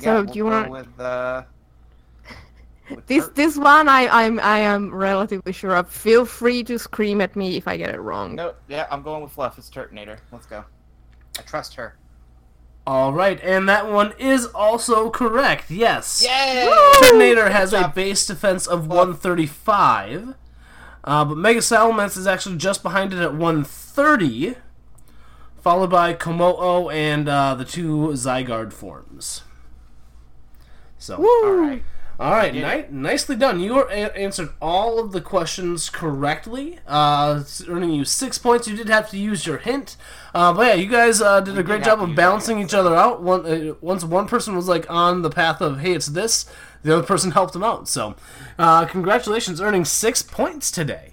So 0.00 0.16
yeah, 0.16 0.32
do 0.32 0.36
you 0.38 0.44
we'll 0.44 0.52
want 0.52 0.66
go 0.66 0.72
with 0.72 1.00
uh, 1.00 1.42
with 1.42 1.51
this 3.06 3.26
Tur- 3.26 3.32
this 3.34 3.56
one? 3.56 3.88
I 3.88 4.08
I'm 4.08 4.40
I 4.40 4.58
am 4.60 4.94
relatively 4.94 5.52
sure 5.52 5.76
of. 5.76 5.90
Feel 5.90 6.24
free 6.24 6.62
to 6.64 6.78
scream 6.78 7.20
at 7.20 7.36
me 7.36 7.56
if 7.56 7.66
I 7.68 7.76
get 7.76 7.94
it 7.94 8.00
wrong. 8.00 8.34
No, 8.34 8.54
yeah, 8.68 8.86
I'm 8.90 9.02
going 9.02 9.22
with 9.22 9.32
Fluff. 9.32 9.58
It's 9.58 9.70
Turtonator. 9.70 10.18
Let's 10.30 10.46
go. 10.46 10.64
I 11.38 11.42
trust 11.42 11.74
her. 11.74 11.96
All 12.84 13.12
right, 13.12 13.40
and 13.44 13.68
that 13.68 13.88
one 13.88 14.12
is 14.18 14.46
also 14.46 15.08
correct. 15.08 15.70
Yes. 15.70 16.24
Yay! 16.26 16.68
Turtonator 16.96 17.50
has 17.52 17.72
a 17.72 17.92
base 17.94 18.26
defense 18.26 18.66
of 18.66 18.88
135, 18.88 20.34
uh, 21.04 21.24
but 21.24 21.36
Mega 21.36 21.60
Salamence 21.60 22.16
is 22.16 22.26
actually 22.26 22.56
just 22.56 22.82
behind 22.82 23.12
it 23.12 23.20
at 23.20 23.34
130, 23.34 24.56
followed 25.60 25.90
by 25.90 26.12
Kommo-o 26.12 26.90
and 26.90 27.28
uh, 27.28 27.54
the 27.54 27.64
two 27.64 28.08
Zygarde 28.14 28.72
forms. 28.72 29.42
So, 30.98 31.16
all 31.16 31.52
right. 31.52 31.84
All 32.22 32.30
right, 32.30 32.54
ni- 32.54 32.84
nicely 32.88 33.34
done. 33.34 33.58
You 33.58 33.80
a- 33.88 34.16
answered 34.16 34.50
all 34.60 35.00
of 35.00 35.10
the 35.10 35.20
questions 35.20 35.90
correctly, 35.90 36.78
uh, 36.86 37.42
earning 37.68 37.90
you 37.90 38.04
six 38.04 38.38
points. 38.38 38.68
You 38.68 38.76
did 38.76 38.88
have 38.88 39.10
to 39.10 39.18
use 39.18 39.44
your 39.44 39.58
hint, 39.58 39.96
uh, 40.32 40.52
but 40.52 40.66
yeah, 40.68 40.74
you 40.74 40.86
guys 40.86 41.20
uh, 41.20 41.40
did 41.40 41.58
a 41.58 41.62
great 41.64 41.84
have 41.84 41.98
job 41.98 42.08
of 42.08 42.14
balancing 42.14 42.60
each 42.60 42.74
other 42.74 42.94
out. 42.94 43.22
One, 43.22 43.44
uh, 43.44 43.74
once 43.80 44.04
one 44.04 44.28
person 44.28 44.54
was 44.54 44.68
like 44.68 44.88
on 44.88 45.22
the 45.22 45.30
path 45.30 45.60
of 45.60 45.80
hey, 45.80 45.94
it's 45.94 46.06
this, 46.06 46.46
the 46.84 46.94
other 46.96 47.06
person 47.06 47.32
helped 47.32 47.54
them 47.54 47.64
out. 47.64 47.88
So, 47.88 48.14
uh, 48.56 48.84
congratulations, 48.86 49.60
earning 49.60 49.84
six 49.84 50.22
points 50.22 50.70
today. 50.70 51.11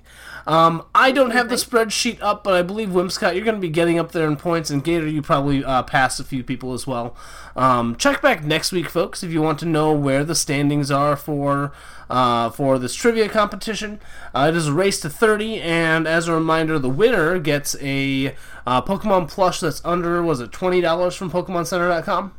Um, 0.50 0.84
I 0.96 1.12
don't 1.12 1.30
have 1.30 1.48
the 1.48 1.58
spreadsheet 1.58 2.18
up, 2.22 2.44
but 2.44 2.56
I 2.56 2.64
believe 2.64 2.90
Whimsicott, 2.90 3.36
you're 3.36 3.46
going 3.46 3.54
to 3.58 3.62
be 3.62 3.70
getting 3.70 4.00
up 4.00 4.14
there 4.14 4.28
in 4.28 4.36
points, 4.36 4.72
and 4.72 4.84
Gator, 4.84 5.08
you 5.08 5.22
probably 5.22 5.64
uh, 5.64 5.84
passed 5.84 6.20
a 6.20 6.24
few 6.24 6.44
people 6.44 6.74
as 6.74 6.88
well. 6.88 7.16
Um, 7.56 7.96
check 7.98 8.20
back 8.20 8.44
next 8.44 8.72
week, 8.72 8.90
folks, 8.90 9.22
if 9.22 9.30
you 9.32 9.44
want 9.44 9.60
to 9.60 9.68
know 9.68 9.94
where 9.94 10.24
the 10.24 10.34
standings 10.34 10.90
are 10.90 11.16
for 11.16 11.72
uh, 12.10 12.50
for 12.50 12.80
this 12.80 12.96
trivia 12.96 13.30
competition. 13.30 14.00
Uh, 14.34 14.48
it 14.50 14.58
is 14.58 14.66
a 14.66 14.74
race 14.74 15.00
to 15.02 15.10
30, 15.10 15.62
and 15.62 16.08
as 16.08 16.28
a 16.28 16.34
reminder, 16.34 16.80
the 16.80 16.90
winner 16.90 17.38
gets 17.38 17.76
a 17.80 18.36
uh, 18.66 18.82
Pokemon 18.82 19.30
plush 19.30 19.60
that's 19.60 19.86
under 19.86 20.24
was 20.24 20.40
it 20.40 20.52
twenty 20.52 20.82
dollars 20.82 21.16
from 21.16 21.30
PokemonCenter.com. 21.30 22.34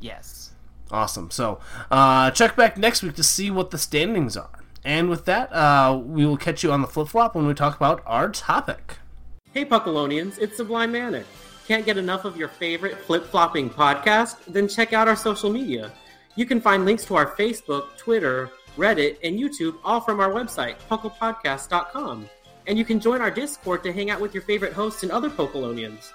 Yes. 0.00 0.50
Awesome. 0.90 1.30
So 1.30 1.60
uh, 1.92 2.32
check 2.32 2.56
back 2.56 2.76
next 2.76 3.04
week 3.04 3.14
to 3.14 3.22
see 3.22 3.52
what 3.52 3.70
the 3.70 3.78
standings 3.78 4.36
are. 4.36 4.55
And 4.86 5.10
with 5.10 5.24
that, 5.24 5.52
uh, 5.52 6.00
we 6.00 6.24
will 6.24 6.36
catch 6.36 6.62
you 6.62 6.70
on 6.70 6.80
the 6.80 6.86
flip 6.86 7.08
flop 7.08 7.34
when 7.34 7.44
we 7.44 7.54
talk 7.54 7.74
about 7.74 8.04
our 8.06 8.30
topic. 8.30 8.98
Hey 9.52 9.64
Puckalonians, 9.64 10.38
it's 10.38 10.56
Sublime 10.56 10.92
Manic. 10.92 11.26
Can't 11.66 11.84
get 11.84 11.98
enough 11.98 12.24
of 12.24 12.36
your 12.36 12.46
favorite 12.46 12.96
flip-flopping 12.96 13.70
podcast? 13.70 14.36
Then 14.46 14.68
check 14.68 14.92
out 14.92 15.08
our 15.08 15.16
social 15.16 15.50
media. 15.50 15.90
You 16.36 16.46
can 16.46 16.60
find 16.60 16.84
links 16.84 17.04
to 17.06 17.16
our 17.16 17.34
Facebook, 17.34 17.96
Twitter, 17.96 18.52
Reddit, 18.76 19.16
and 19.24 19.36
YouTube 19.36 19.76
all 19.82 20.00
from 20.00 20.20
our 20.20 20.30
website, 20.30 20.76
pucklepodcast.com. 20.88 22.28
And 22.68 22.78
you 22.78 22.84
can 22.84 23.00
join 23.00 23.20
our 23.20 23.30
Discord 23.32 23.82
to 23.82 23.92
hang 23.92 24.10
out 24.10 24.20
with 24.20 24.34
your 24.34 24.44
favorite 24.44 24.72
hosts 24.72 25.02
and 25.02 25.10
other 25.10 25.30
Puckalonians. 25.30 26.12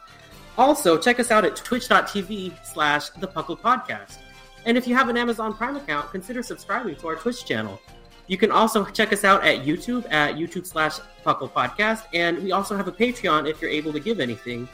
Also, 0.58 0.98
check 0.98 1.20
us 1.20 1.30
out 1.30 1.44
at 1.44 1.58
twitch.tv 1.58 2.66
slash 2.66 3.10
the 3.10 3.28
Puckle 3.28 3.60
Podcast. 3.60 4.20
And 4.66 4.78
if 4.78 4.88
you 4.88 4.96
have 4.96 5.10
an 5.10 5.18
Amazon 5.18 5.54
Prime 5.54 5.76
account, 5.76 6.10
consider 6.12 6.42
subscribing 6.42 6.96
to 6.96 7.08
our 7.10 7.16
Twitch 7.18 7.44
channel. 7.44 7.82
You 8.28 8.38
can 8.38 8.52
also 8.52 8.86
check 8.86 9.12
us 9.14 9.24
out 9.24 9.44
at 9.46 9.66
YouTube 9.66 10.10
at 10.12 10.36
YouTube 10.36 10.66
slash 10.66 11.00
Puckle 11.26 11.52
Podcast. 11.52 12.04
And 12.14 12.42
we 12.44 12.52
also 12.52 12.78
have 12.78 12.88
a 12.88 12.92
Patreon 12.92 13.50
if 13.50 13.62
you're 13.62 13.72
able 13.72 13.94
to 13.94 14.00
give 14.00 14.20
anything 14.20 14.68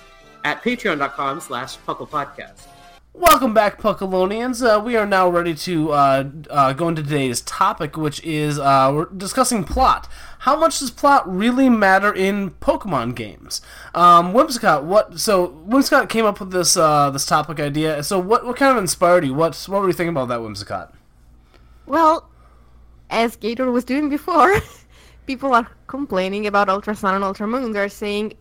at 0.43 0.61
patreon.com 0.61 1.39
slash 1.39 1.77
Puckle 1.79 2.09
Podcast. 2.09 2.67
Welcome 3.13 3.51
back, 3.51 3.81
Puckalonians. 3.81 4.63
Uh, 4.63 4.79
we 4.79 4.95
are 4.95 5.05
now 5.07 5.27
ready 5.27 5.55
to 5.55 5.91
uh, 5.91 6.29
uh, 6.51 6.73
go 6.73 6.87
into 6.87 7.01
today's 7.01 7.41
topic, 7.41 7.97
which 7.97 8.23
is 8.23 8.59
uh, 8.59 8.91
we're 8.93 9.05
discussing 9.05 9.63
plot. 9.63 10.07
How 10.39 10.55
much 10.55 10.77
does 10.77 10.91
plot 10.91 11.27
really 11.27 11.67
matter 11.67 12.13
in 12.13 12.51
Pokemon 12.51 13.15
games? 13.15 13.59
Um, 13.95 14.33
Whimsicott, 14.33 14.83
what? 14.83 15.19
So 15.19 15.47
Whimsicott 15.67 16.09
came 16.09 16.25
up 16.25 16.39
with 16.39 16.51
this 16.51 16.77
uh, 16.77 17.09
this 17.09 17.25
topic 17.25 17.59
idea. 17.59 18.03
So 18.03 18.19
what 18.19 18.45
what 18.45 18.55
kind 18.55 18.71
of 18.71 18.77
inspired 18.77 19.25
you? 19.25 19.33
What 19.33 19.55
what 19.67 19.81
were 19.81 19.87
you 19.87 19.93
thinking 19.93 20.15
about 20.15 20.27
that, 20.27 20.41
Whimsicott? 20.41 20.93
Well, 21.87 22.29
as 23.09 23.35
Gator 23.35 23.71
was 23.71 23.83
doing 23.83 24.09
before, 24.09 24.55
people 25.27 25.53
are 25.53 25.67
complaining 25.87 26.47
about 26.47 26.69
Ultra 26.69 26.95
Sun 26.95 27.15
and 27.15 27.23
Ultra 27.23 27.47
Moon. 27.47 27.71
They're 27.71 27.89
saying, 27.89 28.33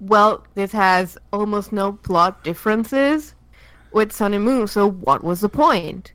well, 0.00 0.44
this 0.54 0.72
has 0.72 1.18
almost 1.32 1.72
no 1.72 1.92
plot 1.92 2.44
differences 2.44 3.34
with 3.92 4.12
Sun 4.12 4.34
and 4.34 4.44
Moon, 4.44 4.66
so 4.66 4.90
what 4.90 5.24
was 5.24 5.40
the 5.40 5.48
point? 5.48 6.12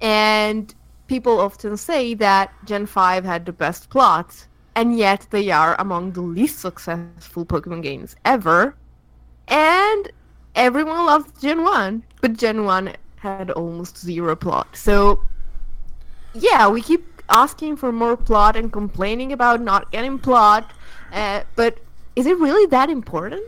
And 0.00 0.74
people 1.06 1.40
often 1.40 1.76
say 1.76 2.14
that 2.14 2.52
Gen 2.64 2.86
5 2.86 3.24
had 3.24 3.46
the 3.46 3.52
best 3.52 3.90
plots, 3.90 4.48
and 4.74 4.96
yet 4.96 5.26
they 5.30 5.50
are 5.50 5.76
among 5.78 6.12
the 6.12 6.22
least 6.22 6.58
successful 6.60 7.44
Pokemon 7.44 7.82
games 7.82 8.16
ever. 8.24 8.74
And 9.48 10.10
everyone 10.54 11.06
loves 11.06 11.30
Gen 11.40 11.62
1, 11.62 12.02
but 12.20 12.36
Gen 12.36 12.64
1 12.64 12.94
had 13.16 13.50
almost 13.50 13.98
zero 13.98 14.34
plot. 14.34 14.68
So 14.74 15.20
yeah, 16.34 16.68
we 16.68 16.80
keep 16.80 17.09
asking 17.30 17.76
for 17.76 17.92
more 17.92 18.16
plot 18.16 18.56
and 18.56 18.72
complaining 18.72 19.32
about 19.32 19.60
not 19.60 19.90
getting 19.92 20.18
plot, 20.18 20.72
uh, 21.12 21.42
but 21.56 21.78
is 22.16 22.26
it 22.26 22.38
really 22.38 22.66
that 22.66 22.90
important? 22.90 23.42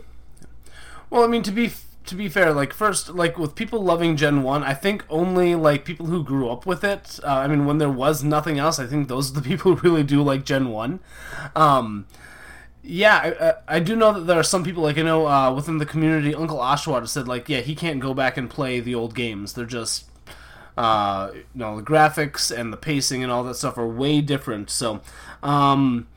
Well, 1.11 1.25
I 1.25 1.27
mean, 1.27 1.43
to 1.43 1.51
be 1.53 1.73
to 2.07 2.15
be 2.17 2.29
fair, 2.29 2.53
like 2.53 2.73
first, 2.73 3.11
like 3.11 3.39
with 3.39 3.55
people 3.55 3.83
loving 3.83 4.17
Gen 4.17 4.43
One, 4.43 4.63
I 4.63 4.75
think 4.75 5.05
only 5.09 5.55
like 5.55 5.85
people 5.85 6.07
who 6.07 6.25
grew 6.25 6.49
up 6.51 6.67
with 6.67 6.83
it. 6.85 7.21
Uh, 7.23 7.29
I 7.29 7.47
mean, 7.47 7.67
when 7.67 7.79
there 7.79 7.91
was 7.91 8.25
nothing 8.25 8.59
else, 8.59 8.79
I 8.79 8.87
think 8.87 9.09
those 9.09 9.31
are 9.31 9.35
the 9.35 9.43
people 9.49 9.77
who 9.77 9.89
really 9.89 10.03
do 10.03 10.23
like 10.23 10.45
Gen 10.45 10.71
One. 10.71 11.01
Um, 11.55 12.07
yeah, 12.83 13.55
I, 13.69 13.77
I- 13.77 13.81
do 13.81 13.95
know 13.95 14.13
that 14.13 14.21
there 14.23 14.39
are 14.39 14.43
some 14.43 14.65
people 14.65 14.83
like 14.83 14.99
I 14.99 15.03
know 15.03 15.27
uh, 15.29 15.55
within 15.55 15.79
the 15.79 15.87
community. 15.87 16.35
Uncle 16.35 16.59
Oshawott 16.59 17.09
said 17.09 17.29
like, 17.29 17.49
yeah, 17.49 17.61
he 17.61 17.75
can't 17.75 18.01
go 18.01 18.15
back 18.15 18.37
and 18.37 18.51
play 18.51 18.81
the 18.81 18.95
old 18.95 19.15
games. 19.15 19.53
They're 19.53 19.67
just 19.67 20.07
uh, 20.77 21.31
you 21.35 21.45
know 21.55 21.77
the 21.77 21.83
graphics 21.83 22.57
and 22.57 22.73
the 22.73 22.77
pacing 22.77 23.23
and 23.23 23.31
all 23.33 23.45
that 23.45 23.55
stuff 23.55 23.79
are 23.79 23.87
way 23.89 24.21
different. 24.21 24.71
So, 24.71 25.01
um, 25.43 26.09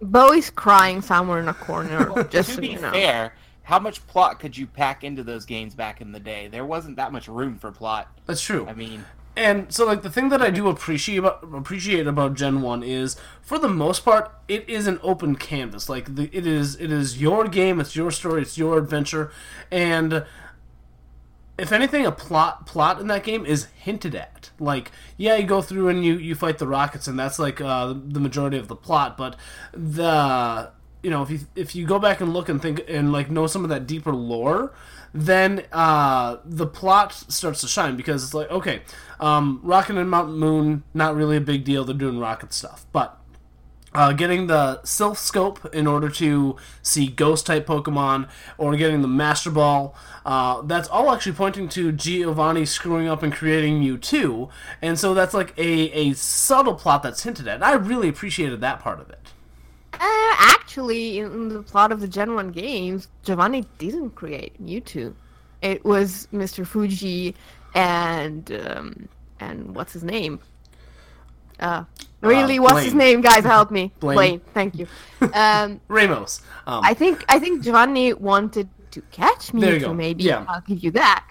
Bowie's 0.00 0.50
crying 0.50 1.02
somewhere 1.02 1.40
in 1.40 1.48
a 1.48 1.54
corner. 1.54 2.14
just 2.30 2.50
to 2.50 2.56
so 2.56 2.60
be 2.60 2.68
you 2.68 2.78
know. 2.78 2.92
fair, 2.92 3.34
how 3.62 3.78
much 3.78 4.06
plot 4.06 4.38
could 4.40 4.56
you 4.56 4.66
pack 4.66 5.04
into 5.04 5.22
those 5.24 5.44
games 5.44 5.74
back 5.74 6.00
in 6.00 6.12
the 6.12 6.20
day? 6.20 6.48
There 6.48 6.64
wasn't 6.66 6.96
that 6.96 7.12
much 7.12 7.28
room 7.28 7.58
for 7.58 7.72
plot. 7.72 8.08
that's 8.26 8.42
true. 8.42 8.68
I 8.68 8.74
mean, 8.74 9.06
And 9.36 9.72
so, 9.72 9.86
like 9.86 10.02
the 10.02 10.10
thing 10.10 10.30
that 10.30 10.42
I 10.42 10.50
do 10.50 10.68
appreciate 10.68 11.18
about 11.18 11.44
appreciate 11.54 12.06
about 12.08 12.34
Gen 12.34 12.60
One 12.60 12.82
is, 12.82 13.16
for 13.40 13.58
the 13.58 13.68
most 13.68 14.04
part, 14.04 14.32
it 14.48 14.68
is 14.68 14.86
an 14.88 14.98
open 15.02 15.36
canvas. 15.36 15.88
Like 15.88 16.16
the, 16.16 16.28
it 16.32 16.46
is, 16.46 16.74
it 16.80 16.90
is 16.90 17.20
your 17.20 17.46
game, 17.46 17.78
it's 17.80 17.94
your 17.94 18.10
story, 18.10 18.42
it's 18.42 18.58
your 18.58 18.78
adventure, 18.78 19.30
and 19.70 20.24
if 21.58 21.72
anything, 21.72 22.06
a 22.06 22.12
plot 22.12 22.66
plot 22.66 23.00
in 23.00 23.08
that 23.08 23.24
game 23.24 23.44
is 23.44 23.66
hinted 23.76 24.14
at. 24.14 24.50
Like, 24.60 24.92
yeah, 25.16 25.36
you 25.36 25.46
go 25.46 25.60
through 25.60 25.88
and 25.88 26.04
you 26.04 26.16
you 26.16 26.34
fight 26.34 26.58
the 26.58 26.68
rockets, 26.68 27.08
and 27.08 27.18
that's 27.18 27.38
like 27.38 27.60
uh, 27.60 27.94
the 27.96 28.20
majority 28.20 28.58
of 28.58 28.68
the 28.68 28.76
plot. 28.76 29.16
But 29.16 29.36
the 29.72 30.70
you 31.02 31.10
know 31.10 31.22
if 31.22 31.30
you 31.30 31.40
if 31.56 31.74
you 31.74 31.86
go 31.86 31.98
back 31.98 32.20
and 32.20 32.32
look 32.32 32.48
and 32.48 32.62
think 32.62 32.82
and 32.88 33.12
like 33.12 33.30
know 33.30 33.46
some 33.48 33.64
of 33.64 33.70
that 33.70 33.86
deeper 33.86 34.14
lore, 34.14 34.72
then 35.12 35.64
uh, 35.72 36.36
the 36.44 36.66
plot 36.66 37.12
starts 37.12 37.60
to 37.62 37.68
shine 37.68 37.96
because 37.96 38.22
it's 38.22 38.34
like 38.34 38.50
okay, 38.50 38.82
um, 39.18 39.60
Rocket 39.64 39.96
and 39.96 40.08
Mount 40.08 40.30
Moon 40.30 40.84
not 40.94 41.16
really 41.16 41.36
a 41.36 41.40
big 41.40 41.64
deal. 41.64 41.84
They're 41.84 41.96
doing 41.96 42.20
rocket 42.20 42.52
stuff, 42.52 42.86
but 42.92 43.17
uh, 43.94 44.12
getting 44.12 44.46
the 44.46 44.80
Silph 44.84 45.16
Scope 45.16 45.74
in 45.74 45.86
order 45.86 46.08
to 46.10 46.56
see 46.82 47.08
Ghost 47.08 47.46
type 47.46 47.66
Pokemon, 47.66 48.28
or 48.56 48.76
getting 48.76 49.02
the 49.02 49.08
Master 49.08 49.50
Ball. 49.50 49.94
Uh, 50.24 50.62
that's 50.62 50.88
all 50.88 51.10
actually 51.12 51.32
pointing 51.32 51.68
to 51.70 51.92
Giovanni 51.92 52.64
screwing 52.64 53.08
up 53.08 53.22
and 53.22 53.32
creating 53.32 53.82
Mewtwo, 53.82 54.50
and 54.82 54.98
so 54.98 55.14
that's 55.14 55.34
like 55.34 55.56
a, 55.58 55.90
a 55.92 56.12
subtle 56.14 56.74
plot 56.74 57.02
that's 57.02 57.22
hinted 57.22 57.48
at. 57.48 57.62
I 57.62 57.74
really 57.74 58.08
appreciated 58.08 58.60
that 58.60 58.80
part 58.80 59.00
of 59.00 59.10
it. 59.10 59.32
Uh, 59.94 59.98
actually, 60.00 61.18
in 61.18 61.48
the 61.48 61.62
plot 61.62 61.90
of 61.90 62.00
the 62.00 62.08
Gen 62.08 62.34
1 62.34 62.52
games, 62.52 63.08
Giovanni 63.24 63.66
didn't 63.78 64.10
create 64.10 64.62
Mewtwo. 64.64 65.14
It 65.60 65.84
was 65.84 66.28
Mr. 66.32 66.64
Fuji 66.64 67.34
and 67.74 68.50
um, 68.52 69.08
and 69.40 69.74
what's 69.74 69.92
his 69.92 70.04
name? 70.04 70.40
Uh, 71.58 71.84
really, 72.20 72.58
what's 72.58 72.84
his 72.84 72.94
name, 72.94 73.20
guys? 73.20 73.44
Help 73.44 73.70
me, 73.70 73.92
Blaine. 74.00 74.16
Blaine. 74.16 74.40
Thank 74.54 74.76
you. 74.76 74.86
Um, 75.34 75.80
Ramos. 75.88 76.42
Um, 76.66 76.82
I 76.84 76.94
think 76.94 77.24
I 77.28 77.38
think 77.38 77.62
Giovanni 77.62 78.12
wanted 78.14 78.68
to 78.90 79.00
catch 79.10 79.52
me, 79.52 79.80
so 79.80 79.94
maybe 79.94 80.24
Yeah. 80.24 80.44
I'll 80.48 80.60
give 80.62 80.82
you 80.82 80.90
that. 80.92 81.24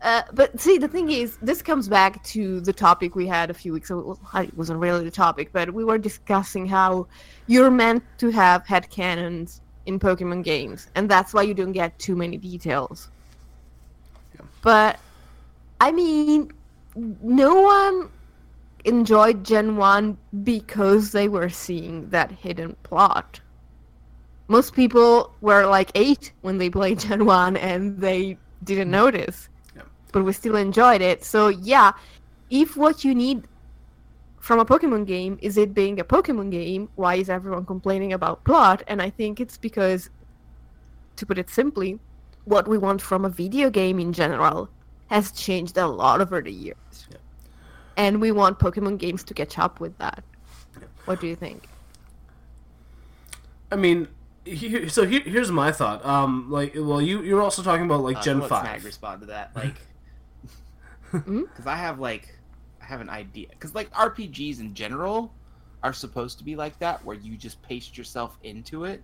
Uh, 0.00 0.22
but 0.32 0.60
see, 0.60 0.78
the 0.78 0.86
thing 0.86 1.10
is, 1.10 1.38
this 1.42 1.60
comes 1.60 1.88
back 1.88 2.22
to 2.22 2.60
the 2.60 2.72
topic 2.72 3.16
we 3.16 3.26
had 3.26 3.50
a 3.50 3.54
few 3.54 3.72
weeks 3.72 3.90
ago. 3.90 4.16
Well, 4.32 4.42
It 4.44 4.56
wasn't 4.56 4.78
really 4.78 5.04
the 5.04 5.10
topic, 5.10 5.50
but 5.52 5.74
we 5.74 5.84
were 5.84 5.98
discussing 5.98 6.66
how 6.66 7.08
you're 7.48 7.70
meant 7.70 8.04
to 8.18 8.30
have 8.30 8.64
head 8.66 8.88
canons 8.90 9.60
in 9.86 9.98
Pokemon 9.98 10.44
games, 10.44 10.88
and 10.94 11.08
that's 11.10 11.34
why 11.34 11.42
you 11.42 11.54
don't 11.54 11.72
get 11.72 11.98
too 11.98 12.14
many 12.14 12.36
details. 12.36 13.08
But, 14.62 15.00
I 15.80 15.90
mean, 15.90 16.52
no 16.94 17.54
one 17.62 18.10
enjoyed 18.84 19.44
Gen 19.44 19.76
1 19.76 20.16
because 20.44 21.12
they 21.12 21.28
were 21.28 21.48
seeing 21.48 22.08
that 22.10 22.30
hidden 22.30 22.76
plot 22.82 23.40
most 24.48 24.74
people 24.74 25.34
were 25.42 25.66
like 25.66 25.90
eight 25.94 26.32
when 26.40 26.58
they 26.58 26.70
played 26.70 26.98
Gen 27.06 27.24
1 27.24 27.56
and 27.56 27.98
they 27.98 28.36
didn't 28.64 28.84
mm-hmm. 28.84 28.92
notice. 28.92 29.48
But 30.10 30.24
we 30.24 30.32
still 30.32 30.56
enjoyed 30.56 31.02
it. 31.02 31.22
So, 31.22 31.48
yeah, 31.48 31.92
if 32.48 32.76
what 32.78 33.04
you 33.04 33.14
need 33.14 33.46
from 34.40 34.58
a 34.58 34.64
Pokemon 34.64 35.06
game 35.06 35.38
is 35.42 35.58
it 35.58 35.74
being 35.74 36.00
a 36.00 36.04
Pokemon 36.04 36.50
game, 36.50 36.88
why 36.96 37.16
is 37.16 37.28
everyone 37.28 37.66
complaining 37.66 38.14
about 38.14 38.42
plot? 38.44 38.82
And 38.86 39.02
I 39.02 39.10
think 39.10 39.38
it's 39.38 39.58
because, 39.58 40.08
to 41.16 41.26
put 41.26 41.36
it 41.36 41.50
simply, 41.50 41.98
what 42.46 42.66
we 42.66 42.78
want 42.78 43.02
from 43.02 43.26
a 43.26 43.28
video 43.28 43.68
game 43.68 43.98
in 43.98 44.14
general 44.14 44.70
has 45.08 45.30
changed 45.30 45.76
a 45.76 45.86
lot 45.86 46.22
over 46.22 46.40
the 46.40 46.52
years. 46.52 46.76
And 47.98 48.20
we 48.20 48.30
want 48.30 48.60
Pokemon 48.60 48.98
games 48.98 49.24
to 49.24 49.34
catch 49.34 49.58
up 49.58 49.80
with 49.80 49.98
that. 49.98 50.22
What 51.04 51.20
do 51.20 51.26
you 51.26 51.34
think? 51.34 51.68
I 53.72 53.76
mean, 53.76 54.06
here, 54.44 54.88
so 54.88 55.04
here, 55.04 55.20
here's 55.20 55.50
my 55.50 55.72
thought. 55.72 56.04
Um, 56.06 56.48
like, 56.50 56.74
well, 56.76 57.02
you 57.02 57.22
you're 57.22 57.42
also 57.42 57.62
talking 57.62 57.84
about 57.84 58.00
like 58.02 58.18
Uh, 58.18 58.22
Gen 58.22 58.38
let 58.40 58.48
Snag 58.48 58.64
five. 58.64 58.84
respond 58.84 59.20
to 59.22 59.26
that, 59.26 59.54
like, 59.56 59.74
because 61.12 61.66
I 61.66 61.74
have 61.76 61.98
like, 61.98 62.38
I 62.80 62.84
have 62.86 63.00
an 63.00 63.10
idea. 63.10 63.48
Because 63.50 63.74
like 63.74 63.90
RPGs 63.92 64.60
in 64.60 64.74
general 64.74 65.34
are 65.82 65.92
supposed 65.92 66.38
to 66.38 66.44
be 66.44 66.54
like 66.54 66.78
that, 66.78 67.04
where 67.04 67.16
you 67.16 67.36
just 67.36 67.60
paste 67.62 67.98
yourself 67.98 68.38
into 68.44 68.84
it, 68.84 69.02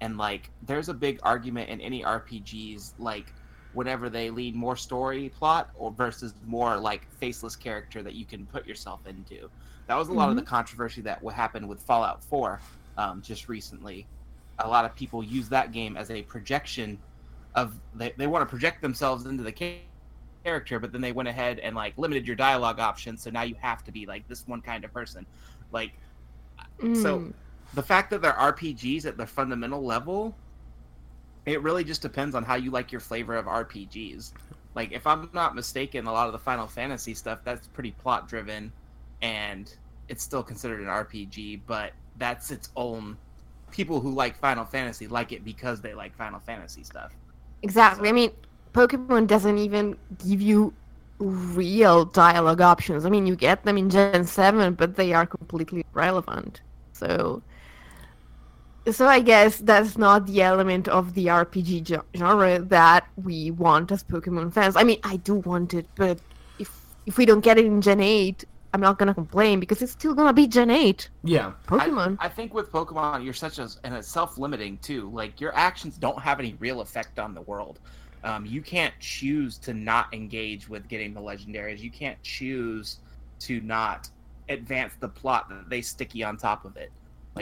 and 0.00 0.16
like, 0.16 0.50
there's 0.62 0.88
a 0.88 0.94
big 0.94 1.18
argument 1.24 1.68
in 1.68 1.80
any 1.80 2.02
RPGs, 2.04 2.92
like, 3.00 3.32
whenever 3.72 4.10
they 4.10 4.30
lead 4.30 4.54
more 4.54 4.76
story 4.76 5.28
plot 5.28 5.70
or 5.76 5.90
versus 5.92 6.34
more 6.46 6.76
like 6.76 7.08
faceless 7.18 7.54
character 7.56 8.02
that 8.02 8.14
you 8.14 8.24
can 8.24 8.46
put 8.46 8.66
yourself 8.66 9.00
into. 9.06 9.48
That 9.86 9.96
was 9.96 10.08
a 10.08 10.12
lot 10.12 10.28
of 10.30 10.36
the 10.36 10.42
controversy 10.42 11.00
that 11.02 11.22
what 11.22 11.34
happened 11.34 11.68
with 11.68 11.80
Fallout 11.82 12.22
4 12.24 12.60
um, 12.98 13.22
just 13.22 13.48
recently. 13.48 14.06
A 14.58 14.68
lot 14.68 14.84
of 14.84 14.94
people 14.94 15.22
use 15.22 15.48
that 15.48 15.72
game 15.72 15.96
as 15.96 16.10
a 16.10 16.22
projection 16.22 16.98
of 17.54 17.74
they, 17.94 18.12
they 18.16 18.26
want 18.26 18.42
to 18.42 18.46
project 18.46 18.82
themselves 18.82 19.26
into 19.26 19.42
the 19.42 19.52
ca- 19.52 19.80
character, 20.44 20.78
but 20.78 20.92
then 20.92 21.00
they 21.00 21.12
went 21.12 21.28
ahead 21.28 21.58
and 21.58 21.74
like 21.74 21.96
limited 21.96 22.26
your 22.26 22.36
dialogue 22.36 22.78
options, 22.78 23.22
so 23.22 23.30
now 23.30 23.42
you 23.42 23.54
have 23.60 23.82
to 23.84 23.92
be 23.92 24.06
like 24.06 24.26
this 24.28 24.46
one 24.46 24.60
kind 24.60 24.84
of 24.84 24.92
person. 24.92 25.26
Like, 25.72 25.92
so 26.94 27.18
Mm. 27.20 27.32
the 27.74 27.82
fact 27.82 28.10
that 28.10 28.22
they're 28.22 28.32
RPGs 28.32 29.06
at 29.06 29.16
their 29.16 29.26
fundamental 29.26 29.82
level, 29.84 30.34
it 31.50 31.62
really 31.62 31.84
just 31.84 32.02
depends 32.02 32.34
on 32.34 32.44
how 32.44 32.54
you 32.54 32.70
like 32.70 32.92
your 32.92 33.00
flavor 33.00 33.36
of 33.36 33.46
RPGs. 33.46 34.32
Like, 34.74 34.92
if 34.92 35.06
I'm 35.06 35.28
not 35.32 35.54
mistaken, 35.54 36.06
a 36.06 36.12
lot 36.12 36.26
of 36.26 36.32
the 36.32 36.38
Final 36.38 36.66
Fantasy 36.66 37.14
stuff 37.14 37.40
that's 37.44 37.66
pretty 37.68 37.90
plot 37.90 38.28
driven, 38.28 38.72
and 39.20 39.72
it's 40.08 40.22
still 40.22 40.42
considered 40.42 40.80
an 40.80 40.86
RPG, 40.86 41.60
but 41.66 41.92
that's 42.18 42.50
its 42.50 42.70
own. 42.76 43.16
People 43.72 44.00
who 44.00 44.12
like 44.12 44.36
Final 44.38 44.64
Fantasy 44.64 45.06
like 45.06 45.32
it 45.32 45.44
because 45.44 45.80
they 45.80 45.94
like 45.94 46.16
Final 46.16 46.40
Fantasy 46.40 46.82
stuff. 46.82 47.12
Exactly. 47.62 48.08
I 48.08 48.12
mean, 48.12 48.32
Pokemon 48.72 49.26
doesn't 49.26 49.58
even 49.58 49.96
give 50.26 50.40
you 50.40 50.72
real 51.18 52.04
dialogue 52.06 52.60
options. 52.60 53.04
I 53.04 53.10
mean, 53.10 53.26
you 53.26 53.36
get 53.36 53.64
them 53.64 53.76
in 53.76 53.90
Gen 53.90 54.24
7, 54.24 54.74
but 54.74 54.96
they 54.96 55.12
are 55.12 55.26
completely 55.26 55.84
irrelevant. 55.94 56.62
So 56.92 57.42
so 58.90 59.06
I 59.06 59.20
guess 59.20 59.58
that's 59.58 59.98
not 59.98 60.26
the 60.26 60.42
element 60.42 60.88
of 60.88 61.14
the 61.14 61.26
RPG 61.26 62.02
genre 62.16 62.58
that 62.58 63.06
we 63.22 63.50
want 63.50 63.92
as 63.92 64.02
Pokemon 64.02 64.52
fans. 64.52 64.76
I 64.76 64.84
mean, 64.84 65.00
I 65.04 65.16
do 65.16 65.36
want 65.36 65.74
it, 65.74 65.86
but 65.94 66.18
if 66.58 66.70
if 67.06 67.18
we 67.18 67.26
don't 67.26 67.40
get 67.40 67.58
it 67.58 67.66
in 67.66 67.80
Gen 67.80 68.00
8, 68.00 68.44
I'm 68.72 68.80
not 68.80 68.98
going 68.98 69.08
to 69.08 69.14
complain 69.14 69.60
because 69.60 69.82
it's 69.82 69.92
still 69.92 70.14
going 70.14 70.28
to 70.28 70.32
be 70.32 70.46
Gen 70.46 70.70
8. 70.70 71.08
Yeah. 71.24 71.52
Pokemon. 71.66 72.16
I, 72.20 72.26
I 72.26 72.28
think 72.28 72.54
with 72.54 72.70
Pokemon, 72.70 73.24
you're 73.24 73.34
such 73.34 73.58
a 73.58 73.68
and 73.84 73.94
it's 73.94 74.08
self-limiting 74.08 74.78
too. 74.78 75.10
Like 75.10 75.40
your 75.40 75.54
actions 75.54 75.98
don't 75.98 76.20
have 76.20 76.38
any 76.38 76.54
real 76.58 76.80
effect 76.80 77.18
on 77.18 77.34
the 77.34 77.42
world. 77.42 77.80
Um, 78.22 78.44
you 78.44 78.60
can't 78.60 78.94
choose 79.00 79.56
to 79.58 79.72
not 79.72 80.12
engage 80.12 80.68
with 80.68 80.88
getting 80.88 81.14
the 81.14 81.20
legendaries. 81.20 81.80
You 81.80 81.90
can't 81.90 82.20
choose 82.22 82.98
to 83.40 83.60
not 83.62 84.08
advance 84.48 84.94
the 85.00 85.08
plot 85.08 85.48
that 85.48 85.70
they 85.70 85.80
sticky 85.80 86.22
on 86.22 86.36
top 86.36 86.64
of 86.64 86.76
it. 86.76 86.92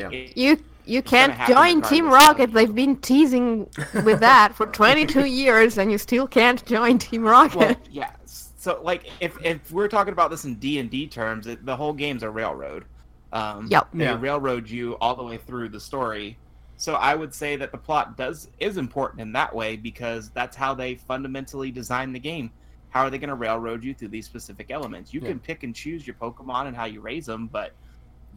Like, 0.06 0.36
You 0.36 0.58
you 0.84 1.02
can't 1.02 1.34
join 1.46 1.82
Team 1.82 2.06
regardless. 2.06 2.28
Rocket. 2.28 2.52
They've 2.54 2.74
been 2.74 2.96
teasing 2.96 3.68
with 4.04 4.20
that 4.20 4.54
for 4.54 4.66
22 4.66 5.26
years, 5.26 5.76
and 5.76 5.90
you 5.92 5.98
still 5.98 6.26
can't 6.26 6.64
join 6.64 6.98
Team 6.98 7.22
Rocket. 7.24 7.56
Well, 7.58 7.76
yeah. 7.90 8.10
So 8.24 8.80
like, 8.82 9.10
if 9.20 9.36
if 9.44 9.70
we're 9.70 9.88
talking 9.88 10.12
about 10.12 10.30
this 10.30 10.44
in 10.44 10.54
D 10.56 10.78
and 10.78 10.90
D 10.90 11.06
terms, 11.06 11.46
it, 11.46 11.64
the 11.66 11.76
whole 11.76 11.92
game's 11.92 12.22
a 12.22 12.30
railroad. 12.30 12.84
Um, 13.32 13.66
Yep. 13.70 13.88
They 13.92 14.04
Yeah. 14.04 14.18
railroad 14.20 14.68
you 14.70 14.94
all 15.00 15.14
the 15.14 15.22
way 15.24 15.36
through 15.36 15.68
the 15.68 15.80
story. 15.80 16.38
So 16.78 16.94
I 16.94 17.14
would 17.14 17.34
say 17.34 17.56
that 17.56 17.72
the 17.72 17.78
plot 17.78 18.16
does 18.16 18.48
is 18.60 18.76
important 18.78 19.20
in 19.20 19.32
that 19.32 19.54
way 19.54 19.76
because 19.76 20.30
that's 20.30 20.56
how 20.56 20.74
they 20.74 20.94
fundamentally 20.94 21.70
design 21.70 22.12
the 22.12 22.20
game. 22.20 22.50
How 22.90 23.02
are 23.02 23.10
they 23.10 23.18
going 23.18 23.28
to 23.28 23.34
railroad 23.34 23.84
you 23.84 23.92
through 23.94 24.08
these 24.08 24.24
specific 24.26 24.70
elements? 24.70 25.12
You 25.12 25.20
Yeah. 25.20 25.28
can 25.28 25.40
pick 25.40 25.62
and 25.64 25.74
choose 25.74 26.06
your 26.06 26.14
Pokemon 26.14 26.68
and 26.68 26.76
how 26.76 26.84
you 26.86 27.00
raise 27.02 27.26
them, 27.26 27.48
but 27.48 27.72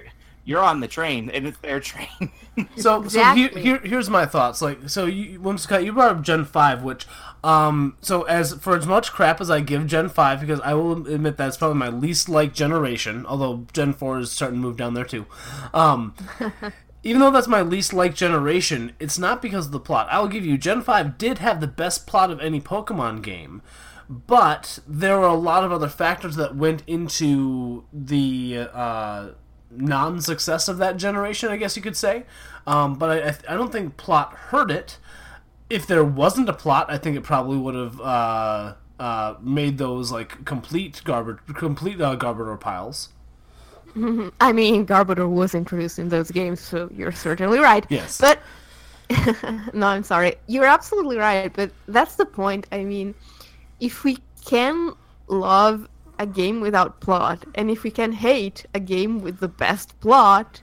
you're 0.45 0.59
you're 0.59 0.63
on 0.65 0.79
the 0.79 0.87
train 0.87 1.29
and 1.29 1.45
it's 1.47 1.57
their 1.59 1.79
train. 1.79 2.07
So, 2.77 3.03
Exactly. 3.03 3.09
so 3.09 3.59
here, 3.59 3.79
here, 3.79 3.79
here's 3.89 4.09
my 4.09 4.25
thoughts. 4.25 4.61
Like, 4.61 4.87
so 4.87 5.05
you, 5.07 5.41
Whimsicott, 5.41 5.83
you 5.83 5.91
brought 5.91 6.15
up 6.15 6.21
Gen 6.21 6.45
Five, 6.45 6.83
which, 6.83 7.05
um, 7.43 7.97
so 7.99 8.23
as 8.23 8.53
for 8.53 8.77
as 8.77 8.87
much 8.87 9.11
crap 9.11 9.41
as 9.41 9.51
I 9.51 9.59
give 9.59 9.85
Gen 9.87 10.07
Five, 10.07 10.39
because 10.39 10.61
I 10.61 10.73
will 10.73 11.05
admit 11.05 11.35
that's 11.35 11.57
probably 11.57 11.77
my 11.77 11.89
least 11.89 12.29
liked 12.29 12.55
generation. 12.55 13.25
Although 13.25 13.65
Gen 13.73 13.91
Four 13.91 14.19
is 14.19 14.31
starting 14.31 14.59
to 14.59 14.65
move 14.65 14.77
down 14.77 14.93
there 14.93 15.03
too. 15.03 15.25
Um, 15.73 16.13
even 17.03 17.19
though 17.19 17.29
that's 17.31 17.47
my 17.49 17.61
least 17.61 17.91
liked 17.91 18.15
generation, 18.15 18.93
it's 19.01 19.19
not 19.19 19.41
because 19.41 19.65
of 19.65 19.71
the 19.73 19.79
plot. 19.81 20.07
I 20.09 20.21
will 20.21 20.29
give 20.29 20.45
you 20.45 20.57
Gen 20.57 20.81
Five 20.81 21.17
did 21.17 21.39
have 21.39 21.59
the 21.59 21.67
best 21.67 22.07
plot 22.07 22.31
of 22.31 22.39
any 22.39 22.61
Pokemon 22.61 23.21
game. 23.21 23.61
But 24.07 24.79
there 24.87 25.17
were 25.19 25.25
a 25.27 25.33
lot 25.33 25.65
of 25.65 25.73
other 25.73 25.89
factors 25.89 26.37
that 26.37 26.55
went 26.55 26.83
into 26.87 27.83
the 27.91 28.67
uh, 28.71 29.29
non-success 29.77 30.67
of 30.67 30.77
that 30.77 30.97
generation, 30.97 31.49
I 31.49 31.57
guess 31.57 31.75
you 31.75 31.81
could 31.81 31.97
say. 31.97 32.25
Um, 32.67 32.95
but 32.95 33.09
I, 33.09 33.53
I, 33.53 33.55
don't 33.55 33.71
think 33.71 33.97
plot 33.97 34.33
hurt 34.33 34.71
it. 34.71 34.97
If 35.69 35.85
there 35.85 36.03
wasn't 36.03 36.49
a 36.49 36.53
plot, 36.53 36.87
I 36.89 36.97
think 36.97 37.15
it 37.15 37.21
probably 37.21 37.57
would 37.57 37.75
have 37.75 38.01
uh, 38.01 38.73
uh, 38.99 39.35
made 39.39 39.77
those 39.77 40.11
like 40.11 40.45
complete 40.45 41.01
garbage, 41.03 41.37
complete 41.55 42.01
uh, 42.01 42.15
Garbodor 42.15 42.59
piles. 42.59 43.09
I 44.41 44.51
mean, 44.51 44.85
Garbodor 44.85 45.29
was 45.29 45.55
introduced 45.55 45.99
in 45.99 46.09
those 46.09 46.31
games, 46.31 46.59
so 46.59 46.89
you're 46.93 47.11
certainly 47.11 47.59
right. 47.59 47.85
Yes. 47.89 48.19
But 48.19 48.39
no, 49.73 49.87
I'm 49.87 50.03
sorry. 50.03 50.35
You're 50.47 50.65
absolutely 50.65 51.17
right, 51.17 51.51
but 51.53 51.71
that's 51.87 52.15
the 52.15 52.25
point. 52.25 52.67
I 52.71 52.83
mean, 52.83 53.13
if 53.79 54.03
we 54.03 54.17
can 54.45 54.93
love 55.27 55.87
a 56.19 56.25
game 56.25 56.61
without 56.61 56.99
plot, 57.01 57.43
and 57.55 57.69
if 57.69 57.83
we 57.83 57.91
can 57.91 58.11
hate 58.11 58.65
a 58.73 58.79
game 58.79 59.19
with 59.19 59.39
the 59.39 59.47
best 59.47 59.99
plot, 59.99 60.61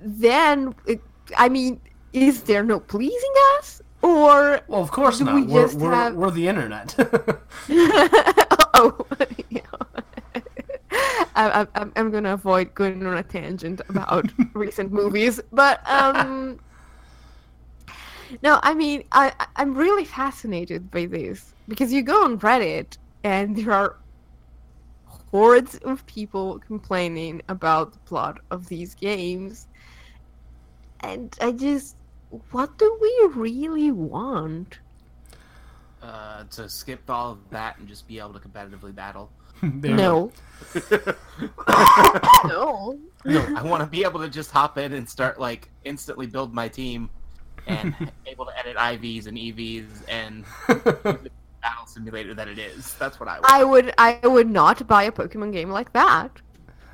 then 0.00 0.74
it, 0.86 1.00
I 1.36 1.48
mean, 1.48 1.80
is 2.12 2.42
there 2.42 2.62
no 2.62 2.80
pleasing 2.80 3.32
us? 3.58 3.82
Or 4.02 4.60
Well, 4.68 4.82
of 4.82 4.90
course 4.90 5.20
not. 5.20 5.34
we 5.34 5.42
We 5.44 5.58
are 5.58 5.62
just 5.62 5.78
we're, 5.78 5.90
have- 5.94 6.14
we're 6.14 6.30
the 6.30 6.46
internet. 6.48 6.94
oh, 8.74 9.06
yeah. 9.48 9.60
I, 11.36 11.66
I, 11.74 11.86
I'm, 11.96 12.10
gonna 12.10 12.34
avoid 12.34 12.74
going 12.74 13.04
on 13.06 13.16
a 13.16 13.22
tangent 13.22 13.80
about 13.88 14.26
recent 14.52 14.92
movies, 14.92 15.40
but 15.52 15.80
um, 15.90 16.60
no, 18.42 18.60
I 18.62 18.74
mean, 18.74 19.04
I- 19.12 19.32
I'm 19.56 19.74
really 19.74 20.04
fascinated 20.04 20.90
by 20.90 21.06
this 21.06 21.54
because 21.66 21.92
you 21.92 22.02
go 22.02 22.24
on 22.24 22.38
Reddit 22.38 22.98
and 23.24 23.56
there 23.56 23.72
are 23.72 23.96
hordes 25.34 25.74
of 25.78 26.06
people 26.06 26.60
complaining 26.60 27.42
about 27.48 27.92
the 27.92 27.98
plot 28.10 28.38
of 28.52 28.68
these 28.68 28.94
games, 28.94 29.66
and 31.00 31.36
I 31.40 31.50
just, 31.50 31.96
what 32.52 32.78
do 32.78 32.96
we 33.02 33.28
really 33.34 33.90
want? 33.90 34.78
Uh, 36.00 36.44
to 36.52 36.68
skip 36.68 37.10
all 37.10 37.32
of 37.32 37.38
that 37.50 37.76
and 37.78 37.88
just 37.88 38.06
be 38.06 38.20
able 38.20 38.32
to 38.34 38.38
competitively 38.38 38.94
battle. 38.94 39.28
There 39.60 39.96
No. 39.96 40.30
no. 42.44 42.96
I 43.24 43.62
want 43.62 43.82
to 43.82 43.88
be 43.90 44.04
able 44.04 44.20
to 44.20 44.28
just 44.28 44.52
hop 44.52 44.78
in 44.78 44.92
and 44.92 45.08
start 45.08 45.40
like 45.40 45.68
instantly 45.82 46.28
build 46.28 46.54
my 46.54 46.68
team, 46.68 47.10
and 47.66 47.92
able 48.26 48.46
to 48.46 48.56
edit 48.56 48.76
IVs 48.76 49.26
and 49.26 49.36
EVs 49.36 49.86
and 50.08 50.44
the 50.68 51.30
battle 51.64 51.86
simulator 51.86 52.34
that 52.34 52.48
it 52.48 52.58
is. 52.58 52.94
That's 52.94 53.18
what 53.18 53.28
I 53.28 53.40
want. 53.40 53.46
I 53.50 53.64
would 53.64 53.94
I 53.98 54.20
would 54.22 54.50
not 54.50 54.86
buy 54.86 55.04
a 55.04 55.12
Pokemon 55.12 55.52
game 55.52 55.70
like 55.70 55.92
that. 55.94 56.30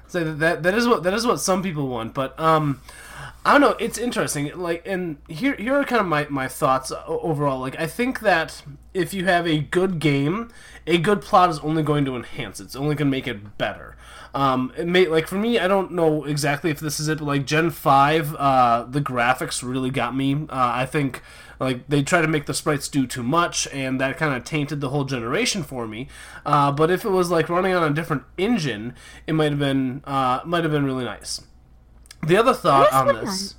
So 0.06 0.24
that, 0.24 0.38
that 0.38 0.62
that 0.62 0.74
is 0.74 0.86
what 0.86 1.02
that 1.02 1.12
is 1.12 1.26
what 1.26 1.40
some 1.40 1.62
people 1.62 1.88
want, 1.88 2.14
but 2.14 2.38
um, 2.38 2.80
I 3.44 3.52
don't 3.52 3.60
know. 3.60 3.76
It's 3.78 3.96
interesting. 3.96 4.50
Like, 4.56 4.82
and 4.86 5.16
here 5.28 5.54
here 5.54 5.76
are 5.76 5.84
kind 5.84 6.00
of 6.00 6.06
my 6.06 6.26
my 6.28 6.48
thoughts 6.48 6.92
overall. 7.06 7.60
Like, 7.60 7.78
I 7.78 7.86
think 7.86 8.20
that 8.20 8.62
if 8.92 9.14
you 9.14 9.24
have 9.26 9.46
a 9.46 9.58
good 9.58 9.98
game, 9.98 10.50
a 10.86 10.98
good 10.98 11.22
plot 11.22 11.50
is 11.50 11.58
only 11.60 11.82
going 11.82 12.04
to 12.04 12.16
enhance 12.16 12.60
it. 12.60 12.64
It's 12.64 12.76
only 12.76 12.94
going 12.94 13.08
to 13.08 13.16
make 13.16 13.26
it 13.28 13.56
better. 13.56 13.96
Um, 14.34 14.72
it 14.76 14.86
may 14.86 15.06
like 15.06 15.26
for 15.26 15.36
me, 15.36 15.58
I 15.58 15.68
don't 15.68 15.92
know 15.92 16.24
exactly 16.24 16.70
if 16.70 16.80
this 16.80 17.00
is 17.00 17.08
it, 17.08 17.18
but 17.18 17.24
like 17.24 17.46
Gen 17.46 17.70
Five, 17.70 18.34
uh, 18.34 18.84
the 18.88 19.00
graphics 19.00 19.62
really 19.62 19.90
got 19.90 20.14
me. 20.14 20.34
Uh, 20.34 20.72
I 20.74 20.86
think 20.86 21.22
like 21.60 21.86
they 21.88 22.02
try 22.02 22.20
to 22.22 22.26
make 22.26 22.46
the 22.46 22.54
sprites 22.54 22.88
do 22.88 23.06
too 23.06 23.22
much, 23.22 23.68
and 23.68 24.00
that 24.00 24.16
kind 24.16 24.34
of 24.34 24.44
tainted 24.44 24.80
the 24.80 24.88
whole 24.88 25.04
generation 25.04 25.62
for 25.62 25.86
me. 25.86 26.08
Uh, 26.44 26.72
but 26.72 26.90
if 26.90 27.04
it 27.04 27.10
was 27.10 27.30
like 27.30 27.48
running 27.48 27.74
on 27.74 27.84
a 27.84 27.94
different 27.94 28.24
engine, 28.38 28.94
it 29.26 29.34
might 29.34 29.50
have 29.50 29.58
been 29.58 30.02
uh, 30.04 30.40
might 30.44 30.64
have 30.64 30.72
been 30.72 30.84
really 30.84 31.04
nice. 31.04 31.42
The 32.26 32.36
other 32.36 32.54
thought 32.54 32.92
on 32.92 33.14
this. 33.24 33.54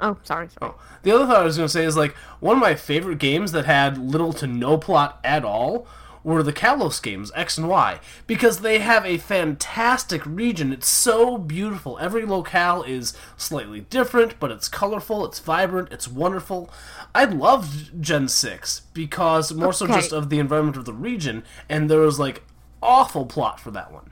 Oh, 0.00 0.16
sorry, 0.24 0.48
sorry. 0.58 0.72
The 1.04 1.12
other 1.12 1.26
thought 1.26 1.36
I 1.36 1.44
was 1.44 1.56
going 1.56 1.68
to 1.68 1.72
say 1.72 1.84
is 1.84 1.96
like 1.96 2.14
one 2.40 2.56
of 2.56 2.60
my 2.60 2.74
favorite 2.74 3.18
games 3.18 3.52
that 3.52 3.66
had 3.66 3.96
little 3.98 4.32
to 4.34 4.48
no 4.48 4.76
plot 4.76 5.20
at 5.22 5.44
all 5.44 5.86
were 6.24 6.42
the 6.42 6.52
Kalos 6.52 7.02
games 7.02 7.32
X 7.34 7.58
and 7.58 7.68
Y 7.68 8.00
because 8.26 8.60
they 8.60 8.78
have 8.78 9.04
a 9.04 9.18
fantastic 9.18 10.24
region. 10.24 10.72
It's 10.72 10.88
so 10.88 11.38
beautiful. 11.38 11.98
Every 11.98 12.24
locale 12.24 12.82
is 12.82 13.14
slightly 13.36 13.80
different, 13.80 14.38
but 14.38 14.50
it's 14.50 14.68
colorful, 14.68 15.24
it's 15.26 15.38
vibrant, 15.38 15.92
it's 15.92 16.08
wonderful. 16.08 16.70
I 17.14 17.24
loved 17.24 18.02
Gen 18.02 18.28
6 18.28 18.82
because 18.94 19.52
more 19.52 19.72
so 19.72 19.86
just 19.86 20.12
of 20.12 20.30
the 20.30 20.38
environment 20.38 20.76
of 20.76 20.84
the 20.84 20.92
region 20.92 21.44
and 21.68 21.90
there 21.90 22.00
was 22.00 22.18
like 22.18 22.42
awful 22.82 23.26
plot 23.26 23.60
for 23.60 23.70
that 23.70 23.92
one. 23.92 24.10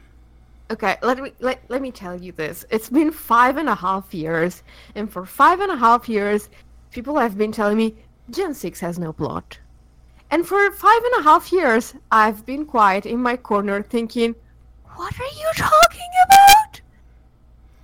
Okay, 0.71 0.97
let 1.03 1.19
me 1.19 1.33
let, 1.41 1.61
let 1.69 1.83
me 1.83 1.91
tell 1.91 2.15
you 2.15 2.31
this. 2.31 2.65
It's 2.71 2.89
been 2.89 3.11
five 3.11 3.57
and 3.57 3.69
a 3.69 3.75
half 3.75 4.15
years, 4.15 4.63
and 4.95 5.13
for 5.13 5.27
five 5.27 5.59
and 5.59 5.73
a 5.73 5.77
half 5.77 6.09
years, 6.09 6.49
people 6.93 7.19
have 7.19 7.37
been 7.37 7.51
telling 7.51 7.77
me 7.77 7.97
Gen 8.31 8.55
6 8.55 8.79
has 8.79 8.97
no 8.97 9.13
plot. 9.13 9.59
And 10.31 10.47
for 10.47 10.71
five 10.71 11.03
and 11.05 11.21
a 11.21 11.23
half 11.25 11.53
years, 11.53 11.95
I've 12.13 12.47
been 12.47 12.65
quiet 12.65 13.05
in 13.05 13.21
my 13.21 13.37
corner 13.37 13.83
thinking, 13.83 14.37
what 14.95 15.19
are 15.19 15.25
you 15.25 15.51
talking 15.57 16.11
about? 16.27 16.81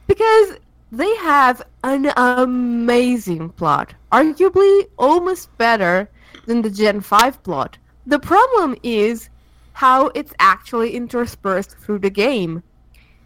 Because 0.07 0.59
they 0.92 1.14
have 1.16 1.62
an 1.82 2.12
amazing 2.16 3.49
plot, 3.51 3.94
arguably 4.12 4.86
almost 4.97 5.57
better 5.59 6.09
than 6.47 6.62
the 6.62 6.70
Gen 6.70 7.01
5 7.01 7.42
plot. 7.42 7.78
The 8.07 8.20
problem 8.20 8.76
is 8.84 9.28
how 9.72 10.07
it's 10.14 10.32
actually 10.38 10.94
interspersed 10.94 11.76
through 11.78 11.99
the 11.99 12.11
game. 12.11 12.62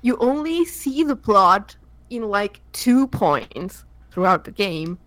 You 0.01 0.17
only 0.17 0.65
see 0.65 1.05
the 1.05 1.17
plot 1.17 1.77
in 2.09 2.29
like 2.31 2.61
two 2.73 3.07
points 3.07 3.85
throughout 4.11 4.45
the 4.45 4.51
game. 4.51 4.99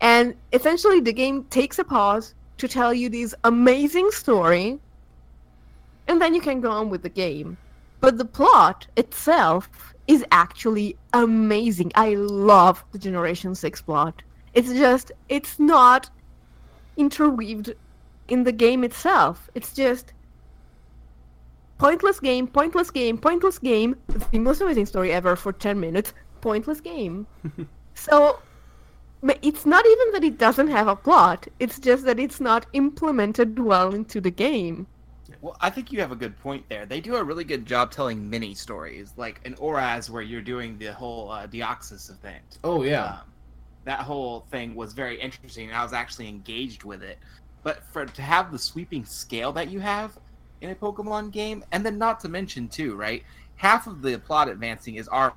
And 0.00 0.34
essentially, 0.52 1.00
the 1.00 1.12
game 1.12 1.44
takes 1.44 1.78
a 1.78 1.84
pause 1.84 2.34
to 2.58 2.68
tell 2.68 2.94
you 2.94 3.08
this 3.08 3.34
amazing 3.44 4.10
story, 4.10 4.78
and 6.08 6.20
then 6.20 6.34
you 6.34 6.40
can 6.40 6.60
go 6.60 6.70
on 6.70 6.90
with 6.90 7.02
the 7.02 7.08
game. 7.08 7.56
But 8.00 8.18
the 8.18 8.24
plot 8.24 8.86
itself 8.96 9.68
is 10.06 10.24
actually 10.30 10.96
amazing. 11.12 11.92
I 11.94 12.14
love 12.14 12.84
the 12.92 12.98
Generation 12.98 13.54
6 13.54 13.82
plot. 13.82 14.22
It's 14.54 14.72
just, 14.72 15.12
it's 15.28 15.58
not 15.58 16.10
interweaved 16.96 17.74
in 18.28 18.44
the 18.44 18.52
game 18.52 18.84
itself. 18.84 19.50
It's 19.54 19.72
just 19.72 20.12
pointless 21.78 22.20
game, 22.20 22.46
pointless 22.46 22.90
game, 22.90 23.18
pointless 23.18 23.58
game. 23.58 23.96
The 24.30 24.38
most 24.38 24.60
amazing 24.60 24.86
story 24.86 25.12
ever 25.12 25.36
for 25.36 25.52
10 25.52 25.78
minutes, 25.78 26.14
pointless 26.40 26.80
game. 26.80 27.26
so 27.94 28.38
ma- 29.22 29.34
it's 29.42 29.66
not 29.66 29.84
even 29.86 30.12
that 30.12 30.24
it 30.24 30.38
doesn't 30.38 30.68
have 30.68 30.88
a 30.88 30.96
plot, 30.96 31.46
it's 31.58 31.78
just 31.78 32.04
that 32.04 32.18
it's 32.18 32.40
not 32.40 32.66
implemented 32.72 33.58
well 33.58 33.94
into 33.94 34.20
the 34.20 34.30
game. 34.30 34.86
Well, 35.40 35.56
I 35.60 35.70
think 35.70 35.92
you 35.92 36.00
have 36.00 36.12
a 36.12 36.16
good 36.16 36.38
point 36.40 36.64
there. 36.68 36.86
They 36.86 37.00
do 37.00 37.16
a 37.16 37.22
really 37.22 37.44
good 37.44 37.66
job 37.66 37.90
telling 37.90 38.28
mini 38.28 38.54
stories, 38.54 39.12
like 39.16 39.40
in 39.44 39.54
ORAS, 39.54 40.10
where 40.10 40.22
you're 40.22 40.40
doing 40.40 40.78
the 40.78 40.92
whole 40.92 41.30
uh, 41.30 41.46
Deoxys 41.46 42.10
event. 42.10 42.58
Oh 42.64 42.82
yeah. 42.82 43.04
Um, 43.04 43.18
that 43.84 44.00
whole 44.00 44.46
thing 44.50 44.74
was 44.74 44.92
very 44.92 45.20
interesting, 45.20 45.68
and 45.68 45.76
I 45.76 45.82
was 45.82 45.92
actually 45.92 46.28
engaged 46.28 46.82
with 46.84 47.02
it. 47.02 47.18
But 47.62 47.84
for 47.92 48.06
to 48.06 48.22
have 48.22 48.50
the 48.50 48.58
sweeping 48.58 49.04
scale 49.04 49.52
that 49.52 49.70
you 49.70 49.80
have 49.80 50.18
in 50.60 50.70
a 50.70 50.74
Pokemon 50.74 51.30
game, 51.32 51.64
and 51.72 51.84
then 51.84 51.98
not 51.98 52.20
to 52.20 52.28
mention 52.28 52.68
too, 52.68 52.96
right? 52.96 53.22
Half 53.56 53.86
of 53.86 54.02
the 54.02 54.18
plot 54.18 54.48
advancing 54.48 54.96
is 54.96 55.08
our 55.08 55.34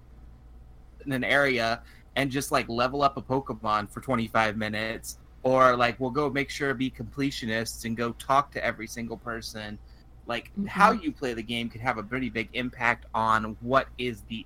in 1.05 1.11
an 1.11 1.23
area 1.23 1.82
and 2.20 2.30
just 2.30 2.51
like 2.51 2.67
level 2.67 3.01
up 3.01 3.15
a 3.15 3.22
Pokemon 3.22 3.89
for 3.89 4.01
25 4.01 4.57
minutes, 4.57 5.17
or 5.43 5.78
like 5.78 5.97
we'll 6.01 6.09
go 6.09 6.30
make 6.30 6.49
sure 6.49 6.67
to 6.67 6.76
be 6.76 6.91
completionists 6.91 7.86
and 7.86 7.95
go 7.95 8.11
talk 8.20 8.51
to 8.51 8.63
every 8.63 8.88
single 8.88 9.15
person. 9.15 9.80
Like 10.28 10.51
how 10.67 10.91
you 10.91 11.13
play 11.13 11.34
the 11.34 11.41
game 11.41 11.70
could 11.70 11.80
have 11.80 11.97
a 11.97 12.03
pretty 12.03 12.30
big 12.30 12.49
impact 12.51 13.05
on 13.13 13.55
what 13.61 13.88
is 13.97 14.24
the, 14.24 14.45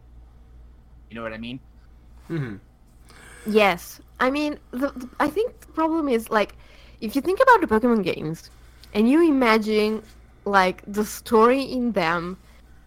you 1.09 1.15
know 1.15 1.23
what 1.23 1.33
I 1.33 1.39
mean? 1.39 1.59
Mm-hmm. 2.29 2.57
Yes, 3.47 3.99
I 4.19 4.29
mean, 4.29 4.59
the, 4.69 4.91
the, 4.91 5.09
I 5.19 5.27
think 5.27 5.59
the 5.61 5.67
problem 5.73 6.07
is 6.07 6.29
like, 6.29 6.55
if 7.01 7.15
you 7.15 7.23
think 7.23 7.39
about 7.41 7.59
the 7.59 7.67
Pokemon 7.67 8.03
games, 8.03 8.51
and 8.93 9.09
you 9.09 9.27
imagine 9.27 10.03
like 10.45 10.83
the 10.85 11.03
story 11.03 11.63
in 11.63 11.91
them 11.93 12.37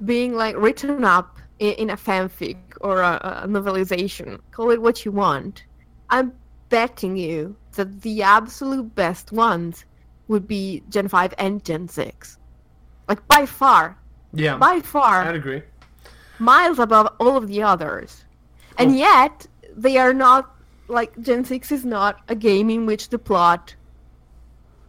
being 0.04 0.36
like 0.36 0.54
written 0.56 1.02
up 1.02 1.38
in, 1.58 1.90
a 1.90 1.96
fanfic 1.96 2.56
or 2.80 3.00
a, 3.00 3.42
a 3.44 3.48
novelization, 3.48 4.40
call 4.50 4.70
it 4.70 4.80
what 4.82 5.04
you 5.04 5.12
want. 5.12 5.64
I'm 6.10 6.32
betting 6.68 7.16
you 7.16 7.56
that 7.72 8.02
the 8.02 8.22
absolute 8.22 8.94
best 8.94 9.32
ones 9.32 9.84
would 10.28 10.46
be 10.46 10.82
Gen 10.88 11.08
5 11.08 11.34
and 11.38 11.64
Gen 11.64 11.88
6. 11.88 12.38
Like 13.08 13.26
by 13.28 13.46
far, 13.46 13.96
Yeah. 14.32 14.56
by 14.58 14.80
far 14.80 15.22
I'd 15.22 15.36
agree. 15.36 15.62
miles 16.38 16.78
above 16.78 17.08
all 17.20 17.36
of 17.36 17.48
the 17.48 17.62
others. 17.62 18.24
And 18.78 18.96
yet, 18.98 19.46
they 19.76 19.96
are 19.96 20.12
not 20.12 20.54
like 20.88 21.18
Gen 21.20 21.44
6 21.44 21.72
is 21.72 21.84
not 21.84 22.20
a 22.28 22.34
game 22.34 22.68
in 22.70 22.84
which 22.86 23.08
the 23.08 23.18
plot 23.18 23.74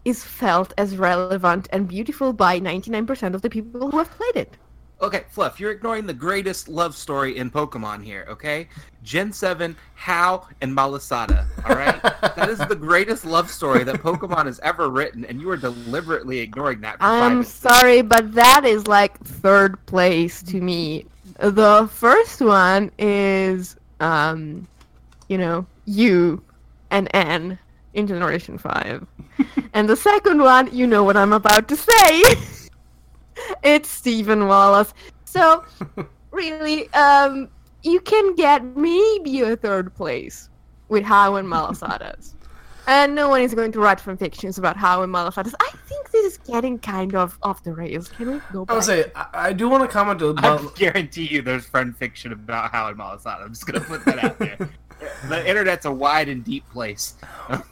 is 0.05 0.23
felt 0.23 0.73
as 0.77 0.97
relevant 0.97 1.67
and 1.71 1.87
beautiful 1.87 2.33
by 2.33 2.59
99% 2.59 3.33
of 3.35 3.41
the 3.41 3.49
people 3.49 3.91
who 3.91 3.97
have 3.97 4.09
played 4.11 4.35
it. 4.35 4.57
Okay, 4.99 5.25
Fluff, 5.29 5.59
you're 5.59 5.71
ignoring 5.71 6.07
the 6.07 6.13
greatest 6.13 6.67
love 6.67 6.95
story 6.95 7.37
in 7.37 7.51
Pokemon 7.51 8.03
here, 8.03 8.25
okay? 8.27 8.67
Gen 9.03 9.31
7, 9.31 9.75
Hau, 9.93 10.47
and 10.61 10.75
Malasada, 10.75 11.45
alright? 11.69 12.01
that 12.35 12.49
is 12.49 12.57
the 12.57 12.75
greatest 12.75 13.23
love 13.23 13.51
story 13.51 13.83
that 13.83 13.97
Pokemon 13.97 14.47
has 14.47 14.59
ever 14.61 14.89
written, 14.89 15.23
and 15.25 15.39
you 15.39 15.51
are 15.51 15.57
deliberately 15.57 16.39
ignoring 16.39 16.81
that 16.81 16.97
I'm 16.99 17.43
sorry, 17.43 18.01
but 18.01 18.33
that 18.33 18.65
is 18.65 18.87
like 18.87 19.19
third 19.19 19.83
place 19.85 20.41
to 20.43 20.59
me. 20.59 21.05
The 21.39 21.87
first 21.93 22.41
one 22.41 22.91
is, 22.97 23.75
um, 23.99 24.67
you 25.29 25.37
know, 25.37 25.63
U 25.85 26.41
and 26.89 27.07
N 27.13 27.59
in 27.93 28.07
Generation 28.07 28.57
5. 28.57 29.05
and 29.73 29.87
the 29.87 29.95
second 29.95 30.41
one, 30.41 30.75
you 30.75 30.87
know 30.87 31.03
what 31.03 31.15
I'm 31.15 31.33
about 31.33 31.67
to 31.67 31.75
say. 31.75 32.23
it's 33.63 33.89
Steven 33.89 34.47
Wallace. 34.47 34.93
So, 35.25 35.65
really, 36.31 36.91
um, 36.93 37.49
you 37.83 37.99
can 37.99 38.35
get 38.35 38.63
maybe 38.75 39.41
a 39.41 39.55
third 39.55 39.93
place 39.93 40.49
with 40.89 41.03
Hau 41.03 41.35
and 41.35 41.47
Malasadas. 41.47 42.33
And 42.89 43.15
no 43.15 43.27
one 43.27 43.41
is 43.41 43.53
going 43.53 43.73
to 43.73 43.81
write 43.81 43.99
fan 43.99 44.15
fictions 44.15 44.57
about 44.57 44.77
Hau 44.77 45.03
and 45.03 45.13
Malasadas. 45.13 45.53
I 45.59 45.71
think 45.87 46.09
this 46.09 46.25
is 46.25 46.37
getting 46.37 46.79
kind 46.79 47.15
of 47.15 47.37
off 47.43 47.61
the 47.61 47.73
rails. 47.73 48.07
Can 48.07 48.31
we 48.31 48.41
go 48.53 48.63
back? 48.63 48.73
I 48.73 48.75
back? 48.75 48.75
would 48.75 48.83
say 48.85 49.11
I, 49.13 49.27
I 49.33 49.51
do 49.51 49.67
want 49.67 49.83
to 49.83 49.89
comment 49.89 50.21
about. 50.21 50.61
I 50.61 50.67
guarantee 50.77 51.25
you 51.25 51.41
there's 51.41 51.65
friend 51.65 51.93
fiction 51.97 52.31
about 52.31 52.71
Hau 52.71 52.87
and 52.87 52.97
Malasada. 52.97 53.43
I'm 53.43 53.49
just 53.49 53.67
gonna 53.67 53.81
put 53.81 54.05
that 54.05 54.23
out 54.23 54.39
there. 54.39 54.57
the 55.27 55.49
internet's 55.49 55.85
a 55.85 55.91
wide 55.91 56.29
and 56.29 56.45
deep 56.45 56.63
place. 56.69 57.15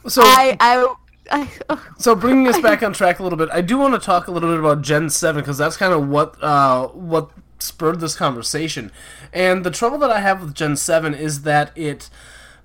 So 0.10 0.22
I, 0.22 0.58
I, 0.60 0.94
I, 1.32 1.50
So 1.98 2.16
bringing 2.16 2.48
us 2.48 2.60
back 2.60 2.84
on 2.84 2.94
track 2.94 3.20
a 3.20 3.24
little 3.24 3.38
bit, 3.38 3.50
I 3.52 3.62
do 3.62 3.78
want 3.78 3.94
to 3.94 4.00
talk 4.00 4.28
a 4.28 4.32
little 4.32 4.50
bit 4.50 4.60
about 4.60 4.82
Gen 4.82 5.10
Seven 5.10 5.42
because 5.42 5.58
that's 5.58 5.78
kind 5.78 5.94
of 5.94 6.08
what 6.08 6.42
uh, 6.44 6.88
what 6.90 7.32
spurred 7.60 8.00
this 8.00 8.16
conversation. 8.16 8.92
And 9.34 9.64
the 9.64 9.72
trouble 9.72 9.98
that 10.00 10.12
I 10.12 10.20
have 10.20 10.42
with 10.42 10.54
Gen 10.54 10.76
Seven 10.76 11.14
is 11.14 11.44
that 11.44 11.72
it, 11.76 12.10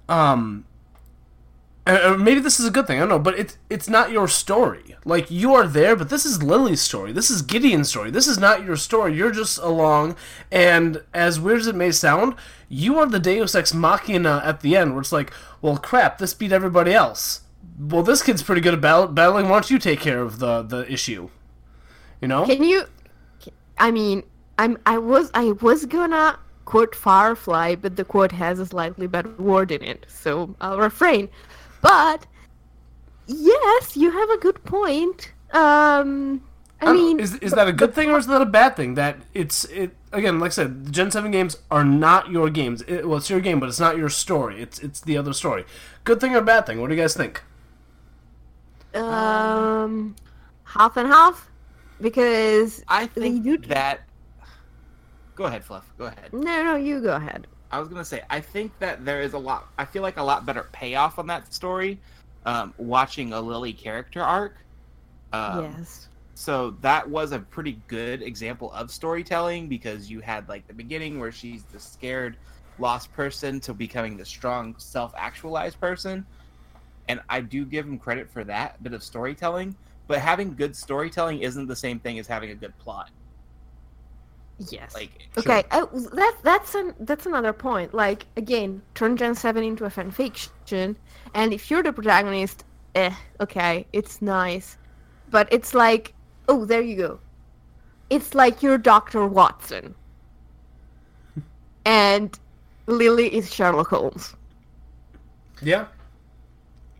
um, 0.09 0.65
maybe 1.87 2.41
this 2.41 2.61
is 2.61 2.67
a 2.67 2.71
good 2.71 2.87
thing. 2.87 2.99
I 2.99 3.01
don't 3.01 3.09
know, 3.09 3.19
but 3.19 3.39
it's 3.39 3.59
it's 3.69 3.89
not 3.89 4.11
your 4.11 4.29
story. 4.29 4.97
Like 5.05 5.31
you 5.31 5.55
are 5.55 5.67
there, 5.67 5.97
but 5.97 6.11
this 6.11 6.25
is 6.27 6.43
Lillie's 6.43 6.81
story. 6.81 7.13
This 7.13 7.31
is 7.31 7.43
Gladion's 7.43 7.89
story. 7.89 8.11
This 8.11 8.27
is 8.27 8.39
not 8.39 8.65
your 8.65 8.77
story. 8.77 9.15
You're 9.15 9.33
just 9.33 9.59
along, 9.59 10.17
and 10.51 11.03
as 11.15 11.41
weird 11.41 11.61
as 11.61 11.67
it 11.67 11.75
may 11.75 11.91
sound, 11.91 12.35
you 12.69 12.99
are 12.99 13.07
the 13.07 13.19
Deus 13.19 13.55
ex 13.55 13.73
machina 13.73 14.43
at 14.45 14.61
the 14.61 14.77
end, 14.77 14.93
where 14.93 15.01
it's 15.01 15.13
like, 15.13 15.33
well, 15.63 15.77
crap, 15.77 16.19
this 16.19 16.35
beat 16.35 16.53
everybody 16.53 16.93
else. 16.93 17.43
Well, 17.81 18.03
this 18.03 18.23
kid's 18.23 18.43
pretty 18.43 18.61
good 18.61 18.75
at 18.75 18.81
battle- 18.81 19.09
battling. 19.09 19.45
Why 19.49 19.57
don't 19.57 19.71
you 19.71 19.79
take 19.79 20.01
care 20.01 20.21
of 20.21 20.39
the 20.39 20.63
the 20.63 20.91
issue? 20.93 21.31
You 22.21 22.29
know? 22.29 22.45
Can 22.45 22.63
you? 22.63 22.85
I 23.79 23.91
mean, 23.91 24.23
I'm. 24.59 24.77
I 24.85 24.99
was. 24.99 25.31
I 25.35 25.53
was 25.53 25.87
gonna 25.87 26.39
quote 26.67 26.95
Firefly, 26.95 27.77
but 27.77 27.97
the 27.97 28.05
quote 28.05 28.33
has 28.33 28.59
a 28.59 28.67
slightly 28.67 29.07
better 29.07 29.31
word 29.39 29.71
in 29.73 29.83
it, 29.83 30.05
so 30.09 30.55
I'll 30.61 30.79
refrain. 30.79 31.29
But 31.81 32.27
yes, 33.27 33.97
you 33.97 34.11
have 34.11 34.29
a 34.31 34.37
good 34.37 34.63
point. 34.65 35.33
Um, 35.53 36.43
I, 36.81 36.87
don't- 36.87 36.97
mean, 36.97 37.21
is, 37.21 37.35
is 37.37 37.53
that 37.53 37.67
a 37.67 37.73
good 37.73 37.95
thing 37.95 38.11
or 38.11 38.19
is 38.19 38.27
that 38.27 38.43
a 38.43 38.47
bad 38.47 38.77
thing? 38.77 38.95
That 38.95 39.17
it's 39.35 39.65
it 39.67 39.97
again, 40.13 40.39
like 40.39 40.49
I 40.51 40.55
said, 40.55 40.85
the 40.87 40.91
Gen 40.91 41.11
Seven 41.11 41.31
games 41.31 41.57
are 41.71 41.85
not 41.85 42.31
your 42.31 42.51
games. 42.51 42.83
It, 42.83 43.09
well, 43.09 43.17
it's 43.19 43.31
your 43.31 43.41
game, 43.41 43.59
but 43.61 43.69
it's 43.71 43.81
not 43.81 43.97
your 43.97 44.11
story. 44.11 44.61
It's 44.61 44.79
it's 44.81 45.01
the 45.01 45.17
other 45.17 45.33
story. 45.33 45.65
Good 46.05 46.21
thing 46.21 46.37
or 46.37 46.43
bad 46.43 46.67
thing? 46.67 46.81
What 46.81 46.91
do 46.91 46.95
you 46.95 47.01
guys 47.01 47.15
think? 47.17 47.43
Um, 48.95 50.17
half 50.65 50.97
and 50.97 51.09
half, 51.09 51.51
because 52.01 52.83
I 52.89 53.07
think 53.07 53.45
you... 53.45 53.59
that. 53.59 54.01
Go 55.35 55.45
ahead, 55.45 55.65
Fluff. 55.65 55.91
Go 55.97 56.07
ahead. 56.07 56.33
no, 56.33 56.63
no, 56.65 56.77
you 56.77 57.01
go 57.01 57.17
ahead. 57.17 57.47
I 57.73 57.79
was 57.79 57.89
gonna 57.89 58.05
say, 58.05 58.23
I 58.29 58.41
think 58.41 58.77
that 58.81 59.05
there 59.05 59.23
is 59.23 59.33
a 59.33 59.39
lot. 59.39 59.69
I 59.79 59.85
feel 59.85 60.03
like 60.03 60.17
a 60.17 60.23
lot 60.23 60.45
better 60.45 60.69
payoff 60.73 61.19
on 61.19 61.27
that 61.29 61.53
story. 61.53 62.01
Um, 62.45 62.75
watching 62.79 63.33
a 63.33 63.41
Lillie 63.41 63.73
character 63.73 64.23
arc. 64.23 64.57
Um, 65.33 65.75
yes. 65.79 66.09
So 66.35 66.71
that 66.81 67.09
was 67.09 67.33
a 67.33 67.39
pretty 67.39 67.79
good 67.87 68.23
example 68.23 68.73
of 68.73 68.91
storytelling 68.91 69.69
because 69.69 70.11
you 70.11 70.21
had 70.21 70.49
like 70.49 70.67
the 70.67 70.73
beginning 70.73 71.21
where 71.21 71.31
she's 71.31 71.65
the 71.65 71.79
scared, 71.79 72.37
lost 72.79 73.13
person 73.13 73.61
to 73.61 73.75
becoming 73.75 74.17
the 74.17 74.25
strong, 74.25 74.75
self-actualized 74.79 75.79
person, 75.79 76.25
and 77.11 77.21
I 77.29 77.41
do 77.41 77.65
give 77.65 77.87
him 77.87 77.99
credit 77.99 78.31
for 78.31 78.45
that 78.45 78.81
bit 78.85 78.93
of 78.93 79.03
storytelling. 79.03 79.75
But 80.07 80.21
having 80.21 80.55
good 80.55 80.77
storytelling 80.77 81.41
isn't 81.41 81.67
the 81.67 81.75
same 81.75 81.99
thing 81.99 82.21
as 82.21 82.29
having 82.29 82.51
a 82.51 82.55
good 82.55 82.77
plot. 82.79 83.11
Yes. 84.71 84.95
Like 84.95 85.29
Okay, 85.37 85.65
uh, 85.73 85.87
that 86.15 86.37
that's 86.45 86.75
an 86.77 86.95
that's 87.01 87.27
another 87.27 87.53
point. 87.53 87.95
Like 87.95 88.27
again, 88.37 88.81
turn 88.95 89.17
Gen 89.17 89.35
Seven 89.35 89.65
into 89.65 89.87
a 89.87 89.91
fan 89.91 90.11
fiction, 90.13 90.97
and 91.35 91.53
if 91.53 91.71
you're 91.71 91.83
the 91.83 91.93
protagonist, 91.93 92.65
eh, 92.95 93.15
okay, 93.41 93.87
it's 93.93 94.21
nice, 94.21 94.77
but 95.31 95.49
it's 95.51 95.75
like, 95.75 96.15
oh, 96.49 96.65
there 96.65 96.83
you 96.83 96.97
go. 96.97 97.21
It's 98.11 98.35
like 98.35 98.63
you're 98.63 98.79
Doctor 98.79 99.27
Watson, 99.27 99.95
and 101.87 102.39
Lillie 102.87 103.35
is 103.35 103.53
Sherlock 103.53 103.89
Holmes. 103.89 104.35
Yeah. 105.63 105.87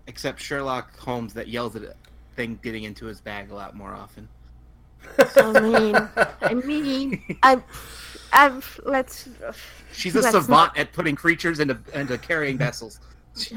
Except 0.07 0.41
Sherlock 0.41 0.97
Holmes 0.99 1.33
that 1.35 1.49
yells 1.49 1.77
at 1.77 1.83
a 1.83 1.95
thing 2.37 2.59
getting 2.63 2.85
into 2.85 3.07
his 3.07 3.21
bag 3.21 3.51
a 3.51 3.55
lot 3.55 3.77
more 3.77 3.95
often. 3.95 4.29
I 5.19 5.61
mean, 5.61 5.97
I 6.43 6.55
mean, 6.55 7.37
I'm, 7.43 7.63
I'm. 8.33 8.63
Let's. 8.85 9.29
She's 9.93 10.15
a 10.15 10.21
let's 10.21 10.33
savant 10.33 10.49
not- 10.49 10.79
at 10.79 10.93
putting 10.93 11.17
creatures 11.17 11.59
into 11.61 11.79
into 11.95 12.19
carrying 12.19 12.59
vessels. 12.59 13.01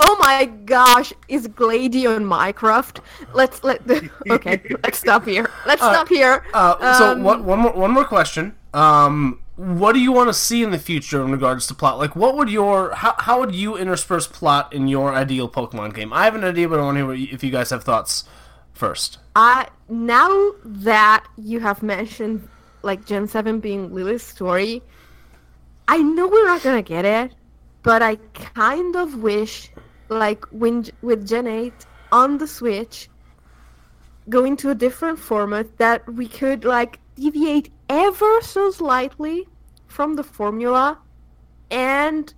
oh 0.00 0.16
my 0.20 0.46
gosh, 0.64 1.12
is 1.28 1.46
Glady 1.46 2.06
on 2.06 2.24
Minecraft? 2.24 2.98
Let's 3.32 3.62
let. 3.64 3.80
Okay, 4.30 4.60
let's 4.82 4.98
stop 4.98 5.24
here. 5.24 5.48
Let's 5.66 5.80
Uh, 5.82 5.92
stop 5.92 6.08
here. 6.08 6.44
Uh, 6.52 6.98
so 6.98 7.12
Um, 7.12 7.22
one, 7.22 7.44
one 7.44 7.58
more 7.60 7.72
one 7.72 7.90
more 7.92 8.04
question. 8.04 8.54
Um, 8.74 9.40
what 9.56 9.94
do 9.94 10.00
you 10.00 10.12
want 10.12 10.28
to 10.28 10.34
see 10.34 10.62
in 10.62 10.70
the 10.70 10.78
future 10.78 11.24
in 11.24 11.32
regards 11.32 11.66
to 11.66 11.74
plot? 11.74 11.98
Like, 11.98 12.14
what 12.14 12.36
would 12.36 12.50
your 12.50 12.94
how, 12.94 13.14
how 13.18 13.40
would 13.40 13.54
you 13.54 13.76
intersperse 13.76 14.26
plot 14.26 14.72
in 14.72 14.86
your 14.86 15.14
ideal 15.14 15.48
Pokemon 15.48 15.94
game? 15.94 16.12
I 16.12 16.24
have 16.24 16.34
an 16.34 16.44
idea, 16.44 16.68
but 16.68 16.78
I 16.78 16.82
want 16.82 16.98
to 16.98 17.12
hear 17.12 17.34
if 17.34 17.42
you 17.42 17.50
guys 17.50 17.70
have 17.70 17.82
thoughts 17.82 18.24
first. 18.74 19.18
I 19.34 19.68
now 19.88 20.52
that 20.64 21.26
you 21.36 21.60
have 21.60 21.82
mentioned 21.82 22.46
like 22.82 23.06
Gen 23.06 23.26
Seven 23.26 23.60
being 23.60 23.94
Lillie's 23.94 24.22
story, 24.22 24.82
I 25.88 25.98
know 25.98 26.28
we're 26.28 26.46
not 26.46 26.62
gonna 26.62 26.82
get 26.82 27.06
it, 27.06 27.32
but 27.82 28.02
I 28.02 28.16
kind 28.34 28.94
of 28.94 29.22
wish, 29.22 29.70
like 30.10 30.44
when 30.46 30.84
with 31.00 31.26
Gen 31.26 31.46
Eight 31.46 31.86
on 32.12 32.36
the 32.36 32.46
Switch, 32.46 33.08
going 34.28 34.56
to 34.58 34.70
a 34.70 34.74
different 34.74 35.18
format 35.18 35.78
that 35.78 36.06
we 36.12 36.28
could 36.28 36.66
like 36.66 37.00
deviate 37.14 37.70
ever 37.88 38.40
so 38.42 38.70
slightly 38.70 39.46
from 39.86 40.16
the 40.16 40.22
formula, 40.22 40.98
and 41.70 42.32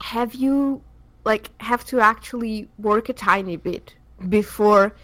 have 0.00 0.34
you 0.34 0.82
like 1.24 1.50
have 1.60 1.84
to 1.84 2.00
actually 2.00 2.68
work 2.78 3.08
a 3.08 3.12
tiny 3.12 3.56
bit 3.56 3.94
before 4.28 4.94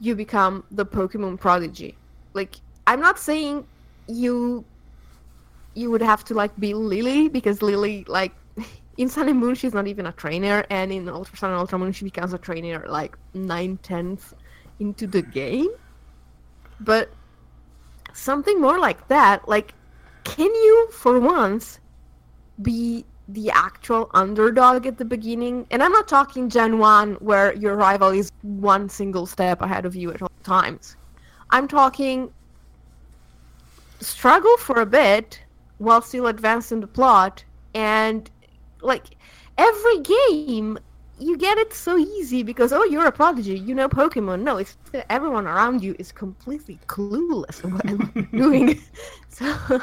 you 0.00 0.14
become 0.14 0.64
the 0.70 0.86
Pokemon 0.86 1.38
prodigy. 1.38 1.96
Like 2.34 2.56
I'm 2.86 3.00
not 3.00 3.18
saying 3.18 3.66
you 4.06 4.64
you 5.74 5.90
would 5.90 6.00
have 6.00 6.24
to 6.24 6.34
like 6.34 6.58
be 6.58 6.74
Lillie 6.74 7.28
because 7.28 7.62
Lillie 7.62 8.04
like 8.08 8.32
in 8.96 9.08
Sun 9.08 9.28
and 9.28 9.38
Moon 9.38 9.54
she's 9.54 9.74
not 9.74 9.86
even 9.86 10.06
a 10.06 10.12
trainer 10.12 10.64
and 10.70 10.92
in 10.92 11.08
Ultra 11.08 11.36
Sun 11.36 11.50
and 11.50 11.58
Ultra 11.58 11.78
Moon 11.78 11.92
she 11.92 12.04
becomes 12.04 12.32
a 12.32 12.38
trainer 12.38 12.84
like 12.88 13.16
nine 13.34 13.76
tenths 13.82 14.34
into 14.80 15.06
the 15.06 15.22
game. 15.22 15.68
But 16.80 17.10
something 18.18 18.60
more 18.60 18.78
like 18.78 19.08
that, 19.08 19.48
like 19.48 19.74
can 20.24 20.54
you 20.54 20.88
for 20.92 21.18
once 21.18 21.80
be 22.60 23.04
the 23.28 23.50
actual 23.50 24.10
underdog 24.14 24.86
at 24.86 24.96
the 24.96 25.04
beginning. 25.04 25.66
And 25.70 25.82
I'm 25.82 25.92
not 25.92 26.08
talking 26.08 26.48
Gen 26.48 26.78
1 26.78 27.14
where 27.16 27.54
your 27.54 27.76
rival 27.76 28.08
is 28.08 28.32
one 28.42 28.88
single 28.88 29.26
step 29.26 29.60
ahead 29.60 29.84
of 29.84 29.94
you 29.94 30.10
at 30.12 30.22
all 30.22 30.30
times. 30.42 30.96
I'm 31.50 31.68
talking 31.68 32.32
struggle 34.00 34.56
for 34.58 34.80
a 34.80 34.86
bit 34.86 35.42
while 35.78 36.00
still 36.00 36.26
advancing 36.26 36.80
the 36.80 36.86
plot 36.86 37.44
and 37.74 38.30
like 38.80 39.04
every 39.58 40.00
game 40.00 40.78
you 41.20 41.36
get 41.36 41.58
it 41.58 41.72
so 41.72 41.96
easy 41.96 42.42
because 42.42 42.72
oh 42.72 42.84
you're 42.84 43.06
a 43.06 43.12
prodigy 43.12 43.58
you 43.58 43.74
know 43.74 43.88
pokemon 43.88 44.42
no 44.42 44.56
it's 44.56 44.76
everyone 45.10 45.46
around 45.46 45.82
you 45.82 45.94
is 45.98 46.12
completely 46.12 46.78
clueless 46.86 47.62
of 47.64 47.72
what 47.72 47.88
i'm 47.88 48.28
doing 48.32 48.80
so 49.28 49.46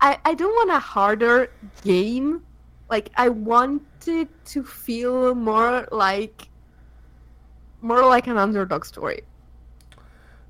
I, 0.00 0.18
I 0.24 0.34
don't 0.34 0.52
want 0.52 0.70
a 0.70 0.78
harder 0.78 1.50
game 1.82 2.42
like 2.88 3.10
i 3.16 3.28
want 3.28 3.82
it 4.06 4.28
to 4.46 4.62
feel 4.62 5.34
more 5.34 5.88
like 5.90 6.48
more 7.80 8.04
like 8.04 8.26
an 8.26 8.38
underdog 8.38 8.84
story 8.84 9.22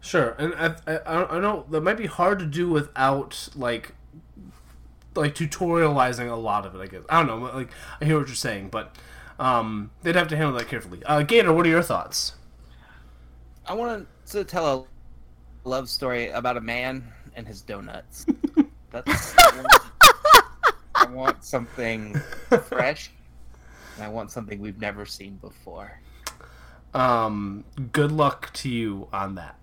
Sure, 0.01 0.37
and 0.39 0.55
I, 0.55 0.77
I, 0.87 1.37
I 1.37 1.41
know 1.41 1.67
that 1.71 1.81
might 1.81 1.97
be 1.97 2.07
hard 2.07 2.39
to 2.39 2.47
do 2.47 2.71
without 2.71 3.49
like 3.57 3.95
like 5.17 5.35
tutorializing 5.35 6.31
a 6.31 6.37
lot 6.37 6.65
of 6.65 6.75
it. 6.75 6.81
I 6.81 6.87
guess 6.87 7.03
I 7.09 7.19
don't 7.19 7.27
know. 7.27 7.51
Like 7.53 7.71
I 8.01 8.05
hear 8.05 8.19
what 8.19 8.29
you're 8.29 8.37
saying, 8.37 8.69
but 8.69 8.95
um, 9.39 9.91
they'd 10.03 10.17
have 10.17 10.29
to 10.29 10.37
handle 10.37 10.57
that 10.59 10.69
carefully. 10.69 11.03
Uh, 11.05 11.23
Gator, 11.23 11.53
what 11.53 11.67
are 11.67 11.69
your 11.69 11.83
thoughts? 11.83 12.35
I 13.67 13.75
want 13.75 14.09
to 14.27 14.45
tell 14.45 14.89
a 15.65 15.69
love 15.69 15.89
story 15.89 16.31
about 16.31 16.57
a 16.57 16.61
man 16.61 17.13
and 17.35 17.47
his 17.47 17.61
donuts. 17.61 18.27
That's. 18.91 19.35
I 20.95 21.07
want 21.11 21.45
something 21.45 22.15
fresh, 22.65 23.11
and 23.97 24.05
I 24.05 24.09
want 24.09 24.31
something 24.31 24.61
we've 24.61 24.81
never 24.81 25.07
seen 25.07 25.37
before. 25.37 26.01
Um, 26.95 27.65
good 27.93 28.11
luck 28.11 28.51
to 28.55 28.69
you 28.69 29.09
on 29.13 29.37
that. 29.37 29.57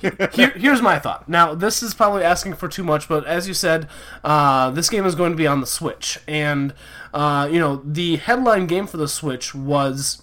Here, 0.00 0.50
here's 0.50 0.82
my 0.82 0.98
thought. 0.98 1.28
Now, 1.28 1.54
this 1.54 1.82
is 1.82 1.94
probably 1.94 2.24
asking 2.24 2.54
for 2.54 2.68
too 2.68 2.84
much, 2.84 3.08
but 3.08 3.26
as 3.26 3.48
you 3.48 3.54
said, 3.54 3.88
uh, 4.24 4.70
this 4.70 4.88
game 4.88 5.04
is 5.04 5.14
going 5.14 5.32
to 5.32 5.36
be 5.36 5.46
on 5.46 5.60
the 5.60 5.66
Switch, 5.66 6.18
and 6.26 6.74
uh, 7.12 7.48
you 7.50 7.58
know 7.58 7.82
the 7.84 8.16
headline 8.16 8.66
game 8.66 8.86
for 8.86 8.96
the 8.96 9.08
Switch 9.08 9.54
was 9.54 10.22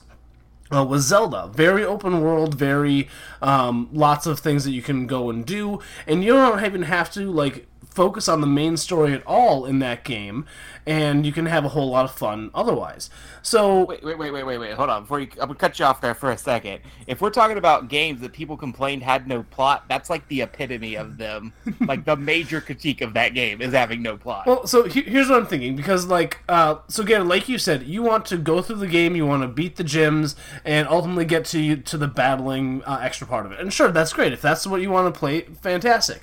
uh, 0.72 0.84
was 0.84 1.03
Zelda. 1.05 1.47
Very 1.53 1.84
open 1.84 2.22
world, 2.22 2.55
very 2.55 3.07
um, 3.41 3.89
lots 3.91 4.26
of 4.26 4.39
things 4.39 4.63
that 4.63 4.72
you 4.72 4.82
can 4.82 5.07
go 5.07 5.30
and 5.30 5.45
do, 5.45 5.80
and 6.07 6.24
you 6.24 6.34
don't 6.34 6.63
even 6.63 6.84
have 6.84 7.11
to 7.13 7.32
like 7.32 7.67
focus 7.89 8.27
on 8.29 8.39
the 8.41 8.47
main 8.47 8.77
story 8.77 9.13
at 9.13 9.25
all 9.25 9.65
in 9.65 9.79
that 9.79 10.03
game, 10.03 10.45
and 10.85 11.25
you 11.25 11.31
can 11.31 11.47
have 11.47 11.65
a 11.65 11.69
whole 11.69 11.89
lot 11.89 12.05
of 12.05 12.11
fun 12.11 12.49
otherwise. 12.53 13.09
So 13.41 13.85
Wait, 13.85 14.03
wait, 14.03 14.17
wait, 14.17 14.31
wait, 14.31 14.43
wait, 14.43 14.57
wait. 14.57 14.73
Hold 14.73 14.89
on. 14.89 15.03
Before 15.03 15.19
you, 15.19 15.27
I'm 15.33 15.47
gonna 15.47 15.55
cut 15.55 15.79
you 15.79 15.85
off 15.85 15.99
there 16.01 16.13
for 16.13 16.31
a 16.31 16.37
second. 16.37 16.79
If 17.07 17.21
we're 17.21 17.29
talking 17.29 17.57
about 17.57 17.87
games 17.89 18.21
that 18.21 18.31
people 18.33 18.57
complained 18.57 19.03
had 19.03 19.27
no 19.27 19.43
plot, 19.43 19.85
that's 19.89 20.09
like 20.09 20.27
the 20.27 20.41
epitome 20.41 20.95
of 20.95 21.17
them. 21.17 21.53
like 21.81 22.05
the 22.05 22.15
major 22.15 22.61
critique 22.61 23.01
of 23.01 23.13
that 23.13 23.33
game 23.33 23.61
is 23.61 23.73
having 23.73 24.01
no 24.01 24.17
plot. 24.17 24.45
Well, 24.45 24.67
so 24.67 24.83
he- 24.83 25.01
here's 25.01 25.29
what 25.29 25.39
I'm 25.39 25.47
thinking 25.47 25.75
because, 25.75 26.05
like, 26.05 26.39
uh, 26.47 26.75
so 26.87 27.03
again, 27.03 27.27
like 27.27 27.49
you 27.49 27.57
said, 27.57 27.83
you 27.83 28.01
want 28.03 28.25
to 28.27 28.37
go 28.37 28.61
through 28.61 28.77
the 28.77 28.87
game, 28.87 29.15
you 29.15 29.25
want 29.25 29.41
to 29.41 29.47
beat 29.47 29.75
the 29.77 29.83
gyms, 29.83 30.35
and 30.63 30.87
ultimately 30.87 31.25
get 31.25 31.45
to 31.45 31.59
you 31.59 31.77
to 31.77 31.97
the 31.97 32.07
battling 32.07 32.83
uh, 32.83 32.99
extra 33.01 33.25
part 33.27 33.45
of 33.45 33.51
it. 33.51 33.59
And 33.59 33.73
sure, 33.73 33.91
that's 33.91 34.13
great 34.13 34.33
if 34.33 34.41
that's 34.41 34.65
what 34.67 34.81
you 34.81 34.89
want 34.91 35.13
to 35.13 35.17
play. 35.17 35.41
Fantastic. 35.61 36.21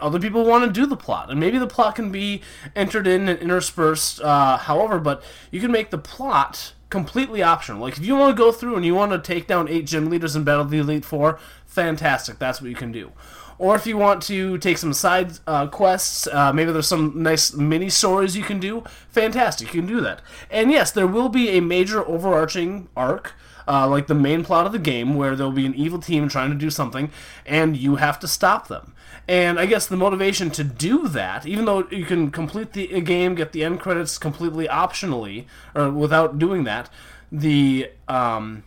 Other 0.00 0.18
people 0.18 0.44
want 0.44 0.64
to 0.64 0.80
do 0.80 0.86
the 0.86 0.96
plot, 0.96 1.30
and 1.30 1.38
maybe 1.40 1.58
the 1.58 1.66
plot 1.66 1.94
can 1.96 2.10
be 2.10 2.42
entered 2.74 3.06
in 3.06 3.28
and 3.28 3.38
interspersed, 3.38 4.20
uh, 4.20 4.56
however, 4.56 4.98
but 4.98 5.22
you 5.50 5.60
can 5.60 5.72
make 5.72 5.90
the 5.90 5.98
plot 5.98 6.72
completely 6.90 7.42
optional. 7.42 7.80
Like, 7.80 7.96
if 7.96 8.04
you 8.04 8.14
want 8.14 8.36
to 8.36 8.40
go 8.40 8.52
through 8.52 8.76
and 8.76 8.84
you 8.84 8.94
want 8.94 9.12
to 9.12 9.18
take 9.18 9.46
down 9.46 9.68
eight 9.68 9.86
gym 9.86 10.10
leaders 10.10 10.36
in 10.36 10.44
Battle 10.44 10.64
the 10.64 10.78
Elite 10.78 11.04
Four, 11.04 11.38
fantastic. 11.66 12.38
That's 12.38 12.60
what 12.60 12.70
you 12.70 12.76
can 12.76 12.92
do. 12.92 13.12
Or 13.58 13.76
if 13.76 13.86
you 13.86 13.96
want 13.96 14.22
to 14.24 14.58
take 14.58 14.78
some 14.78 14.92
side 14.92 15.38
uh, 15.46 15.68
quests, 15.68 16.26
uh, 16.26 16.52
maybe 16.52 16.72
there's 16.72 16.88
some 16.88 17.22
nice 17.22 17.54
mini 17.54 17.88
stories 17.88 18.36
you 18.36 18.42
can 18.42 18.58
do. 18.58 18.82
Fantastic, 19.10 19.72
you 19.72 19.80
can 19.80 19.88
do 19.88 20.00
that. 20.00 20.20
And 20.50 20.72
yes, 20.72 20.90
there 20.90 21.06
will 21.06 21.28
be 21.28 21.50
a 21.50 21.60
major 21.60 22.06
overarching 22.06 22.88
arc, 22.96 23.34
uh, 23.68 23.88
like 23.88 24.08
the 24.08 24.14
main 24.14 24.44
plot 24.44 24.66
of 24.66 24.72
the 24.72 24.78
game, 24.78 25.14
where 25.14 25.36
there'll 25.36 25.52
be 25.52 25.66
an 25.66 25.74
evil 25.74 26.00
team 26.00 26.28
trying 26.28 26.50
to 26.50 26.56
do 26.56 26.70
something, 26.70 27.10
and 27.46 27.76
you 27.76 27.96
have 27.96 28.18
to 28.20 28.28
stop 28.28 28.66
them. 28.66 28.92
And 29.26 29.58
I 29.58 29.64
guess 29.66 29.86
the 29.86 29.96
motivation 29.96 30.50
to 30.50 30.62
do 30.64 31.08
that, 31.08 31.46
even 31.46 31.64
though 31.64 31.86
you 31.90 32.04
can 32.04 32.30
complete 32.30 32.74
the 32.74 33.00
game, 33.00 33.34
get 33.34 33.52
the 33.52 33.64
end 33.64 33.80
credits 33.80 34.18
completely 34.18 34.68
optionally, 34.68 35.46
or 35.74 35.90
without 35.90 36.38
doing 36.38 36.64
that, 36.64 36.90
the 37.32 37.90
um, 38.06 38.64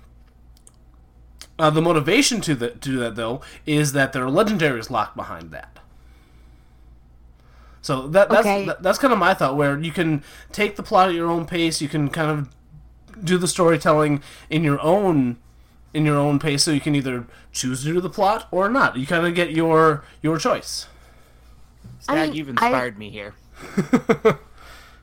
uh, 1.60 1.70
the 1.70 1.82
motivation 1.82 2.42
to, 2.42 2.56
the, 2.56 2.70
to 2.70 2.78
do 2.78 2.98
that, 3.00 3.16
though, 3.16 3.42
is 3.66 3.94
that 3.94 4.14
there 4.14 4.24
are 4.26 4.30
legendaries 4.32 4.90
locked 4.90 5.16
behind 5.16 5.52
that. 5.52 5.78
So 7.82 8.08
that, 8.10 8.30
that's 8.30 8.46
Okay. 8.46 8.66
that, 8.66 8.84
that's 8.84 8.98
kind 9.00 9.14
of 9.14 9.20
my 9.20 9.34
thought, 9.34 9.56
where 9.56 9.80
you 9.80 9.92
can 9.92 10.24
take 10.52 10.76
the 10.76 10.84
plot 10.84 11.10
at 11.10 11.16
your 11.16 11.30
own 11.30 11.46
pace. 11.46 11.82
You 11.82 11.88
can 11.88 12.10
kind 12.10 12.32
of 12.32 12.50
do 13.24 13.38
the 13.38 13.48
storytelling 13.48 14.22
in 14.50 14.64
your 14.64 14.80
own 14.82 15.38
in 15.94 16.06
your 16.06 16.18
own 16.18 16.40
pace. 16.40 16.64
So 16.64 16.72
you 16.72 16.82
can 16.82 16.96
either 16.96 17.26
choose 17.52 17.84
to 17.84 17.94
do 17.94 18.02
the 18.02 18.10
plot 18.10 18.48
or 18.52 18.70
not. 18.70 18.98
You 18.98 19.06
kind 19.08 19.26
of 19.26 19.34
get 19.36 19.52
your 19.52 20.04
your 20.22 20.38
choice. 20.38 20.88
Stag, 22.00 22.30
mean, 22.30 22.38
you've 22.38 22.48
I- 22.48 22.52
inspired 22.52 22.98
me 22.98 23.10
here. 23.10 23.34
I 23.78 24.36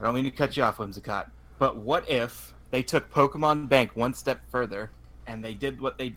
don't 0.00 0.14
mean 0.14 0.24
to 0.24 0.30
cut 0.30 0.56
you 0.56 0.62
off, 0.62 0.76
Whimsicott. 0.78 1.30
But 1.58 1.76
what 1.76 2.08
if 2.08 2.52
they 2.70 2.82
took 2.82 3.10
Pokemon 3.12 3.68
Bank 3.68 3.92
one 3.94 4.14
step 4.14 4.40
further 4.50 4.90
and 5.26 5.42
they 5.44 5.54
did 5.54 5.80
what 5.80 5.98
they 5.98 6.14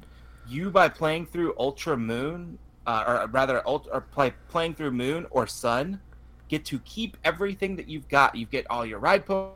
you 0.47 0.69
by 0.69 0.89
playing 0.89 1.25
through 1.25 1.53
Ultra 1.57 1.97
Moon, 1.97 2.57
uh, 2.85 3.03
or 3.07 3.27
rather, 3.27 3.65
Ultra, 3.67 3.93
or 3.93 4.01
play, 4.01 4.33
playing 4.49 4.75
through 4.75 4.91
Moon 4.91 5.25
or 5.29 5.45
Sun, 5.45 5.99
get 6.47 6.63
to 6.65 6.79
keep 6.79 7.17
everything 7.23 7.75
that 7.75 7.87
you've 7.87 8.07
got. 8.07 8.35
You 8.35 8.45
get 8.45 8.65
all 8.69 8.85
your 8.85 8.99
ride 8.99 9.25
po- 9.25 9.53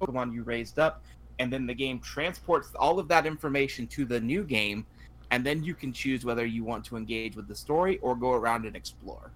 Pokemon 0.00 0.32
you 0.34 0.42
raised 0.42 0.78
up, 0.78 1.02
and 1.42 1.52
then 1.52 1.66
the 1.66 1.74
game 1.74 1.98
transports 1.98 2.70
all 2.76 3.00
of 3.00 3.08
that 3.08 3.26
information 3.26 3.88
to 3.88 4.04
the 4.04 4.20
new 4.20 4.44
game, 4.44 4.86
and 5.32 5.44
then 5.44 5.64
you 5.64 5.74
can 5.74 5.92
choose 5.92 6.24
whether 6.24 6.46
you 6.46 6.62
want 6.62 6.84
to 6.84 6.96
engage 6.96 7.34
with 7.34 7.48
the 7.48 7.54
story 7.54 7.98
or 7.98 8.14
go 8.14 8.30
around 8.32 8.64
and 8.64 8.76
explore. 8.76 9.32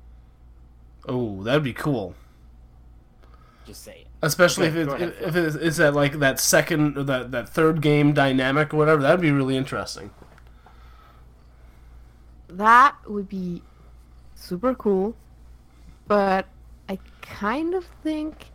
Oh, 1.08 1.42
that'd 1.42 1.64
be 1.64 1.72
cool. 1.72 2.14
Just 3.66 3.82
saying. 3.82 4.06
Especially 4.22 4.68
Okay, 4.68 4.80
if 4.82 4.86
go 4.86 4.94
it, 4.94 5.02
ahead, 5.02 5.14
if 5.20 5.34
it's, 5.34 5.56
it's 5.56 5.76
that 5.78 5.94
like 5.94 6.20
that 6.20 6.38
second 6.38 6.96
or 6.96 7.02
that 7.02 7.32
that 7.32 7.48
third 7.48 7.80
game 7.80 8.12
dynamic 8.12 8.72
or 8.72 8.76
whatever. 8.76 9.02
That'd 9.02 9.20
be 9.20 9.32
really 9.32 9.56
interesting. 9.56 10.10
That 12.48 12.94
would 13.08 13.28
be 13.28 13.62
super 14.36 14.74
cool, 14.76 15.16
but 16.06 16.46
I 16.88 17.00
kind 17.20 17.74
of 17.74 17.84
think 18.04 18.46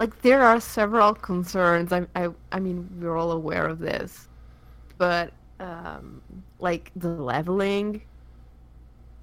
like 0.00 0.20
there 0.22 0.42
are 0.42 0.60
several 0.60 1.14
concerns. 1.14 1.92
I 1.92 2.06
I 2.16 2.30
I 2.50 2.58
mean 2.58 2.90
we're 3.00 3.16
all 3.16 3.32
aware 3.32 3.66
of 3.66 3.78
this, 3.78 4.28
but 4.98 5.32
um, 5.60 6.20
like 6.58 6.90
the 6.96 7.08
leveling 7.08 8.02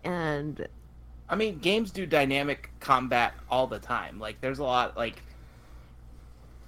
and 0.04 0.66
I 1.30 1.36
mean, 1.36 1.60
games 1.60 1.92
do 1.92 2.06
dynamic 2.06 2.70
combat 2.80 3.34
all 3.50 3.68
the 3.68 3.80
time. 3.80 4.20
Like, 4.20 4.40
there's 4.40 4.60
a 4.60 4.64
lot, 4.64 4.96
like, 4.96 5.22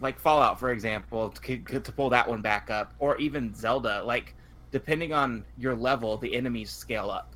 like 0.02 0.20
Fallout, 0.20 0.60
for 0.60 0.72
example, 0.72 1.30
to, 1.30 1.58
to 1.58 1.92
pull 1.92 2.10
that 2.10 2.28
one 2.28 2.42
back 2.42 2.70
up, 2.70 2.94
or 3.00 3.16
even 3.18 3.54
Zelda. 3.56 4.04
Like, 4.04 4.36
depending 4.72 5.14
on 5.14 5.46
your 5.58 5.76
level, 5.76 6.18
the 6.18 6.36
enemies 6.36 6.72
scale 6.72 7.10
up. 7.10 7.34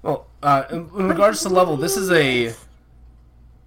Well, 0.00 0.26
uh, 0.42 0.64
in, 0.70 0.88
in 0.96 1.08
regards 1.08 1.42
to 1.42 1.50
level, 1.50 1.76
this 1.76 1.96
is 1.96 2.10
a. 2.10 2.54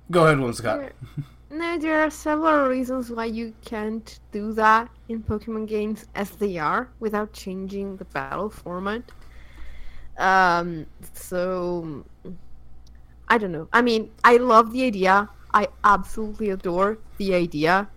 Go 0.10 0.26
ahead, 0.26 0.38
Whimsicott. 0.38 0.92
No, 1.50 1.78
there 1.78 2.02
are 2.02 2.10
several 2.10 2.68
reasons 2.68 3.12
why 3.12 3.26
you 3.26 3.54
can't 3.64 4.20
do 4.32 4.52
that 4.54 4.90
in 5.10 5.22
Pokemon 5.22 5.68
games 5.68 6.06
as 6.16 6.32
they 6.32 6.58
are 6.58 6.90
without 7.00 7.34
changing 7.34 7.98
the 7.98 8.06
battle 8.06 8.50
format. 8.50 9.04
Um, 10.18 10.88
so 11.14 12.04
I 13.28 13.38
don't 13.38 13.52
know. 13.52 13.68
I 13.72 13.82
mean, 13.82 14.10
I 14.24 14.38
love 14.38 14.72
the 14.72 14.84
idea. 14.84 15.30
I 15.54 15.68
absolutely 15.84 16.50
adore 16.50 16.98
the 17.18 17.36
idea. 17.36 17.90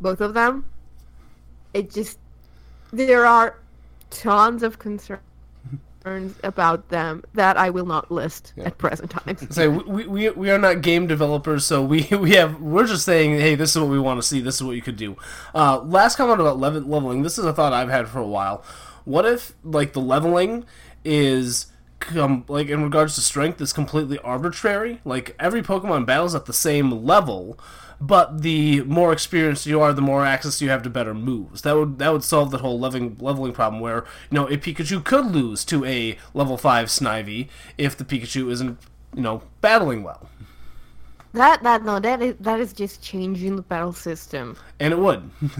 Both 0.00 0.20
of 0.20 0.34
them. 0.34 0.64
It 1.74 1.90
just 1.90 2.18
there 2.92 3.26
are 3.26 3.58
tons 4.10 4.62
of 4.62 4.78
concerns 4.78 5.22
about 6.42 6.88
them 6.88 7.22
that 7.34 7.56
I 7.56 7.70
will 7.70 7.86
not 7.86 8.10
list 8.10 8.52
at 8.58 8.78
present 8.78 9.10
time. 9.10 9.36
Say 9.50 9.68
we, 9.68 10.06
we 10.06 10.30
we 10.30 10.50
are 10.50 10.58
not 10.58 10.82
game 10.82 11.06
developers, 11.06 11.64
so 11.64 11.82
we 11.82 12.08
we 12.18 12.32
have 12.32 12.60
we're 12.60 12.86
just 12.86 13.04
saying, 13.04 13.38
hey, 13.38 13.54
this 13.54 13.74
is 13.74 13.80
what 13.80 13.90
we 13.90 13.98
want 13.98 14.20
to 14.20 14.26
see. 14.26 14.40
This 14.40 14.56
is 14.56 14.62
what 14.62 14.76
you 14.76 14.82
could 14.82 14.96
do. 14.96 15.16
Uh, 15.54 15.80
last 15.80 16.16
comment 16.16 16.40
about 16.40 16.58
level, 16.58 16.82
leveling. 16.82 17.22
This 17.22 17.38
is 17.38 17.44
a 17.44 17.52
thought 17.52 17.72
I've 17.72 17.90
had 17.90 18.08
for 18.08 18.18
a 18.18 18.26
while. 18.26 18.64
What 19.04 19.26
if 19.26 19.54
like 19.64 19.92
the 19.92 20.00
leveling 20.00 20.64
is 21.04 21.66
com- 22.00 22.44
like 22.48 22.68
in 22.68 22.82
regards 22.82 23.14
to 23.16 23.20
strength 23.20 23.60
is 23.60 23.72
completely 23.72 24.18
arbitrary? 24.18 25.00
Like 25.04 25.34
every 25.38 25.62
Pokemon 25.62 26.06
battles 26.06 26.34
at 26.34 26.46
the 26.46 26.52
same 26.52 27.04
level, 27.04 27.58
but 28.04 28.42
the 28.42 28.82
more 28.82 29.12
experienced 29.12 29.64
you 29.64 29.80
are, 29.80 29.92
the 29.92 30.02
more 30.02 30.26
access 30.26 30.60
you 30.60 30.68
have 30.70 30.82
to 30.82 30.90
better 30.90 31.14
moves. 31.14 31.62
That 31.62 31.76
would 31.76 31.98
that 32.00 32.12
would 32.12 32.24
solve 32.24 32.50
that 32.50 32.60
whole 32.60 32.78
leveling 32.78 33.16
leveling 33.20 33.52
problem 33.52 33.80
where 33.80 34.04
you 34.30 34.34
know 34.38 34.48
a 34.48 34.56
Pikachu 34.56 35.02
could 35.04 35.26
lose 35.26 35.64
to 35.66 35.84
a 35.84 36.18
level 36.34 36.56
five 36.56 36.88
Snivy 36.88 37.48
if 37.78 37.96
the 37.96 38.04
Pikachu 38.04 38.50
isn't 38.50 38.78
you 39.14 39.22
know 39.22 39.42
battling 39.60 40.02
well, 40.02 40.28
That 41.32 41.62
that 41.62 41.84
no 41.84 42.00
that 42.00 42.20
is 42.20 42.34
that 42.40 42.58
is 42.60 42.72
just 42.72 43.02
changing 43.02 43.56
the 43.56 43.62
battle 43.62 43.92
system. 43.92 44.56
and 44.80 44.92
it 44.92 44.98
would. 44.98 45.30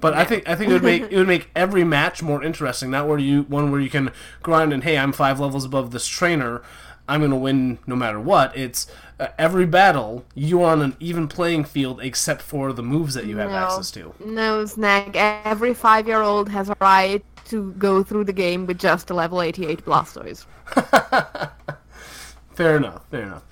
But 0.00 0.12
I 0.12 0.24
think 0.24 0.46
I 0.46 0.54
think 0.54 0.70
it 0.70 0.74
would 0.74 0.82
make 0.82 1.02
it 1.10 1.16
would 1.16 1.28
make 1.28 1.48
every 1.56 1.82
match 1.84 2.22
more 2.22 2.42
interesting. 2.42 2.90
Not 2.90 3.08
where 3.08 3.18
you 3.18 3.42
one 3.44 3.70
where 3.70 3.80
you 3.80 3.88
can 3.88 4.10
grind 4.42 4.72
and 4.72 4.82
hey, 4.84 4.98
I'm 4.98 5.12
five 5.12 5.40
levels 5.40 5.64
above 5.64 5.92
this 5.92 6.06
trainer, 6.06 6.60
I'm 7.08 7.20
gonna 7.20 7.36
win 7.36 7.78
no 7.86 7.96
matter 7.96 8.18
what. 8.18 8.56
It's 8.56 8.86
uh, 9.20 9.28
every 9.38 9.66
battle 9.66 10.24
you 10.34 10.62
are 10.62 10.72
on 10.72 10.82
an 10.82 10.96
even 11.00 11.28
playing 11.28 11.64
field 11.64 12.00
except 12.00 12.42
for 12.42 12.72
the 12.72 12.82
moves 12.82 13.14
that 13.14 13.26
you 13.26 13.36
have 13.38 13.50
no, 13.50 13.56
access 13.56 13.90
to. 13.92 14.14
No, 14.24 14.64
Snag. 14.64 15.14
Every 15.14 15.74
five-year-old 15.74 16.48
has 16.48 16.70
a 16.70 16.76
right 16.80 17.24
to 17.46 17.72
go 17.72 18.02
through 18.02 18.24
the 18.24 18.32
game 18.32 18.66
with 18.66 18.78
just 18.78 19.10
a 19.10 19.14
level 19.14 19.42
88 19.42 19.84
Blastoise. 19.84 20.46
Fair 22.54 22.76
enough. 22.76 23.02
Fair 23.10 23.22
enough. 23.22 23.42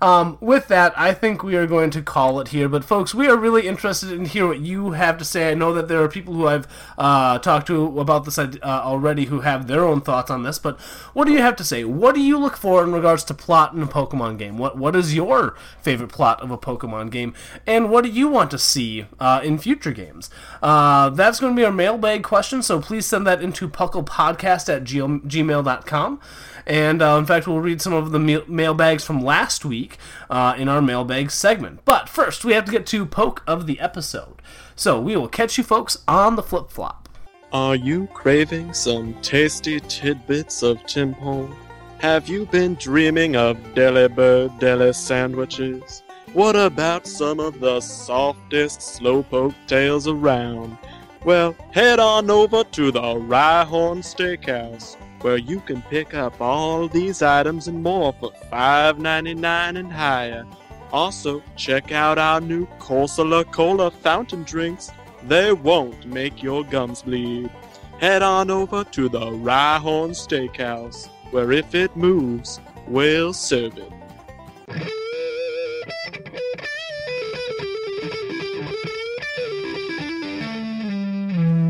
Um, 0.00 0.38
with 0.40 0.68
that, 0.68 0.92
I 0.96 1.14
think 1.14 1.42
we 1.42 1.56
are 1.56 1.66
going 1.66 1.90
to 1.90 2.02
call 2.02 2.38
it 2.40 2.48
here. 2.48 2.68
But 2.68 2.84
folks, 2.84 3.14
we 3.14 3.26
are 3.26 3.36
really 3.36 3.66
interested 3.66 4.12
in 4.12 4.26
hear 4.26 4.46
what 4.46 4.60
you 4.60 4.92
have 4.92 5.18
to 5.18 5.24
say. 5.24 5.50
I 5.50 5.54
know 5.54 5.72
that 5.74 5.88
there 5.88 6.02
are 6.02 6.08
people 6.08 6.34
who 6.34 6.46
I've 6.46 6.68
uh, 6.96 7.38
talked 7.40 7.66
to 7.66 7.98
about 7.98 8.24
this 8.24 8.38
uh, 8.38 8.48
already 8.62 9.24
who 9.24 9.40
have 9.40 9.66
their 9.66 9.84
own 9.84 10.00
thoughts 10.00 10.30
on 10.30 10.44
this. 10.44 10.58
But 10.60 10.80
what 11.12 11.26
do 11.26 11.32
you 11.32 11.40
have 11.40 11.56
to 11.56 11.64
say? 11.64 11.84
What 11.84 12.14
do 12.14 12.20
you 12.20 12.38
look 12.38 12.56
for 12.56 12.84
in 12.84 12.92
regards 12.92 13.24
to 13.24 13.34
plot 13.34 13.74
in 13.74 13.82
a 13.82 13.86
Pokemon 13.86 14.38
game? 14.38 14.58
What 14.58 14.78
What 14.78 14.94
is 14.94 15.14
your 15.14 15.56
favorite 15.80 16.12
plot 16.12 16.40
of 16.40 16.50
a 16.52 16.58
Pokemon 16.58 17.10
game? 17.10 17.34
And 17.66 17.90
what 17.90 18.04
do 18.04 18.10
you 18.10 18.28
want 18.28 18.50
to 18.52 18.58
see 18.58 19.06
uh, 19.18 19.40
in 19.42 19.58
future 19.58 19.92
games? 19.92 20.30
Uh, 20.62 21.10
that's 21.10 21.40
going 21.40 21.54
to 21.54 21.60
be 21.60 21.64
our 21.64 21.72
mailbag 21.72 22.22
question. 22.22 22.62
So 22.62 22.80
please 22.80 23.06
send 23.06 23.26
that 23.26 23.42
into 23.42 23.68
pucklepodcast 23.68 24.72
at 24.72 24.84
gmail- 24.84 25.26
gmail.com. 25.26 26.20
And 26.66 27.02
uh, 27.02 27.16
in 27.18 27.26
fact, 27.26 27.46
we'll 27.46 27.60
read 27.60 27.82
some 27.82 27.92
of 27.92 28.12
the 28.12 28.18
mail- 28.18 28.44
mailbags 28.46 29.04
from 29.04 29.20
last 29.20 29.64
week 29.64 29.98
uh, 30.30 30.54
in 30.56 30.68
our 30.68 30.82
mailbag 30.82 31.30
segment. 31.30 31.80
But 31.84 32.08
first, 32.08 32.44
we 32.44 32.52
have 32.52 32.64
to 32.66 32.72
get 32.72 32.86
to 32.86 33.06
poke 33.06 33.42
of 33.46 33.66
the 33.66 33.80
episode. 33.80 34.42
So 34.76 35.00
we 35.00 35.16
will 35.16 35.28
catch 35.28 35.58
you 35.58 35.64
folks 35.64 35.98
on 36.06 36.36
the 36.36 36.42
flip 36.42 36.70
flop. 36.70 37.08
Are 37.52 37.76
you 37.76 38.06
craving 38.14 38.72
some 38.72 39.14
tasty 39.20 39.80
tidbits 39.80 40.62
of 40.62 40.78
Tympole? 40.84 41.54
Have 41.98 42.26
you 42.26 42.46
been 42.46 42.74
dreaming 42.76 43.36
of 43.36 43.56
Delibird 43.74 44.58
deli 44.58 44.92
sandwiches? 44.92 46.02
What 46.32 46.56
about 46.56 47.06
some 47.06 47.38
of 47.40 47.60
the 47.60 47.80
softest 47.80 48.80
slowpoke 48.80 49.54
tails 49.66 50.08
around? 50.08 50.78
Well, 51.24 51.54
head 51.72 52.00
on 52.00 52.30
over 52.30 52.64
to 52.64 52.90
the 52.90 53.00
Rhyhorn 53.00 53.98
Steakhouse, 53.98 54.96
where 55.22 55.38
you 55.38 55.60
can 55.60 55.80
pick 55.82 56.14
up 56.14 56.40
all 56.40 56.88
these 56.88 57.22
items 57.22 57.68
and 57.68 57.82
more 57.82 58.12
for 58.12 58.32
$5.99 58.52 59.78
and 59.78 59.92
higher. 59.92 60.44
Also, 60.92 61.42
check 61.56 61.90
out 61.90 62.18
our 62.18 62.40
new 62.40 62.66
Corsola 62.78 63.50
Cola 63.50 63.90
fountain 63.90 64.42
drinks. 64.42 64.90
They 65.22 65.52
won't 65.52 66.04
make 66.06 66.42
your 66.42 66.64
gums 66.64 67.02
bleed. 67.02 67.50
Head 67.98 68.22
on 68.22 68.50
over 68.50 68.84
to 68.84 69.08
the 69.08 69.20
Rhyhorn 69.20 70.10
Steakhouse, 70.10 71.08
where 71.30 71.52
if 71.52 71.74
it 71.74 71.96
moves, 71.96 72.60
we'll 72.88 73.32
serve 73.32 73.78
it. 73.78 73.92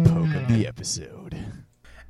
Poke 0.06 0.34
of 0.34 0.48
the 0.48 0.64
episode. 0.66 1.21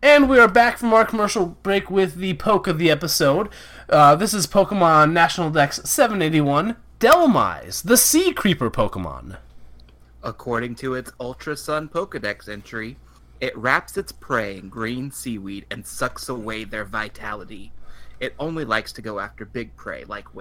And 0.05 0.29
we 0.29 0.41
are 0.41 0.49
back 0.49 0.79
from 0.79 0.93
our 0.93 1.05
commercial 1.05 1.47
break 1.63 1.89
with 1.89 2.17
the 2.17 2.35
poke 2.35 2.67
of 2.67 2.77
the 2.77 2.91
episode. 2.91 3.49
Uh, 3.89 4.17
this 4.17 4.35
is 4.35 4.49
Pokemon 4.49 5.13
National 5.13 5.49
Dex 5.49 5.81
781, 5.85 6.75
Dhelmise, 6.99 7.85
the 7.85 7.97
Sea 7.97 8.33
Creeper 8.33 8.69
Pokemon. 8.69 9.37
According 10.21 10.75
to 10.77 10.95
its 10.95 11.13
Ultra 11.21 11.57
Sun 11.57 11.91
Pokedex 11.91 12.49
entry, 12.49 12.97
it 13.41 13.57
wraps 13.57 13.97
its 13.97 14.11
prey 14.11 14.57
in 14.57 14.71
green 14.71 15.13
seaweed 15.13 15.67
and 15.71 15.87
sucks 15.87 16.29
away 16.29 16.65
their 16.65 16.85
vitality. 16.85 17.71
It 18.19 18.35
only 18.41 18.65
likes 18.65 18.93
to 18.95 19.03
go 19.03 19.21
after 19.21 19.45
big 19.45 19.77
prey 19.77 20.03
like 20.03 20.35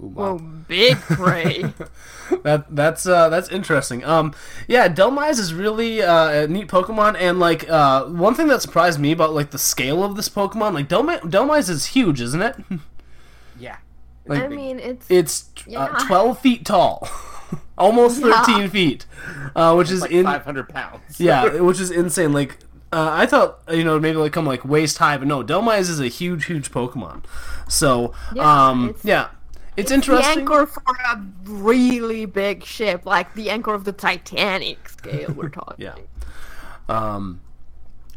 Wailord. 0.00 0.14
Whoa, 0.14 0.38
big 0.68 0.96
prey. 0.98 1.72
that 2.42 2.66
that's 2.74 3.06
uh, 3.06 3.28
that's 3.28 3.48
interesting. 3.48 4.04
Um, 4.04 4.34
yeah, 4.68 4.88
Dhelmise 4.88 5.38
is 5.38 5.54
really 5.54 6.02
uh, 6.02 6.28
a 6.44 6.48
neat 6.48 6.68
Pokemon, 6.68 7.16
and 7.18 7.38
like 7.40 7.68
uh, 7.70 8.04
one 8.04 8.34
thing 8.34 8.48
that 8.48 8.60
surprised 8.62 9.00
me 9.00 9.12
about 9.12 9.32
like 9.32 9.50
the 9.52 9.58
scale 9.58 10.04
of 10.04 10.16
this 10.16 10.28
Pokemon, 10.28 10.74
like 10.74 10.88
Delmi- 10.88 11.16
Dhelmise 11.18 11.70
is 11.70 11.86
huge, 11.86 12.20
isn't 12.20 12.42
it? 12.42 12.56
Yeah. 13.58 13.76
Like, 14.26 14.42
I 14.42 14.48
mean, 14.48 14.78
it's 14.78 15.06
it's 15.08 15.48
yeah. 15.66 15.84
uh, 15.84 16.04
twelve 16.06 16.38
feet 16.40 16.66
tall, 16.66 17.08
almost 17.78 18.20
Yeah. 18.22 18.42
thirteen 18.42 18.68
feet, 18.68 19.06
uh, 19.54 19.74
which 19.74 19.90
is 19.90 20.02
like 20.02 20.10
in 20.10 20.24
500 20.24 20.68
pounds. 20.68 21.18
yeah, 21.18 21.60
which 21.60 21.80
is 21.80 21.90
insane. 21.90 22.32
Like 22.34 22.58
uh, 22.92 23.08
I 23.12 23.24
thought, 23.24 23.60
you 23.70 23.82
know, 23.84 23.98
maybe 23.98 24.18
like 24.18 24.32
come 24.32 24.44
like 24.44 24.62
waist 24.64 24.98
high, 24.98 25.16
but 25.16 25.26
no, 25.26 25.42
Dhelmise 25.42 25.88
is 25.88 26.00
a 26.00 26.08
huge, 26.08 26.46
huge 26.46 26.70
Pokemon. 26.70 27.24
So 27.68 28.12
Yeah, 28.34 28.68
um, 28.68 28.90
it's- 28.90 29.04
yeah, 29.06 29.28
it's, 29.76 29.90
the 29.90 29.94
interesting. 29.94 30.40
anchor 30.40 30.66
for 30.66 30.82
a 30.82 31.22
really 31.44 32.26
big 32.26 32.64
ship, 32.64 33.06
like 33.06 33.34
the 33.34 33.50
anchor 33.50 33.74
of 33.74 33.84
the 33.84 33.92
Titanic 33.92 34.88
scale. 34.88 35.32
We're 35.32 35.48
talking. 35.50 35.84
Yeah. 35.84 35.94
Um, 36.88 37.40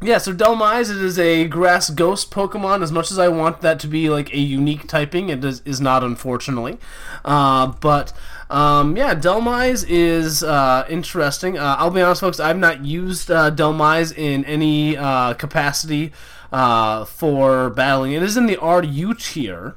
yeah, 0.01 0.17
so 0.17 0.33
Dhelmise, 0.33 0.89
it 0.89 1.03
is 1.03 1.19
a 1.19 1.45
grass 1.45 1.89
ghost 1.89 2.31
Pokemon. 2.31 2.81
As 2.81 2.91
much 2.91 3.11
as 3.11 3.19
I 3.19 3.27
want 3.27 3.59
that 3.61 3.81
to 3.81 3.87
be 3.87 4.09
like 4.09 4.33
a 4.33 4.39
unique 4.39 4.87
typing, 4.87 5.27
it 5.27 5.43
is, 5.43 5.61
is 5.65 5.81
not, 5.81 6.05
unfortunately. 6.05 6.77
Uh, 7.25 7.67
but 7.67 8.13
um, 8.49 8.95
yeah, 8.95 9.13
Dhelmise 9.13 9.85
is 9.89 10.41
uh, 10.41 10.85
interesting. 10.89 11.57
Uh, 11.57 11.75
I'll 11.77 11.91
be 11.91 12.01
honest, 12.01 12.21
folks, 12.21 12.39
I've 12.39 12.57
not 12.57 12.85
used 12.85 13.29
uh, 13.29 13.51
Dhelmise 13.51 14.17
in 14.17 14.45
any 14.45 14.95
uh, 14.95 15.33
capacity 15.33 16.13
uh, 16.53 17.03
for 17.03 17.69
battling. 17.69 18.13
It 18.13 18.23
is 18.23 18.37
in 18.37 18.45
the 18.45 18.57
RU 18.57 19.13
tier. 19.15 19.75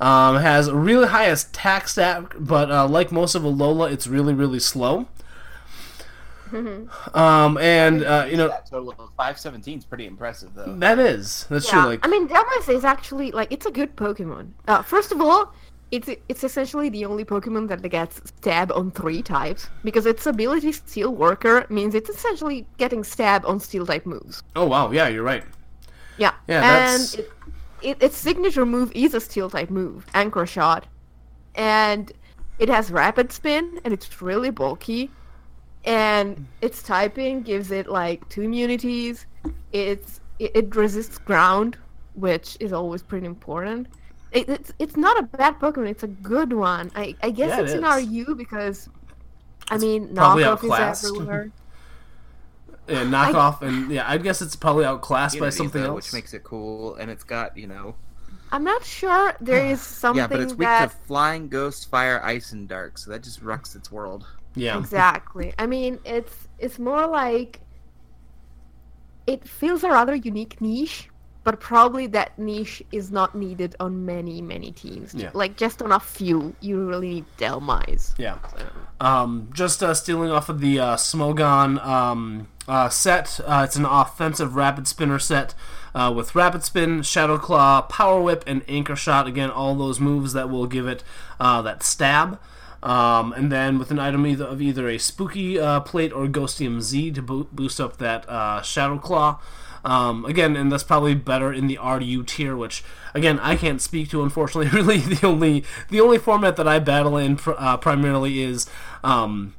Um, 0.00 0.36
has 0.36 0.70
really 0.70 1.06
high 1.08 1.26
attack 1.26 1.88
stat, 1.88 2.24
but 2.38 2.70
uh, 2.70 2.86
like 2.88 3.12
most 3.12 3.34
of 3.34 3.42
Alola, 3.42 3.92
it's 3.92 4.06
really, 4.06 4.34
really 4.34 4.58
slow. 4.60 5.06
Um, 7.14 7.58
and 7.58 8.04
uh, 8.04 8.26
you 8.30 8.36
know 8.36 8.48
that 8.48 8.66
total 8.66 8.90
of 8.90 8.96
517 9.16 9.78
is 9.78 9.84
pretty 9.84 10.06
impressive, 10.06 10.54
though. 10.54 10.74
that 10.76 10.98
is 11.00 11.46
that's 11.50 11.66
yeah. 11.66 11.80
true. 11.80 11.90
Like 11.90 12.06
I 12.06 12.08
mean, 12.08 12.28
Dhelmise 12.28 12.68
is 12.68 12.84
actually 12.84 13.32
like 13.32 13.50
it's 13.50 13.66
a 13.66 13.70
good 13.72 13.96
Pokemon. 13.96 14.50
Uh, 14.68 14.82
first 14.82 15.10
of 15.10 15.20
all, 15.20 15.52
it's 15.90 16.08
it's 16.28 16.44
essentially 16.44 16.88
the 16.90 17.06
only 17.06 17.24
Pokemon 17.24 17.68
that 17.68 17.82
gets 17.88 18.20
stab 18.38 18.70
on 18.70 18.92
three 18.92 19.20
types 19.22 19.68
because 19.82 20.06
its 20.06 20.26
ability 20.26 20.70
Steel 20.72 21.12
Worker 21.14 21.66
means 21.70 21.94
it's 21.94 22.10
essentially 22.10 22.66
getting 22.78 23.02
stab 23.02 23.44
on 23.46 23.58
Steel 23.58 23.84
type 23.86 24.06
moves. 24.06 24.42
oh 24.54 24.66
wow, 24.66 24.92
yeah, 24.92 25.08
you're 25.08 25.24
right. 25.24 25.42
Yeah, 26.18 26.34
Yeah, 26.46 26.56
and 26.56 26.64
that's- 26.64 27.14
it, 27.14 27.30
it, 27.84 28.02
its 28.02 28.16
signature 28.16 28.66
move 28.66 28.90
is 28.94 29.14
a 29.14 29.20
Steel 29.20 29.50
type 29.50 29.70
move, 29.70 30.06
Anchor 30.14 30.46
Shot, 30.46 30.86
and 31.54 32.10
it 32.58 32.68
has 32.68 32.90
Rapid 32.90 33.32
Spin 33.32 33.80
and 33.84 33.92
it's 33.92 34.20
really 34.22 34.50
bulky, 34.50 35.10
and 35.84 36.46
its 36.62 36.82
typing 36.82 37.42
gives 37.42 37.70
it 37.70 37.86
like 37.88 38.28
two 38.28 38.42
immunities. 38.42 39.26
It's 39.72 40.20
it, 40.38 40.52
it 40.54 40.76
resists 40.76 41.18
ground, 41.18 41.76
which 42.14 42.56
is 42.60 42.72
always 42.72 43.02
pretty 43.02 43.26
important. 43.26 43.88
It, 44.32 44.48
it's 44.48 44.72
it's 44.78 44.96
not 44.96 45.18
a 45.18 45.22
bad 45.24 45.60
Pokemon. 45.60 45.90
It's 45.90 46.02
a 46.02 46.08
good 46.08 46.52
one. 46.52 46.90
I 46.96 47.14
I 47.22 47.30
guess 47.30 47.50
Yeah, 47.50 47.60
it 47.60 47.64
it's 47.64 47.72
in 47.74 47.84
is. 47.84 48.08
RU 48.26 48.34
because. 48.34 48.88
I 49.70 49.78
mean, 49.78 50.08
knockoff 50.08 50.62
is 50.64 51.04
everywhere. 51.04 51.50
Yeah, 52.88 53.04
knockoff, 53.04 53.62
and 53.62 53.90
yeah, 53.90 54.04
I 54.06 54.18
guess 54.18 54.42
it's 54.42 54.56
probably 54.56 54.84
outclassed 54.84 55.38
by 55.38 55.50
something 55.50 55.82
though, 55.82 55.96
else. 55.96 56.06
Which 56.06 56.12
makes 56.12 56.34
it 56.34 56.44
cool, 56.44 56.96
and 56.96 57.10
it's 57.10 57.24
got, 57.24 57.56
you 57.56 57.66
know. 57.66 57.94
I'm 58.52 58.62
not 58.64 58.84
sure 58.84 59.34
there 59.40 59.64
is 59.72 59.80
something 59.80 60.18
yeah, 60.18 60.26
but 60.26 60.40
it's 60.40 60.52
weak 60.54 60.68
that 60.68 60.90
to 60.90 60.96
flying, 61.06 61.48
ghost, 61.48 61.90
fire, 61.90 62.20
ice, 62.22 62.52
and 62.52 62.68
dark, 62.68 62.98
so 62.98 63.10
that 63.10 63.22
just 63.22 63.42
wrecks 63.42 63.74
its 63.74 63.90
world. 63.90 64.26
yeah, 64.54 64.78
Exactly. 64.78 65.52
I 65.58 65.66
mean, 65.66 65.98
it's 66.04 66.48
it's 66.58 66.78
more 66.78 67.06
like 67.06 67.60
it 69.26 69.46
fills 69.48 69.82
a 69.84 69.88
rather 69.88 70.14
unique 70.14 70.60
niche, 70.60 71.08
but 71.42 71.58
probably 71.60 72.06
that 72.08 72.38
niche 72.38 72.82
is 72.92 73.10
not 73.10 73.34
needed 73.34 73.74
on 73.80 74.04
many 74.04 74.40
many 74.42 74.70
teams. 74.72 75.14
Yeah. 75.14 75.30
Like 75.32 75.56
just 75.56 75.82
on 75.82 75.92
a 75.92 76.00
few, 76.00 76.54
you 76.60 76.86
really 76.86 77.08
need 77.14 77.24
Dhelmise. 77.38 78.14
yeah. 78.18 78.38
Um, 79.00 79.50
just 79.52 79.82
uh, 79.82 79.94
stealing 79.94 80.30
off 80.30 80.48
of 80.48 80.60
the 80.60 80.78
uh, 80.78 80.96
Smogon 80.96 81.84
um, 81.84 82.48
uh, 82.68 82.88
set. 82.88 83.40
Uh, 83.44 83.62
it's 83.64 83.76
an 83.76 83.84
offensive 83.84 84.56
rapid 84.56 84.86
spinner 84.86 85.18
set 85.18 85.54
uh, 85.94 86.12
with 86.14 86.34
rapid 86.34 86.64
spin, 86.64 87.02
shadow 87.02 87.38
claw, 87.38 87.82
power 87.82 88.20
whip, 88.20 88.44
and 88.46 88.62
anchor 88.68 88.96
shot. 88.96 89.26
Again, 89.26 89.50
all 89.50 89.74
those 89.74 90.00
moves 90.00 90.32
that 90.32 90.50
will 90.50 90.66
give 90.66 90.86
it 90.86 91.02
uh, 91.38 91.62
that 91.62 91.82
stab. 91.82 92.38
Um, 92.82 93.32
and 93.32 93.50
then 93.50 93.78
with 93.78 93.90
an 93.90 93.98
item 93.98 94.26
either 94.26 94.44
of 94.44 94.60
either 94.60 94.88
a 94.88 94.98
spooky 94.98 95.58
uh, 95.58 95.80
plate 95.80 96.12
or 96.12 96.26
Ghostium 96.26 96.82
Z 96.82 97.12
to 97.12 97.22
bo- 97.22 97.48
boost 97.50 97.80
up 97.80 97.96
that 97.96 98.28
uh, 98.28 98.60
shadow 98.60 98.98
claw. 98.98 99.40
Um, 99.86 100.24
again, 100.24 100.56
and 100.56 100.72
that's 100.72 100.82
probably 100.82 101.14
better 101.14 101.52
in 101.52 101.66
the 101.66 101.78
RU 101.82 102.22
tier, 102.24 102.56
which 102.56 102.82
again 103.14 103.38
I 103.40 103.56
can't 103.56 103.80
speak 103.80 104.10
to. 104.10 104.22
Unfortunately, 104.22 104.68
really 104.80 104.98
the 104.98 105.26
only 105.26 105.64
the 105.88 106.00
only 106.00 106.18
format 106.18 106.56
that 106.56 106.68
I 106.68 106.78
battle 106.78 107.16
in 107.16 107.36
pr- 107.36 107.52
primarily 107.80 108.42
is 108.42 108.68
um, 109.02 109.54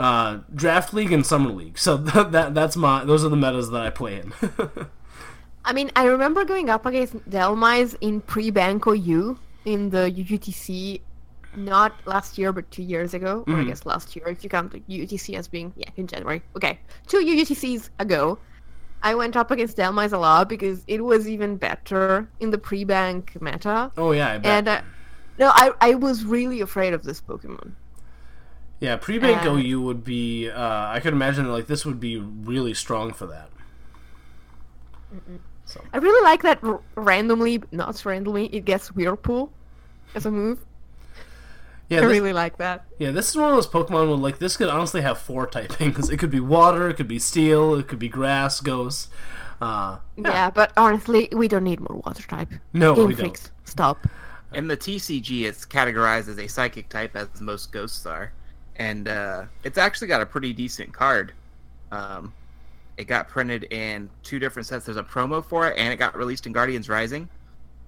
uh, 0.00 0.40
draft 0.54 0.94
league 0.94 1.12
and 1.12 1.24
summer 1.24 1.50
league. 1.50 1.78
So 1.78 1.96
that, 2.08 2.32
that 2.32 2.54
that's 2.54 2.76
my 2.76 3.04
those 3.04 3.24
are 3.24 3.28
the 3.28 3.36
metas 3.36 3.70
that 3.70 3.82
I 3.82 3.90
play 3.90 4.20
in. 4.20 4.32
I 5.64 5.72
mean, 5.74 5.90
I 5.94 6.04
remember 6.06 6.44
going 6.44 6.70
up 6.70 6.86
against 6.86 7.16
Dhelmise 7.28 7.94
in 8.00 8.22
pre-bank 8.22 8.86
OU 8.86 9.38
in 9.66 9.90
the 9.90 10.10
UGTC, 10.10 11.02
not 11.54 11.92
last 12.06 12.38
year, 12.38 12.50
but 12.50 12.70
two 12.70 12.82
years 12.82 13.12
ago, 13.12 13.44
or 13.46 13.54
I 13.54 13.56
Mhm. 13.64 13.66
guess 13.68 13.84
last 13.84 14.16
year, 14.16 14.26
if 14.28 14.42
you 14.42 14.48
count 14.48 14.72
the 14.72 14.80
UGTC 14.88 15.36
as 15.36 15.48
being, 15.48 15.72
yeah, 15.76 15.90
in 15.96 16.06
January. 16.06 16.40
Okay, 16.56 16.78
two 17.06 17.18
UGTCs 17.18 17.90
ago, 17.98 18.38
I 19.02 19.14
went 19.14 19.36
up 19.36 19.50
against 19.50 19.76
Dhelmise 19.76 20.12
a 20.14 20.18
lot 20.18 20.48
because 20.48 20.82
it 20.86 21.04
was 21.04 21.28
even 21.28 21.56
better 21.56 22.26
in 22.40 22.50
the 22.50 22.58
pre-bank 22.58 23.36
meta. 23.40 23.90
oh 23.98 24.12
yeah, 24.12 24.32
I 24.32 24.38
bet. 24.38 24.46
And 24.46 24.68
uh, 24.68 24.80
no, 25.38 25.50
I, 25.54 25.72
I 25.82 25.94
was 25.94 26.24
really 26.24 26.62
afraid 26.62 26.94
of 26.94 27.02
this 27.02 27.20
Pokemon. 27.20 27.72
Yeah, 28.80 28.96
pre-bank 28.96 29.44
uh, 29.44 29.50
OU 29.50 29.80
would 29.82 30.04
be. 30.04 30.50
Uh, 30.50 30.88
I 30.88 31.00
could 31.00 31.12
imagine 31.12 31.44
that 31.46 31.52
like 31.52 31.66
this 31.66 31.84
would 31.86 32.00
be 32.00 32.16
really 32.18 32.74
strong 32.74 33.12
for 33.12 33.26
that. 33.26 33.50
I 35.92 35.98
really 35.98 36.22
like 36.24 36.42
that 36.42 36.58
r- 36.62 36.80
randomly, 36.96 37.62
not 37.72 38.04
randomly, 38.04 38.46
it 38.46 38.64
gets 38.64 38.88
Whirlpool 38.92 39.52
as 40.14 40.26
a 40.26 40.30
move. 40.30 40.64
Yeah, 41.88 41.98
I 41.98 42.00
this- 42.02 42.10
really 42.10 42.32
like 42.32 42.58
that. 42.58 42.84
Yeah, 42.98 43.10
this 43.10 43.28
is 43.30 43.36
one 43.36 43.50
of 43.50 43.54
those 43.56 43.66
Pokemon 43.66 44.08
where 44.08 44.16
like 44.16 44.38
this 44.38 44.56
could 44.56 44.68
honestly 44.68 45.00
have 45.00 45.18
four 45.18 45.46
typings. 45.46 46.10
It 46.12 46.18
could 46.18 46.30
be 46.30 46.40
water, 46.40 46.88
it 46.88 46.94
could 46.94 47.08
be 47.08 47.18
steel, 47.18 47.74
it 47.74 47.88
could 47.88 47.98
be 47.98 48.08
grass, 48.08 48.60
ghost. 48.60 49.08
Uh, 49.60 49.98
Yeah. 50.16 50.50
but 50.50 50.72
honestly, 50.76 51.28
we 51.32 51.46
don't 51.48 51.64
need 51.64 51.80
more 51.80 52.00
water 52.04 52.22
type. 52.26 52.48
No, 52.72 52.94
Game 52.94 53.06
we 53.08 53.14
don't. 53.14 53.50
Stop. 53.64 54.06
In 54.54 54.66
the 54.68 54.76
TCG, 54.76 55.42
it's 55.44 55.64
categorized 55.66 56.28
as 56.28 56.38
a 56.38 56.46
psychic 56.48 56.88
type, 56.88 57.14
as 57.14 57.28
most 57.40 57.70
ghosts 57.70 58.04
are, 58.06 58.32
and 58.80 59.08
uh, 59.08 59.44
it's 59.62 59.76
actually 59.76 60.08
got 60.08 60.22
a 60.22 60.26
pretty 60.26 60.54
decent 60.54 60.92
card. 60.92 61.32
Um, 61.92 62.32
it 62.96 63.04
got 63.04 63.28
printed 63.28 63.64
in 63.64 64.08
two 64.22 64.38
different 64.38 64.66
sets. 64.66 64.86
There's 64.86 64.96
a 64.96 65.02
promo 65.02 65.44
for 65.44 65.68
it, 65.68 65.76
and 65.76 65.92
it 65.92 65.96
got 65.98 66.16
released 66.16 66.46
in 66.46 66.52
Guardians 66.52 66.88
Rising. 66.88 67.28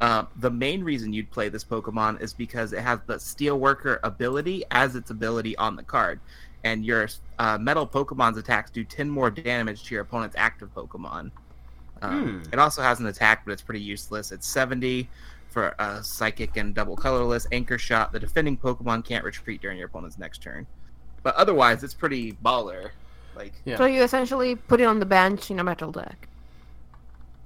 Uh, 0.03 0.25
the 0.37 0.51
main 0.51 0.85
reason 0.85 1.13
you'd 1.15 1.31
play 1.31 1.49
this 1.49 1.65
Pokemon 1.65 2.21
is 2.21 2.35
because 2.35 2.75
it 2.75 2.81
has 2.81 2.99
the 3.07 3.15
Steelworker 3.15 4.01
ability 4.03 4.65
as 4.71 4.95
its 4.95 5.11
ability 5.11 5.57
on 5.57 5.77
the 5.77 5.83
card, 5.83 6.21
and 6.63 6.85
your 6.85 7.09
uh, 7.39 7.57
Metal 7.57 7.87
Pokemon's 7.87 8.37
attacks 8.37 8.71
do 8.71 8.85
10 8.85 9.09
more 9.09 9.31
damage 9.31 9.85
to 9.85 9.95
your 9.95 10.03
opponent's 10.03 10.37
active 10.39 10.75
Pokemon. 10.75 11.31
Um, 12.03 12.43
Hmm. 12.43 12.53
It 12.53 12.59
also 12.59 12.83
has 12.83 13.01
an 13.01 13.07
attack, 13.07 13.47
but 13.47 13.53
it's 13.53 13.63
pretty 13.63 13.81
useless. 13.81 14.31
It's 14.31 14.47
70 14.47 15.09
for 15.49 15.75
uh, 15.81 16.03
Psychic 16.03 16.57
and 16.59 16.75
Double 16.75 16.97
Colorless. 16.97 17.47
Anchor 17.51 17.79
Shot. 17.79 18.13
The 18.13 18.21
defending 18.21 18.59
Pokemon 18.59 19.07
can't 19.07 19.25
retreat 19.25 19.63
during 19.63 19.79
your 19.79 19.87
opponent's 19.87 20.19
next 20.19 20.43
turn. 20.43 20.67
But 21.23 21.35
otherwise, 21.37 21.83
it's 21.85 21.95
pretty 21.95 22.33
baller. 22.33 22.91
Like, 23.37 23.53
So 23.77 23.87
you 23.87 24.03
essentially 24.03 24.57
put 24.57 24.81
it 24.81 24.85
on 24.85 24.99
the 24.99 25.07
bench 25.07 25.51
in 25.51 25.59
a 25.59 25.65
metal 25.65 25.91
deck. 25.93 26.29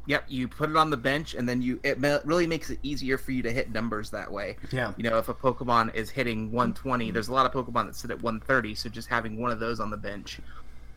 Yep, 0.09 0.24
you 0.28 0.47
put 0.47 0.70
it 0.70 0.77
on 0.77 0.89
the 0.90 0.97
bench, 0.97 1.35
and 1.35 1.48
then 1.48 1.61
you 1.61 1.81
it 1.82 1.98
really 2.24 2.47
makes 2.47 2.70
it 2.70 2.78
easier 2.85 3.19
for 3.19 3.32
you 3.32 3.43
to 3.43 3.51
hit 3.53 3.73
numbers 3.73 4.09
that 4.11 4.31
way. 4.31 4.57
Yeah. 4.70 4.93
You 4.97 5.03
know, 5.11 5.19
if 5.19 5.28
a 5.28 5.35
Pokemon 5.35 5.94
is 5.97 6.11
hitting 6.11 6.53
120, 6.53 7.11
there's 7.11 7.27
a 7.28 7.32
lot 7.32 7.44
of 7.44 7.53
Pokemon 7.53 7.86
that 7.86 7.97
sit 7.97 8.11
at 8.12 8.23
130, 8.23 8.74
so 8.77 8.89
just 8.89 9.09
having 9.09 9.40
one 9.40 9.51
of 9.51 9.59
those 9.59 9.81
on 9.81 9.90
the 9.90 9.97
bench, 9.97 10.39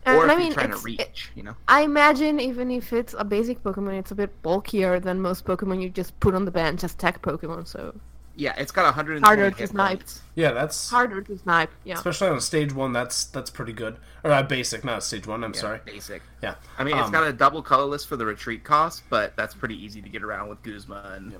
And 0.06 0.16
or 0.16 0.26
if 0.26 0.30
I 0.30 0.34
you're 0.34 0.42
mean, 0.44 0.54
trying 0.54 0.68
to 0.68 0.74
it's- 0.74 0.86
reach, 0.86 1.32
you 1.36 1.42
know. 1.42 1.56
I 1.68 1.82
imagine 1.82 2.40
even 2.40 2.70
if 2.70 2.94
it's 2.94 3.16
a 3.18 3.24
basic 3.26 3.64
Pokemon, 3.64 3.98
it's 3.98 4.12
a 4.12 4.16
bit 4.16 4.42
bulkier 4.44 5.00
than 5.00 5.20
most 5.22 5.44
Pokemon 5.44 5.82
you 5.82 5.90
just 5.90 6.20
put 6.20 6.36
on 6.36 6.46
the 6.46 6.52
bench 6.52 6.84
as 6.84 6.94
tech 6.94 7.22
Pokemon. 7.24 7.68
So 7.68 7.96
Yeah, 8.40 8.54
it's 8.58 8.72
got 8.72 8.86
120 8.86 9.22
harder 9.26 9.52
to 9.52 9.58
hit 9.58 9.70
snipe. 9.70 10.00
points. 10.00 10.22
Yeah, 10.36 10.52
that's 10.54 10.90
Harder 10.90 11.22
to 11.22 11.38
snipe. 11.38 11.70
Yeah. 11.84 11.96
especially 11.96 12.30
on 12.30 12.40
stage 12.40 12.74
one. 12.74 12.94
That's 12.94 13.26
that's 13.26 13.50
pretty 13.50 13.74
good. 13.74 13.98
Or 14.24 14.32
uh, 14.32 14.42
basic, 14.44 14.84
not 14.86 15.04
stage 15.04 15.28
one. 15.28 15.44
I'm 15.44 15.54
Yeah, 15.54 15.60
sorry. 15.60 15.80
Basic. 15.86 16.22
Yeah. 16.42 16.56
I 16.78 16.84
mean, 16.86 16.96
it's 16.98 17.08
Um, 17.08 17.12
got 17.12 17.28
a 17.28 17.34
double 17.34 17.62
colorless 17.62 18.06
for 18.06 18.16
the 18.16 18.26
retreat 18.26 18.64
cost, 18.64 19.04
but 19.10 19.36
that's 19.36 19.54
pretty 19.54 19.76
easy 19.84 20.02
to 20.02 20.08
get 20.10 20.24
around 20.24 20.48
with 20.48 20.64
Guzma 20.64 21.14
and 21.18 21.34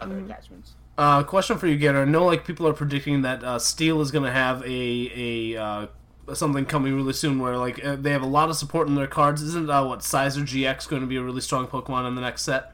other 0.00 0.18
attachments. 0.18 0.72
Uh, 0.96 1.22
question 1.22 1.58
for 1.58 1.66
you, 1.66 1.76
Gator. 1.76 2.02
I 2.02 2.04
know 2.06 2.24
like 2.24 2.46
people 2.46 2.66
are 2.66 2.72
predicting 2.72 3.22
that 3.22 3.44
uh, 3.44 3.58
Steel 3.58 4.00
is 4.00 4.10
going 4.10 4.24
to 4.24 4.30
have 4.32 4.62
a 4.64 5.52
a 5.54 5.62
uh, 5.62 5.86
something 6.34 6.64
coming 6.64 6.94
really 6.94 7.12
soon 7.12 7.38
where 7.40 7.56
like 7.58 7.84
uh, 7.84 7.96
they 7.96 8.10
have 8.12 8.22
a 8.22 8.26
lot 8.26 8.48
of 8.48 8.56
support 8.56 8.88
in 8.88 8.94
their 8.94 9.06
cards. 9.06 9.42
Isn't 9.42 9.68
uh, 9.68 9.84
what 9.84 10.00
Scizor 10.00 10.42
GX 10.42 10.88
going 10.88 11.02
to 11.02 11.08
be 11.08 11.16
a 11.16 11.22
really 11.22 11.40
strong 11.42 11.66
Pokemon 11.66 12.08
in 12.08 12.14
the 12.14 12.20
next 12.22 12.42
set? 12.42 12.72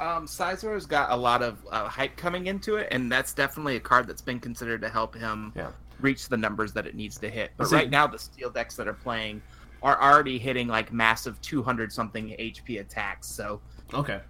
Um, 0.00 0.26
Scizor's 0.26 0.86
got 0.86 1.10
a 1.10 1.16
lot 1.16 1.42
of 1.42 1.58
uh, 1.70 1.86
hype 1.86 2.16
coming 2.16 2.46
into 2.46 2.76
it, 2.76 2.88
and 2.90 3.12
that's 3.12 3.32
definitely 3.34 3.76
a 3.76 3.80
card 3.80 4.06
that's 4.06 4.22
been 4.22 4.40
considered 4.40 4.80
to 4.80 4.88
help 4.88 5.14
him 5.14 5.52
Yeah. 5.54 5.70
reach 6.00 6.28
the 6.28 6.36
numbers 6.38 6.72
that 6.72 6.86
it 6.86 6.94
needs 6.94 7.18
to 7.18 7.28
hit. 7.28 7.52
But 7.58 7.68
See- 7.68 7.76
right 7.76 7.90
now, 7.90 8.06
the 8.06 8.18
steel 8.18 8.48
decks 8.50 8.76
that 8.76 8.88
are 8.88 8.94
playing 8.94 9.42
are 9.82 10.00
already 10.00 10.38
hitting 10.38 10.68
like 10.68 10.92
massive 10.92 11.40
200 11.42 11.92
something 11.92 12.34
HP 12.38 12.78
attacks. 12.80 13.26
So 13.28 13.60
Okay. 13.92 14.20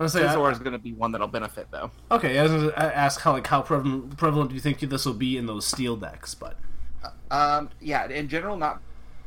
I 0.00 0.02
was 0.02 0.12
gonna 0.14 0.28
say, 0.28 0.34
Scizor 0.34 0.50
is 0.50 0.58
going 0.58 0.72
to 0.72 0.78
be 0.78 0.92
one 0.92 1.12
that'll 1.12 1.28
benefit 1.28 1.68
though. 1.70 1.90
Okay, 2.10 2.38
I 2.38 2.42
was 2.42 2.50
gonna 2.52 2.72
ask 2.76 3.20
how 3.20 3.32
like 3.32 3.46
how 3.46 3.62
prevalent, 3.62 4.16
prevalent 4.16 4.50
do 4.50 4.54
you 4.56 4.60
think 4.60 4.80
this 4.80 5.04
will 5.06 5.14
be 5.14 5.36
in 5.36 5.46
those 5.46 5.64
Steel 5.66 5.96
decks? 5.96 6.34
But 6.34 6.56
Um, 7.30 7.70
yeah, 7.80 8.06
in 8.08 8.28
general, 8.28 8.56
not 8.56 8.80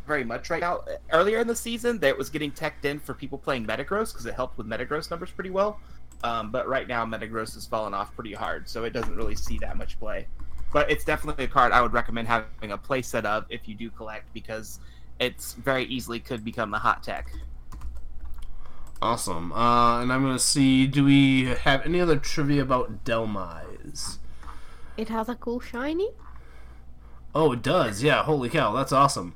very 0.06 0.24
much 0.24 0.50
right 0.50 0.62
now. 0.62 0.82
Earlier 1.12 1.40
in 1.40 1.48
the 1.48 1.56
season, 1.56 2.00
that 2.00 2.18
was 2.18 2.30
getting 2.30 2.52
teched 2.52 2.86
in 2.86 3.00
for 3.00 3.14
people 3.14 3.38
playing 3.38 3.66
Metagross 3.66 4.12
because 4.12 4.26
it 4.26 4.34
helped 4.34 4.58
with 4.58 4.68
Metagross 4.68 5.10
numbers 5.10 5.32
pretty 5.32 5.50
well. 5.50 5.80
Um, 6.24 6.52
but 6.52 6.68
right 6.68 6.88
now, 6.88 7.06
Metagross 7.06 7.54
has 7.56 7.66
fallen 7.66 7.94
off 7.94 8.14
pretty 8.16 8.34
hard, 8.34 8.68
so 8.70 8.84
it 8.84 8.94
doesn't 8.94 9.16
really 9.16 9.36
see 9.36 9.58
that 9.60 9.78
much 9.78 10.00
play. 10.00 10.28
But 10.74 10.90
it's 10.90 11.04
definitely 11.06 11.46
a 11.46 11.48
card 11.48 11.72
I 11.72 11.82
would 11.82 11.94
recommend 11.94 12.28
having 12.28 12.72
a 12.72 12.78
play 12.78 13.02
set 13.02 13.26
of 13.26 13.46
if 13.50 13.68
you 13.68 13.76
do 13.76 13.90
collect 13.90 14.34
because 14.34 14.80
it's 15.20 15.54
very 15.54 15.86
easily 15.86 16.20
could 16.20 16.44
become 16.44 16.72
the 16.72 16.80
hot 16.80 17.04
tech. 17.04 17.32
awesome. 19.02 19.52
Uh, 19.54 20.02
and 20.02 20.12
I'm 20.12 20.22
gonna 20.24 20.40
see. 20.40 20.88
Do 20.88 21.04
we 21.06 21.46
have 21.46 21.86
any 21.86 22.02
other 22.02 22.18
trivia 22.18 22.62
about 22.64 23.04
Dhelmise? 23.06 24.18
It 24.98 25.10
has 25.10 25.30
a 25.30 25.36
cool 25.36 25.60
shiny. 25.60 26.10
Oh, 27.34 27.52
it 27.52 27.62
does. 27.62 28.02
Yeah. 28.02 28.24
Holy 28.24 28.50
cow, 28.50 28.74
that's 28.74 28.92
awesome. 28.94 29.36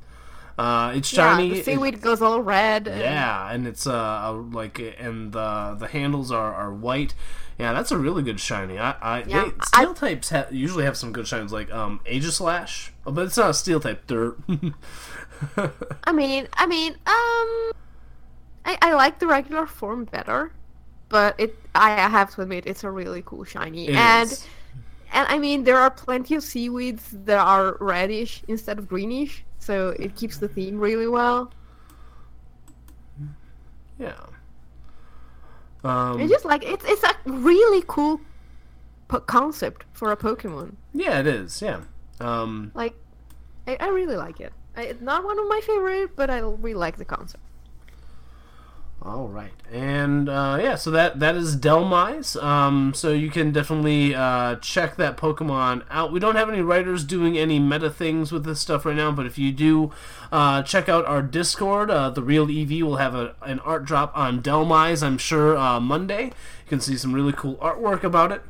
Uh, 0.60 0.91
it's 0.94 1.14
Yeah, 1.14 1.36
shiny. 1.38 1.49
the 1.52 1.60
it- 1.60 1.65
seaweed 1.65 2.02
goes 2.02 2.22
all 2.22 2.41
red. 2.41 2.88
and- 2.88 2.99
Yeah, 2.99 3.49
and 3.52 3.65
it's 3.65 3.88
uh 3.88 4.34
like 4.52 4.77
and 4.99 5.31
the 5.31 5.76
the 5.80 5.88
handles 5.88 6.31
are, 6.31 6.53
are 6.53 6.73
white. 6.73 7.14
Yeah, 7.57 7.73
that's 7.73 7.91
a 7.91 7.98
really 7.98 8.23
good 8.23 8.40
shiny. 8.40 8.77
I, 8.80 8.91
I 9.02 9.23
Yeah, 9.23 9.45
they, 9.45 9.52
I- 9.60 9.65
steel 9.84 9.94
types 9.94 10.30
ha- 10.31 10.48
usually 10.52 10.84
have 10.84 10.98
some 10.98 11.11
good 11.14 11.27
shines 11.27 11.52
like 11.53 11.72
um 11.72 12.02
Aegislash, 12.06 12.90
oh, 13.06 13.11
but 13.11 13.26
it's 13.27 13.38
not 13.38 13.49
a 13.52 13.53
steel 13.53 13.80
type. 13.80 14.06
Dirt. 14.07 14.38
I 16.03 16.11
mean, 16.11 16.48
I 16.53 16.65
mean, 16.68 16.94
um, 17.06 17.72
I, 18.65 18.77
I 18.81 18.94
like 18.94 19.19
the 19.19 19.27
regular 19.27 19.65
form 19.65 20.06
better, 20.06 20.52
but 21.10 21.36
it 21.40 21.57
I 21.76 21.91
have 21.91 22.34
to 22.36 22.41
admit 22.41 22.65
it's 22.65 22.84
a 22.84 22.91
really 22.91 23.23
cool 23.26 23.44
shiny. 23.45 23.88
It 23.88 23.95
and 23.95 24.31
is. 24.31 24.45
and 25.14 25.26
I 25.30 25.38
mean 25.40 25.64
there 25.64 25.77
are 25.77 25.90
plenty 25.91 26.36
of 26.36 26.44
seaweeds 26.44 27.03
that 27.26 27.40
are 27.40 27.77
reddish 27.80 28.44
instead 28.48 28.77
of 28.80 28.88
greenish, 28.88 29.44
so 29.60 29.90
it 29.99 30.15
keeps 30.15 30.38
the 30.38 30.48
theme 30.48 30.80
really 30.80 31.07
well. 31.07 31.52
yeah. 33.99 34.15
Um, 35.84 36.19
it's 36.19 36.31
just 36.31 36.45
like 36.45 36.64
it's 36.65 36.84
it's 36.86 37.03
a 37.03 37.14
really 37.26 37.84
cool 37.88 38.19
po- 39.07 39.22
concept 39.22 39.86
for 39.94 40.11
a 40.11 40.18
Pokemon. 40.18 40.73
yeah, 40.94 41.19
it 41.19 41.27
is. 41.27 41.61
Yeah. 41.61 41.81
Um, 42.19 42.72
Like, 42.76 42.95
I, 43.65 43.77
I 43.80 43.88
really 43.90 44.18
like 44.18 44.41
it. 44.41 44.52
I, 44.76 44.84
it's 44.84 45.02
not 45.02 45.23
one 45.23 45.40
of 45.40 45.48
my 45.48 45.61
favorite, 45.64 46.15
but 46.18 46.30
I 46.30 46.40
really 46.40 46.73
like 46.73 46.98
the 46.98 47.06
concept. 47.06 47.44
All 49.02 49.30
right, 49.30 49.54
and 49.72 50.28
uh, 50.28 50.60
yeah, 50.62 50.76
so 50.76 50.92
that 50.92 51.22
that 51.22 51.38
is 51.38 51.56
Dhelmise. 51.56 52.36
Um, 52.44 52.94
so 52.94 53.14
you 53.14 53.30
can 53.30 53.54
definitely 53.54 54.14
uh, 54.14 54.58
check 54.58 54.98
that 54.98 55.16
Pokemon 55.16 55.86
out. 55.90 56.12
We 56.12 56.20
don't 56.20 56.36
have 56.36 56.50
any 56.50 56.60
writers 56.60 57.06
doing 57.06 57.38
any 57.38 57.60
meta 57.60 57.90
things 57.90 58.34
with 58.34 58.44
this 58.44 58.60
stuff 58.60 58.86
right 58.86 58.98
now, 58.98 59.14
but 59.14 59.26
if 59.26 59.38
you 59.38 59.54
do, 59.54 59.92
uh, 60.34 60.64
check 60.64 60.90
out 60.90 61.06
our 61.06 61.22
Discord. 61.22 61.90
Uh, 61.90 62.10
the 62.10 62.22
Real 62.22 62.44
EV 62.52 62.86
will 62.86 62.98
have 62.98 63.16
a, 63.16 63.36
an 63.42 63.60
art 63.62 63.86
drop 63.86 64.12
on 64.18 64.42
Dhelmise. 64.42 65.02
I'm 65.02 65.18
sure 65.18 65.58
uh, 65.58 65.80
Monday. 65.80 66.26
You 66.26 66.68
can 66.68 66.82
see 66.82 66.98
some 66.98 67.14
really 67.14 67.34
cool 67.34 67.56
artwork 67.56 68.04
about 68.04 68.34
it. 68.34 68.42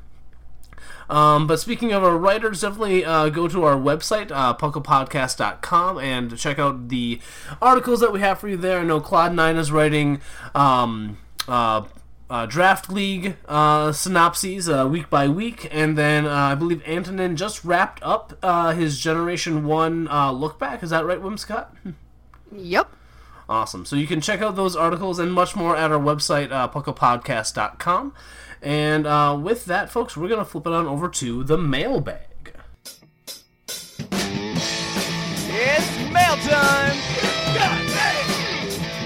Um, 1.10 1.48
but 1.48 1.60
speaking 1.60 1.91
of 1.91 2.03
our 2.03 2.18
writers, 2.18 2.61
definitely 2.61 3.03
uh, 3.03 3.30
go 3.30 3.48
to 3.48 3.64
our 3.64 3.76
website, 3.76 4.31
uh, 4.31 4.56
pucklepodcast.com, 4.56 5.98
and 5.98 6.38
check 6.38 6.60
out 6.60 6.90
the 6.90 7.19
articles 7.61 7.99
that 8.02 8.14
we 8.14 8.19
have 8.19 8.40
for 8.40 8.48
you 8.48 8.57
there. 8.57 8.80
I 8.80 8.84
know 8.84 9.02
Cloud9 9.02 9.57
is 9.57 9.72
writing 9.72 10.22
um, 10.53 11.18
uh, 11.48 11.86
uh, 12.30 12.45
Draft 12.45 12.91
League 12.91 13.38
uh, 13.48 13.91
synopses 13.91 14.69
uh, 14.69 14.88
week 14.88 15.10
by 15.10 15.27
week, 15.27 15.68
and 15.72 15.98
then 15.98 16.26
uh, 16.26 16.34
I 16.34 16.56
believe 16.56 16.84
Antonin 16.88 17.36
just 17.36 17.65
wrapped 17.65 18.03
up 18.03 18.38
uh, 18.44 18.73
his 18.73 18.99
Generation 18.99 19.65
1 19.65 20.07
uh, 20.07 20.31
look 20.31 20.60
back. 20.60 20.84
Is 20.84 20.91
that 20.91 21.06
right, 21.06 21.19
Whimscott? 21.19 21.68
Yep. 22.52 22.91
Awesome. 23.48 23.86
So 23.86 23.95
you 23.95 24.07
can 24.07 24.22
check 24.22 24.41
out 24.41 24.56
those 24.56 24.76
articles 24.76 25.19
and 25.19 25.31
much 25.31 25.56
more 25.56 25.76
at 25.76 25.91
our 25.91 25.99
website, 25.99 26.52
uh, 26.52 26.68
pucklepodcast.com. 26.68 28.14
And 28.61 29.07
uh, 29.07 29.40
with 29.41 29.65
that, 29.65 29.90
folks, 29.90 30.18
we're 30.18 30.27
going 30.27 30.40
to 30.40 30.45
flip 30.45 30.68
it 30.68 30.73
on 30.73 30.86
over 30.86 31.07
to 31.10 31.44
the 31.44 31.57
mailbag. 31.57 32.26
It's 35.52 35.98
mail 36.11 36.36
time! 36.38 36.98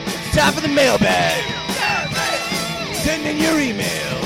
It's 0.06 0.36
time 0.36 0.54
for 0.54 0.62
the 0.62 0.68
mailbag! 0.68 1.44
Send 2.96 3.26
in 3.28 3.38
your 3.38 3.54
emails! 3.54 4.24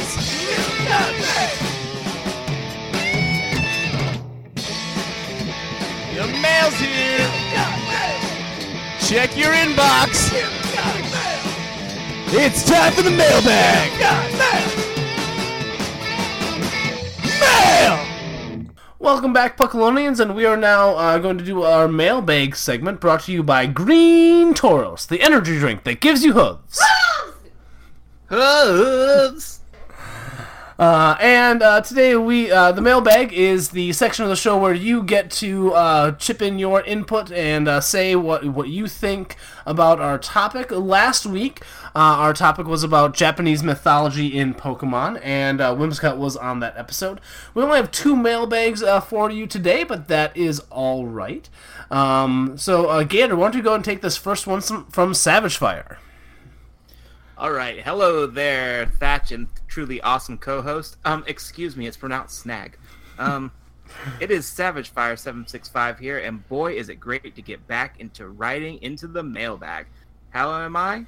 The 6.15 6.27
mail's 6.41 6.73
here! 6.75 7.29
Check 9.01 9.37
your 9.37 9.51
inbox! 9.51 10.31
It's 12.29 12.63
time 12.63 12.93
for 12.93 13.01
the 13.01 13.11
mailbag! 13.11 14.96
Mail! 17.39 18.65
Welcome 18.99 19.31
back, 19.31 19.57
Puckalonians, 19.57 20.19
and 20.19 20.35
we 20.35 20.45
are 20.45 20.57
now 20.57 20.95
uh, 20.95 21.17
going 21.19 21.37
to 21.37 21.43
do 21.43 21.63
our 21.63 21.87
mailbag 21.87 22.55
segment 22.55 22.99
brought 22.99 23.21
to 23.21 23.31
you 23.31 23.43
by 23.43 23.65
Green 23.65 24.53
Toros, 24.53 25.05
the 25.05 25.21
energy 25.21 25.59
drink 25.59 25.83
that 25.83 25.99
gives 25.99 26.23
you 26.23 26.33
hooves. 26.33 26.81
Hooves! 28.25 29.56
Uh, 30.79 31.17
and 31.19 31.63
uh, 31.63 31.81
today 31.81 32.15
we 32.15 32.51
uh, 32.51 32.71
the 32.71 32.81
mailbag 32.81 33.33
is 33.33 33.69
the 33.69 33.91
section 33.93 34.21
of 34.23 34.29
the 34.29 34.35
show 34.35 34.55
where 34.55 34.75
you 34.75 35.01
get 35.01 35.31
to 35.31 35.73
uh, 35.73 36.11
chip 36.13 36.39
in 36.39 36.59
your 36.59 36.83
input 36.83 37.31
and 37.31 37.67
uh, 37.67 37.81
say 37.81 38.15
what 38.15 38.45
what 38.45 38.67
you 38.69 38.87
think 38.87 39.35
about 39.65 39.99
our 39.99 40.19
topic. 40.19 40.69
Last 40.69 41.25
week, 41.25 41.61
uh, 41.95 42.21
our 42.21 42.31
topic 42.31 42.67
was 42.67 42.83
about 42.83 43.15
Japanese 43.15 43.63
mythology 43.63 44.37
in 44.37 44.53
Pokemon, 44.53 45.19
and 45.23 45.59
uh, 45.59 45.73
Whimsicott 45.75 46.17
was 46.17 46.37
on 46.37 46.59
that 46.59 46.77
episode. 46.77 47.19
We 47.55 47.63
only 47.63 47.77
have 47.77 47.89
two 47.89 48.15
mailbags 48.15 48.83
for 49.07 49.31
you 49.31 49.47
today, 49.47 49.83
but 49.83 50.07
that 50.09 50.37
is 50.37 50.59
all 50.69 51.07
right. 51.07 51.49
Um, 51.89 52.55
so, 52.55 53.03
Gator, 53.03 53.35
why 53.35 53.45
don't 53.45 53.55
you 53.55 53.63
go 53.63 53.73
and 53.73 53.83
take 53.83 54.01
this 54.01 54.15
first 54.17 54.45
one 54.45 54.61
from 54.61 55.15
Savage 55.15 55.57
Fire? 55.57 55.97
All 57.39 57.51
right, 57.51 57.79
hello 57.83 58.25
there, 58.25 58.87
Thatch 58.99 59.31
and 59.31 59.47
truly 59.67 60.01
awesome 60.01 60.39
co-host. 60.39 60.97
Um, 61.05 61.23
excuse 61.27 61.77
me, 61.77 61.85
it's 61.85 61.95
pronounced 61.95 62.39
Snag. 62.39 62.79
Um, 63.19 63.51
it 64.19 64.31
is 64.31 64.47
Savage 64.47 64.89
Fire 64.89 65.15
seven 65.15 65.45
six 65.45 65.69
five 65.69 65.99
here, 65.99 66.17
and 66.17 66.47
boy, 66.49 66.73
is 66.73 66.89
it 66.89 66.95
great 66.95 67.35
to 67.35 67.41
get 67.43 67.67
back 67.67 67.99
into 67.99 68.29
writing 68.29 68.79
into 68.81 69.05
the 69.05 69.21
mailbag. 69.21 69.85
How 70.31 70.51
am 70.51 70.75
I? 70.75 71.05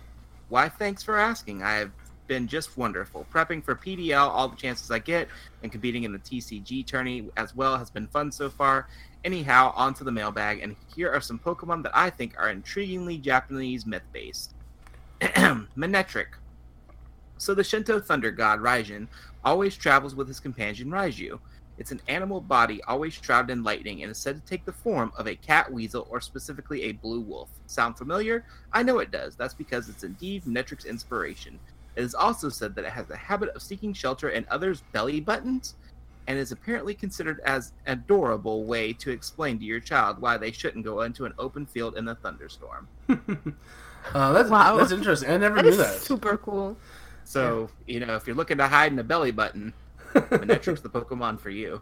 Why, 0.50 0.70
thanks 0.70 1.02
for 1.02 1.18
asking. 1.18 1.64
I 1.64 1.78
have 1.78 1.92
been 2.28 2.48
just 2.48 2.78
wonderful. 2.78 3.26
Prepping 3.34 3.64
for 3.64 3.74
PDL 3.74 4.30
all 4.30 4.50
the 4.50 4.56
chances 4.56 4.92
I 4.92 5.00
get, 5.00 5.30
and 5.64 5.72
competing 5.72 6.04
in 6.04 6.12
the 6.12 6.20
TCG 6.20 6.86
tourney 6.86 7.28
as 7.38 7.56
well 7.56 7.76
has 7.76 7.90
been 7.90 8.06
fun 8.06 8.32
so 8.32 8.52
far. 8.52 8.88
Anyhow, 9.24 9.74
onto 9.76 10.04
the 10.04 10.12
mailbag, 10.12 10.60
and 10.62 10.76
here 10.96 11.12
are 11.12 11.22
some 11.22 11.40
Pokemon 11.40 11.82
that 11.82 11.98
I 11.98 12.12
think 12.12 12.36
are 12.38 12.54
intriguingly 12.54 13.20
Japanese 13.20 13.88
myth 13.88 14.04
based. 14.14 14.54
Manectric. 15.78 16.28
So 17.38 17.54
the 17.54 17.64
Shinto 17.64 18.00
thunder 18.00 18.32
god 18.32 18.60
Raijin 18.60 19.08
always 19.44 19.76
travels 19.76 20.16
with 20.16 20.28
his 20.28 20.40
companion 20.40 20.90
Raiju. 20.90 21.40
It's 21.78 21.92
an 21.92 22.02
animal 22.10 22.42
body 22.42 22.82
always 22.84 23.14
shrouded 23.14 23.52
in 23.52 23.64
lightning 23.64 24.04
and 24.04 24.12
is 24.12 24.18
said 24.18 24.36
to 24.36 24.46
take 24.50 24.66
the 24.66 24.74
form 24.74 25.14
of 25.18 25.28
a 25.28 25.36
cat 25.36 25.72
weasel 25.72 26.08
or 26.10 26.20
specifically 26.20 26.84
a 26.84 26.92
blue 26.92 27.22
wolf. 27.22 27.50
Sound 27.68 27.98
familiar? 27.98 28.44
I 28.74 28.84
know 28.84 29.00
it 29.00 29.12
does. 29.12 29.36
That's 29.36 29.54
because 29.54 29.88
it's 29.88 30.04
indeed 30.04 30.44
Manectric's 30.44 30.86
inspiration. 30.86 31.58
It 31.96 32.04
is 32.04 32.14
also 32.14 32.50
said 32.50 32.76
that 32.76 32.86
it 32.86 32.92
has 32.92 33.10
a 33.10 33.16
habit 33.16 33.50
of 33.50 33.62
seeking 33.62 33.94
shelter 33.94 34.30
in 34.30 34.46
others' 34.50 34.84
belly 34.92 35.22
buttons 35.22 35.76
and 36.28 36.38
is 36.38 36.52
apparently 36.52 36.94
considered 36.94 37.40
as 37.46 37.72
an 37.86 38.00
adorable 38.00 38.66
way 38.66 38.94
to 38.94 39.10
explain 39.10 39.58
to 39.60 39.66
your 39.66 39.80
child 39.80 40.22
why 40.22 40.38
they 40.38 40.52
shouldn't 40.52 40.86
go 40.86 41.02
into 41.02 41.26
an 41.26 41.34
open 41.40 41.66
field 41.66 41.98
in 41.98 42.08
a 42.08 42.16
thunderstorm. 42.16 42.88
Uh, 44.14 44.32
that's 44.34 44.50
Wow. 44.50 44.78
that's 44.78 44.92
interesting. 44.92 45.30
I 45.30 45.38
never 45.38 45.56
That 45.56 45.64
knew 45.66 45.72
is 45.72 45.78
that. 45.78 46.00
super 46.00 46.38
cool. 46.38 46.78
So, 47.24 47.70
you 47.86 48.00
know, 48.00 48.16
if 48.16 48.26
you're 48.26 48.36
looking 48.36 48.58
to 48.58 48.68
hide 48.68 48.92
in 48.92 48.98
a 49.00 49.04
belly 49.04 49.32
button, 49.32 49.74
Manectric's 50.14 50.82
the 50.82 50.90
Pokemon 50.90 51.40
for 51.40 51.50
you. 51.52 51.82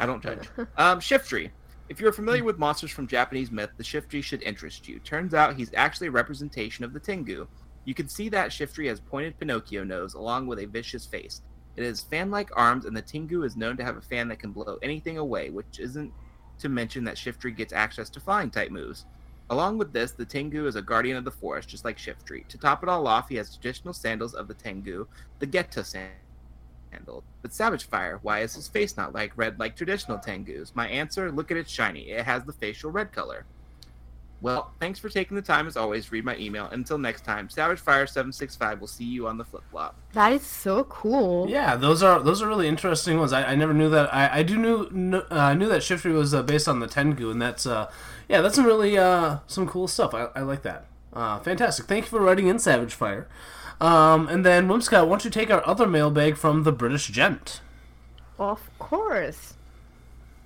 I 0.00 0.06
don't 0.06 0.22
judge. 0.22 0.48
Um, 0.78 1.00
Shiftry. 1.00 1.50
If 1.88 2.00
you're 2.00 2.12
familiar 2.12 2.44
with 2.44 2.58
monsters 2.58 2.90
from 2.90 3.06
Japanese 3.06 3.50
myth, 3.50 3.70
the 3.76 3.82
Shiftry 3.84 4.22
should 4.22 4.42
interest 4.42 4.88
you. 4.88 4.98
Turns 5.00 5.34
out 5.34 5.56
he's 5.56 5.70
actually 5.74 6.08
a 6.08 6.10
representation 6.12 6.84
of 6.84 6.92
the 6.92 7.00
Tengu. 7.00 7.46
You 7.84 7.94
can 7.94 8.08
see 8.08 8.28
that 8.30 8.50
Shiftry 8.50 8.88
has 8.88 9.00
pointed 9.00 9.38
Pinocchio 9.38 9.84
nose 9.84 10.14
along 10.14 10.46
with 10.46 10.58
a 10.58 10.66
vicious 10.66 11.06
face. 11.06 11.40
It 11.76 11.84
has 11.84 12.00
fan-like 12.02 12.50
arms, 12.56 12.84
and 12.84 12.96
the 12.96 13.02
Tengu 13.02 13.42
is 13.44 13.56
known 13.56 13.76
to 13.78 13.84
have 13.84 13.96
a 13.96 14.02
fan 14.02 14.28
that 14.28 14.38
can 14.38 14.52
blow 14.52 14.78
anything 14.82 15.16
away, 15.18 15.48
which 15.50 15.78
isn't 15.78 16.12
to 16.58 16.68
mention 16.68 17.04
that 17.04 17.16
Shiftry 17.16 17.56
gets 17.56 17.72
access 17.72 18.10
to 18.10 18.20
flying 18.20 18.50
type 18.50 18.70
moves. 18.70 19.06
Along 19.50 19.78
with 19.78 19.92
this, 19.92 20.12
the 20.12 20.26
Tengu 20.26 20.66
is 20.66 20.76
a 20.76 20.82
guardian 20.82 21.16
of 21.16 21.24
the 21.24 21.30
forest, 21.30 21.70
just 21.70 21.84
like 21.84 21.96
Shiftry. 21.96 22.46
To 22.48 22.58
top 22.58 22.82
it 22.82 22.88
all 22.88 23.06
off, 23.06 23.30
he 23.30 23.36
has 23.36 23.54
traditional 23.54 23.94
sandals 23.94 24.34
of 24.34 24.46
the 24.46 24.54
Tengu, 24.54 25.06
the 25.38 25.46
Geta 25.46 25.82
sandal. 25.82 27.24
But 27.40 27.54
Savage 27.54 27.84
Fire, 27.84 28.18
why 28.22 28.40
is 28.40 28.54
his 28.54 28.68
face 28.68 28.96
not 28.96 29.14
like 29.14 29.32
red 29.36 29.58
like 29.58 29.74
traditional 29.74 30.18
Tengus? 30.18 30.74
My 30.74 30.86
answer, 30.88 31.32
look 31.32 31.50
at 31.50 31.56
it 31.56 31.68
shiny. 31.68 32.10
It 32.10 32.26
has 32.26 32.44
the 32.44 32.52
facial 32.52 32.90
red 32.90 33.10
color. 33.10 33.46
Well, 34.40 34.70
thanks 34.78 35.00
for 35.00 35.08
taking 35.08 35.34
the 35.34 35.42
time 35.42 35.66
as 35.66 35.76
always. 35.76 36.12
Read 36.12 36.24
my 36.24 36.36
email. 36.36 36.66
Until 36.66 36.96
next 36.96 37.24
time, 37.24 37.48
Savage 37.48 37.80
Fire 37.80 38.06
765 38.06 38.80
will 38.80 38.86
see 38.86 39.04
you 39.04 39.26
on 39.26 39.36
the 39.36 39.44
flip 39.44 39.64
flop. 39.70 39.96
That 40.12 40.32
is 40.32 40.42
so 40.42 40.84
cool. 40.84 41.48
Yeah, 41.50 41.74
those 41.74 42.02
are 42.04 42.20
those 42.20 42.40
are 42.40 42.46
really 42.46 42.68
interesting 42.68 43.18
ones. 43.18 43.32
I, 43.32 43.42
I 43.42 43.54
never 43.56 43.74
knew 43.74 43.90
that. 43.90 44.14
I, 44.14 44.38
I 44.38 44.42
do 44.44 44.56
knew 44.56 44.88
kn- 44.90 45.14
uh, 45.14 45.24
I 45.30 45.54
knew 45.54 45.68
that 45.68 45.82
Shiftry 45.82 46.14
was 46.14 46.32
uh, 46.34 46.42
based 46.44 46.68
on 46.68 46.78
the 46.78 46.86
Tengu, 46.86 47.30
and 47.30 47.42
that's 47.42 47.66
uh, 47.66 47.90
yeah, 48.28 48.40
that's 48.40 48.54
some 48.54 48.64
really 48.64 48.96
uh, 48.96 49.38
some 49.48 49.66
cool 49.66 49.88
stuff. 49.88 50.14
I, 50.14 50.28
I 50.36 50.42
like 50.42 50.62
that. 50.62 50.86
Uh, 51.12 51.40
fantastic. 51.40 51.86
Thank 51.86 52.04
you 52.04 52.10
for 52.10 52.20
writing 52.20 52.46
in 52.46 52.60
Savage 52.60 52.94
Fire. 52.94 53.26
Um, 53.80 54.28
and 54.28 54.44
then 54.44 54.68
Whimscott, 54.68 55.04
why 55.04 55.10
don't 55.10 55.24
you 55.24 55.30
take 55.30 55.50
our 55.50 55.66
other 55.66 55.86
mailbag 55.86 56.36
from 56.36 56.64
the 56.64 56.72
British 56.72 57.08
gent? 57.08 57.60
Of 58.38 58.70
course. 58.78 59.54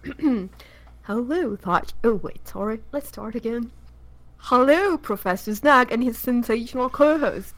Hello, 1.03 1.57
thought. 1.57 1.93
Oh, 2.05 2.15
wait, 2.15 2.47
sorry. 2.49 2.81
Let's 2.93 3.09
start 3.09 3.35
again. 3.35 3.71
Hello, 4.47 4.99
Professor 4.99 5.55
Snag 5.55 5.93
and 5.93 6.03
his 6.03 6.19
sensational 6.19 6.91
co 6.91 7.17
host. 7.17 7.55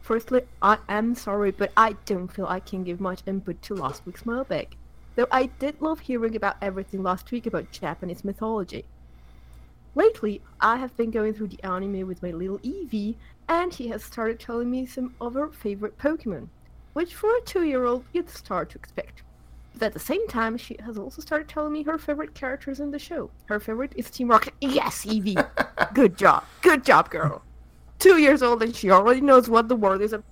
Firstly, 0.00 0.40
I 0.62 0.78
am 0.88 1.14
sorry, 1.14 1.50
but 1.50 1.70
I 1.76 1.96
don't 2.06 2.28
feel 2.28 2.46
I 2.46 2.60
can 2.60 2.82
give 2.82 2.98
much 2.98 3.20
input 3.26 3.60
to 3.60 3.74
last 3.74 4.06
week's 4.06 4.24
mailbag. 4.24 4.74
Though 5.16 5.26
I 5.30 5.50
did 5.58 5.82
love 5.82 6.00
hearing 6.00 6.34
about 6.34 6.56
everything 6.62 7.02
last 7.02 7.30
week 7.30 7.44
about 7.44 7.70
Japanese 7.72 8.24
mythology. 8.24 8.86
Lately, 9.94 10.40
I 10.62 10.78
have 10.78 10.96
been 10.96 11.10
going 11.10 11.34
through 11.34 11.48
the 11.48 11.62
anime 11.62 12.06
with 12.06 12.22
my 12.22 12.30
little 12.30 12.58
Eevee, 12.60 13.16
and 13.46 13.74
he 13.74 13.88
has 13.88 14.02
started 14.02 14.40
telling 14.40 14.70
me 14.70 14.86
some 14.86 15.14
of 15.20 15.34
her 15.34 15.48
favorite 15.48 15.98
Pokemon, 15.98 16.48
which 16.94 17.14
for 17.14 17.36
a 17.36 17.42
two-year-old 17.42 18.06
you'd 18.14 18.30
start 18.30 18.70
to 18.70 18.78
expect. 18.78 19.23
But 19.74 19.86
at 19.86 19.92
the 19.92 19.98
same 19.98 20.26
time, 20.28 20.56
she 20.56 20.76
has 20.84 20.96
also 20.96 21.20
started 21.20 21.48
telling 21.48 21.72
me 21.72 21.82
her 21.82 21.98
favorite 21.98 22.34
characters 22.34 22.78
in 22.80 22.90
the 22.90 22.98
show. 22.98 23.30
Her 23.46 23.58
favorite 23.58 23.92
is 23.96 24.08
Team 24.10 24.28
Rocket. 24.28 24.54
Yes, 24.60 25.04
Eevee! 25.04 25.44
Good 25.94 26.16
job. 26.16 26.44
Good 26.62 26.84
job, 26.84 27.10
girl. 27.10 27.42
Two 27.98 28.18
years 28.18 28.42
old 28.42 28.62
and 28.62 28.74
she 28.74 28.90
already 28.90 29.20
knows 29.20 29.48
what 29.48 29.68
the 29.68 29.76
word 29.76 30.00
is. 30.00 30.14
ab- 30.14 30.24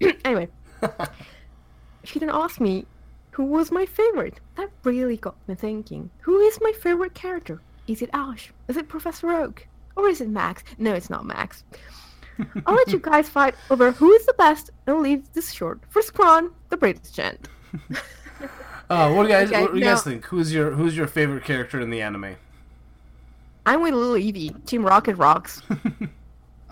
anyway, 0.24 0.48
she 2.04 2.18
then 2.18 2.30
asked 2.30 2.60
me 2.60 2.86
who 3.32 3.44
was 3.44 3.70
my 3.70 3.86
favorite. 3.86 4.40
That 4.56 4.70
really 4.84 5.16
got 5.16 5.36
me 5.46 5.54
thinking. 5.54 6.10
Who 6.22 6.38
is 6.40 6.58
my 6.60 6.72
favorite 6.72 7.14
character? 7.14 7.60
Is 7.86 8.02
it 8.02 8.10
Ash? 8.12 8.52
Is 8.68 8.76
it 8.76 8.88
Professor 8.88 9.30
Oak? 9.30 9.66
Or 9.96 10.08
is 10.08 10.20
it 10.20 10.28
Max? 10.28 10.62
No, 10.78 10.94
it's 10.94 11.10
not 11.10 11.24
Max. 11.26 11.64
I'll 12.66 12.74
let 12.74 12.92
you 12.92 12.98
guys 12.98 13.28
fight 13.28 13.54
over 13.70 13.92
who 13.92 14.12
is 14.12 14.26
the 14.26 14.32
best 14.34 14.70
and 14.86 15.00
leave 15.00 15.30
this 15.32 15.52
short 15.52 15.80
for 15.90 16.00
Scrawn, 16.02 16.50
the 16.70 16.76
British 16.76 17.10
gent. 17.12 17.48
Uh, 18.90 19.12
what 19.12 19.22
do 19.22 19.28
you 19.28 19.34
guys 19.34 19.48
Okay, 19.50 19.62
what 19.62 19.72
do 19.72 19.78
you 19.78 19.84
guys 19.84 20.04
now- 20.04 20.10
think? 20.12 20.26
Who's 20.26 20.52
your 20.52 20.72
who's 20.72 20.96
your 20.96 21.06
favorite 21.06 21.44
character 21.44 21.80
in 21.80 21.88
the 21.90 22.02
anime? 22.02 22.36
I'm 23.64 23.82
with 23.82 23.94
little 23.94 24.14
Eevee. 24.14 24.64
Team 24.66 24.84
Rocket 24.84 25.14
rocks. 25.16 25.62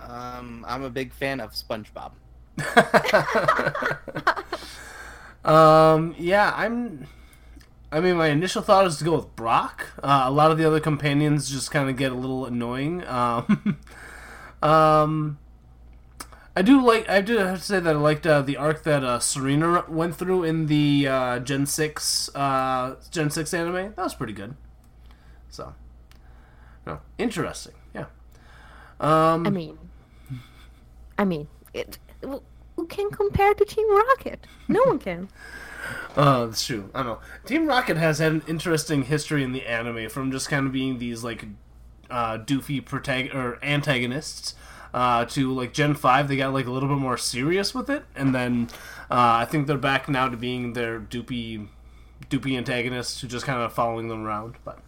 Um, 0.00 0.64
I'm 0.66 0.84
a 0.84 0.88
big 0.90 1.12
fan 1.12 1.38
of 1.38 1.52
SpongeBob. 1.52 2.12
Um, 5.44 6.14
yeah, 6.18 6.52
I'm. 6.56 7.06
I 7.90 8.00
mean, 8.00 8.16
my 8.16 8.26
initial 8.28 8.60
thought 8.60 8.86
is 8.86 8.98
to 8.98 9.04
go 9.04 9.16
with 9.16 9.34
Brock. 9.34 9.86
Uh, 10.02 10.24
a 10.26 10.30
lot 10.30 10.50
of 10.50 10.58
the 10.58 10.66
other 10.66 10.80
companions 10.80 11.50
just 11.50 11.70
kind 11.70 11.88
of 11.88 11.96
get 11.96 12.12
a 12.12 12.14
little 12.14 12.44
annoying. 12.44 13.06
Um, 13.06 13.78
um, 14.62 15.38
I 16.58 16.62
do 16.62 16.84
like. 16.84 17.08
I 17.08 17.20
do 17.20 17.36
have 17.38 17.58
to 17.58 17.64
say 17.64 17.78
that 17.78 17.94
I 17.94 17.96
liked 17.96 18.26
uh, 18.26 18.42
the 18.42 18.56
arc 18.56 18.82
that 18.82 19.04
uh, 19.04 19.20
Serena 19.20 19.84
went 19.86 20.16
through 20.16 20.42
in 20.42 20.66
the 20.66 21.06
uh, 21.06 21.38
Gen 21.38 21.66
Six 21.66 22.34
uh, 22.34 22.96
Gen 23.12 23.30
Six 23.30 23.54
anime. 23.54 23.94
That 23.94 23.98
was 23.98 24.16
pretty 24.16 24.32
good. 24.32 24.56
So, 25.50 25.72
no, 26.84 26.98
interesting. 27.16 27.74
Yeah. 27.94 28.06
Um, 28.98 29.46
I 29.46 29.50
mean, 29.50 29.78
I 31.16 31.24
mean, 31.24 31.46
it, 31.72 31.98
who 32.22 32.42
who 32.74 32.86
can 32.88 33.08
compare 33.12 33.54
to 33.54 33.64
Team 33.64 33.88
Rocket? 33.94 34.44
No 34.66 34.82
one 34.82 34.98
can. 34.98 35.28
Uh, 36.16 36.46
that's 36.46 36.66
true. 36.66 36.90
I 36.92 37.04
don't 37.04 37.12
know. 37.12 37.18
Team 37.46 37.66
Rocket 37.66 37.96
has 37.96 38.18
had 38.18 38.32
an 38.32 38.42
interesting 38.48 39.04
history 39.04 39.44
in 39.44 39.52
the 39.52 39.64
anime 39.64 40.10
from 40.10 40.32
just 40.32 40.50
kind 40.50 40.66
of 40.66 40.72
being 40.72 40.98
these 40.98 41.22
like 41.22 41.46
uh, 42.10 42.36
doofy 42.38 42.84
protag- 42.84 43.32
or 43.32 43.58
antagonists 43.62 44.54
uh, 44.94 45.24
to 45.26 45.52
like 45.52 45.72
Gen 45.72 45.94
Five. 45.94 46.28
They 46.28 46.36
got 46.36 46.52
like 46.52 46.66
a 46.66 46.70
little 46.70 46.88
bit 46.88 46.98
more 46.98 47.16
serious 47.16 47.74
with 47.74 47.90
it, 47.90 48.04
and 48.14 48.34
then 48.34 48.68
uh, 49.10 49.42
I 49.42 49.44
think 49.44 49.66
they're 49.66 49.76
back 49.76 50.08
now 50.08 50.28
to 50.28 50.36
being 50.36 50.72
their 50.72 51.00
doopy, 51.00 51.68
doopy 52.30 52.56
antagonists 52.56 53.20
who 53.20 53.28
just 53.28 53.46
kind 53.46 53.60
of 53.60 53.72
following 53.72 54.08
them 54.08 54.24
around. 54.24 54.56
But 54.64 54.78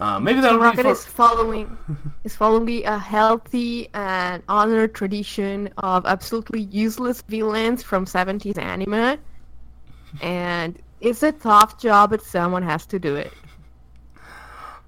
uh, 0.00 0.18
maybe 0.20 0.40
that'll 0.40 0.58
be 0.58 0.64
Rocket 0.64 0.82
for- 0.82 0.92
is 0.92 1.04
following 1.04 1.76
is 2.24 2.34
following 2.36 2.84
a 2.86 2.98
healthy 2.98 3.88
and 3.94 4.42
honored 4.48 4.94
tradition 4.94 5.68
of 5.78 6.06
absolutely 6.06 6.62
useless 6.62 7.22
villains 7.22 7.82
from 7.82 8.06
70s 8.06 8.58
anime, 8.58 9.18
and 10.20 10.78
it's 11.00 11.22
a 11.22 11.32
tough 11.32 11.78
job, 11.78 12.10
but 12.10 12.22
someone 12.22 12.62
has 12.62 12.86
to 12.86 12.98
do 12.98 13.16
it. 13.16 13.32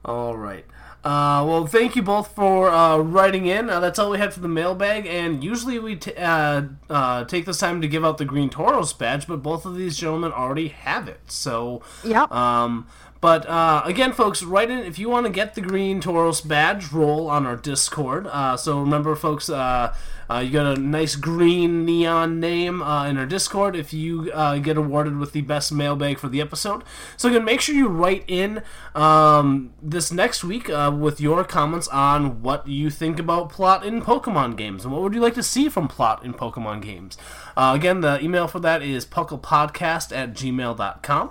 All 0.04 0.36
right. 0.36 0.64
Uh, 1.04 1.44
well, 1.46 1.66
thank 1.66 1.96
you 1.96 2.02
both 2.02 2.28
for 2.34 2.68
uh, 2.68 2.96
writing 2.98 3.46
in. 3.46 3.68
Uh, 3.68 3.80
that's 3.80 3.98
all 3.98 4.10
we 4.10 4.18
had 4.18 4.32
for 4.32 4.40
the 4.40 4.48
mailbag. 4.48 5.06
And 5.06 5.42
usually 5.42 5.78
we 5.78 5.96
t- 5.96 6.14
uh, 6.14 6.62
uh, 6.88 7.24
take 7.24 7.44
this 7.44 7.58
time 7.58 7.80
to 7.82 7.88
give 7.88 8.04
out 8.04 8.18
the 8.18 8.24
Green 8.24 8.48
Toros 8.48 8.92
badge, 8.92 9.26
but 9.26 9.42
both 9.42 9.66
of 9.66 9.74
these 9.76 9.96
gentlemen 9.96 10.30
already 10.32 10.68
have 10.68 11.08
it. 11.08 11.20
So, 11.26 11.82
Yep. 12.04 12.30
Um, 12.30 12.86
but 13.23 13.49
uh, 13.49 13.82
again, 13.85 14.12
folks, 14.12 14.43
write 14.43 14.69
in 14.69 14.81
if 14.81 14.99
you 14.99 15.09
want 15.09 15.27
to 15.27 15.32
get 15.32 15.55
the 15.55 15.61
Green 15.61 16.01
Toros 16.01 16.40
badge. 16.40 16.90
Roll 16.90 17.31
on 17.31 17.47
our 17.47 17.55
Discord. 17.55 18.27
Uh, 18.27 18.57
so 18.57 18.81
remember, 18.81 19.15
folks, 19.15 19.49
uh, 19.49 19.94
uh, 20.28 20.39
you 20.40 20.51
got 20.51 20.77
a 20.77 20.81
nice 20.81 21.15
green 21.15 21.85
neon 21.85 22.40
name 22.40 22.82
uh, 22.82 23.07
in 23.07 23.16
our 23.16 23.24
Discord 23.24 23.77
if 23.77 23.93
you 23.93 24.32
uh, 24.32 24.59
get 24.59 24.77
awarded 24.77 25.19
with 25.19 25.31
the 25.31 25.40
best 25.43 25.70
mailbag 25.70 26.19
for 26.19 26.28
the 26.28 26.40
episode. 26.40 26.82
So 27.16 27.28
again, 27.28 27.44
make 27.44 27.61
sure 27.61 27.77
you 27.77 27.86
write 27.86 28.24
in 28.27 28.61
um, 28.97 29.73
this 29.81 30.11
next 30.11 30.43
week. 30.43 30.66
With 30.66 31.20
your 31.20 31.44
comments 31.44 31.86
on 31.89 32.43
what 32.43 32.66
you 32.66 32.90
think 32.90 33.20
about 33.20 33.51
plot 33.51 33.86
in 33.86 34.03
Pokemon 34.03 34.57
games 34.57 34.85
and 34.85 34.93
what 34.93 35.01
would 35.01 35.15
you 35.15 35.20
like 35.20 35.35
to 35.35 35.44
see 35.44 35.69
from 35.69 35.86
plot 35.86 36.24
in 36.24 36.35
Pokemon 36.35 36.82
games. 36.82 37.16
Again, 37.57 38.01
the 38.01 38.20
email 38.20 38.49
for 38.49 38.59
that 38.59 38.82
is 38.82 39.07
pucklepodcast 39.07 40.11
at 40.11 40.32
gmail.com. 40.32 41.31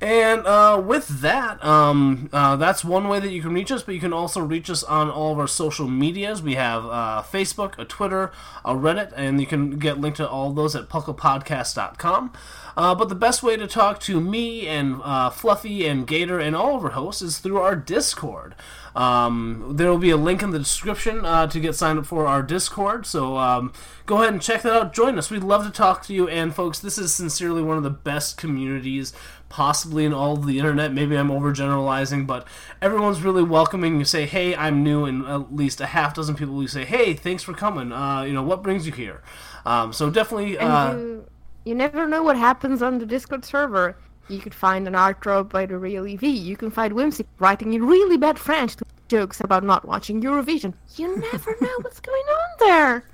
And 0.00 0.46
uh, 0.46 0.82
with 0.84 1.20
that, 1.20 1.64
um, 1.64 2.28
uh, 2.32 2.56
that's 2.56 2.84
one 2.84 3.08
way 3.08 3.20
that 3.20 3.30
you 3.30 3.40
can 3.40 3.52
reach 3.52 3.70
us, 3.70 3.82
but 3.82 3.94
you 3.94 4.00
can 4.00 4.12
also 4.12 4.40
reach 4.40 4.68
us 4.68 4.82
on 4.82 5.10
all 5.10 5.32
of 5.32 5.38
our 5.38 5.46
social 5.46 5.88
medias. 5.88 6.42
We 6.42 6.54
have 6.54 6.84
uh, 6.86 7.22
Facebook, 7.22 7.78
a 7.78 7.84
Twitter, 7.84 8.32
a 8.64 8.74
Reddit, 8.74 9.12
and 9.16 9.40
you 9.40 9.46
can 9.46 9.78
get 9.78 10.00
linked 10.00 10.16
to 10.16 10.28
all 10.28 10.52
those 10.52 10.74
at 10.74 10.88
pucklepodcast.com. 10.88 12.32
Uh, 12.76 12.94
but 12.94 13.08
the 13.08 13.14
best 13.14 13.42
way 13.42 13.56
to 13.56 13.66
talk 13.66 14.00
to 14.00 14.20
me 14.20 14.66
and 14.66 15.00
uh, 15.04 15.30
Fluffy 15.30 15.86
and 15.86 16.06
Gator 16.06 16.40
and 16.40 16.56
all 16.56 16.76
of 16.76 16.84
our 16.84 16.90
hosts 16.90 17.22
is 17.22 17.38
through 17.38 17.58
our 17.58 17.76
Discord. 17.76 18.54
Um, 18.94 19.74
there 19.76 19.88
will 19.90 19.98
be 19.98 20.10
a 20.10 20.16
link 20.16 20.42
in 20.42 20.50
the 20.50 20.58
description 20.58 21.24
uh, 21.24 21.46
to 21.46 21.60
get 21.60 21.74
signed 21.74 21.98
up 21.98 22.06
for 22.06 22.26
our 22.26 22.42
Discord. 22.42 23.06
So 23.06 23.38
um, 23.38 23.72
go 24.06 24.16
ahead 24.16 24.32
and 24.32 24.42
check 24.42 24.62
that 24.62 24.72
out. 24.72 24.92
Join 24.92 25.18
us. 25.18 25.30
We'd 25.30 25.44
love 25.44 25.64
to 25.64 25.70
talk 25.70 26.04
to 26.06 26.14
you. 26.14 26.28
And 26.28 26.54
folks, 26.54 26.78
this 26.78 26.98
is 26.98 27.12
sincerely 27.14 27.62
one 27.62 27.76
of 27.76 27.82
the 27.82 27.90
best 27.90 28.36
communities 28.36 29.12
possibly 29.52 30.06
in 30.06 30.14
all 30.14 30.32
of 30.32 30.46
the 30.46 30.58
internet. 30.58 30.94
Maybe 30.94 31.14
I'm 31.14 31.28
overgeneralizing, 31.28 32.26
but 32.26 32.48
everyone's 32.80 33.20
really 33.20 33.42
welcoming. 33.42 33.98
You 33.98 34.06
say, 34.06 34.24
"Hey, 34.24 34.56
I'm 34.56 34.82
new," 34.82 35.04
and 35.04 35.26
at 35.26 35.54
least 35.54 35.78
a 35.82 35.86
half 35.86 36.14
dozen 36.14 36.34
people 36.34 36.54
will 36.54 36.66
say, 36.68 36.86
"Hey, 36.86 37.12
thanks 37.12 37.42
for 37.42 37.52
coming. 37.52 37.92
Uh, 37.92 38.22
you 38.22 38.32
know, 38.32 38.42
what 38.42 38.62
brings 38.62 38.86
you 38.86 38.92
here?" 38.92 39.20
Um, 39.66 39.92
so 39.92 40.08
definitely. 40.08 40.56
Uh, 40.56 40.94
you, 40.94 41.26
you 41.66 41.74
never 41.74 42.08
know 42.08 42.22
what 42.22 42.36
happens 42.36 42.80
on 42.80 42.98
the 42.98 43.04
Discord 43.04 43.44
server. 43.44 43.94
You 44.28 44.38
could 44.38 44.54
find 44.54 44.88
an 44.88 44.94
art 44.94 45.20
drop 45.20 45.52
by 45.52 45.66
the 45.66 45.76
real 45.76 46.06
EV. 46.06 46.22
You 46.22 46.56
can 46.56 46.70
find 46.70 46.94
Whimsy 46.94 47.26
writing 47.38 47.74
in 47.74 47.84
really 47.86 48.16
bad 48.16 48.38
French 48.38 48.76
to 48.76 48.86
jokes 49.08 49.40
about 49.40 49.62
not 49.62 49.86
watching 49.86 50.22
Eurovision. 50.22 50.72
You 50.96 51.14
never 51.18 51.54
know 51.60 51.76
what's 51.82 52.00
going 52.00 52.26
on 52.40 52.48
there. 52.60 53.04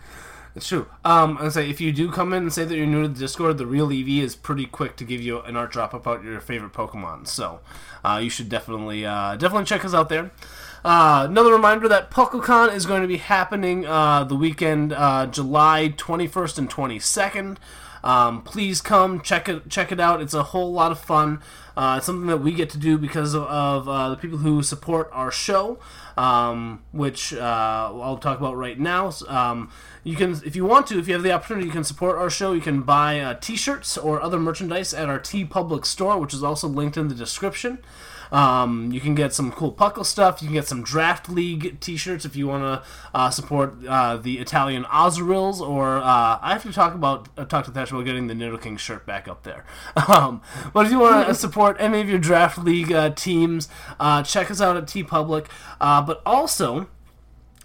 It's 0.59 0.67
true. 0.67 0.89
Um, 1.05 1.39
I 1.41 1.51
say 1.51 1.71
if 1.71 1.81
you 1.81 1.93
do 1.93 2.11
come 2.11 2.33
in 2.33 2.43
and 2.43 2.53
say 2.53 2.65
that 2.65 2.77
you're 2.77 2.85
new 2.85 3.03
to 3.03 3.09
the 3.09 3.21
Discord, 3.21 3.59
the 3.59 3.67
real 3.67 3.93
EV 3.93 4.09
is 4.25 4.35
pretty 4.35 4.67
quick 4.67 4.97
to 4.97 5.05
give 5.05 5.21
you 5.21 5.39
an 5.43 5.55
art 5.55 5.71
drop 5.71 5.95
about 5.95 6.25
your 6.25 6.41
favorite 6.41 6.73
Pokemon. 6.73 7.29
So 7.29 7.61
uh, 8.05 8.19
you 8.21 8.29
should 8.29 8.49
definitely 8.49 9.07
uh, 9.07 9.37
definitely 9.37 9.67
check 9.67 9.85
us 9.85 9.95
out 9.95 10.09
there. 10.09 10.33
Uh, 10.85 11.29
another 11.31 11.53
reminder 11.53 11.87
that 11.87 12.11
PuckleCon 12.11 12.75
is 12.75 12.87
going 12.87 13.03
to 13.03 13.09
be 13.09 13.19
happening 13.19 13.87
uh, 13.87 14.25
the 14.25 14.35
weekend, 14.35 14.93
uh, 14.93 15.27
July 15.27 15.95
21st 15.97 16.59
and 16.59 16.69
22nd. 16.69 17.57
Um, 18.03 18.43
please 18.43 18.81
come 18.81 19.21
check 19.21 19.49
it 19.49 19.69
check 19.69 19.93
it 19.93 20.01
out. 20.01 20.21
It's 20.21 20.35
a 20.35 20.43
whole 20.43 20.73
lot 20.73 20.91
of 20.91 20.99
fun. 20.99 21.41
Uh, 21.77 21.97
it's 21.99 22.07
something 22.07 22.27
that 22.27 22.39
we 22.39 22.53
get 22.53 22.71
to 22.71 22.79
do 22.79 22.99
because 22.99 23.35
of, 23.35 23.45
of 23.45 23.89
uh, 23.89 24.11
the 24.11 24.17
people 24.17 24.39
who 24.39 24.63
support 24.65 25.09
our 25.13 25.31
show, 25.31 25.79
um, 26.19 26.83
which 26.91 27.33
uh, 27.33 27.39
I'll 27.95 28.19
talk 28.19 28.39
about 28.39 28.57
right 28.57 28.79
now. 28.79 29.13
Um, 29.29 29.71
you 30.03 30.17
can, 30.17 30.33
if 30.45 30.57
you 30.57 30.65
want 30.65 30.89
to, 30.89 30.99
if 30.99 31.07
you 31.07 31.15
have 31.15 31.23
the 31.23 31.31
opportunity, 31.31 31.67
you 31.67 31.73
can 31.73 31.85
support 31.85 32.19
our 32.19 32.29
show. 32.29 32.53
You 32.53 32.61
can 32.61 32.83
buy 32.83 33.21
uh, 33.21 33.35
T-shirts 33.35 33.97
or 33.97 34.21
other 34.21 34.39
merchandise 34.39 34.93
at 34.93 35.09
our 35.09 35.21
TeePublic 35.21 35.87
store, 35.87 36.19
which 36.19 36.35
is 36.35 36.43
also 36.43 36.67
linked 36.67 36.97
in 36.97 37.07
the 37.07 37.15
description. 37.15 37.79
Um, 38.31 38.93
you 38.93 39.01
can 39.01 39.15
get 39.15 39.33
some 39.33 39.53
cool 39.53 39.73
Puckle 39.73 40.05
stuff. 40.05 40.43
You 40.43 40.49
can 40.49 40.55
get 40.55 40.67
some 40.67 40.83
Draft 40.83 41.29
League 41.29 41.81
T-shirts 41.81 42.25
if 42.25 42.37
you 42.37 42.47
want 42.49 42.63
to 42.63 42.89
uh, 43.15 43.31
support 43.31 43.85
uh, 43.87 44.17
the 44.17 44.39
Italian 44.39 44.85
Azurills. 44.85 45.61
Or 45.61 45.99
uh, 45.99 46.39
I 46.41 46.53
have 46.53 46.63
to 46.63 46.73
talk 46.73 46.95
about 46.95 47.29
uh, 47.37 47.45
talk 47.45 47.65
to 47.67 47.71
Thatch 47.71 47.91
about 47.91 48.05
getting 48.05 48.27
the 48.27 48.35
Nidoking 48.35 48.79
shirt 48.79 49.07
back 49.07 49.29
up 49.29 49.43
there. 49.43 49.65
Um, 50.09 50.41
but 50.73 50.87
if 50.87 50.93
you 50.93 51.01
want 51.01 51.29
to 51.29 51.35
support 51.35 51.77
any 51.79 52.01
of 52.01 52.09
your 52.09 52.19
Draft 52.19 52.57
League 52.59 52.91
uh, 52.91 53.11
teams, 53.11 53.69
uh, 54.01 54.23
check 54.23 54.51
us 54.51 54.61
out 54.61 54.77
at 54.77 54.85
TeePublic. 54.85 55.49
Uh, 55.81 56.01
but 56.01 56.23
also 56.25 56.89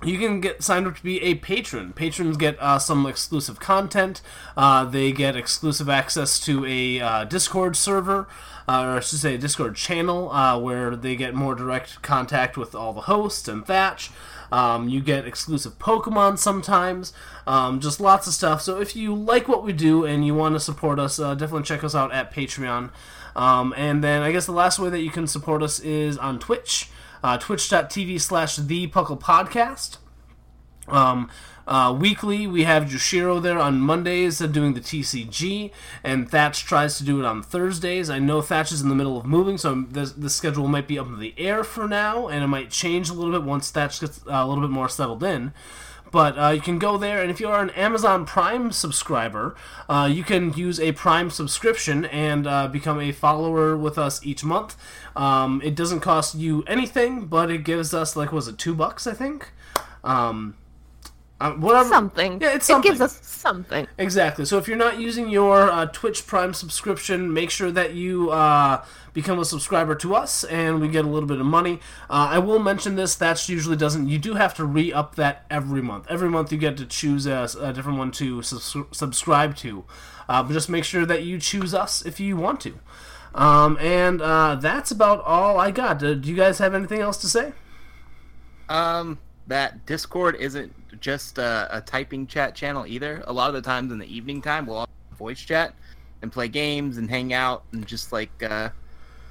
you 0.05 0.17
can 0.17 0.41
get 0.41 0.61
signed 0.63 0.87
up 0.87 0.97
to 0.97 1.03
be 1.03 1.21
a 1.21 1.35
patron. 1.35 1.93
Patrons 1.93 2.37
get 2.37 2.57
uh, 2.59 2.79
some 2.79 3.05
exclusive 3.05 3.59
content. 3.59 4.21
Uh, 4.57 4.85
they 4.85 5.11
get 5.11 5.35
exclusive 5.35 5.89
access 5.89 6.39
to 6.41 6.65
a 6.65 6.99
uh, 6.99 7.23
Discord 7.23 7.75
server, 7.75 8.27
uh, 8.67 8.83
or 8.83 8.97
I 8.97 8.99
should 8.99 9.19
say, 9.19 9.35
a 9.35 9.37
Discord 9.37 9.75
channel, 9.75 10.31
uh, 10.31 10.59
where 10.59 10.95
they 10.95 11.15
get 11.15 11.33
more 11.33 11.55
direct 11.55 12.01
contact 12.01 12.57
with 12.57 12.75
all 12.75 12.93
the 12.93 13.01
hosts 13.01 13.47
and 13.47 13.65
Thatch. 13.65 14.11
Um, 14.51 14.87
you 14.87 15.01
get 15.01 15.25
exclusive 15.25 15.79
Pokemon 15.79 16.37
sometimes, 16.37 17.11
um, 17.47 17.79
just 17.79 17.99
lots 17.99 18.27
of 18.27 18.33
stuff. 18.33 18.61
So 18.61 18.79
if 18.79 18.95
you 18.95 19.15
like 19.15 19.47
what 19.47 19.63
we 19.63 19.73
do 19.73 20.05
and 20.05 20.25
you 20.25 20.35
want 20.35 20.53
to 20.53 20.59
support 20.59 20.99
us, 20.99 21.19
uh, 21.19 21.33
definitely 21.33 21.63
check 21.63 21.83
us 21.83 21.95
out 21.95 22.13
at 22.13 22.31
Patreon. 22.31 22.91
Um, 23.35 23.73
and 23.75 24.03
then 24.03 24.21
I 24.21 24.31
guess 24.31 24.45
the 24.45 24.51
last 24.51 24.77
way 24.77 24.89
that 24.89 25.01
you 25.01 25.09
can 25.09 25.25
support 25.25 25.63
us 25.63 25.79
is 25.79 26.19
on 26.19 26.37
Twitch, 26.37 26.89
uh, 27.23 27.37
twitch.tv 27.39 28.21
slash 28.21 28.57
the 28.57 28.87
Puckle 28.89 29.19
Podcast. 29.19 29.97
Uh, 31.67 31.95
weekly, 31.97 32.45
we 32.45 32.63
have 32.63 32.85
Jushiro 32.85 33.41
there 33.41 33.59
on 33.59 33.79
Mondays 33.79 34.41
uh, 34.41 34.47
doing 34.47 34.73
the 34.73 34.81
TCG, 34.81 35.71
and 36.03 36.29
Thatch 36.29 36.65
tries 36.65 36.97
to 36.97 37.03
do 37.03 37.19
it 37.19 37.25
on 37.25 37.41
Thursdays. 37.41 38.09
I 38.09 38.19
know 38.19 38.41
Thatch 38.41 38.71
is 38.71 38.81
in 38.81 38.89
the 38.89 38.95
middle 38.95 39.17
of 39.17 39.25
moving, 39.25 39.57
so 39.57 39.73
the, 39.89 40.05
the 40.05 40.29
schedule 40.29 40.67
might 40.67 40.87
be 40.87 40.99
up 40.99 41.07
in 41.07 41.19
the 41.19 41.33
air 41.37 41.63
for 41.63 41.87
now, 41.87 42.27
and 42.27 42.43
it 42.43 42.47
might 42.47 42.69
change 42.69 43.09
a 43.09 43.13
little 43.13 43.31
bit 43.31 43.43
once 43.43 43.71
Thatch 43.71 44.01
gets 44.01 44.19
uh, 44.27 44.31
a 44.31 44.47
little 44.47 44.63
bit 44.63 44.71
more 44.71 44.89
settled 44.89 45.23
in. 45.23 45.53
But 46.11 46.37
uh, 46.37 46.49
you 46.49 46.61
can 46.61 46.77
go 46.77 46.97
there, 46.97 47.23
and 47.23 47.31
if 47.31 47.39
you 47.39 47.47
are 47.47 47.59
an 47.59 47.71
Amazon 47.71 48.27
Prime 48.27 48.71
subscriber, 48.71 49.55
uh, 49.89 50.07
you 50.11 50.23
can 50.23 50.53
use 50.53 50.79
a 50.79 50.91
Prime 50.91 51.31
subscription 51.31 52.05
and 52.05 52.45
uh, 52.45 52.67
become 52.67 52.99
a 52.99 53.11
follower 53.11 53.75
with 53.75 53.97
us 53.97 54.23
each 54.23 54.43
month. 54.43 54.77
Um, 55.15 55.59
it 55.63 55.73
doesn't 55.73 56.01
cost 56.01 56.35
you 56.35 56.63
anything, 56.67 57.25
but 57.25 57.49
it 57.49 57.63
gives 57.63 57.95
us 57.95 58.15
like 58.15 58.31
was 58.31 58.47
it 58.47 58.59
two 58.59 58.75
bucks 58.75 59.07
I 59.07 59.13
think. 59.13 59.53
Um, 60.03 60.55
uh, 61.43 61.51
whatever. 61.53 61.89
Something. 61.89 62.39
Yeah, 62.41 62.55
it's 62.55 62.65
something. 62.65 62.89
It 62.89 62.93
gives 62.93 63.01
us 63.01 63.19
something. 63.21 63.85
Exactly. 63.97 64.45
So 64.45 64.57
if 64.57 64.67
you're 64.67 64.77
not 64.77 64.97
using 64.97 65.29
your 65.29 65.69
uh, 65.69 65.87
Twitch 65.87 66.25
Prime 66.25 66.53
subscription, 66.53 67.33
make 67.33 67.49
sure 67.49 67.69
that 67.69 67.93
you 67.93 68.29
uh, 68.31 68.85
become 69.11 69.39
a 69.39 69.45
subscriber 69.45 69.93
to 69.95 70.15
us, 70.15 70.45
and 70.45 70.79
we 70.79 70.87
get 70.87 71.03
a 71.03 71.07
little 71.09 71.27
bit 71.27 71.41
of 71.41 71.45
money. 71.45 71.81
Uh, 72.09 72.29
I 72.31 72.39
will 72.39 72.59
mention 72.59 72.95
this. 72.95 73.15
That 73.15 73.49
usually 73.49 73.75
doesn't. 73.75 74.07
You 74.07 74.19
do 74.19 74.35
have 74.35 74.53
to 74.55 74.65
re-up 74.65 75.15
that 75.15 75.45
every 75.49 75.81
month. 75.81 76.05
Every 76.09 76.29
month 76.29 76.53
you 76.53 76.57
get 76.57 76.77
to 76.77 76.85
choose 76.85 77.25
a, 77.25 77.49
a 77.59 77.73
different 77.73 77.97
one 77.97 78.11
to 78.11 78.41
sus- 78.41 78.77
subscribe 78.91 79.57
to. 79.57 79.83
Uh, 80.29 80.43
but 80.43 80.53
just 80.53 80.69
make 80.69 80.85
sure 80.85 81.05
that 81.05 81.23
you 81.23 81.39
choose 81.39 81.73
us 81.73 82.05
if 82.05 82.21
you 82.21 82.37
want 82.37 82.61
to. 82.61 82.79
Um, 83.35 83.77
and 83.81 84.21
uh, 84.21 84.55
that's 84.55 84.91
about 84.91 85.21
all 85.25 85.59
I 85.59 85.71
got. 85.71 85.99
Do, 85.99 86.15
do 86.15 86.29
you 86.29 86.35
guys 86.35 86.59
have 86.59 86.73
anything 86.73 87.01
else 87.01 87.17
to 87.17 87.27
say? 87.27 87.51
Um, 88.69 89.19
that 89.47 89.85
Discord 89.85 90.37
isn't 90.37 90.73
just 91.03 91.37
a, 91.37 91.67
a 91.69 91.81
typing 91.81 92.25
chat 92.25 92.55
channel 92.55 92.87
either. 92.87 93.21
A 93.27 93.33
lot 93.33 93.49
of 93.49 93.53
the 93.53 93.61
times 93.61 93.91
in 93.91 93.99
the 93.99 94.07
evening 94.07 94.41
time, 94.41 94.65
we'll 94.65 94.77
all 94.77 94.89
voice 95.19 95.39
chat 95.39 95.75
and 96.21 96.31
play 96.31 96.47
games 96.47 96.97
and 96.97 97.09
hang 97.09 97.33
out 97.33 97.63
and 97.73 97.85
just 97.85 98.13
like 98.13 98.31
uh, 98.41 98.69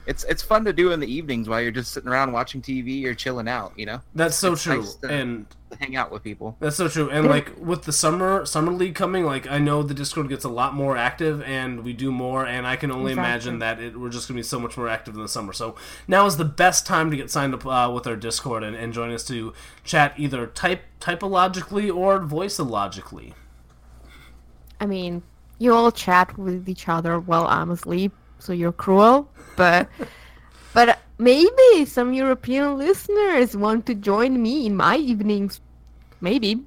it's 0.07 0.23
it's 0.25 0.43
fun 0.43 0.65
to 0.67 0.73
do 0.75 0.93
in 0.93 1.01
the 1.01 1.11
evenings 1.11 1.49
while 1.49 1.63
you're 1.63 1.71
just 1.73 1.93
sitting 1.93 2.11
around 2.11 2.31
watching 2.31 2.61
TV 2.61 3.05
or 3.07 3.15
chilling 3.15 3.49
out. 3.49 3.73
You 3.77 3.87
know, 3.87 4.01
That's 4.15 4.37
so 4.37 4.53
It's 4.53 4.63
true. 4.63 4.81
nice 4.83 4.95
to 4.97 5.09
and 5.11 5.47
hang 5.81 5.97
out 5.97 6.11
with 6.11 6.23
people. 6.23 6.57
That's 6.61 6.77
so 6.77 6.89
true. 6.89 7.11
And 7.11 7.29
like 7.29 7.53
with 7.59 7.83
the 7.85 7.93
summer 7.93 8.45
summer 8.47 8.73
league 8.73 8.95
coming, 8.95 9.25
like 9.25 9.47
I 9.51 9.59
know 9.59 9.83
the 9.83 9.95
Discord 9.95 10.29
gets 10.29 10.45
a 10.45 10.49
lot 10.49 10.75
more 10.75 10.97
active 10.97 11.43
and 11.43 11.85
we 11.85 11.93
do 11.93 12.13
more 12.13 12.47
and 12.47 12.67
I 12.67 12.77
can 12.77 12.91
only 12.91 13.13
Exactly. 13.13 13.31
imagine 13.31 13.59
that 13.61 13.81
it, 13.81 13.99
we're 13.99 14.11
just 14.11 14.29
gonna 14.29 14.39
be 14.39 14.43
so 14.43 14.61
much 14.61 14.77
more 14.77 14.89
active 14.89 15.15
in 15.15 15.23
the 15.23 15.29
summer. 15.29 15.53
So 15.53 15.77
now 16.07 16.27
is 16.27 16.37
the 16.37 16.45
best 16.45 16.87
time 16.87 17.11
to 17.11 17.17
get 17.17 17.31
signed 17.31 17.55
up 17.55 17.67
uh, 17.67 17.91
with 17.93 18.07
our 18.07 18.17
Discord 18.17 18.63
and, 18.63 18.77
and 18.77 18.93
join 18.93 19.13
us 19.13 19.25
to 19.25 19.53
chat 19.85 20.15
either 20.17 20.47
type 20.47 20.83
typologically 21.01 21.95
or 21.95 22.21
voiceologically. 22.21 23.35
I 24.81 24.87
mean, 24.87 25.23
you 25.59 25.73
all 25.73 25.93
chat 25.93 26.37
with 26.37 26.69
each 26.69 26.89
other 26.89 27.21
while 27.21 27.47
I'm 27.47 27.71
asleep, 27.71 28.13
so 28.39 28.53
you're 28.53 28.73
cruel. 28.73 29.31
But, 29.57 29.89
but 30.75 30.99
maybe 31.23 31.85
some 31.85 32.13
European 32.13 32.77
listeners 32.77 33.57
want 33.57 33.87
to 33.87 33.95
join 33.95 34.43
me 34.43 34.67
in 34.67 34.75
my 34.77 34.97
evenings. 34.97 35.61
Maybe. 36.21 36.63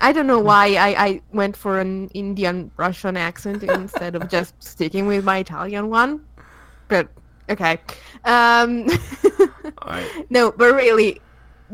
I 0.00 0.12
don't 0.12 0.26
know 0.26 0.38
why 0.38 0.76
I, 0.76 1.06
I 1.06 1.20
went 1.32 1.56
for 1.56 1.80
an 1.80 2.08
Indian 2.10 2.70
Russian 2.76 3.16
accent 3.16 3.62
instead 3.62 4.14
of 4.14 4.28
just 4.28 4.54
sticking 4.62 5.06
with 5.06 5.24
my 5.24 5.38
Italian 5.38 5.90
one. 5.90 6.24
But 6.86 7.08
okay. 7.50 7.78
Um, 8.24 8.86
no, 10.30 10.52
but 10.52 10.74
really, 10.74 11.20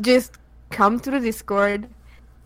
just 0.01 0.37
come 0.71 0.99
to 1.01 1.11
the 1.11 1.19
Discord 1.19 1.87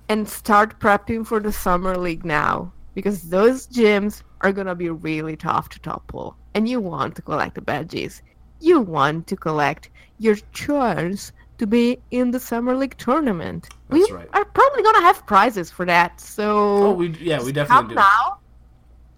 and 0.10 0.28
start 0.28 0.80
prepping 0.80 1.26
for 1.26 1.40
the 1.40 1.52
summer 1.52 1.98
league 1.98 2.26
now 2.26 2.72
because 2.94 3.30
those 3.30 3.66
gyms 3.68 4.24
are 4.41 4.52
gonna 4.52 4.76
be 4.76 4.90
really 4.90 5.36
tough 5.36 5.70
to 5.70 5.80
topple 5.80 6.36
and 6.53 6.68
you 6.68 6.80
want 6.80 7.16
to 7.16 7.22
collect 7.22 7.56
the 7.56 7.61
badges 7.61 8.22
you 8.60 8.80
want 8.81 9.27
to 9.27 9.36
collect 9.36 9.90
your 10.18 10.36
chance 10.53 11.31
to 11.57 11.68
be 11.68 11.98
in 12.11 12.31
the 12.31 12.40
summer 12.40 12.76
league 12.76 12.98
tournament 12.98 13.69
That's 13.90 14.10
we 14.10 14.15
right. 14.15 14.30
are 14.34 14.45
probably 14.45 14.84
gonna 14.84 15.02
have 15.02 15.26
prizes 15.26 15.69
for 15.72 15.86
that 15.86 16.19
so 16.19 16.48
Oh, 16.88 16.91
we 16.94 17.10
yeah, 17.19 17.38
we 17.41 17.52
just 17.52 17.56
definitely 17.56 17.76
come 17.77 17.88
do. 17.90 17.95
now 17.95 18.38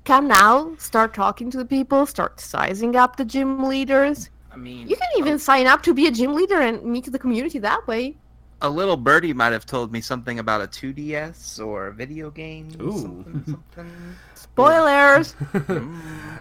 come 0.05 0.27
now 0.27 0.75
start 0.77 1.13
talking 1.13 1.51
to 1.51 1.57
the 1.57 1.65
people 1.65 2.05
start 2.05 2.39
sizing 2.39 2.95
up 2.95 3.15
the 3.17 3.25
gym 3.25 3.63
leaders 3.63 4.29
I 4.53 4.57
mean, 4.57 4.87
You 4.89 4.97
can 4.97 5.07
even 5.17 5.39
sign 5.39 5.65
up 5.65 5.81
to 5.83 5.93
be 5.93 6.07
a 6.07 6.11
gym 6.11 6.33
leader 6.35 6.59
and 6.59 6.83
meet 6.83 7.05
the 7.09 7.17
community 7.19 7.57
that 7.59 7.87
way. 7.87 8.17
a 8.61 8.69
little 8.69 8.97
birdie 8.97 9.33
might 9.33 9.53
have 9.53 9.65
told 9.65 9.93
me 9.93 10.01
something 10.01 10.39
about 10.39 10.59
a 10.61 10.67
2DS 10.67 11.65
or 11.65 11.87
a 11.87 11.93
video 11.93 12.29
game. 12.29 12.67
Ooh. 12.81 12.99
Something, 13.01 13.43
something. 13.45 13.91
Spoilers. 14.41 15.35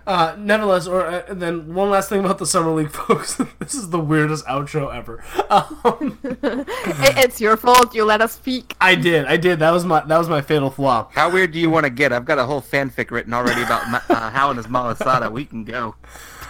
Uh, 0.07 0.35
nevertheless, 0.39 0.89
or 0.89 1.05
uh, 1.07 1.23
then 1.29 1.73
one 1.75 1.91
last 1.91 2.09
thing 2.09 2.21
about 2.25 2.39
the 2.39 2.47
summer 2.47 2.71
league, 2.73 2.91
folks. 3.07 3.37
this 3.61 3.75
is 3.75 3.91
the 3.91 3.99
weirdest 4.01 4.45
outro 4.47 4.93
ever. 4.93 5.23
Um, 5.51 6.19
It- 6.25 7.19
it's 7.19 7.41
your 7.41 7.57
fault. 7.59 7.95
You 7.95 8.05
let 8.05 8.21
us 8.23 8.33
speak. 8.33 8.75
I 8.81 8.95
did, 8.95 9.27
I 9.27 9.37
did. 9.37 9.59
That 9.59 9.71
was 9.73 9.85
my 9.85 10.01
that 10.01 10.19
was 10.19 10.29
my 10.29 10.41
fatal 10.41 10.71
flaw. 10.71 11.09
Hau 11.15 11.31
weird 11.31 11.53
do 11.53 11.61
you 11.61 11.69
want 11.71 11.85
to 11.85 11.91
get? 11.91 12.13
I've 12.13 12.25
got 12.25 12.39
a 12.39 12.45
whole 12.47 12.63
fanfic 12.63 13.11
written 13.11 13.35
already 13.35 13.63
about 13.63 13.89
Ma- 13.91 14.01
uh, 14.09 14.31
How 14.31 14.49
and 14.49 14.57
his 14.57 14.67
Malasada. 14.67 15.31
We 15.31 15.45
can 15.45 15.65
go. 15.65 15.95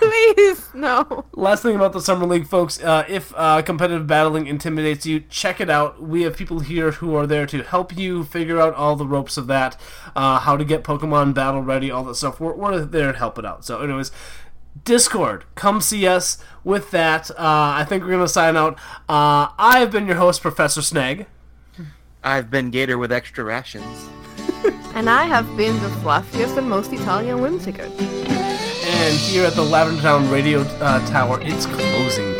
Please, 0.02 0.70
no. 0.72 1.26
Last 1.34 1.62
thing 1.62 1.76
about 1.76 1.92
the 1.92 2.00
summer 2.00 2.24
league, 2.24 2.46
folks. 2.46 2.82
Uh, 2.82 3.04
if 3.06 3.34
uh, 3.36 3.60
competitive 3.60 4.06
battling 4.06 4.46
intimidates 4.46 5.04
you, 5.04 5.20
check 5.28 5.60
it 5.60 5.68
out. 5.68 6.00
We 6.02 6.22
have 6.22 6.34
people 6.38 6.60
here 6.60 6.92
who 6.92 7.14
are 7.16 7.26
there 7.26 7.44
to 7.46 7.62
help 7.62 7.94
you 7.94 8.24
figure 8.24 8.58
out 8.58 8.72
all 8.74 8.96
the 8.96 9.04
ropes 9.04 9.36
of 9.36 9.46
that, 9.48 9.78
uh, 10.16 10.38
how 10.38 10.56
to 10.56 10.64
get 10.64 10.84
Pokemon 10.84 11.34
battle 11.40 11.62
ready, 11.62 11.90
all 11.90 12.04
that 12.04 12.16
stuff. 12.16 12.38
We're, 12.38 12.54
we're 12.54 12.84
there 12.84 13.12
to 13.12 13.18
help 13.18 13.38
it 13.38 13.46
out. 13.46 13.64
So, 13.64 13.80
anyways. 13.80 14.12
Discord, 14.84 15.44
come 15.56 15.80
see 15.80 16.06
us 16.06 16.38
with 16.62 16.92
that. 16.92 17.28
Uh, 17.32 17.34
I 17.38 17.84
think 17.88 18.04
we're 18.04 18.10
going 18.10 18.20
to 18.20 18.28
sign 18.28 18.56
out. 18.56 18.74
Uh, 19.08 19.48
I've 19.58 19.90
been 19.90 20.06
your 20.06 20.16
host, 20.16 20.42
Professor 20.42 20.80
Snag. 20.80 21.26
I've 22.22 22.50
been 22.50 22.70
Gator 22.70 22.96
with 22.96 23.10
extra 23.12 23.42
rations. 23.44 24.08
And 24.92 25.08
I 25.08 25.24
have 25.24 25.46
been 25.56 25.80
the 25.84 25.88
fluffiest 26.02 26.58
and 26.58 26.68
most 26.68 26.92
Italian 26.92 27.38
whimsicott. 27.38 27.96
And 28.00 29.16
here 29.18 29.44
at 29.44 29.54
the 29.54 29.62
Lavender 29.62 30.02
Town 30.02 30.28
Radio 30.28 30.62
uh, 30.80 31.06
Tower, 31.06 31.38
it's 31.42 31.64
closing 31.64 32.39